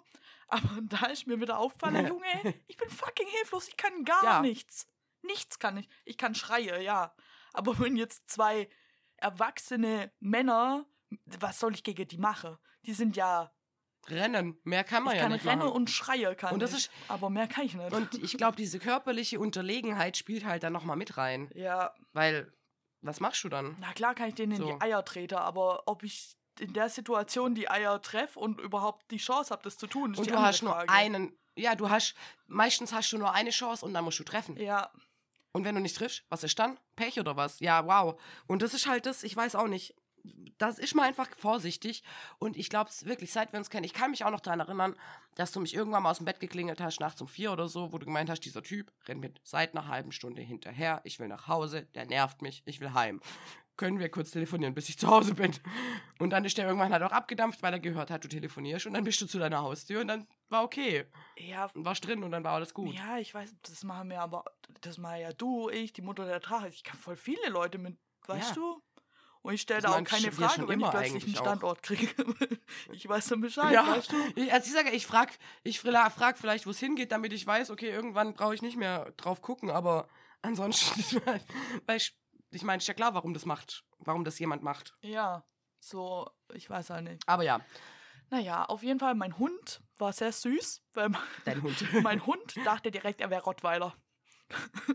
Aber 0.47 0.69
da 0.83 1.07
ist 1.07 1.27
mir 1.27 1.39
wieder 1.39 1.57
aufgefallen, 1.59 2.07
Junge, 2.07 2.25
ich 2.67 2.77
bin 2.77 2.89
fucking 2.89 3.27
hilflos, 3.27 3.67
ich 3.67 3.77
kann 3.77 4.03
gar 4.05 4.23
Ja. 4.23 4.41
nichts. 4.41 4.87
Nichts 5.21 5.57
kann 5.59 5.77
ich. 5.77 5.87
Ich 6.05 6.17
kann 6.17 6.35
schreie, 6.35 6.81
ja. 6.83 7.15
Aber 7.53 7.79
wenn 7.79 7.95
jetzt 7.95 8.29
zwei 8.29 8.67
erwachsene 9.17 10.11
Männer, 10.19 10.85
was 11.39 11.59
soll 11.59 11.73
ich 11.73 11.83
gegen 11.83 12.07
die 12.07 12.17
machen? 12.17 12.57
Die 12.85 12.93
sind 12.93 13.15
ja, 13.15 13.51
Rennen, 14.07 14.59
mehr 14.65 14.83
kann 14.83 15.03
man 15.03 15.13
ich 15.13 15.17
ja 15.19 15.23
kann 15.23 15.31
nicht 15.31 15.45
rennen 15.45 15.59
machen. 15.59 15.71
und 15.71 15.89
schreie 15.89 16.35
kann 16.35 16.53
Und 16.53 16.59
das 16.59 16.71
ich. 16.71 16.77
ist- 16.79 16.91
aber 17.07 17.29
mehr 17.29 17.47
kann 17.47 17.63
ich 17.65 17.73
nicht. 17.73 17.93
Und 17.93 18.15
ich 18.15 18.35
glaube, 18.37 18.57
diese 18.57 18.77
körperliche 18.79 19.39
Unterlegenheit 19.39 20.17
spielt 20.17 20.43
halt 20.43 20.63
dann 20.63 20.73
nochmal 20.73 20.97
mit 20.97 21.15
rein. 21.15 21.49
ja, 21.55 21.93
Weil, 22.11 22.51
was 22.99 23.21
machst 23.21 23.45
du 23.45 23.49
dann? 23.49 23.77
Na 23.79 23.93
klar 23.93 24.13
kann 24.13 24.27
ich 24.27 24.35
denen 24.35 24.51
in 24.53 24.57
So. 24.57 24.65
die 24.65 24.81
Eier 24.81 25.05
treten, 25.05 25.35
aber 25.35 25.83
ob 25.87 26.03
ich 26.03 26.35
in 26.59 26.73
der 26.73 26.89
Situation 26.89 27.55
die 27.55 27.69
Eier 27.69 28.01
treffe 28.01 28.39
und 28.39 28.59
überhaupt 28.59 29.09
die 29.11 29.17
Chance 29.17 29.51
habe, 29.51 29.63
das 29.63 29.77
zu 29.77 29.87
tun, 29.87 30.15
Und 30.15 30.29
du 30.29 30.39
hast 30.41 30.61
nur 30.61 30.73
Frage. 30.73 30.89
einen, 30.89 31.37
ja, 31.55 31.75
du 31.75 31.89
hast, 31.89 32.15
meistens 32.47 32.93
hast 32.93 33.11
du 33.11 33.17
nur 33.17 33.33
eine 33.33 33.49
Chance 33.51 33.85
und 33.85 33.93
dann 33.93 34.03
musst 34.03 34.19
du 34.19 34.23
treffen. 34.23 34.57
Ja, 34.57 34.91
Und 35.51 35.65
wenn 35.65 35.75
du 35.75 35.81
nicht 35.81 35.95
triffst, 35.95 36.23
was 36.29 36.43
ist 36.43 36.57
dann? 36.59 36.79
Pech 36.95 37.19
oder 37.19 37.35
was? 37.37 37.59
Ja, 37.59 37.85
wow. 37.85 38.19
Und 38.47 38.61
das 38.61 38.73
ist 38.73 38.87
halt 38.87 39.05
das, 39.05 39.23
ich 39.23 39.35
weiß 39.35 39.55
auch 39.55 39.67
nicht. 39.67 39.95
Das 40.57 40.79
ist 40.79 40.95
mal 40.95 41.03
einfach 41.03 41.27
vorsichtig. 41.35 42.01
Und 42.39 42.55
ich 42.55 42.69
glaube 42.69 42.89
es 42.89 43.05
wirklich, 43.05 43.33
seit 43.33 43.51
wir 43.51 43.59
uns 43.59 43.69
kennen, 43.69 43.83
ich 43.83 43.93
kann 43.93 44.11
mich 44.11 44.23
auch 44.23 44.31
noch 44.31 44.39
daran 44.39 44.61
erinnern, 44.61 44.95
dass 45.35 45.51
du 45.51 45.59
mich 45.59 45.73
irgendwann 45.75 46.01
mal 46.03 46.11
aus 46.11 46.17
dem 46.17 46.25
Bett 46.25 46.39
geklingelt 46.39 46.79
hast, 46.79 47.01
nachts 47.01 47.19
um 47.21 47.27
vier 47.27 47.51
oder 47.51 47.67
so, 47.67 47.91
wo 47.91 47.97
du 47.97 48.05
gemeint 48.05 48.29
hast, 48.29 48.39
dieser 48.41 48.63
Typ 48.63 48.91
rennt 49.05 49.19
mir 49.21 49.33
seit 49.43 49.75
einer 49.75 49.87
halben 49.87 50.11
Stunde 50.13 50.41
hinterher. 50.41 51.01
Ich 51.03 51.19
will 51.19 51.27
nach 51.27 51.47
Hause, 51.47 51.87
der 51.93 52.05
nervt 52.05 52.41
mich, 52.41 52.63
ich 52.65 52.79
will 52.79 52.93
heim. 52.93 53.19
Können 53.75 53.97
wir 53.99 54.09
kurz 54.09 54.29
telefonieren, 54.31 54.75
bis 54.75 54.87
ich 54.89 54.99
zu 54.99 55.07
Hause 55.07 55.33
bin? 55.33 55.51
Und 56.19 56.29
dann 56.29 56.45
ist 56.45 56.57
der 56.57 56.67
irgendwann 56.67 56.93
halt 56.93 57.01
auch 57.01 57.11
abgedampft, 57.11 57.63
weil 57.63 57.73
er 57.73 57.79
gehört 57.79 58.11
hat, 58.11 58.23
du 58.23 58.27
telefonierst. 58.27 58.85
Und 58.85 58.93
dann 58.93 59.03
bist 59.03 59.19
du 59.21 59.25
zu 59.25 59.39
deiner 59.39 59.61
Haustür 59.61 60.01
und 60.01 60.07
dann 60.07 60.27
war 60.49 60.63
okay. 60.63 61.05
ja, 61.37 61.65
Und 61.73 61.83
warst 61.83 62.05
drin 62.05 62.23
und 62.23 62.29
dann 62.31 62.43
war 62.43 62.53
alles 62.53 62.73
gut. 62.73 62.93
ja, 62.93 63.17
ich 63.17 63.33
weiß, 63.33 63.53
das 63.63 63.83
machen 63.83 64.09
wir 64.11 64.21
aber, 64.21 64.45
das 64.81 64.97
machen 64.99 65.21
ja 65.21 65.33
du, 65.33 65.69
ich, 65.69 65.91
die 65.91 66.03
Mutter 66.03 66.25
der 66.25 66.39
Drache. 66.39 66.67
Ich 66.67 66.83
kann 66.83 66.99
voll 66.99 67.15
viele 67.15 67.49
Leute 67.49 67.79
mit, 67.79 67.97
weißt 68.27 68.49
Ja. 68.49 68.55
du? 68.55 68.83
Und 69.41 69.55
ich 69.55 69.61
stelle 69.61 69.81
Das 69.81 69.91
da 69.91 69.97
auch 69.99 70.03
keine 70.05 70.31
Frage, 70.31 70.67
wenn 70.69 70.79
ich 70.79 70.89
plötzlich 70.89 71.11
einen 71.11 71.15
eigentlich 71.23 71.37
auch. 71.39 71.41
Standort 71.41 71.83
kriege. 71.83 72.07
ich 72.93 73.09
weiß 73.09 73.27
dann 73.27 73.41
Bescheid, 73.41 73.73
Ja, 73.73 73.87
weißt 73.87 74.11
du? 74.11 74.15
ich, 74.35 74.53
also 74.53 74.67
ich 74.67 74.71
sage, 74.71 74.91
ich 74.95 75.05
frage 75.05 75.33
ich 75.63 75.79
fra- 75.81 76.09
frag 76.11 76.37
vielleicht, 76.37 76.65
wo 76.65 76.69
es 76.69 76.79
hingeht, 76.79 77.11
damit 77.11 77.33
ich 77.33 77.45
weiß, 77.45 77.69
okay, 77.71 77.89
irgendwann 77.89 78.35
brauche 78.35 78.53
ich 78.55 78.61
nicht 78.61 78.77
mehr 78.77 79.11
drauf 79.17 79.41
gucken, 79.41 79.69
aber 79.69 80.07
ansonsten, 80.43 81.01
weil 81.87 81.97
ich, 81.97 82.15
ich 82.53 82.63
meine, 82.63 82.77
ist 82.77 82.87
ja 82.87 82.93
klar, 82.93 83.13
warum 83.13 83.33
das 83.33 83.45
macht, 83.45 83.83
warum 83.99 84.23
das 84.23 84.39
jemand 84.39 84.63
macht. 84.63 84.95
Ja, 85.01 85.43
so, 85.79 86.29
ich 86.53 86.69
weiß 86.69 86.91
auch 86.91 87.01
nicht. 87.01 87.21
Aber 87.27 87.43
ja, 87.43 87.61
Naja, 88.29 88.65
auf 88.65 88.83
jeden 88.83 88.99
Fall, 88.99 89.15
mein 89.15 89.37
Hund 89.37 89.81
war 89.97 90.13
sehr 90.13 90.31
süß, 90.31 90.81
weil 90.93 91.09
dein 91.45 91.61
Hund. 91.61 91.77
mein 92.03 92.25
Hund 92.25 92.55
dachte 92.65 92.91
direkt, 92.91 93.21
er 93.21 93.29
wäre 93.29 93.43
Rottweiler. 93.43 93.95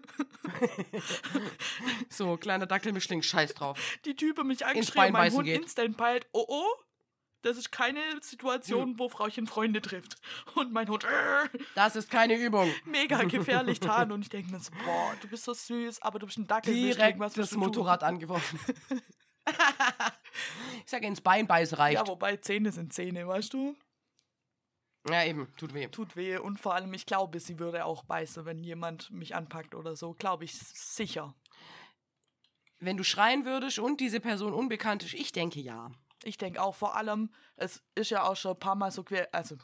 so, 2.09 2.37
kleiner 2.37 2.67
Dackelmischling, 2.67 3.23
scheiß 3.23 3.55
drauf. 3.55 3.79
die 4.05 4.15
Type 4.15 4.45
mich 4.45 4.65
angeschrieben, 4.65 5.13
mein 5.13 5.33
Hund 5.33 5.45
geht. 5.45 5.63
instant 5.63 5.97
peilt, 5.97 6.27
oh 6.33 6.45
oh, 6.49 6.75
das 7.43 7.57
ist 7.57 7.71
keine 7.71 8.01
Situation, 8.21 8.91
Hm. 8.91 8.99
wo 8.99 9.09
Frauchen 9.09 9.47
Freunde 9.47 9.81
trifft. 9.81 10.17
Und 10.55 10.73
mein 10.73 10.89
Hund, 10.89 11.05
äh, 11.05 11.49
Das 11.75 11.97
ist 11.97 12.11
keine 12.11 12.35
Übung. 12.37 12.71
mega 12.85 13.23
gefährlich 13.25 13.81
tan. 13.81 14.13
Und 14.13 14.23
ich 14.23 14.29
denke 14.29 14.51
mir 14.51 14.61
so, 14.61 14.71
boah, 14.85 15.15
du 15.21 15.29
bist 15.29 15.45
so 15.45 15.55
süß, 15.55 16.03
aber 16.03 16.19
du 16.19 16.27
bist 16.27 16.39
ein 16.39 16.47
Dackel. 16.47 16.73
Direkt 16.75 17.19
was 17.19 17.35
das 17.35 17.51
du 17.51 17.57
tun? 17.57 17.65
Motorrad 17.65 18.03
angeworfen. 18.03 18.59
ich 20.85 20.91
sage, 20.91 21.07
ins 21.07 21.21
Bein 21.21 21.47
beißen 21.47 21.77
reicht. 21.79 21.99
Ja, 22.01 22.07
wobei 22.07 22.37
Zähne 22.37 22.73
sind 22.73 22.93
Zähne, 22.93 23.27
weißt 23.27 23.53
du? 23.55 23.77
Ja, 25.09 25.25
eben, 25.25 25.49
tut 25.57 25.73
weh. 25.75 25.87
Tut 25.89 26.17
weh. 26.17 26.37
Und 26.39 26.61
vor 26.61 26.75
allem, 26.75 26.93
ich 26.93 27.07
glaube, 27.07 27.41
sie 27.41 27.59
würde 27.59 27.85
auch 27.85 28.05
beißen, 28.05 28.45
wenn 28.45 28.63
jemand 28.63 29.11
mich 29.11 29.35
anpackt 29.35 29.75
oder 29.75 29.97
so. 29.97 30.13
Glaube 30.13 30.45
ich 30.45 30.59
sicher. 30.59 31.35
Wenn 32.81 32.97
du 32.97 33.05
schreien 33.05 33.45
würdest 33.45 33.79
und 33.79 34.01
diese 34.01 34.21
Person 34.21 34.53
unbekannt 34.53 35.03
ist, 35.05 35.15
ich 35.15 35.33
denke 35.33 35.61
ja. 35.61 35.91
Ich 36.25 36.39
denke 36.39 36.63
auch 36.63 36.75
vor 36.75 36.97
allem, 36.97 37.31
es 37.57 37.83
ist 37.95 38.11
ja 38.11 38.25
auch 38.25 38.37
schon 38.37 38.53
ein 38.53 38.59
paar 38.59 38.75
Mal 38.75 38.91
so 38.91 39.05
gewesen, 39.05 39.27
also 39.33 39.57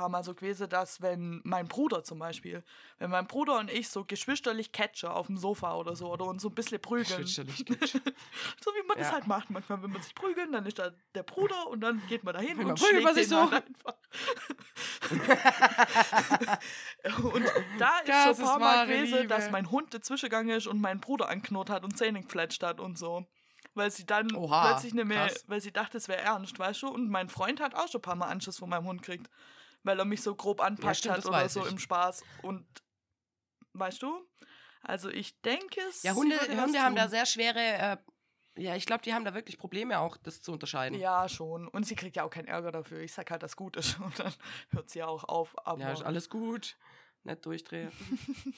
paar 0.00 0.08
Mal 0.08 0.24
so 0.24 0.34
gewesen, 0.34 0.66
dass 0.68 1.00
wenn 1.02 1.40
mein 1.44 1.68
Bruder 1.68 2.02
zum 2.02 2.18
Beispiel, 2.20 2.64
wenn 2.98 3.10
mein 3.10 3.26
Bruder 3.26 3.58
und 3.58 3.70
ich 3.70 3.90
so 3.90 4.04
geschwisterlich 4.04 4.72
catchen 4.72 5.10
auf 5.10 5.26
dem 5.26 5.36
Sofa 5.36 5.74
oder 5.74 5.94
so 5.94 6.10
oder 6.10 6.24
uns 6.24 6.40
so 6.42 6.48
ein 6.48 6.54
bisschen 6.54 6.80
prügeln. 6.80 7.26
Schütterlich. 7.26 7.58
so 8.64 8.70
wie 8.70 8.86
man 8.86 8.96
das 8.96 9.08
Ja. 9.08 9.12
halt 9.14 9.26
macht. 9.26 9.50
Manchmal, 9.50 9.82
wenn 9.82 9.90
man 9.90 10.00
sich 10.02 10.14
prügeln, 10.14 10.52
dann 10.52 10.64
ist 10.64 10.78
da 10.78 10.90
der 11.14 11.22
Bruder 11.22 11.66
und 11.68 11.82
dann 11.82 12.00
geht 12.08 12.24
man 12.24 12.32
dahin 12.34 12.56
Manchmal 12.56 12.72
und 12.72 12.80
prügelt 12.80 12.90
schlägt 12.90 13.04
man 13.04 13.14
sich 13.14 13.28
so. 13.28 13.50
halt 13.50 13.66
einfach. 13.66 13.94
und 17.34 17.44
da 17.78 17.98
ist 17.98 18.08
Das 18.08 18.24
schon 18.24 18.36
ein 18.36 18.42
paar 18.50 18.58
Mal 18.58 18.86
gewesen, 18.86 19.28
dass 19.28 19.50
mein 19.50 19.70
Hund 19.70 19.92
dazwischen 19.92 20.26
gegangen 20.26 20.50
ist 20.50 20.66
und 20.66 20.80
meinen 20.80 21.00
Bruder 21.00 21.28
anknurrt 21.28 21.68
hat 21.70 21.84
und 21.84 21.96
Zähne 21.98 22.22
gefletscht 22.22 22.62
hat 22.62 22.80
und 22.80 22.96
so. 22.98 23.26
Weil 23.74 23.90
sie 23.90 24.04
dann 24.04 24.34
Oha, 24.34 24.66
plötzlich 24.68 24.94
nicht 24.94 25.06
mehr, 25.06 25.28
krass. 25.28 25.44
weil 25.46 25.60
sie 25.60 25.72
dachte, 25.72 25.96
es 25.96 26.08
wäre 26.08 26.20
ernst, 26.20 26.58
weißt 26.58 26.82
du? 26.82 26.88
Und 26.88 27.08
mein 27.08 27.28
Freund 27.28 27.60
hat 27.60 27.74
auch 27.74 27.88
schon 27.88 28.00
ein 28.00 28.02
paar 28.02 28.16
Mal 28.16 28.26
Anschiss 28.26 28.58
von 28.58 28.68
meinem 28.68 28.86
Hund 28.86 29.02
gekriegt, 29.02 29.30
weil 29.84 29.98
er 29.98 30.04
mich 30.04 30.22
so 30.22 30.34
grob 30.34 30.60
anpackt 30.60 30.96
stimmt, 30.96 31.18
hat 31.18 31.26
oder 31.26 31.48
so 31.48 31.64
ich. 31.64 31.70
im 31.70 31.78
Spaß. 31.78 32.24
Und 32.42 32.66
weißt 33.74 34.02
du? 34.02 34.26
Also 34.82 35.08
ich 35.08 35.40
denke 35.42 35.80
es. 35.88 36.02
Ja, 36.02 36.14
Hunde, 36.14 36.36
Hunde 36.40 36.80
haben 36.80 36.96
da 36.96 37.08
sehr 37.08 37.26
schwere, 37.26 37.60
äh, 37.60 37.96
ja, 38.56 38.74
ich 38.76 38.84
glaube, 38.84 39.02
die 39.02 39.14
haben 39.14 39.24
da 39.24 39.34
wirklich 39.34 39.58
Probleme 39.58 39.98
auch, 40.00 40.16
das 40.16 40.42
zu 40.42 40.52
unterscheiden. 40.52 40.98
Ja, 40.98 41.28
schon. 41.28 41.68
Und 41.68 41.86
sie 41.86 41.94
kriegt 41.94 42.16
ja 42.16 42.24
auch 42.24 42.30
keinen 42.30 42.48
Ärger 42.48 42.72
dafür. 42.72 43.00
Ich 43.00 43.12
sag 43.12 43.30
halt, 43.30 43.42
das 43.42 43.56
gut 43.56 43.76
ist. 43.76 43.98
Und 44.00 44.18
dann 44.18 44.32
hört 44.70 44.90
sie 44.90 45.02
auch 45.02 45.24
auf. 45.24 45.54
Ja, 45.78 45.92
ist 45.92 46.02
alles 46.02 46.28
gut. 46.28 46.76
Nicht 47.22 47.44
durchdrehen. 47.46 47.90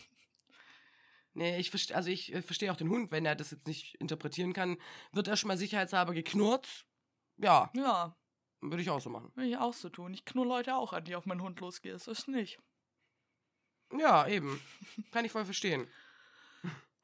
nee, 1.34 1.58
ich 1.58 1.70
verstehe, 1.70 1.96
also 1.96 2.10
ich 2.10 2.32
äh, 2.32 2.42
verstehe 2.42 2.72
auch 2.72 2.76
den 2.76 2.88
Hund, 2.88 3.10
wenn 3.10 3.26
er 3.26 3.34
das 3.34 3.50
jetzt 3.50 3.66
nicht 3.66 3.94
interpretieren 3.96 4.52
kann, 4.52 4.78
wird 5.12 5.28
er 5.28 5.36
schon 5.36 5.48
mal 5.48 5.58
sicherheitshalber 5.58 6.14
geknurrt. 6.14 6.86
Ja, 7.38 7.70
ja, 7.74 8.16
würde 8.60 8.82
ich 8.82 8.90
auch 8.90 9.00
so 9.00 9.10
machen. 9.10 9.32
will 9.34 9.48
ich 9.48 9.56
auch 9.56 9.74
so 9.74 9.88
tun. 9.88 10.14
Ich 10.14 10.24
knurr 10.24 10.46
Leute 10.46 10.76
auch 10.76 10.92
an, 10.92 11.04
die 11.04 11.16
auf 11.16 11.26
meinen 11.26 11.42
Hund 11.42 11.60
losgehen. 11.60 11.94
Das 11.94 12.06
ist 12.06 12.28
nicht. 12.28 12.58
Ja, 13.98 14.26
eben. 14.26 14.60
Kann 15.10 15.24
ich 15.24 15.32
voll 15.32 15.44
verstehen. 15.44 15.88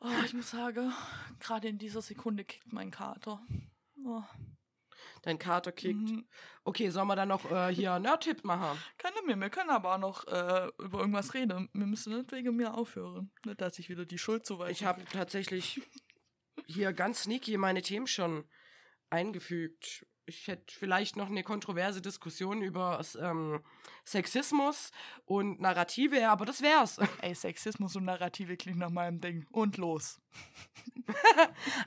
Oh, 0.00 0.22
ich 0.24 0.32
muss 0.32 0.50
sagen, 0.50 0.92
gerade 1.40 1.68
in 1.68 1.78
dieser 1.78 2.02
Sekunde 2.02 2.44
kickt 2.44 2.72
mein 2.72 2.90
Kater. 2.90 3.44
Oh. 4.04 4.22
Dein 5.22 5.38
Kater 5.38 5.72
kickt. 5.72 6.10
Mhm. 6.10 6.26
Okay, 6.64 6.90
sollen 6.90 7.08
wir 7.08 7.16
dann 7.16 7.28
noch 7.28 7.50
äh, 7.50 7.72
hier 7.74 7.92
einen 7.94 8.02
Nerd-Tipp 8.04 8.44
machen? 8.44 8.78
Keine 8.98 9.22
mehr, 9.26 9.36
wir 9.36 9.50
können 9.50 9.70
aber 9.70 9.94
auch 9.94 9.98
noch 9.98 10.26
äh, 10.26 10.68
über 10.78 11.00
irgendwas 11.00 11.34
reden. 11.34 11.68
Wir 11.72 11.86
müssen 11.86 12.16
nicht 12.16 12.32
wegen 12.32 12.56
mir 12.56 12.74
aufhören. 12.74 13.30
Nicht, 13.44 13.60
dass 13.60 13.78
ich 13.78 13.88
wieder 13.88 14.04
die 14.04 14.18
Schuld 14.18 14.46
zuweise. 14.46 14.72
Ich 14.72 14.84
habe 14.84 15.04
tatsächlich 15.12 15.80
hier 16.66 16.92
ganz 16.92 17.22
sneaky 17.22 17.56
meine 17.56 17.82
Themen 17.82 18.06
schon 18.06 18.44
eingefügt. 19.10 20.06
Ich 20.28 20.46
hätte 20.46 20.74
vielleicht 20.74 21.16
noch 21.16 21.28
eine 21.30 21.42
kontroverse 21.42 22.02
Diskussion 22.02 22.60
über 22.60 23.00
ähm, 23.18 23.60
Sexismus 24.04 24.92
und 25.24 25.58
Narrative, 25.58 26.28
aber 26.28 26.44
das 26.44 26.60
wär's. 26.60 26.98
Ey, 27.22 27.34
Sexismus 27.34 27.96
und 27.96 28.04
Narrative 28.04 28.58
klingt 28.58 28.78
nach 28.78 28.90
meinem 28.90 29.22
Ding. 29.22 29.46
Und 29.50 29.78
los. 29.78 30.20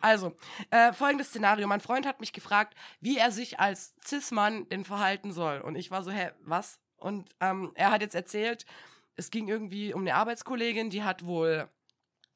Also, 0.02 0.36
äh, 0.72 0.94
folgendes 0.94 1.28
Szenario. 1.28 1.68
Mein 1.68 1.80
Freund 1.80 2.08
hat 2.08 2.20
mich 2.20 2.34
gefragt, 2.34 2.76
wie 3.02 3.20
er 3.20 3.32
sich 3.32 3.60
als 3.60 3.94
Cis-Mann 4.04 4.68
denn 4.70 4.84
verhalten 4.84 5.32
soll. 5.32 5.62
Und 5.62 5.76
ich 5.76 5.92
war 5.92 6.02
so, 6.02 6.10
hä, 6.10 6.32
was? 6.42 6.80
Und 6.98 7.30
ähm, 7.40 7.72
er 7.76 7.92
hat 7.92 8.02
jetzt 8.02 8.16
erzählt, 8.16 8.66
es 9.16 9.30
ging 9.30 9.48
irgendwie 9.48 9.94
um 9.94 10.02
eine 10.02 10.16
Arbeitskollegin, 10.16 10.90
die 10.90 11.04
hat 11.04 11.24
wohl 11.24 11.70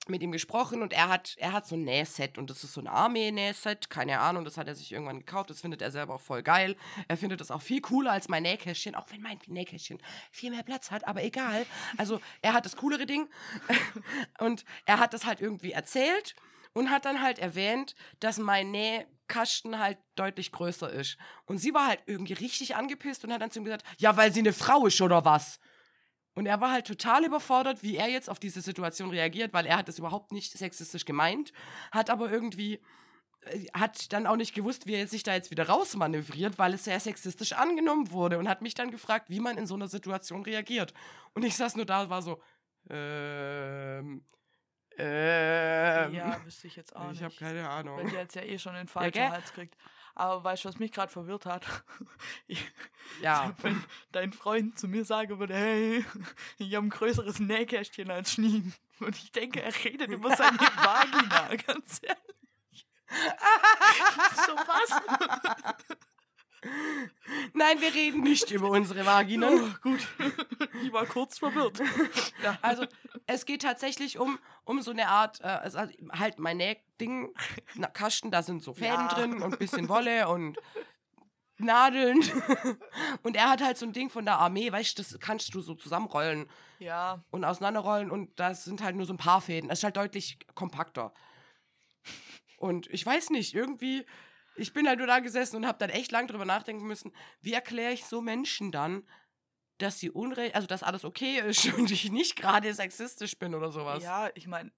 mit 0.09 0.21
ihm 0.21 0.31
gesprochen 0.31 0.81
und 0.81 0.93
er 0.93 1.09
hat, 1.09 1.35
er 1.39 1.53
hat 1.53 1.67
so 1.67 1.75
ein 1.75 1.83
Nähset 1.83 2.37
und 2.37 2.49
das 2.49 2.63
ist 2.63 2.73
so 2.73 2.81
ein 2.81 2.87
Armee-Nähset, 2.87 3.89
keine 3.89 4.19
Ahnung, 4.19 4.45
das 4.45 4.57
hat 4.57 4.67
er 4.67 4.75
sich 4.75 4.91
irgendwann 4.91 5.19
gekauft, 5.19 5.49
das 5.49 5.61
findet 5.61 5.81
er 5.81 5.91
selber 5.91 6.15
auch 6.15 6.21
voll 6.21 6.43
geil. 6.43 6.75
Er 7.07 7.17
findet 7.17 7.41
das 7.41 7.51
auch 7.51 7.61
viel 7.61 7.81
cooler 7.81 8.11
als 8.11 8.29
mein 8.29 8.43
Nähkästchen, 8.43 8.95
auch 8.95 9.07
wenn 9.11 9.21
mein 9.21 9.39
Nähkästchen 9.47 9.99
viel 10.31 10.51
mehr 10.51 10.63
Platz 10.63 10.91
hat, 10.91 11.07
aber 11.07 11.23
egal. 11.23 11.65
Also 11.97 12.19
er 12.41 12.53
hat 12.53 12.65
das 12.65 12.77
coolere 12.77 13.05
Ding 13.05 13.27
und 14.39 14.65
er 14.85 14.99
hat 14.99 15.13
das 15.13 15.25
halt 15.25 15.41
irgendwie 15.41 15.71
erzählt 15.71 16.35
und 16.73 16.91
hat 16.91 17.05
dann 17.05 17.21
halt 17.21 17.39
erwähnt, 17.39 17.95
dass 18.19 18.37
mein 18.37 18.71
Nähkasten 18.71 19.79
halt 19.79 19.97
deutlich 20.15 20.51
größer 20.51 20.89
ist. 20.91 21.17
Und 21.45 21.57
sie 21.57 21.73
war 21.73 21.87
halt 21.87 22.01
irgendwie 22.05 22.33
richtig 22.33 22.75
angepisst 22.75 23.23
und 23.23 23.33
hat 23.33 23.41
dann 23.41 23.49
zu 23.49 23.59
ihm 23.59 23.65
gesagt, 23.65 23.85
ja, 23.97 24.15
weil 24.17 24.33
sie 24.33 24.41
eine 24.41 24.53
Frau 24.53 24.85
ist 24.85 25.01
oder 25.01 25.25
was? 25.25 25.59
Und 26.35 26.45
er 26.45 26.59
war 26.59 26.71
halt 26.71 26.85
total 26.85 27.25
überfordert, 27.25 27.81
wie 27.81 27.95
er 27.95 28.09
jetzt 28.09 28.29
auf 28.29 28.39
diese 28.39 28.61
Situation 28.61 29.09
reagiert, 29.09 29.53
weil 29.53 29.65
er 29.65 29.77
hat 29.77 29.87
das 29.87 29.99
überhaupt 29.99 30.33
nicht 30.33 30.57
sexistisch 30.57 31.05
gemeint, 31.05 31.53
hat 31.91 32.09
aber 32.09 32.29
irgendwie 32.29 32.81
äh, 33.41 33.65
hat 33.73 34.11
dann 34.11 34.27
auch 34.27 34.35
nicht 34.35 34.53
gewusst, 34.53 34.85
wie 34.85 34.95
er 34.95 35.07
sich 35.07 35.23
da 35.23 35.33
jetzt 35.33 35.49
wieder 35.49 35.69
rausmanövriert, 35.69 36.59
weil 36.59 36.73
es 36.73 36.83
sehr 36.83 36.99
sexistisch 36.99 37.53
angenommen 37.53 38.11
wurde 38.11 38.37
und 38.37 38.49
hat 38.49 38.61
mich 38.61 38.73
dann 38.73 38.91
gefragt, 38.91 39.29
wie 39.29 39.39
man 39.39 39.57
in 39.57 39.65
so 39.65 39.75
einer 39.75 39.87
Situation 39.87 40.43
reagiert. 40.43 40.93
Und 41.33 41.43
ich 41.43 41.55
saß 41.55 41.77
nur 41.77 41.85
da 41.85 42.01
und 42.03 42.09
war 42.09 42.21
so, 42.21 42.41
ähm, 42.89 44.25
ähm. 44.97 46.13
Ja, 46.13 46.45
wüsste 46.45 46.67
ich 46.67 46.75
jetzt 46.75 46.95
auch 46.95 47.05
ich 47.11 47.21
nicht. 47.21 47.23
habe 47.23 47.35
keine 47.35 47.69
Ahnung. 47.69 47.97
Weil 47.97 48.09
der 48.09 48.21
jetzt 48.21 48.35
ja 48.35 48.43
eh 48.43 48.57
schon 48.59 48.75
den 48.75 48.87
falschen 48.87 49.13
gell? 49.13 49.29
Hals 49.29 49.53
kriegt. 49.53 49.75
Aber 50.15 50.43
weißt 50.43 50.63
du, 50.63 50.69
was 50.69 50.79
mich 50.79 50.91
gerade 50.91 51.11
verwirrt 51.11 51.45
hat? 51.45 51.65
Ich, 52.47 52.65
Ja. 53.21 53.53
Wenn 53.61 53.83
dein 54.11 54.33
Freund 54.33 54.79
zu 54.79 54.87
mir 54.87 55.05
sagen 55.05 55.39
würde, 55.39 55.53
hey, 55.53 56.05
ich 56.57 56.73
habe 56.75 56.87
ein 56.87 56.89
größeres 56.89 57.39
Nähkästchen 57.39 58.09
als 58.09 58.33
Schnien. 58.33 58.73
Und 58.99 59.15
ich 59.15 59.31
denke, 59.31 59.61
er 59.61 59.73
redet 59.83 60.09
über 60.09 60.35
seine 60.35 60.57
Vagina, 60.59 61.55
ganz 61.55 62.01
ehrlich. 62.01 62.87
so 64.47 64.55
was? 64.55 65.01
Nein, 67.53 67.79
wir 67.81 67.93
reden 67.93 68.21
nicht 68.21 68.51
über 68.51 68.69
unsere 68.69 69.05
Vagina. 69.05 69.49
Oh, 69.51 69.69
gut. 69.81 70.07
Ich 70.83 70.91
war 70.91 71.05
kurz 71.05 71.39
verwirrt. 71.39 71.79
Ja. 72.43 72.57
Also, 72.61 72.85
es 73.27 73.45
geht 73.45 73.61
tatsächlich 73.61 74.19
um, 74.19 74.37
um 74.65 74.81
so 74.81 74.91
eine 74.91 75.07
Art, 75.07 75.39
äh, 75.41 75.45
also 75.45 75.79
halt 76.11 76.37
mein 76.37 76.57
Nähding, 76.57 77.33
Kasten, 77.93 78.29
da 78.29 78.43
sind 78.43 78.61
so 78.61 78.73
Fäden 78.73 79.07
Ja. 79.07 79.07
drin 79.07 79.41
und 79.41 79.53
ein 79.53 79.57
bisschen 79.59 79.89
Wolle 79.89 80.27
und 80.27 80.57
Nadeln. 81.57 82.19
Und 83.23 83.37
er 83.37 83.49
hat 83.49 83.63
halt 83.63 83.77
so 83.77 83.85
ein 83.85 83.93
Ding 83.93 84.09
von 84.09 84.25
der 84.25 84.37
Armee, 84.39 84.69
weißt 84.71 84.97
du, 84.99 85.01
das 85.03 85.17
kannst 85.19 85.53
du 85.55 85.61
so 85.61 85.73
zusammenrollen 85.73 86.47
ja, 86.79 87.23
und 87.31 87.45
auseinanderrollen 87.45 88.11
und 88.11 88.37
das 88.37 88.65
sind 88.65 88.83
halt 88.83 88.97
nur 88.97 89.05
so 89.05 89.13
ein 89.13 89.17
paar 89.17 89.39
Fäden. 89.39 89.69
Das 89.69 89.79
ist 89.79 89.83
halt 89.85 89.95
deutlich 89.95 90.37
kompakter. 90.53 91.13
Und 92.57 92.87
ich 92.87 93.05
weiß 93.05 93.29
nicht, 93.29 93.53
irgendwie, 93.53 94.05
ich 94.55 94.73
bin 94.73 94.87
halt 94.87 94.99
nur 94.99 95.07
da 95.07 95.19
gesessen 95.19 95.57
und 95.57 95.67
habe 95.67 95.77
dann 95.77 95.89
echt 95.89 96.11
lang 96.11 96.27
drüber 96.27 96.45
nachdenken 96.45 96.85
müssen, 96.85 97.11
wie 97.41 97.53
erkläre 97.53 97.93
ich 97.93 98.05
so 98.05 98.21
Menschen 98.21 98.71
dann, 98.71 99.07
dass 99.77 99.99
sie 99.99 100.09
unrecht, 100.09 100.55
also 100.55 100.67
dass 100.67 100.83
alles 100.83 101.03
okay 101.03 101.39
ist 101.39 101.65
und 101.77 101.91
ich 101.91 102.11
nicht 102.11 102.35
gerade 102.35 102.73
sexistisch 102.73 103.37
bin 103.37 103.53
oder 103.55 103.71
sowas. 103.71 104.03
ja, 104.03 104.29
ich 104.35 104.47
meine, 104.47 104.71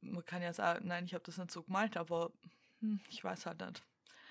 man 0.00 0.24
kann 0.24 0.42
ja 0.42 0.52
sagen, 0.52 0.86
nein, 0.86 1.04
ich 1.04 1.14
habe 1.14 1.24
das 1.24 1.38
nicht 1.38 1.50
so 1.50 1.62
gemeint, 1.62 1.96
aber 1.96 2.30
hm, 2.80 3.00
ich 3.08 3.22
weiß 3.22 3.46
halt 3.46 3.60
nicht. 3.60 3.82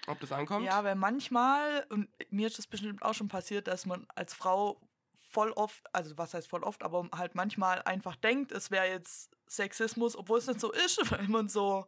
Ob 0.08 0.20
das 0.20 0.32
ankommt? 0.32 0.66
Ja, 0.66 0.84
weil 0.84 0.96
manchmal, 0.96 1.86
und 1.90 2.10
mir 2.30 2.48
ist 2.48 2.60
das 2.60 2.68
bestimmt 2.68 3.02
auch 3.02 3.14
schon 3.14 3.28
passiert, 3.28 3.68
dass 3.68 3.86
man 3.86 4.06
als 4.14 4.34
Frau 4.34 4.80
voll 5.20 5.52
oft, 5.52 5.84
also 5.94 6.18
was 6.18 6.34
heißt 6.34 6.48
voll 6.48 6.64
oft, 6.64 6.84
aber 6.84 7.10
halt 7.14 7.36
manchmal 7.36 7.82
einfach 7.84 8.16
denkt, 8.16 8.52
es 8.52 8.72
wäre 8.72 8.88
jetzt 8.88 9.36
Sexismus, 9.50 10.16
obwohl 10.16 10.38
es 10.38 10.48
nicht 10.48 10.60
so 10.60 10.72
ist, 10.72 11.00
weil 11.12 11.28
man 11.28 11.50
so 11.50 11.86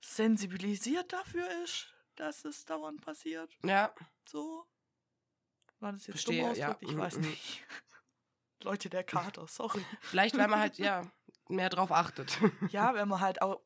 sensibilisiert 0.00 1.12
dafür 1.12 1.48
ist, 1.64 1.92
dass 2.16 2.44
es 2.44 2.64
dauernd 2.64 3.00
passiert. 3.00 3.50
Ja, 3.64 3.92
So. 4.28 4.66
War 5.80 5.92
das 5.92 6.06
jetzt 6.06 6.22
Verstehe, 6.24 6.46
dumm 6.46 6.54
ja. 6.56 6.76
Ich 6.80 6.92
Mhm, 6.92 6.98
weiß 6.98 7.16
mhm. 7.16 7.22
nicht. 7.22 7.64
Leute, 8.62 8.90
der 8.90 9.02
Kater, 9.04 9.46
sorry. 9.46 9.82
vielleicht, 10.02 10.36
weil 10.36 10.48
man 10.48 10.60
halt, 10.60 10.76
ja, 10.78 11.10
mehr 11.48 11.70
drauf 11.70 11.90
achtet. 11.92 12.38
Ja, 12.72 12.94
wenn 12.94 13.08
man 13.08 13.20
halt 13.20 13.40
auch. 13.40 13.62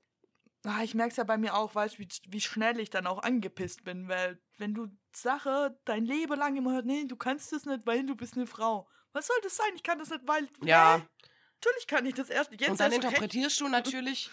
Ah, 0.64 0.82
ich 0.82 0.94
merke 0.94 1.10
es 1.10 1.16
ja 1.16 1.24
bei 1.24 1.36
mir 1.36 1.54
auch, 1.56 1.74
weißt 1.74 1.96
du, 1.96 1.98
wie, 1.98 2.08
wie 2.28 2.40
schnell 2.40 2.78
ich 2.80 2.88
dann 2.88 3.06
auch 3.06 3.22
angepisst 3.22 3.84
bin, 3.84 4.08
weil 4.08 4.40
wenn 4.56 4.72
du 4.72 4.86
Sache 5.12 5.78
dein 5.84 6.06
Leben 6.06 6.38
lang 6.38 6.56
immer 6.56 6.72
hört, 6.72 6.86
nee, 6.86 7.04
du 7.04 7.16
kannst 7.16 7.52
das 7.52 7.66
nicht, 7.66 7.84
weil 7.86 8.06
du 8.06 8.14
bist 8.14 8.34
eine 8.36 8.46
Frau. 8.46 8.88
Was 9.12 9.26
soll 9.26 9.36
das 9.42 9.56
sein? 9.56 9.66
Ich 9.74 9.82
kann 9.82 9.98
das 9.98 10.08
nicht, 10.10 10.22
weil. 10.26 10.48
Ja. 10.62 10.98
Hä? 10.98 11.02
Natürlich 11.60 11.86
kann 11.86 12.06
ich 12.06 12.14
das 12.14 12.30
erst. 12.30 12.52
Jetzt 12.52 12.70
und 12.70 12.80
dann 12.80 12.92
erst 12.92 13.02
recht. 13.04 13.12
interpretierst 13.14 13.60
du 13.60 13.68
natürlich, 13.68 14.30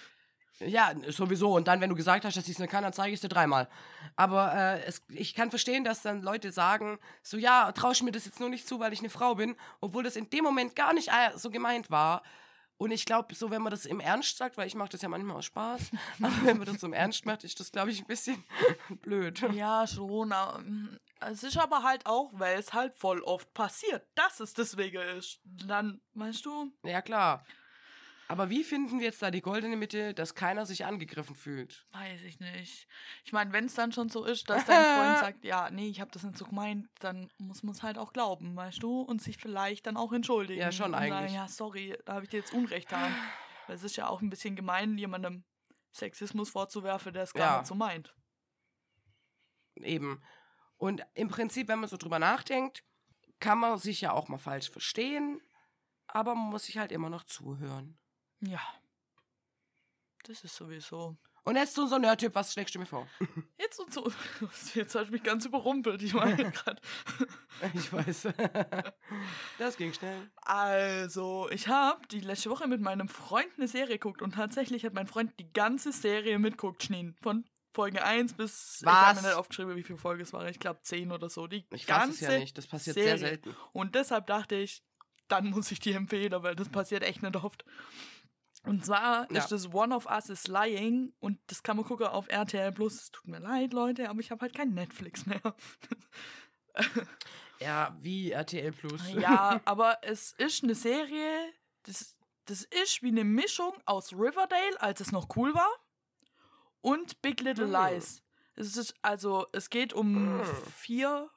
ja, 0.65 0.93
sowieso. 1.07 1.55
Und 1.55 1.67
dann, 1.67 1.81
wenn 1.81 1.89
du 1.89 1.95
gesagt 1.95 2.25
hast, 2.25 2.37
dass 2.37 2.45
ich 2.45 2.51
es 2.51 2.59
nicht 2.59 2.71
kann, 2.71 2.83
dann 2.83 2.93
zeige 2.93 3.09
ich 3.09 3.15
es 3.15 3.21
dir 3.21 3.29
dreimal. 3.29 3.67
Aber 4.15 4.53
äh, 4.53 4.83
es, 4.85 5.01
ich 5.09 5.33
kann 5.33 5.49
verstehen, 5.49 5.83
dass 5.83 6.01
dann 6.01 6.21
Leute 6.21 6.51
sagen, 6.51 6.99
so, 7.23 7.37
ja, 7.37 7.71
traue 7.71 7.93
ich 7.93 8.03
mir 8.03 8.11
das 8.11 8.25
jetzt 8.25 8.39
nur 8.39 8.49
nicht 8.49 8.67
zu, 8.67 8.79
weil 8.79 8.93
ich 8.93 8.99
eine 8.99 9.09
Frau 9.09 9.35
bin, 9.35 9.55
obwohl 9.79 10.03
das 10.03 10.15
in 10.15 10.29
dem 10.29 10.43
Moment 10.43 10.75
gar 10.75 10.93
nicht 10.93 11.09
äh, 11.09 11.37
so 11.37 11.49
gemeint 11.49 11.89
war. 11.91 12.23
Und 12.77 12.89
ich 12.89 13.05
glaube, 13.05 13.35
so, 13.35 13.51
wenn 13.51 13.61
man 13.61 13.69
das 13.69 13.85
im 13.85 13.99
Ernst 13.99 14.37
sagt, 14.37 14.57
weil 14.57 14.65
ich 14.65 14.73
mache 14.73 14.89
das 14.89 15.03
ja 15.03 15.09
manchmal 15.09 15.37
aus 15.37 15.45
Spaß, 15.45 15.91
aber 16.21 16.33
wenn 16.43 16.57
man 16.57 16.65
das 16.65 16.79
so 16.79 16.87
im 16.87 16.93
Ernst 16.93 17.25
macht, 17.27 17.43
ist 17.43 17.59
das, 17.59 17.71
glaube 17.71 17.91
ich, 17.91 17.99
ein 17.99 18.07
bisschen 18.07 18.43
blöd. 19.01 19.39
Ja, 19.53 19.85
schon. 19.85 20.33
Es 21.19 21.43
ist 21.43 21.57
aber 21.57 21.83
halt 21.83 22.07
auch, 22.07 22.31
weil 22.33 22.57
es 22.57 22.73
halt 22.73 22.97
voll 22.97 23.21
oft 23.21 23.53
passiert, 23.53 24.07
dass 24.15 24.39
es 24.39 24.55
deswegen 24.55 24.99
ist. 25.15 25.39
Dann, 25.43 26.01
weißt 26.15 26.43
du, 26.43 26.73
Ja, 26.83 27.03
klar. 27.03 27.45
Aber 28.31 28.49
wie 28.49 28.63
finden 28.63 28.99
wir 28.99 29.07
jetzt 29.07 29.21
da 29.21 29.29
die 29.29 29.41
goldene 29.41 29.75
Mitte, 29.75 30.13
dass 30.13 30.35
keiner 30.35 30.65
sich 30.65 30.85
angegriffen 30.85 31.35
fühlt? 31.35 31.85
Weiß 31.91 32.21
ich 32.21 32.39
nicht. 32.39 32.87
Ich 33.25 33.33
meine, 33.33 33.51
wenn 33.51 33.65
es 33.65 33.73
dann 33.73 33.91
schon 33.91 34.07
so 34.07 34.23
ist, 34.23 34.49
dass 34.49 34.63
dein 34.63 34.85
Freund 34.95 35.17
sagt, 35.19 35.43
ja, 35.43 35.69
nee, 35.69 35.89
ich 35.89 35.99
habe 35.99 36.11
das 36.11 36.23
nicht 36.23 36.37
so 36.37 36.45
gemeint, 36.45 36.87
dann 36.99 37.29
muss 37.39 37.61
man 37.61 37.75
es 37.75 37.83
halt 37.83 37.97
auch 37.97 38.13
glauben, 38.13 38.55
weißt 38.55 38.81
du? 38.81 39.01
Und 39.01 39.21
sich 39.21 39.37
vielleicht 39.37 39.85
dann 39.85 39.97
auch 39.97 40.13
entschuldigen. 40.13 40.61
Ja, 40.61 40.71
schon 40.71 40.87
und 40.93 40.99
Sagen, 40.99 41.11
eigentlich. 41.11 41.33
ja, 41.33 41.47
sorry, 41.49 41.97
da 42.05 42.13
habe 42.13 42.23
ich 42.23 42.29
dir 42.29 42.37
jetzt 42.37 42.53
Unrecht 42.53 42.87
getan. 42.87 43.13
Weil 43.67 43.75
es 43.75 43.83
ist 43.83 43.97
ja 43.97 44.07
auch 44.07 44.21
ein 44.21 44.29
bisschen 44.29 44.55
gemein, 44.55 44.97
jemandem 44.97 45.43
Sexismus 45.91 46.49
vorzuwerfen, 46.49 47.11
der 47.11 47.23
es 47.23 47.33
gar 47.33 47.51
Ja. 47.55 47.57
nicht 47.59 47.67
so 47.67 47.75
meint. 47.75 48.15
Eben. 49.75 50.21
Und 50.77 51.05
im 51.15 51.27
Prinzip, 51.27 51.67
wenn 51.67 51.79
man 51.79 51.89
so 51.89 51.97
drüber 51.97 52.17
nachdenkt, 52.19 52.83
kann 53.39 53.59
man 53.59 53.77
sich 53.77 54.01
ja 54.01 54.13
auch 54.13 54.29
mal 54.29 54.37
falsch 54.37 54.69
verstehen, 54.69 55.41
aber 56.07 56.33
man 56.35 56.49
muss 56.49 56.65
sich 56.65 56.77
halt 56.77 56.91
immer 56.91 57.09
noch 57.09 57.23
zuhören. 57.23 57.97
Ja. 58.41 58.59
Das 60.23 60.43
ist 60.43 60.55
sowieso. 60.55 61.17
Und 61.43 61.55
jetzt 61.55 61.73
so 61.73 61.91
ein 61.91 62.01
Nerd-Typ, 62.01 62.35
was 62.35 62.53
schlägst 62.53 62.75
du 62.75 62.79
mir 62.79 62.85
vor? 62.85 63.07
Jetzt 63.59 63.79
und 63.79 63.91
so. 63.91 64.11
Jetzt 64.75 64.93
hast 64.93 65.07
du 65.07 65.11
mich 65.11 65.23
ganz 65.23 65.43
überrumpelt. 65.45 65.99
Ich 66.03 66.13
meine 66.13 66.35
gerade. 66.51 66.79
Ich 67.73 67.91
weiß. 67.91 68.27
Das 69.57 69.75
ging 69.77 69.91
schnell. 69.93 70.29
Also, 70.43 71.49
ich 71.51 71.67
habe 71.67 72.07
die 72.09 72.19
letzte 72.19 72.51
Woche 72.51 72.67
mit 72.67 72.79
meinem 72.81 73.07
Freund 73.09 73.47
eine 73.57 73.67
Serie 73.67 73.97
geguckt 73.97 74.21
und 74.21 74.35
tatsächlich 74.35 74.85
hat 74.85 74.93
mein 74.93 75.07
Freund 75.07 75.33
die 75.39 75.51
ganze 75.51 75.91
Serie 75.91 76.37
mitguckt, 76.37 76.83
Schneen. 76.83 77.15
Von 77.21 77.45
Folge 77.73 78.03
1 78.03 78.33
bis. 78.33 78.79
Ich 78.81 78.87
habe 78.87 79.15
Was? 79.17 79.21
mir 79.23 79.29
nicht 79.29 79.37
aufgeschrieben, 79.37 79.75
wie 79.75 79.83
viele 79.83 79.97
Folgen 79.97 80.21
es 80.21 80.33
waren. 80.33 80.47
Ich 80.47 80.59
glaube 80.59 80.81
10 80.83 81.11
oder 81.11 81.29
so. 81.29 81.47
Die 81.47 81.65
Ich 81.71 81.87
weiß 81.87 81.97
ganze 81.97 82.25
es 82.25 82.31
ja 82.31 82.39
nicht. 82.39 82.55
Das 82.57 82.67
passiert 82.67 82.93
Serie. 82.95 83.17
sehr 83.17 83.29
selten. 83.29 83.55
Und 83.73 83.95
deshalb 83.95 84.27
dachte 84.27 84.55
ich, 84.55 84.83
dann 85.27 85.49
muss 85.49 85.71
ich 85.71 85.79
die 85.79 85.93
empfehlen, 85.93 86.33
weil 86.43 86.55
das 86.55 86.69
passiert 86.69 87.01
echt 87.03 87.23
nicht 87.23 87.35
oft. 87.35 87.65
Und 88.63 88.85
zwar 88.85 89.31
Ja. 89.31 89.39
ist 89.39 89.51
das 89.51 89.73
One 89.73 89.95
of 89.95 90.05
Us 90.05 90.29
is 90.29 90.47
Lying 90.47 91.13
und 91.19 91.39
das 91.47 91.63
kann 91.63 91.77
man 91.77 91.85
gucken 91.85 92.07
auf 92.07 92.27
RTL 92.29 92.71
Plus. 92.71 92.95
Es 92.95 93.11
tut 93.11 93.27
mir 93.27 93.39
leid, 93.39 93.73
Leute, 93.73 94.09
aber 94.09 94.19
ich 94.19 94.29
habe 94.31 94.41
halt 94.41 94.53
kein 94.55 94.73
Netflix 94.73 95.25
mehr. 95.25 95.41
Ja, 97.59 97.95
wie 98.01 98.31
RTL 98.31 98.71
Plus. 98.71 99.01
Ja, 99.13 99.61
aber 99.65 99.99
es 100.01 100.33
ist 100.33 100.63
eine 100.63 100.73
Serie, 100.73 101.53
das, 101.83 102.17
das 102.45 102.63
ist 102.63 103.03
wie 103.03 103.09
eine 103.09 103.23
Mischung 103.23 103.73
aus 103.85 104.13
Riverdale, 104.13 104.81
als 104.81 104.99
es 104.99 105.11
noch 105.11 105.35
cool 105.35 105.53
war, 105.53 105.69
und 106.81 107.21
Big 107.21 107.41
Little 107.41 107.65
Hm. 107.65 107.71
Lies. 107.93 108.23
Es 108.55 108.75
ist 108.77 108.95
also, 109.03 109.45
es 109.53 109.69
geht 109.69 109.93
um 109.93 110.39
Hm. 110.39 110.45
vier, 110.77 111.29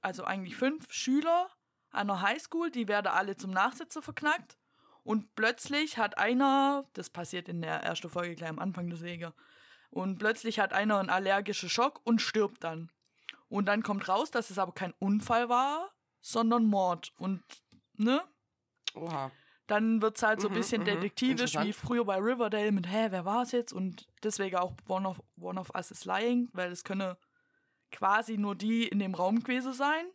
also 0.00 0.24
eigentlich 0.24 0.56
fünf 0.56 0.90
Schüler 0.92 1.50
einer 1.90 2.22
Highschool, 2.22 2.70
die 2.70 2.88
werden 2.88 3.08
alle 3.08 3.36
zum 3.36 3.50
Nachsitzen 3.50 4.00
verknackt. 4.02 4.56
Und 5.02 5.34
plötzlich 5.34 5.98
hat 5.98 6.18
einer, 6.18 6.84
das 6.92 7.10
passiert 7.10 7.48
in 7.48 7.62
der 7.62 7.82
ersten 7.82 8.10
Folge 8.10 8.34
gleich 8.34 8.50
am 8.50 8.58
Anfang 8.58 8.88
deswegen, 8.90 9.32
und 9.90 10.18
plötzlich 10.18 10.60
hat 10.60 10.72
einer 10.72 10.98
einen 10.98 11.10
allergischen 11.10 11.68
Schock 11.68 12.00
und 12.04 12.20
stirbt 12.20 12.62
dann. 12.62 12.90
Und 13.48 13.66
dann 13.66 13.82
kommt 13.82 14.08
raus, 14.08 14.30
dass 14.30 14.50
es 14.50 14.58
aber 14.58 14.72
kein 14.72 14.94
Unfall 15.00 15.48
war, 15.48 15.90
sondern 16.20 16.66
Mord. 16.66 17.12
Und, 17.18 17.42
ne? 17.94 18.22
Oha. 18.94 19.32
Dann 19.66 20.00
wird 20.02 20.16
es 20.16 20.22
halt 20.22 20.40
so 20.40 20.48
ein 20.48 20.52
Mhm, 20.52 20.56
bisschen 20.56 20.80
mhm. 20.82 20.86
detektivisch, 20.86 21.54
wie 21.58 21.72
früher 21.72 22.04
bei 22.04 22.16
Riverdale 22.18 22.70
mit, 22.72 22.88
hä, 22.88 23.08
wer 23.10 23.24
war 23.24 23.42
es 23.42 23.52
jetzt? 23.52 23.72
Und 23.72 24.06
deswegen 24.22 24.56
auch 24.56 24.74
One 24.88 25.08
of, 25.08 25.20
One 25.40 25.60
of 25.60 25.70
Us 25.74 25.90
is 25.90 26.04
Lying, 26.04 26.48
weil 26.52 26.70
es 26.70 26.84
könne 26.84 27.16
quasi 27.90 28.36
nur 28.36 28.54
die 28.54 28.86
in 28.86 29.00
dem 29.00 29.14
Raum 29.14 29.42
gewesen 29.42 29.72
sein. 29.72 30.06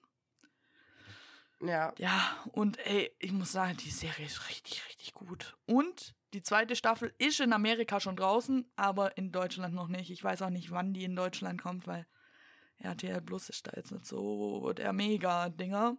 Ja. 1.62 1.94
Ja, 1.98 2.36
und 2.52 2.78
ey, 2.86 3.12
ich 3.20 3.32
muss 3.32 3.52
sagen, 3.52 3.78
die 3.78 3.90
Serie 3.90 4.26
ist 4.26 4.50
richtig, 4.50 4.86
richtig 4.88 5.14
gut. 5.14 5.56
Und 5.66 6.16
die 6.34 6.42
zweite 6.44 6.76
Staffel 6.76 7.14
ist 7.18 7.40
in 7.40 7.54
Amerika 7.54 8.00
schon 8.00 8.18
draußen, 8.18 8.70
aber 8.76 9.18
in 9.18 9.32
Deutschland 9.32 9.74
noch 9.74 9.88
nicht. 9.88 10.12
Ich 10.12 10.24
weiß 10.24 10.42
auch 10.42 10.50
nicht, 10.50 10.72
wann 10.72 10.94
die 10.94 11.06
in 11.06 11.16
Deutschland 11.16 11.62
kommt, 11.62 11.88
weil 11.88 12.06
RTL 12.80 13.22
Plus 13.22 13.50
ist 13.50 13.68
da 13.68 13.72
jetzt 13.76 13.92
nicht 13.92 14.06
so 14.06 14.74
der 14.74 14.92
Mega-Dinger. 14.92 15.98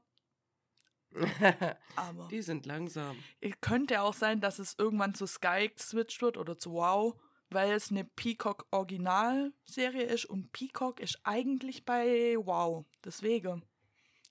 Aber 1.97 2.29
Die 2.29 2.43
sind 2.43 2.67
langsam. 2.67 3.17
es 3.41 3.55
könnte 3.63 4.03
auch 4.03 4.13
sein, 4.13 4.41
dass 4.41 4.59
es 4.59 4.75
irgendwann 4.79 5.15
zu 5.15 5.27
Sky 5.27 5.71
geswitcht 5.75 6.21
wird 6.21 6.37
oder 6.37 6.59
zu 6.59 6.73
Wow, 6.73 7.19
weil 7.49 7.71
es 7.73 7.91
eine 7.91 8.05
Peacock 8.05 8.67
Originalserie 8.73 10.03
ist 10.03 10.27
und 10.27 10.53
Peacock 10.53 11.01
ist 11.01 11.19
eigentlich 11.25 11.87
bei 11.87 12.37
Wow. 12.39 12.85
Deswegen. 13.05 13.65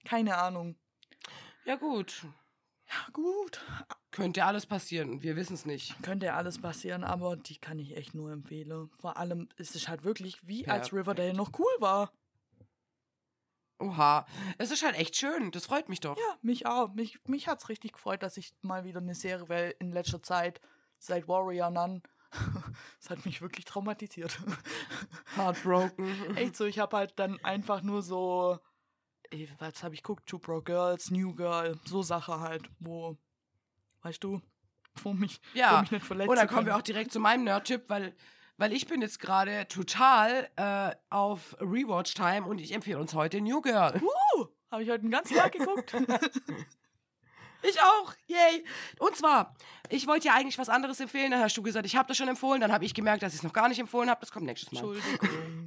Keine 0.04 0.38
Ahnung. 0.38 0.76
Ja, 1.66 1.76
gut. 1.76 2.26
Gut, 3.14 3.60
Könnte 4.12 4.46
alles 4.46 4.66
passieren. 4.66 5.24
Wir 5.24 5.36
wissen 5.36 5.56
es 5.56 5.66
nicht. 5.66 6.02
könnte 6.04 6.28
ja 6.28 6.36
alles 6.36 6.62
passieren, 6.62 7.04
aber 7.04 7.36
die 7.36 7.58
kann 7.58 7.80
ich 7.80 7.98
echt 7.98 8.14
nur 8.14 8.32
empfehlen. 8.32 8.90
Vor 9.00 9.18
allem 9.18 9.50
ist 9.58 9.76
es 9.76 9.88
halt 9.88 10.04
wirklich, 10.04 10.48
wie 10.48 10.68
als 10.68 10.90
Perfekt. 10.90 10.94
Riverdale 10.94 11.34
noch 11.34 11.52
cool 11.58 11.76
war. 11.80 12.12
Oha. 13.80 14.26
Es 14.58 14.72
ist 14.72 14.84
halt 14.84 14.96
echt 14.96 15.18
schön. 15.18 15.52
Das 15.52 15.66
freut 15.66 15.90
mich 15.90 16.00
doch. 16.00 16.16
Ja, 16.16 16.38
mich 16.42 16.66
auch. 16.66 16.94
Mich, 16.94 17.20
mich 17.26 17.48
hat 17.48 17.60
es 17.62 17.70
richtig 17.70 17.94
gefreut, 17.94 18.24
dass 18.24 18.38
ich 18.38 18.54
mal 18.62 18.86
wieder 18.86 19.00
eine 19.02 19.16
Serie, 19.16 19.50
weil 19.50 19.76
in 19.80 19.92
letzter 19.92 20.24
Zeit, 20.24 20.62
seit 20.98 21.28
Warrior 21.28 21.72
Nun, 21.72 22.02
es 23.02 23.10
hat 23.10 23.26
mich 23.26 23.42
wirklich 23.42 23.66
traumatisiert. 23.66 24.40
Heartbroken. 25.36 26.38
Echt 26.38 26.56
so, 26.56 26.66
ich 26.66 26.80
habe 26.80 26.96
halt 26.96 27.14
dann 27.20 27.44
einfach 27.44 27.82
nur 27.82 28.02
so, 28.02 28.60
was 29.60 29.84
habe 29.84 29.94
ich 29.96 30.04
geguckt? 30.04 30.28
Two 30.28 30.40
Pro 30.40 30.62
Girls, 30.62 31.12
New 31.12 31.34
Girl, 31.34 31.78
so 31.86 32.02
Sache 32.02 32.40
halt, 32.40 32.70
wo, 32.80 33.18
weißt 34.02 34.24
du, 34.24 34.42
wo 35.04 35.14
mich, 35.14 35.42
wo 35.54 35.60
Ja. 35.60 35.82
mich 35.82 35.92
nicht 35.92 36.06
verletzt 36.06 36.30
Und 36.30 36.36
dann 36.38 36.48
kommen 36.48 36.66
wir 36.66 36.76
auch 36.76 36.82
direkt 36.82 37.12
zu 37.12 37.20
meinem 37.20 37.44
Nerd-Tipp, 37.44 37.84
weil, 37.88 38.16
weil 38.58 38.72
ich 38.74 38.88
bin 38.88 39.02
jetzt 39.02 39.20
gerade 39.20 39.68
total 39.68 40.50
äh, 40.56 40.96
auf 41.10 41.56
Rewatch-Time 41.60 42.46
und 42.48 42.60
ich 42.60 42.74
empfehle 42.74 43.00
uns 43.00 43.14
heute 43.14 43.42
New 43.42 43.62
Girl. 43.62 44.02
Uh, 44.02 44.46
habe 44.72 44.84
ich 44.84 44.90
heute 44.90 45.02
den 45.02 45.12
ganzen 45.12 45.36
Tag 45.36 45.52
geguckt. 45.54 45.94
Ich 47.68 47.82
auch, 47.82 48.14
yay. 48.28 48.64
Und 49.00 49.16
zwar, 49.16 49.56
ich 49.90 50.06
wollte 50.06 50.28
ja 50.28 50.36
eigentlich 50.36 50.60
was 50.60 50.70
anderes 50.70 51.00
empfehlen, 51.00 51.32
dann 51.32 51.40
hast 51.42 51.58
du 51.58 51.64
gesagt, 51.64 51.88
ich 51.88 51.96
habe 51.96 52.08
das 52.08 52.16
schon 52.16 52.28
empfohlen, 52.28 52.62
dann 52.62 52.72
habe 52.72 52.86
ich 52.86 52.94
gemerkt, 52.94 53.24
dass 53.24 53.34
ich 53.34 53.40
es 53.40 53.44
noch 53.44 53.54
gar 53.54 53.68
nicht 53.70 53.80
empfohlen 53.80 54.08
habe, 54.08 54.20
das 54.20 54.32
kommt 54.32 54.46
nächstes 54.46 54.72
Mal. 54.72 54.84
Entschuldigung. 54.84 55.65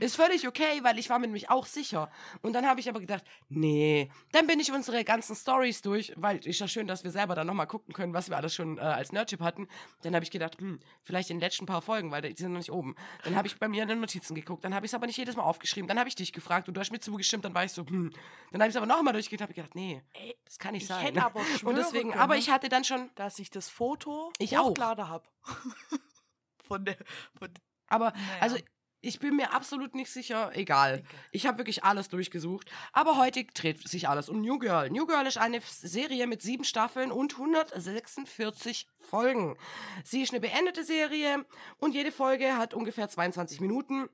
Ist 0.00 0.16
völlig 0.16 0.46
okay, 0.46 0.80
weil 0.82 0.98
ich 0.98 1.10
war 1.10 1.18
mir 1.18 1.26
nämlich 1.26 1.50
auch 1.50 1.66
sicher. 1.66 2.10
Und 2.42 2.52
dann 2.52 2.66
habe 2.66 2.80
ich 2.80 2.88
aber 2.88 3.00
gedacht, 3.00 3.24
nee, 3.48 4.10
dann 4.32 4.46
bin 4.46 4.60
ich 4.60 4.70
unsere 4.72 5.04
ganzen 5.04 5.34
Stories 5.34 5.82
durch, 5.82 6.12
weil 6.16 6.38
ist 6.46 6.60
ja 6.60 6.68
schön, 6.68 6.86
dass 6.86 7.04
wir 7.04 7.10
selber 7.10 7.34
dann 7.34 7.46
nochmal 7.46 7.66
gucken 7.66 7.94
können, 7.94 8.14
was 8.14 8.28
wir 8.30 8.36
alles 8.36 8.54
schon 8.54 8.78
äh, 8.78 8.80
als 8.82 9.12
Nerdchip 9.12 9.40
hatten. 9.40 9.68
Dann 10.02 10.14
habe 10.14 10.24
ich 10.24 10.30
gedacht, 10.30 10.58
hm, 10.60 10.78
vielleicht 11.02 11.30
in 11.30 11.36
den 11.36 11.40
letzten 11.40 11.66
paar 11.66 11.82
Folgen, 11.82 12.10
weil 12.10 12.22
die 12.22 12.34
sind 12.40 12.52
noch 12.52 12.58
nicht 12.58 12.70
oben. 12.72 12.94
Dann 13.24 13.34
habe 13.36 13.46
ich 13.48 13.58
bei 13.58 13.68
mir 13.68 13.82
in 13.82 13.88
den 13.88 14.00
Notizen 14.00 14.34
geguckt, 14.34 14.64
dann 14.64 14.74
habe 14.74 14.86
ich 14.86 14.90
es 14.90 14.94
aber 14.94 15.06
nicht 15.06 15.16
jedes 15.16 15.36
Mal 15.36 15.42
aufgeschrieben. 15.42 15.88
Dann 15.88 15.98
habe 15.98 16.08
ich 16.08 16.14
dich 16.14 16.32
gefragt 16.32 16.68
und 16.68 16.74
du 16.74 16.80
hast 16.80 16.90
mir 16.92 17.00
zugestimmt, 17.00 17.44
dann 17.44 17.54
war 17.54 17.64
ich 17.64 17.72
so, 17.72 17.84
hm. 17.86 18.10
Dann 18.52 18.60
habe 18.60 18.68
ich 18.70 18.74
es 18.74 18.76
aber 18.76 18.86
nochmal 18.86 19.12
durchgeguckt 19.14 19.40
und 19.40 19.42
habe 19.48 19.54
gedacht, 19.54 19.74
nee, 19.74 20.02
das 20.44 20.58
kann 20.58 20.72
nicht 20.72 20.82
ich 20.82 20.88
sein. 20.88 21.04
hätte 21.04 21.24
aber 21.24 21.40
und 21.64 21.76
deswegen, 21.76 22.10
können, 22.10 22.22
aber 22.22 22.36
ich 22.36 22.50
hatte 22.50 22.68
dann 22.68 22.84
schon, 22.84 23.10
dass 23.14 23.38
ich 23.38 23.50
das 23.50 23.68
Foto 23.68 24.32
Ich 24.38 24.56
auch. 24.58 24.68
hochgeladen 24.70 25.08
habe. 25.08 25.28
von 26.66 26.84
der, 26.84 26.96
von 27.38 27.48
aber, 27.88 28.10
Naja. 28.12 28.22
also 28.40 28.56
ich 29.00 29.20
bin 29.20 29.36
mir 29.36 29.52
absolut 29.54 29.94
nicht 29.94 30.10
sicher, 30.10 30.50
egal. 30.54 31.04
Ich 31.30 31.46
habe 31.46 31.58
wirklich 31.58 31.84
alles 31.84 32.08
durchgesucht. 32.08 32.70
Aber 32.92 33.16
heute 33.16 33.44
dreht 33.44 33.86
sich 33.88 34.08
alles 34.08 34.28
um 34.28 34.40
New 34.40 34.58
Girl. 34.58 34.90
New 34.90 35.06
Girl 35.06 35.26
ist 35.26 35.38
eine 35.38 35.60
Serie 35.60 36.26
mit 36.26 36.42
sieben 36.42 36.64
Staffeln 36.64 37.12
und 37.12 37.34
146 37.34 38.88
Folgen. 38.98 39.56
Sie 40.04 40.22
ist 40.22 40.32
eine 40.32 40.40
beendete 40.40 40.84
Serie 40.84 41.44
und 41.78 41.94
jede 41.94 42.10
Folge 42.10 42.56
hat 42.56 42.74
ungefähr 42.74 43.08
22 43.08 43.60
Minuten. 43.60 44.08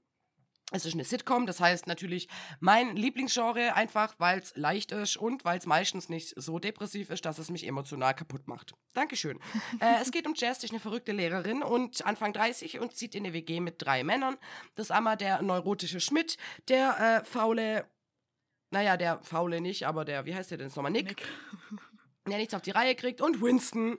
Es 0.72 0.86
ist 0.86 0.94
eine 0.94 1.04
Sitcom, 1.04 1.46
das 1.46 1.60
heißt 1.60 1.86
natürlich 1.86 2.26
mein 2.58 2.96
Lieblingsgenre, 2.96 3.74
einfach 3.74 4.14
weil 4.18 4.38
es 4.38 4.56
leicht 4.56 4.92
ist 4.92 5.16
und 5.16 5.44
weil 5.44 5.58
es 5.58 5.66
meistens 5.66 6.08
nicht 6.08 6.32
so 6.36 6.58
depressiv 6.58 7.10
ist, 7.10 7.24
dass 7.26 7.38
es 7.38 7.50
mich 7.50 7.66
emotional 7.66 8.14
kaputt 8.14 8.48
macht. 8.48 8.74
Dankeschön. 8.94 9.38
äh, 9.80 10.00
es 10.00 10.10
geht 10.10 10.26
um 10.26 10.34
Jess, 10.34 10.60
die 10.60 10.66
ist 10.66 10.72
eine 10.72 10.80
verrückte 10.80 11.12
Lehrerin 11.12 11.62
und 11.62 12.04
Anfang 12.06 12.32
30 12.32 12.80
und 12.80 12.96
zieht 12.96 13.14
in 13.14 13.24
eine 13.24 13.34
WG 13.34 13.60
mit 13.60 13.76
drei 13.78 14.04
Männern. 14.04 14.36
Das 14.74 14.86
ist 14.86 14.90
einmal 14.90 15.16
der 15.16 15.42
neurotische 15.42 16.00
Schmidt, 16.00 16.38
der 16.68 17.20
äh, 17.20 17.24
faule, 17.24 17.86
naja, 18.70 18.96
der 18.96 19.22
faule 19.22 19.60
nicht, 19.60 19.86
aber 19.86 20.04
der, 20.06 20.24
wie 20.24 20.34
heißt 20.34 20.50
der 20.50 20.58
denn 20.58 20.68
jetzt 20.68 20.76
nochmal? 20.76 20.92
Nick, 20.92 21.08
Nick. 21.08 21.28
der 22.26 22.38
nichts 22.38 22.54
auf 22.54 22.62
die 22.62 22.70
Reihe 22.70 22.94
kriegt 22.94 23.20
und 23.20 23.42
Winston. 23.42 23.98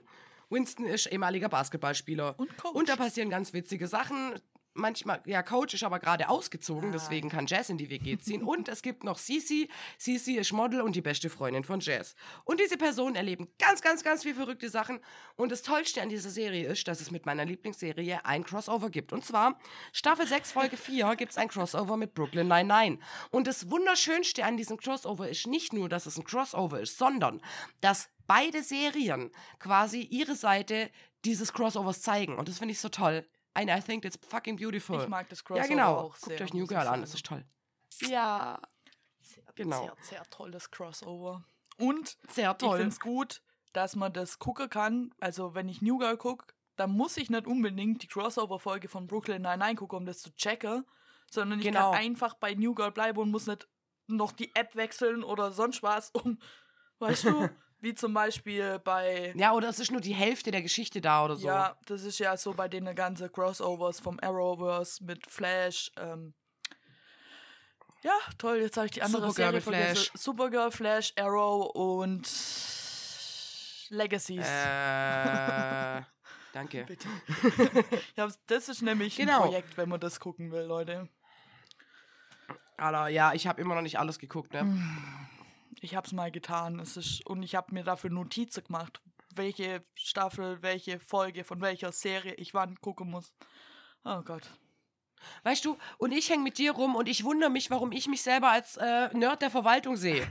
Winston 0.50 0.86
ist 0.86 1.06
ehemaliger 1.06 1.48
Basketballspieler. 1.48 2.38
Und 2.38 2.56
Coach. 2.56 2.74
Und 2.74 2.88
da 2.88 2.96
passieren 2.96 3.30
ganz 3.30 3.52
witzige 3.52 3.88
Sachen. 3.88 4.34
Manchmal, 4.76 5.22
ja, 5.26 5.42
Coach 5.42 5.74
ist 5.74 5.82
aber 5.82 5.98
gerade 5.98 6.28
ausgezogen, 6.28 6.90
Ah. 6.90 6.92
deswegen 6.92 7.28
kann 7.28 7.46
Jazz 7.46 7.68
in 7.70 7.78
die 7.78 7.90
WG 7.90 8.18
ziehen. 8.20 8.42
Und 8.42 8.68
es 8.68 8.82
gibt 8.82 9.04
noch 9.04 9.18
Sisi. 9.18 9.68
Sisi 9.98 10.34
ist 10.36 10.52
Model 10.52 10.80
und 10.80 10.94
die 10.96 11.00
beste 11.02 11.30
Freundin 11.30 11.64
von 11.64 11.80
Jazz. 11.80 12.14
Und 12.44 12.60
diese 12.60 12.76
Personen 12.76 13.16
erleben 13.16 13.48
ganz, 13.58 13.80
ganz, 13.82 14.04
ganz 14.04 14.22
viele 14.22 14.34
verrückte 14.36 14.68
Sachen. 14.68 15.00
Und 15.36 15.50
das 15.50 15.62
Tollste 15.62 16.02
an 16.02 16.08
dieser 16.08 16.30
Serie 16.30 16.68
ist, 16.68 16.86
dass 16.88 17.00
es 17.00 17.10
mit 17.10 17.26
meiner 17.26 17.44
Lieblingsserie 17.44 18.24
ein 18.24 18.44
Crossover 18.44 18.90
gibt. 18.90 19.12
Und 19.12 19.24
zwar 19.24 19.58
Staffel 19.92 20.26
6, 20.26 20.52
Folge 20.52 20.76
4 20.76 21.16
gibt 21.16 21.32
es 21.32 21.38
ein 21.38 21.48
Crossover 21.48 21.96
mit 21.96 22.14
Brooklyn 22.14 22.48
Nine-Nine. 22.48 22.98
Und 23.30 23.46
das 23.46 23.70
Wunderschönste 23.70 24.44
an 24.44 24.56
diesem 24.56 24.76
Crossover 24.76 25.28
ist 25.28 25.46
nicht 25.46 25.72
nur, 25.72 25.88
dass 25.88 26.06
es 26.06 26.16
ein 26.18 26.24
Crossover 26.24 26.80
ist, 26.80 26.98
sondern 26.98 27.40
dass 27.80 28.08
beide 28.26 28.62
Serien 28.62 29.30
quasi 29.58 30.00
ihre 30.02 30.34
Seite 30.34 30.90
dieses 31.24 31.52
Crossovers 31.52 32.02
zeigen. 32.02 32.36
Und 32.36 32.48
das 32.48 32.58
finde 32.58 32.72
ich 32.72 32.80
so 32.80 32.88
toll. 32.88 33.26
And 33.56 33.70
I 33.70 33.80
think 33.80 34.02
that's 34.02 34.18
fucking 34.28 34.56
beautiful. 34.56 35.00
Ich 35.02 35.08
mag 35.08 35.28
das 35.28 35.44
Crossover 35.44 35.66
ja, 35.66 35.68
genau. 35.74 35.96
auch 35.96 36.16
sehr. 36.16 36.36
Guckt 36.36 36.42
euch 36.50 36.54
New 36.54 36.64
ich 36.64 36.68
Girl 36.68 36.86
an, 36.86 37.00
das 37.00 37.14
ist 37.14 37.24
toll. 37.26 37.44
Ja, 38.02 38.60
Sehr, 39.20 39.42
genau. 39.54 39.82
Sehr, 39.84 39.96
sehr 40.02 40.22
tolles 40.30 40.70
Crossover. 40.70 41.44
Und 41.78 42.16
sehr 42.28 42.50
ich 42.52 42.56
toll. 42.58 42.76
finde 42.78 42.92
es 42.92 43.00
gut, 43.00 43.42
dass 43.72 43.96
man 43.96 44.12
das 44.12 44.38
gucken 44.38 44.68
kann. 44.70 45.14
Also, 45.20 45.54
wenn 45.54 45.68
ich 45.68 45.80
New 45.82 45.98
Girl 45.98 46.16
gucke, 46.16 46.54
dann 46.76 46.90
muss 46.90 47.16
ich 47.16 47.30
nicht 47.30 47.46
unbedingt 47.46 48.02
die 48.02 48.06
Crossover-Folge 48.08 48.88
von 48.88 49.06
Brooklyn 49.06 49.42
Nine-Nine 49.42 49.76
gucken, 49.76 49.98
um 50.00 50.06
das 50.06 50.18
zu 50.20 50.34
checken, 50.36 50.84
sondern 51.30 51.58
ich 51.58 51.64
Genau. 51.66 51.92
kann 51.92 52.00
einfach 52.00 52.34
bei 52.34 52.54
New 52.54 52.74
Girl 52.74 52.92
bleiben 52.92 53.18
und 53.18 53.30
muss 53.30 53.46
nicht 53.46 53.66
noch 54.08 54.32
die 54.32 54.54
App 54.54 54.76
wechseln 54.76 55.24
oder 55.24 55.50
sonst 55.52 55.82
was, 55.82 56.10
um, 56.10 56.38
weißt 56.98 57.24
du, 57.24 57.48
wie 57.86 57.94
zum 57.94 58.12
Beispiel 58.12 58.80
bei. 58.80 59.32
Ja, 59.36 59.52
oder 59.52 59.68
es 59.68 59.78
ist 59.78 59.92
nur 59.92 60.00
die 60.00 60.12
Hälfte 60.14 60.50
der 60.50 60.60
Geschichte 60.62 61.00
da 61.00 61.24
oder 61.24 61.36
so. 61.36 61.46
Ja, 61.46 61.76
das 61.86 62.02
ist 62.02 62.18
ja 62.18 62.36
so 62.36 62.52
bei 62.52 62.66
den 62.68 62.92
ganzen 62.96 63.30
Crossovers 63.30 64.00
vom 64.00 64.18
Arrowverse 64.20 65.04
mit 65.04 65.24
Flash. 65.30 65.92
Ähm 65.96 66.34
ja, 68.02 68.12
toll, 68.38 68.58
jetzt 68.58 68.76
habe 68.76 68.86
ich 68.86 68.92
die 68.92 69.02
andere 69.02 69.30
Supergirl 69.30 69.60
Serie. 69.60 69.94
Flash. 69.94 70.10
Supergirl, 70.14 70.70
Flash, 70.72 71.12
Arrow 71.16 71.70
und 71.74 72.22
Legacies. 73.90 74.46
Äh, 74.46 76.02
danke. 76.52 76.84
Bitte. 76.86 77.08
ja, 78.16 78.28
das 78.48 78.68
ist 78.68 78.82
nämlich 78.82 79.16
Genau. 79.16 79.42
ein 79.42 79.48
Projekt, 79.48 79.76
wenn 79.76 79.88
man 79.88 80.00
das 80.00 80.18
gucken 80.18 80.50
will, 80.50 80.62
Leute. 80.62 81.08
Alter, 82.76 83.08
ja, 83.08 83.32
ich 83.32 83.46
habe 83.46 83.60
immer 83.60 83.74
noch 83.76 83.82
nicht 83.82 83.98
alles 83.98 84.18
geguckt, 84.18 84.52
ne? 84.52 84.76
Ich 85.86 85.94
habe 85.94 86.04
es 86.04 86.12
mal 86.12 86.32
getan. 86.32 86.80
Es 86.80 86.96
ist, 86.96 87.24
und 87.26 87.44
ich 87.44 87.54
habe 87.54 87.72
mir 87.72 87.84
dafür 87.84 88.10
Notizen 88.10 88.64
gemacht, 88.64 89.00
welche 89.36 89.84
Staffel, 89.94 90.60
welche 90.60 90.98
Folge 90.98 91.44
von 91.44 91.60
welcher 91.60 91.92
Serie 91.92 92.34
ich 92.34 92.54
wann 92.54 92.74
gucken 92.80 93.08
muss. 93.08 93.32
Oh 94.04 94.20
Gott. 94.22 94.50
Weißt 95.44 95.64
du, 95.64 95.78
und 95.98 96.10
ich 96.10 96.28
hänge 96.28 96.42
mit 96.42 96.58
dir 96.58 96.72
rum 96.72 96.96
und 96.96 97.08
ich 97.08 97.22
wundere 97.22 97.50
mich, 97.50 97.70
warum 97.70 97.92
ich 97.92 98.08
mich 98.08 98.20
selber 98.20 98.50
als 98.50 98.76
äh, 98.78 99.16
Nerd 99.16 99.42
der 99.42 99.50
Verwaltung 99.52 99.94
sehe. 99.96 100.26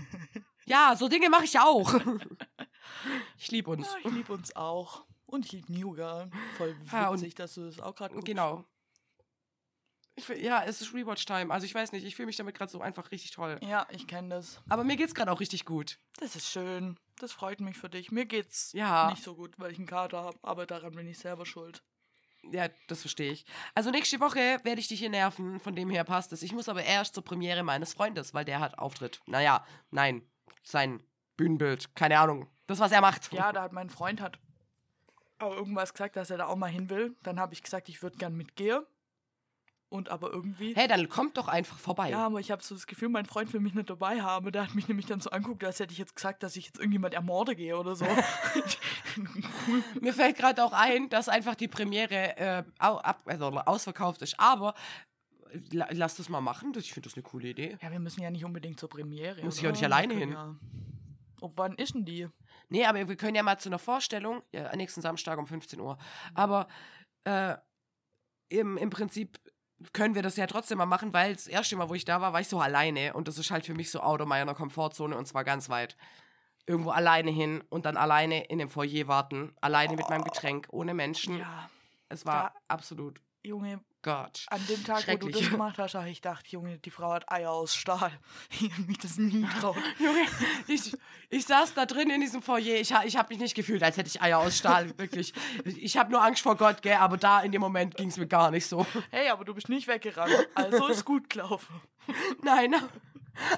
ja, 0.64 0.96
so 0.96 1.08
Dinge 1.08 1.28
mache 1.28 1.44
ich 1.44 1.58
auch. 1.60 1.92
ich 3.36 3.50
liebe 3.50 3.70
uns. 3.70 3.86
Ja, 3.92 3.98
ich 4.02 4.12
liebe 4.12 4.32
uns 4.32 4.56
auch. 4.56 5.04
Und 5.26 5.44
ich 5.44 5.52
liebe 5.52 5.72
New 5.74 5.92
Girl. 5.92 6.30
Voll 6.56 6.74
Ja, 6.90 7.10
und- 7.10 7.18
witzig, 7.20 7.34
dass 7.34 7.52
du 7.52 7.66
das 7.66 7.80
auch 7.80 7.94
gerade 7.94 8.14
guckst. 8.14 8.26
Genau. 8.26 8.64
Ich, 10.18 10.28
ja, 10.28 10.64
es 10.64 10.80
ist 10.80 10.94
Rewatch-Time. 10.94 11.52
Also 11.52 11.66
ich 11.66 11.74
weiß 11.74 11.92
nicht, 11.92 12.04
ich 12.04 12.16
fühle 12.16 12.26
mich 12.26 12.36
damit 12.36 12.56
gerade 12.56 12.70
so 12.72 12.80
einfach 12.80 13.10
richtig 13.10 13.32
toll. 13.32 13.58
Ja, 13.62 13.86
ich 13.90 14.06
kenne 14.06 14.30
das. 14.30 14.60
Aber 14.68 14.82
mir 14.82 14.96
geht's 14.96 15.14
gerade 15.14 15.30
auch 15.30 15.40
richtig 15.40 15.66
gut. 15.66 15.98
Das 16.18 16.34
ist 16.36 16.50
schön. 16.50 16.98
Das 17.18 17.32
freut 17.32 17.60
mich 17.60 17.76
für 17.76 17.90
dich. 17.90 18.10
Mir 18.10 18.24
geht's 18.24 18.72
Ja. 18.72 19.10
nicht 19.10 19.22
so 19.22 19.34
gut, 19.34 19.58
weil 19.58 19.72
ich 19.72 19.78
einen 19.78 19.86
Kater 19.86 20.22
habe, 20.22 20.38
aber 20.42 20.66
daran 20.66 20.94
bin 20.94 21.06
ich 21.06 21.18
selber 21.18 21.44
schuld. 21.44 21.82
Ja, 22.50 22.68
das 22.88 23.02
verstehe 23.02 23.30
ich. 23.32 23.44
Also 23.74 23.90
nächste 23.90 24.18
Woche 24.20 24.58
werde 24.62 24.80
ich 24.80 24.88
dich 24.88 25.00
hier 25.00 25.10
nerven, 25.10 25.60
von 25.60 25.74
dem 25.74 25.90
her 25.90 26.04
passt 26.04 26.32
es. 26.32 26.42
Ich 26.42 26.52
muss 26.52 26.68
aber 26.68 26.82
erst 26.84 27.14
zur 27.14 27.24
Premiere 27.24 27.62
meines 27.62 27.92
Freundes, 27.92 28.32
weil 28.32 28.44
der 28.44 28.60
hat 28.60 28.78
Auftritt. 28.78 29.20
Naja, 29.26 29.66
nein, 29.90 30.22
sein 30.62 31.02
Bühnenbild, 31.36 31.94
keine 31.94 32.18
Ahnung. 32.18 32.48
Das, 32.68 32.78
was 32.78 32.92
er 32.92 33.00
macht. 33.00 33.32
Ja, 33.32 33.52
da 33.52 33.62
hat 33.62 33.72
mein 33.72 33.90
Freund 33.90 34.20
hat 34.20 34.38
aber 35.38 35.54
irgendwas 35.56 35.92
gesagt, 35.92 36.16
dass 36.16 36.30
er 36.30 36.38
da 36.38 36.46
auch 36.46 36.56
mal 36.56 36.70
hin 36.70 36.88
will. 36.88 37.14
Dann 37.22 37.38
habe 37.38 37.52
ich 37.52 37.62
gesagt, 37.62 37.88
ich 37.90 38.02
würde 38.02 38.16
gern 38.16 38.34
mitgehen. 38.34 38.82
Und 39.88 40.08
aber 40.08 40.32
irgendwie. 40.32 40.74
Hey, 40.74 40.88
dann 40.88 41.08
kommt 41.08 41.36
doch 41.36 41.46
einfach 41.46 41.78
vorbei. 41.78 42.10
Ja, 42.10 42.26
aber 42.26 42.40
ich 42.40 42.50
habe 42.50 42.62
so 42.62 42.74
das 42.74 42.88
Gefühl, 42.88 43.08
mein 43.08 43.24
Freund 43.24 43.52
will 43.52 43.60
mich 43.60 43.74
nicht 43.74 43.88
dabei 43.88 44.20
haben. 44.20 44.50
Der 44.50 44.64
hat 44.64 44.74
mich 44.74 44.88
nämlich 44.88 45.06
dann 45.06 45.20
so 45.20 45.30
anguckt, 45.30 45.62
als 45.62 45.78
hätte 45.78 45.92
ich 45.92 45.98
jetzt 45.98 46.16
gesagt, 46.16 46.42
dass 46.42 46.56
ich 46.56 46.66
jetzt 46.66 46.78
irgendjemand 46.78 47.14
ermorde 47.14 47.54
gehe 47.54 47.78
oder 47.78 47.94
so. 47.94 48.04
cool. 49.16 49.84
Mir 50.00 50.12
fällt 50.12 50.36
gerade 50.36 50.64
auch 50.64 50.72
ein, 50.72 51.08
dass 51.08 51.28
einfach 51.28 51.54
die 51.54 51.68
Premiere 51.68 52.36
äh, 52.36 52.64
also 52.78 53.50
ausverkauft 53.50 54.22
ist. 54.22 54.40
Aber 54.40 54.74
la, 55.70 55.86
lass 55.92 56.16
das 56.16 56.28
mal 56.28 56.40
machen. 56.40 56.72
Ich 56.76 56.92
finde 56.92 57.08
das 57.08 57.14
eine 57.14 57.22
coole 57.22 57.48
Idee. 57.48 57.78
Ja, 57.80 57.90
wir 57.90 58.00
müssen 58.00 58.22
ja 58.22 58.30
nicht 58.30 58.44
unbedingt 58.44 58.80
zur 58.80 58.88
Premiere. 58.88 59.42
Muss 59.44 59.58
ich 59.58 59.66
auch 59.66 59.72
nicht 59.72 59.84
alleine 59.84 60.14
hin. 60.14 60.32
Ja. 60.32 60.56
Ob 61.40 61.56
wann 61.58 61.74
ist 61.76 61.94
denn 61.94 62.04
die? 62.04 62.28
Nee, 62.68 62.84
aber 62.86 63.06
wir 63.08 63.16
können 63.16 63.36
ja 63.36 63.42
mal 63.42 63.58
zu 63.58 63.68
einer 63.68 63.78
Vorstellung, 63.78 64.42
ja, 64.52 64.74
nächsten 64.74 65.00
Samstag 65.00 65.38
um 65.38 65.46
15 65.46 65.78
Uhr. 65.80 65.98
Aber 66.34 66.66
äh, 67.24 67.54
im, 68.48 68.76
im 68.76 68.90
Prinzip 68.90 69.38
können 69.92 70.14
wir 70.14 70.22
das 70.22 70.36
ja 70.36 70.46
trotzdem 70.46 70.78
mal 70.78 70.86
machen, 70.86 71.12
weil 71.12 71.34
das 71.34 71.46
erste 71.46 71.76
Mal, 71.76 71.88
wo 71.88 71.94
ich 71.94 72.04
da 72.04 72.20
war, 72.20 72.32
war 72.32 72.40
ich 72.40 72.48
so 72.48 72.60
alleine 72.60 73.12
und 73.14 73.28
das 73.28 73.38
ist 73.38 73.50
halt 73.50 73.66
für 73.66 73.74
mich 73.74 73.90
so 73.90 74.00
out 74.00 74.20
of 74.20 74.26
meiner 74.28 74.54
Komfortzone 74.54 75.16
und 75.16 75.26
zwar 75.26 75.44
ganz 75.44 75.68
weit. 75.68 75.96
irgendwo 76.68 76.90
alleine 76.90 77.30
hin 77.30 77.62
und 77.68 77.86
dann 77.86 77.96
alleine 77.96 78.44
in 78.46 78.58
dem 78.58 78.68
Foyer 78.68 79.06
warten, 79.06 79.54
alleine 79.60 79.94
mit 79.94 80.08
meinem 80.10 80.24
Getränk, 80.24 80.66
ohne 80.70 80.94
Menschen. 80.94 81.38
Ja, 81.38 81.70
Es 82.08 82.26
war 82.26 82.50
Da- 82.50 82.60
absolut 82.74 83.20
Junge, 83.44 83.78
Gott. 84.06 84.46
an 84.50 84.64
dem 84.68 84.84
Tag, 84.84 85.04
wo 85.08 85.16
du 85.16 85.30
das 85.30 85.50
gemacht 85.50 85.78
hast, 85.78 85.96
habe 85.96 86.08
ich 86.08 86.22
gedacht, 86.22 86.46
Junge, 86.46 86.78
die 86.78 86.92
Frau 86.92 87.12
hat 87.12 87.28
Eier 87.28 87.50
aus 87.50 87.74
Stahl. 87.74 88.12
Ich 88.60 88.70
hab 88.70 88.86
mich 88.86 88.98
das 88.98 89.18
nie 89.18 89.44
traut. 89.60 89.76
Junge, 89.98 90.24
ich, 90.68 90.96
ich 91.28 91.44
saß 91.44 91.74
da 91.74 91.86
drin 91.86 92.10
in 92.10 92.20
diesem 92.20 92.40
Foyer. 92.40 92.76
Ich, 92.76 92.94
ich 93.04 93.16
habe 93.16 93.28
mich 93.30 93.40
nicht 93.40 93.56
gefühlt, 93.56 93.82
als 93.82 93.96
hätte 93.96 94.08
ich 94.08 94.22
Eier 94.22 94.38
aus 94.38 94.56
Stahl. 94.56 94.96
Wirklich. 94.98 95.34
Ich 95.64 95.96
habe 95.96 96.12
nur 96.12 96.22
Angst 96.22 96.42
vor 96.42 96.56
Gott, 96.56 96.82
gell? 96.82 96.98
Aber 96.98 97.16
da 97.16 97.40
in 97.40 97.50
dem 97.50 97.60
Moment 97.60 97.96
ging 97.96 98.06
es 98.06 98.16
mir 98.16 98.28
gar 98.28 98.52
nicht 98.52 98.66
so. 98.66 98.86
Hey, 99.10 99.28
aber 99.28 99.44
du 99.44 99.54
bist 99.54 99.68
nicht 99.68 99.88
weggerannt. 99.88 100.32
Also 100.54 100.86
ist 100.86 101.04
gut 101.04 101.28
gelaufen. 101.28 101.80
Nein. 102.44 102.76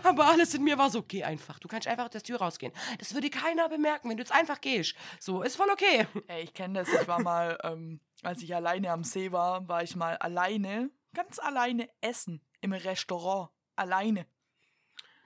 Aber 0.02 0.28
alles 0.28 0.54
in 0.54 0.64
mir 0.64 0.78
war 0.78 0.88
so, 0.88 1.02
geh 1.02 1.24
einfach. 1.24 1.58
Du 1.58 1.68
kannst 1.68 1.86
einfach 1.86 2.06
aus 2.06 2.12
der 2.12 2.22
Tür 2.22 2.38
rausgehen. 2.38 2.72
Das 2.98 3.12
würde 3.12 3.28
keiner 3.28 3.68
bemerken, 3.68 4.08
wenn 4.08 4.16
du 4.16 4.22
jetzt 4.22 4.32
einfach 4.32 4.62
gehst. 4.62 4.94
So, 5.20 5.42
ist 5.42 5.56
voll 5.56 5.68
okay. 5.70 6.06
Ey, 6.26 6.44
ich 6.44 6.54
kenne 6.54 6.80
das. 6.80 6.88
Ich 6.88 7.06
war 7.06 7.20
mal, 7.20 7.58
ähm, 7.62 8.00
als 8.22 8.42
ich 8.42 8.54
alleine 8.54 8.90
am 8.90 9.04
See 9.04 9.32
war, 9.32 9.68
war 9.68 9.82
ich 9.82 9.96
mal 9.96 10.16
alleine, 10.18 10.90
ganz 11.14 11.38
alleine 11.38 11.88
essen 12.00 12.40
im 12.60 12.72
Restaurant. 12.72 13.50
Alleine. 13.76 14.26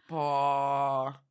Boah. 0.09 1.23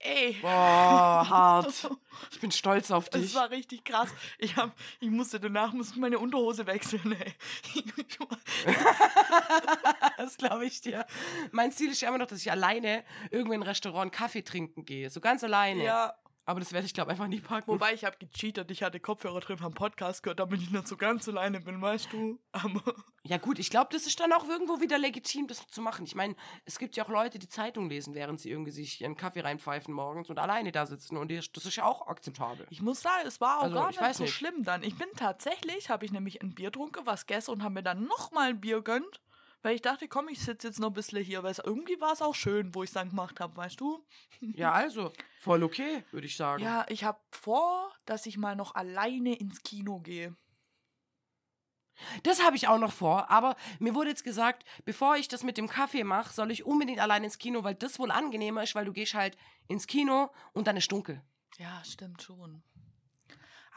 Ey. 0.00 0.34
Boah, 0.40 0.48
hart. 1.28 1.90
Ich 2.30 2.40
bin 2.40 2.52
stolz 2.52 2.90
auf 2.92 3.08
Das 3.10 3.20
dich. 3.22 3.34
war 3.34 3.50
richtig 3.50 3.84
krass. 3.84 4.10
Ich, 4.38 4.54
hab, 4.56 4.72
ich 5.00 5.10
musste 5.10 5.40
danach 5.40 5.72
musste 5.72 5.98
meine 5.98 6.18
Unterhose 6.20 6.66
wechseln, 6.66 7.16
ey. 7.18 7.34
Das 10.16 10.36
glaube 10.36 10.66
ich 10.66 10.80
dir. 10.80 11.06
Mein 11.52 11.72
Ziel 11.72 11.90
ist 11.90 12.00
ja 12.00 12.08
immer 12.08 12.18
noch, 12.18 12.26
dass 12.26 12.40
ich 12.40 12.50
alleine 12.50 13.04
irgendwo 13.30 13.54
in 13.54 13.60
ein 13.60 13.66
Restaurant 13.66 14.12
Kaffee 14.12 14.42
trinken 14.42 14.84
gehe. 14.84 15.10
So 15.10 15.20
ganz 15.20 15.42
alleine. 15.42 15.82
ja, 15.84 16.14
Aber 16.48 16.60
das 16.60 16.72
werde 16.72 16.86
ich, 16.86 16.94
glaube 16.94 17.10
ich, 17.10 17.12
einfach 17.12 17.28
nie 17.28 17.40
packen. 17.40 17.70
wobei 17.70 17.92
ich 17.92 18.06
habe 18.06 18.16
gecheatet. 18.16 18.70
Ich 18.70 18.82
hatte 18.82 18.98
Kopfhörer 19.00 19.40
drin, 19.40 19.60
haben 19.60 19.74
Podcast 19.74 20.22
gehört, 20.22 20.40
damit 20.40 20.62
ich 20.62 20.70
nicht 20.70 20.88
so 20.88 20.96
ganz 20.96 21.28
alleine 21.28 21.60
bin, 21.60 21.82
weißt 21.82 22.10
du. 22.10 22.38
Aber 22.52 22.82
Ja 23.22 23.36
gut, 23.36 23.58
ich 23.58 23.68
glaube, 23.68 23.90
das 23.92 24.06
ist 24.06 24.18
dann 24.18 24.32
auch 24.32 24.48
irgendwo 24.48 24.80
wieder 24.80 24.96
legitim, 24.98 25.46
das 25.46 25.66
zu 25.66 25.82
machen. 25.82 26.06
Ich 26.06 26.14
meine, 26.14 26.34
es 26.64 26.78
gibt 26.78 26.96
ja 26.96 27.04
auch 27.04 27.10
Leute, 27.10 27.38
die 27.38 27.48
Zeitung 27.48 27.90
lesen, 27.90 28.14
während 28.14 28.40
sie 28.40 28.48
irgendwie 28.50 28.70
sich 28.70 29.02
ihren 29.02 29.14
Kaffee 29.14 29.40
reinpfeifen 29.42 29.92
morgens 29.92 30.30
und 30.30 30.38
alleine 30.38 30.72
da 30.72 30.86
sitzen. 30.86 31.18
Und 31.18 31.30
das 31.30 31.66
ist 31.66 31.76
ja 31.76 31.84
auch 31.84 32.06
akzeptabel. 32.06 32.66
ich 32.70 32.80
muss 32.80 33.02
sagen, 33.02 33.26
es 33.26 33.42
war 33.42 33.58
auch 33.58 33.64
Also, 33.64 33.74
gar 33.74 33.90
ich 33.90 34.00
nicht 34.00 34.14
so 34.14 34.22
nicht. 34.22 34.32
schlimm 34.34 34.64
dann. 34.64 34.82
Ich 34.82 34.96
bin 34.96 35.08
tatsächlich, 35.16 35.90
habe 35.90 36.06
ich 36.06 36.12
nämlich 36.12 36.40
ein 36.40 36.54
Bier 36.54 36.70
getrunken, 36.70 37.04
was 37.04 37.26
gegessen 37.26 37.50
und 37.50 37.62
habe 37.62 37.74
mir 37.74 37.82
dann 37.82 38.04
nochmal 38.04 38.48
ein 38.48 38.60
Bier 38.62 38.80
gönnt. 38.80 39.20
Weil 39.62 39.74
ich 39.74 39.82
dachte, 39.82 40.06
komm, 40.06 40.28
ich 40.28 40.40
sitze 40.40 40.68
jetzt 40.68 40.78
noch 40.78 40.88
ein 40.88 40.94
bisschen 40.94 41.22
hier, 41.22 41.42
weil 41.42 41.50
es 41.50 41.58
irgendwie 41.58 42.00
war 42.00 42.12
es 42.12 42.22
auch 42.22 42.34
schön, 42.34 42.74
wo 42.74 42.84
ich 42.84 42.90
es 42.90 42.94
dann 42.94 43.10
gemacht 43.10 43.40
habe, 43.40 43.56
weißt 43.56 43.80
du? 43.80 44.04
Ja, 44.40 44.72
also, 44.72 45.12
voll 45.40 45.64
okay, 45.64 46.04
würde 46.12 46.26
ich 46.26 46.36
sagen. 46.36 46.62
Ja, 46.62 46.86
ich 46.88 47.02
habe 47.04 47.18
vor, 47.32 47.92
dass 48.04 48.26
ich 48.26 48.38
mal 48.38 48.54
noch 48.54 48.74
alleine 48.74 49.34
ins 49.34 49.62
Kino 49.62 50.00
gehe. 50.00 50.36
Das 52.22 52.44
habe 52.44 52.54
ich 52.54 52.68
auch 52.68 52.78
noch 52.78 52.92
vor, 52.92 53.28
aber 53.28 53.56
mir 53.80 53.94
wurde 53.94 54.10
jetzt 54.10 54.22
gesagt, 54.22 54.64
bevor 54.84 55.16
ich 55.16 55.26
das 55.26 55.42
mit 55.42 55.58
dem 55.58 55.68
Kaffee 55.68 56.04
mache, 56.04 56.32
soll 56.32 56.52
ich 56.52 56.64
unbedingt 56.64 57.00
allein 57.00 57.24
ins 57.24 57.38
Kino, 57.38 57.64
weil 57.64 57.74
das 57.74 57.98
wohl 57.98 58.12
angenehmer 58.12 58.62
ist, 58.62 58.76
weil 58.76 58.84
du 58.84 58.92
gehst 58.92 59.14
halt 59.14 59.36
ins 59.66 59.88
Kino 59.88 60.30
und 60.52 60.68
dann 60.68 60.76
ist 60.76 60.92
dunkel. 60.92 61.20
Ja, 61.58 61.82
stimmt 61.84 62.22
schon. 62.22 62.62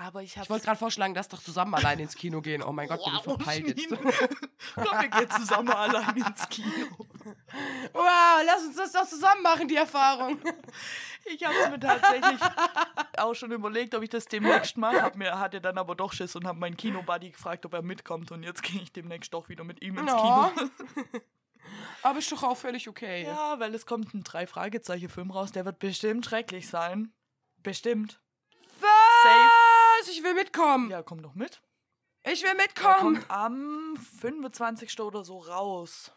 Aber 0.03 0.23
ich 0.23 0.35
habe 0.35 0.45
Ich 0.45 0.49
wollte 0.49 0.65
gerade 0.65 0.79
vorschlagen, 0.79 1.13
dass 1.13 1.27
doch 1.27 1.41
zusammen 1.41 1.75
allein 1.75 1.99
ins 1.99 2.15
Kino 2.15 2.41
gehen. 2.41 2.63
Oh 2.63 2.71
mein 2.71 2.87
Gott, 2.87 3.03
bin 3.05 3.13
ich 3.13 3.21
verpeilt 3.21 3.67
jetzt. 3.67 3.87
Komm, 4.75 4.99
wir 4.99 5.09
gehen 5.09 5.29
zusammen 5.29 5.69
allein 5.69 6.17
ins 6.17 6.49
Kino. 6.49 6.87
wow, 7.93 8.41
lass 8.43 8.65
uns 8.65 8.77
das 8.77 8.91
doch 8.93 9.07
zusammen 9.07 9.43
machen, 9.43 9.67
die 9.67 9.75
Erfahrung. 9.75 10.39
Ich 11.25 11.43
habe 11.45 11.53
es 11.55 11.69
mir 11.69 11.79
tatsächlich 11.79 12.41
auch 13.17 13.35
schon 13.35 13.51
überlegt, 13.51 13.93
ob 13.93 14.01
ich 14.01 14.09
das 14.09 14.25
demnächst 14.25 14.75
mache. 14.75 15.03
Hab 15.03 15.15
mir, 15.15 15.37
hatte 15.37 15.61
dann 15.61 15.77
aber 15.77 15.93
doch 15.95 16.13
Schiss 16.13 16.35
und 16.35 16.47
habe 16.47 16.57
meinen 16.57 16.77
Kino-Buddy 16.77 17.29
gefragt, 17.29 17.63
ob 17.67 17.73
er 17.75 17.83
mitkommt. 17.83 18.31
Und 18.31 18.41
jetzt 18.41 18.63
gehe 18.63 18.81
ich 18.81 18.91
demnächst 18.91 19.31
doch 19.35 19.49
wieder 19.49 19.63
mit 19.63 19.83
ihm 19.83 19.99
ins 19.99 20.11
Ja. 20.11 20.51
Kino. 20.55 20.69
Aber 22.03 22.17
ist 22.17 22.31
doch 22.31 22.41
auch 22.41 22.57
völlig 22.57 22.89
okay. 22.89 23.23
Ja, 23.23 23.59
weil 23.59 23.73
es 23.75 23.85
kommt 23.85 24.15
ein 24.15 24.23
Drei-Fragezeichen-Film 24.23 25.29
raus. 25.29 25.51
Der 25.51 25.63
wird 25.63 25.77
bestimmt 25.77 26.25
schrecklich 26.25 26.67
sein. 26.67 27.13
Bestimmt. 27.61 28.19
Was? 28.79 29.60
Ich 30.09 30.23
will 30.23 30.33
mitkommen. 30.33 30.89
Ja, 30.89 31.03
komm 31.03 31.21
doch 31.21 31.35
mit. 31.35 31.61
Ich 32.23 32.43
will 32.43 32.49
Der 32.55 32.61
mitkommen. 32.63 33.15
kommt 33.15 33.31
am 33.31 33.95
25. 34.19 34.99
oder 35.01 35.23
so 35.23 35.39
raus. 35.39 36.11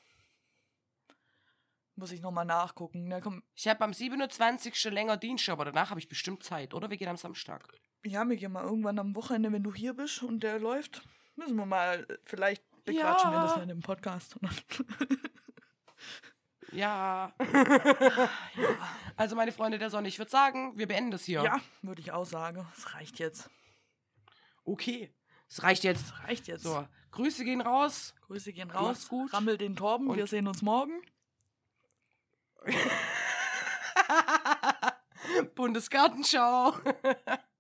Muss 1.97 2.11
ich 2.12 2.20
nochmal 2.20 2.44
nachgucken. 2.44 3.09
Der 3.09 3.20
kommt, 3.20 3.44
Ich 3.55 3.69
habe 3.69 3.82
am 3.85 3.93
27. 3.94 4.85
länger 4.90 5.16
Dienst, 5.16 5.48
aber 5.48 5.65
danach 5.65 5.90
habe 5.90 6.01
ich 6.01 6.09
bestimmt 6.09 6.43
Zeit. 6.43 6.74
Oder 6.74 6.90
wir 6.90 6.97
gehen 6.97 7.09
am 7.09 7.16
Samstag. 7.16 7.69
ja, 8.05 8.28
wir 8.28 8.36
gehen 8.36 8.52
mal 8.52 8.65
irgendwann 8.65 8.98
am 8.98 9.15
Wochenende, 9.15 9.52
wenn 9.52 9.62
du 9.62 9.73
hier 9.73 9.94
bist 9.94 10.23
und 10.23 10.40
der 10.40 10.59
läuft. 10.59 11.02
Müssen 11.36 11.56
wir 11.56 11.66
mal, 11.66 12.06
vielleicht 12.24 12.62
bequatschen 12.85 13.31
wir 13.31 13.36
Ja. 13.39 13.43
das 13.44 13.55
dann 13.55 13.70
im 13.70 13.81
Podcast. 13.81 14.36
Ja. 16.73 17.32
Also 19.16 19.36
meine 19.36 19.52
Freunde 19.52 19.78
der 19.78 19.90
Sonne, 19.90 20.09
ich 20.09 20.19
würde 20.19 20.31
sagen, 20.32 20.77
wir 20.77 20.89
beenden 20.89 21.12
das 21.12 21.24
hier. 21.24 21.43
ja, 21.44 21.61
würde 21.82 22.01
ich 22.01 22.11
auch 22.11 22.24
sagen. 22.27 22.66
Es 22.77 22.94
reicht 22.94 23.20
jetzt. 23.20 23.48
Okay. 24.65 25.15
Es 25.49 25.62
reicht 25.62 25.85
jetzt. 25.85 26.07
Es 26.07 26.19
reicht 26.24 26.47
jetzt. 26.49 26.62
So, 26.62 26.86
Grüße 27.12 27.45
gehen 27.45 27.61
raus. 27.61 28.15
Grüße 28.23 28.53
gehen 28.53 28.69
Macht's 28.69 28.81
raus. 28.81 29.09
gut. 29.09 29.32
Rammel 29.32 29.59
den 29.59 29.77
Torben. 29.77 30.09
Und- 30.09 30.16
wir 30.16 30.27
sehen 30.27 30.49
uns 30.49 30.62
morgen. 30.62 31.01
Bundesgartenschau. 35.55 36.74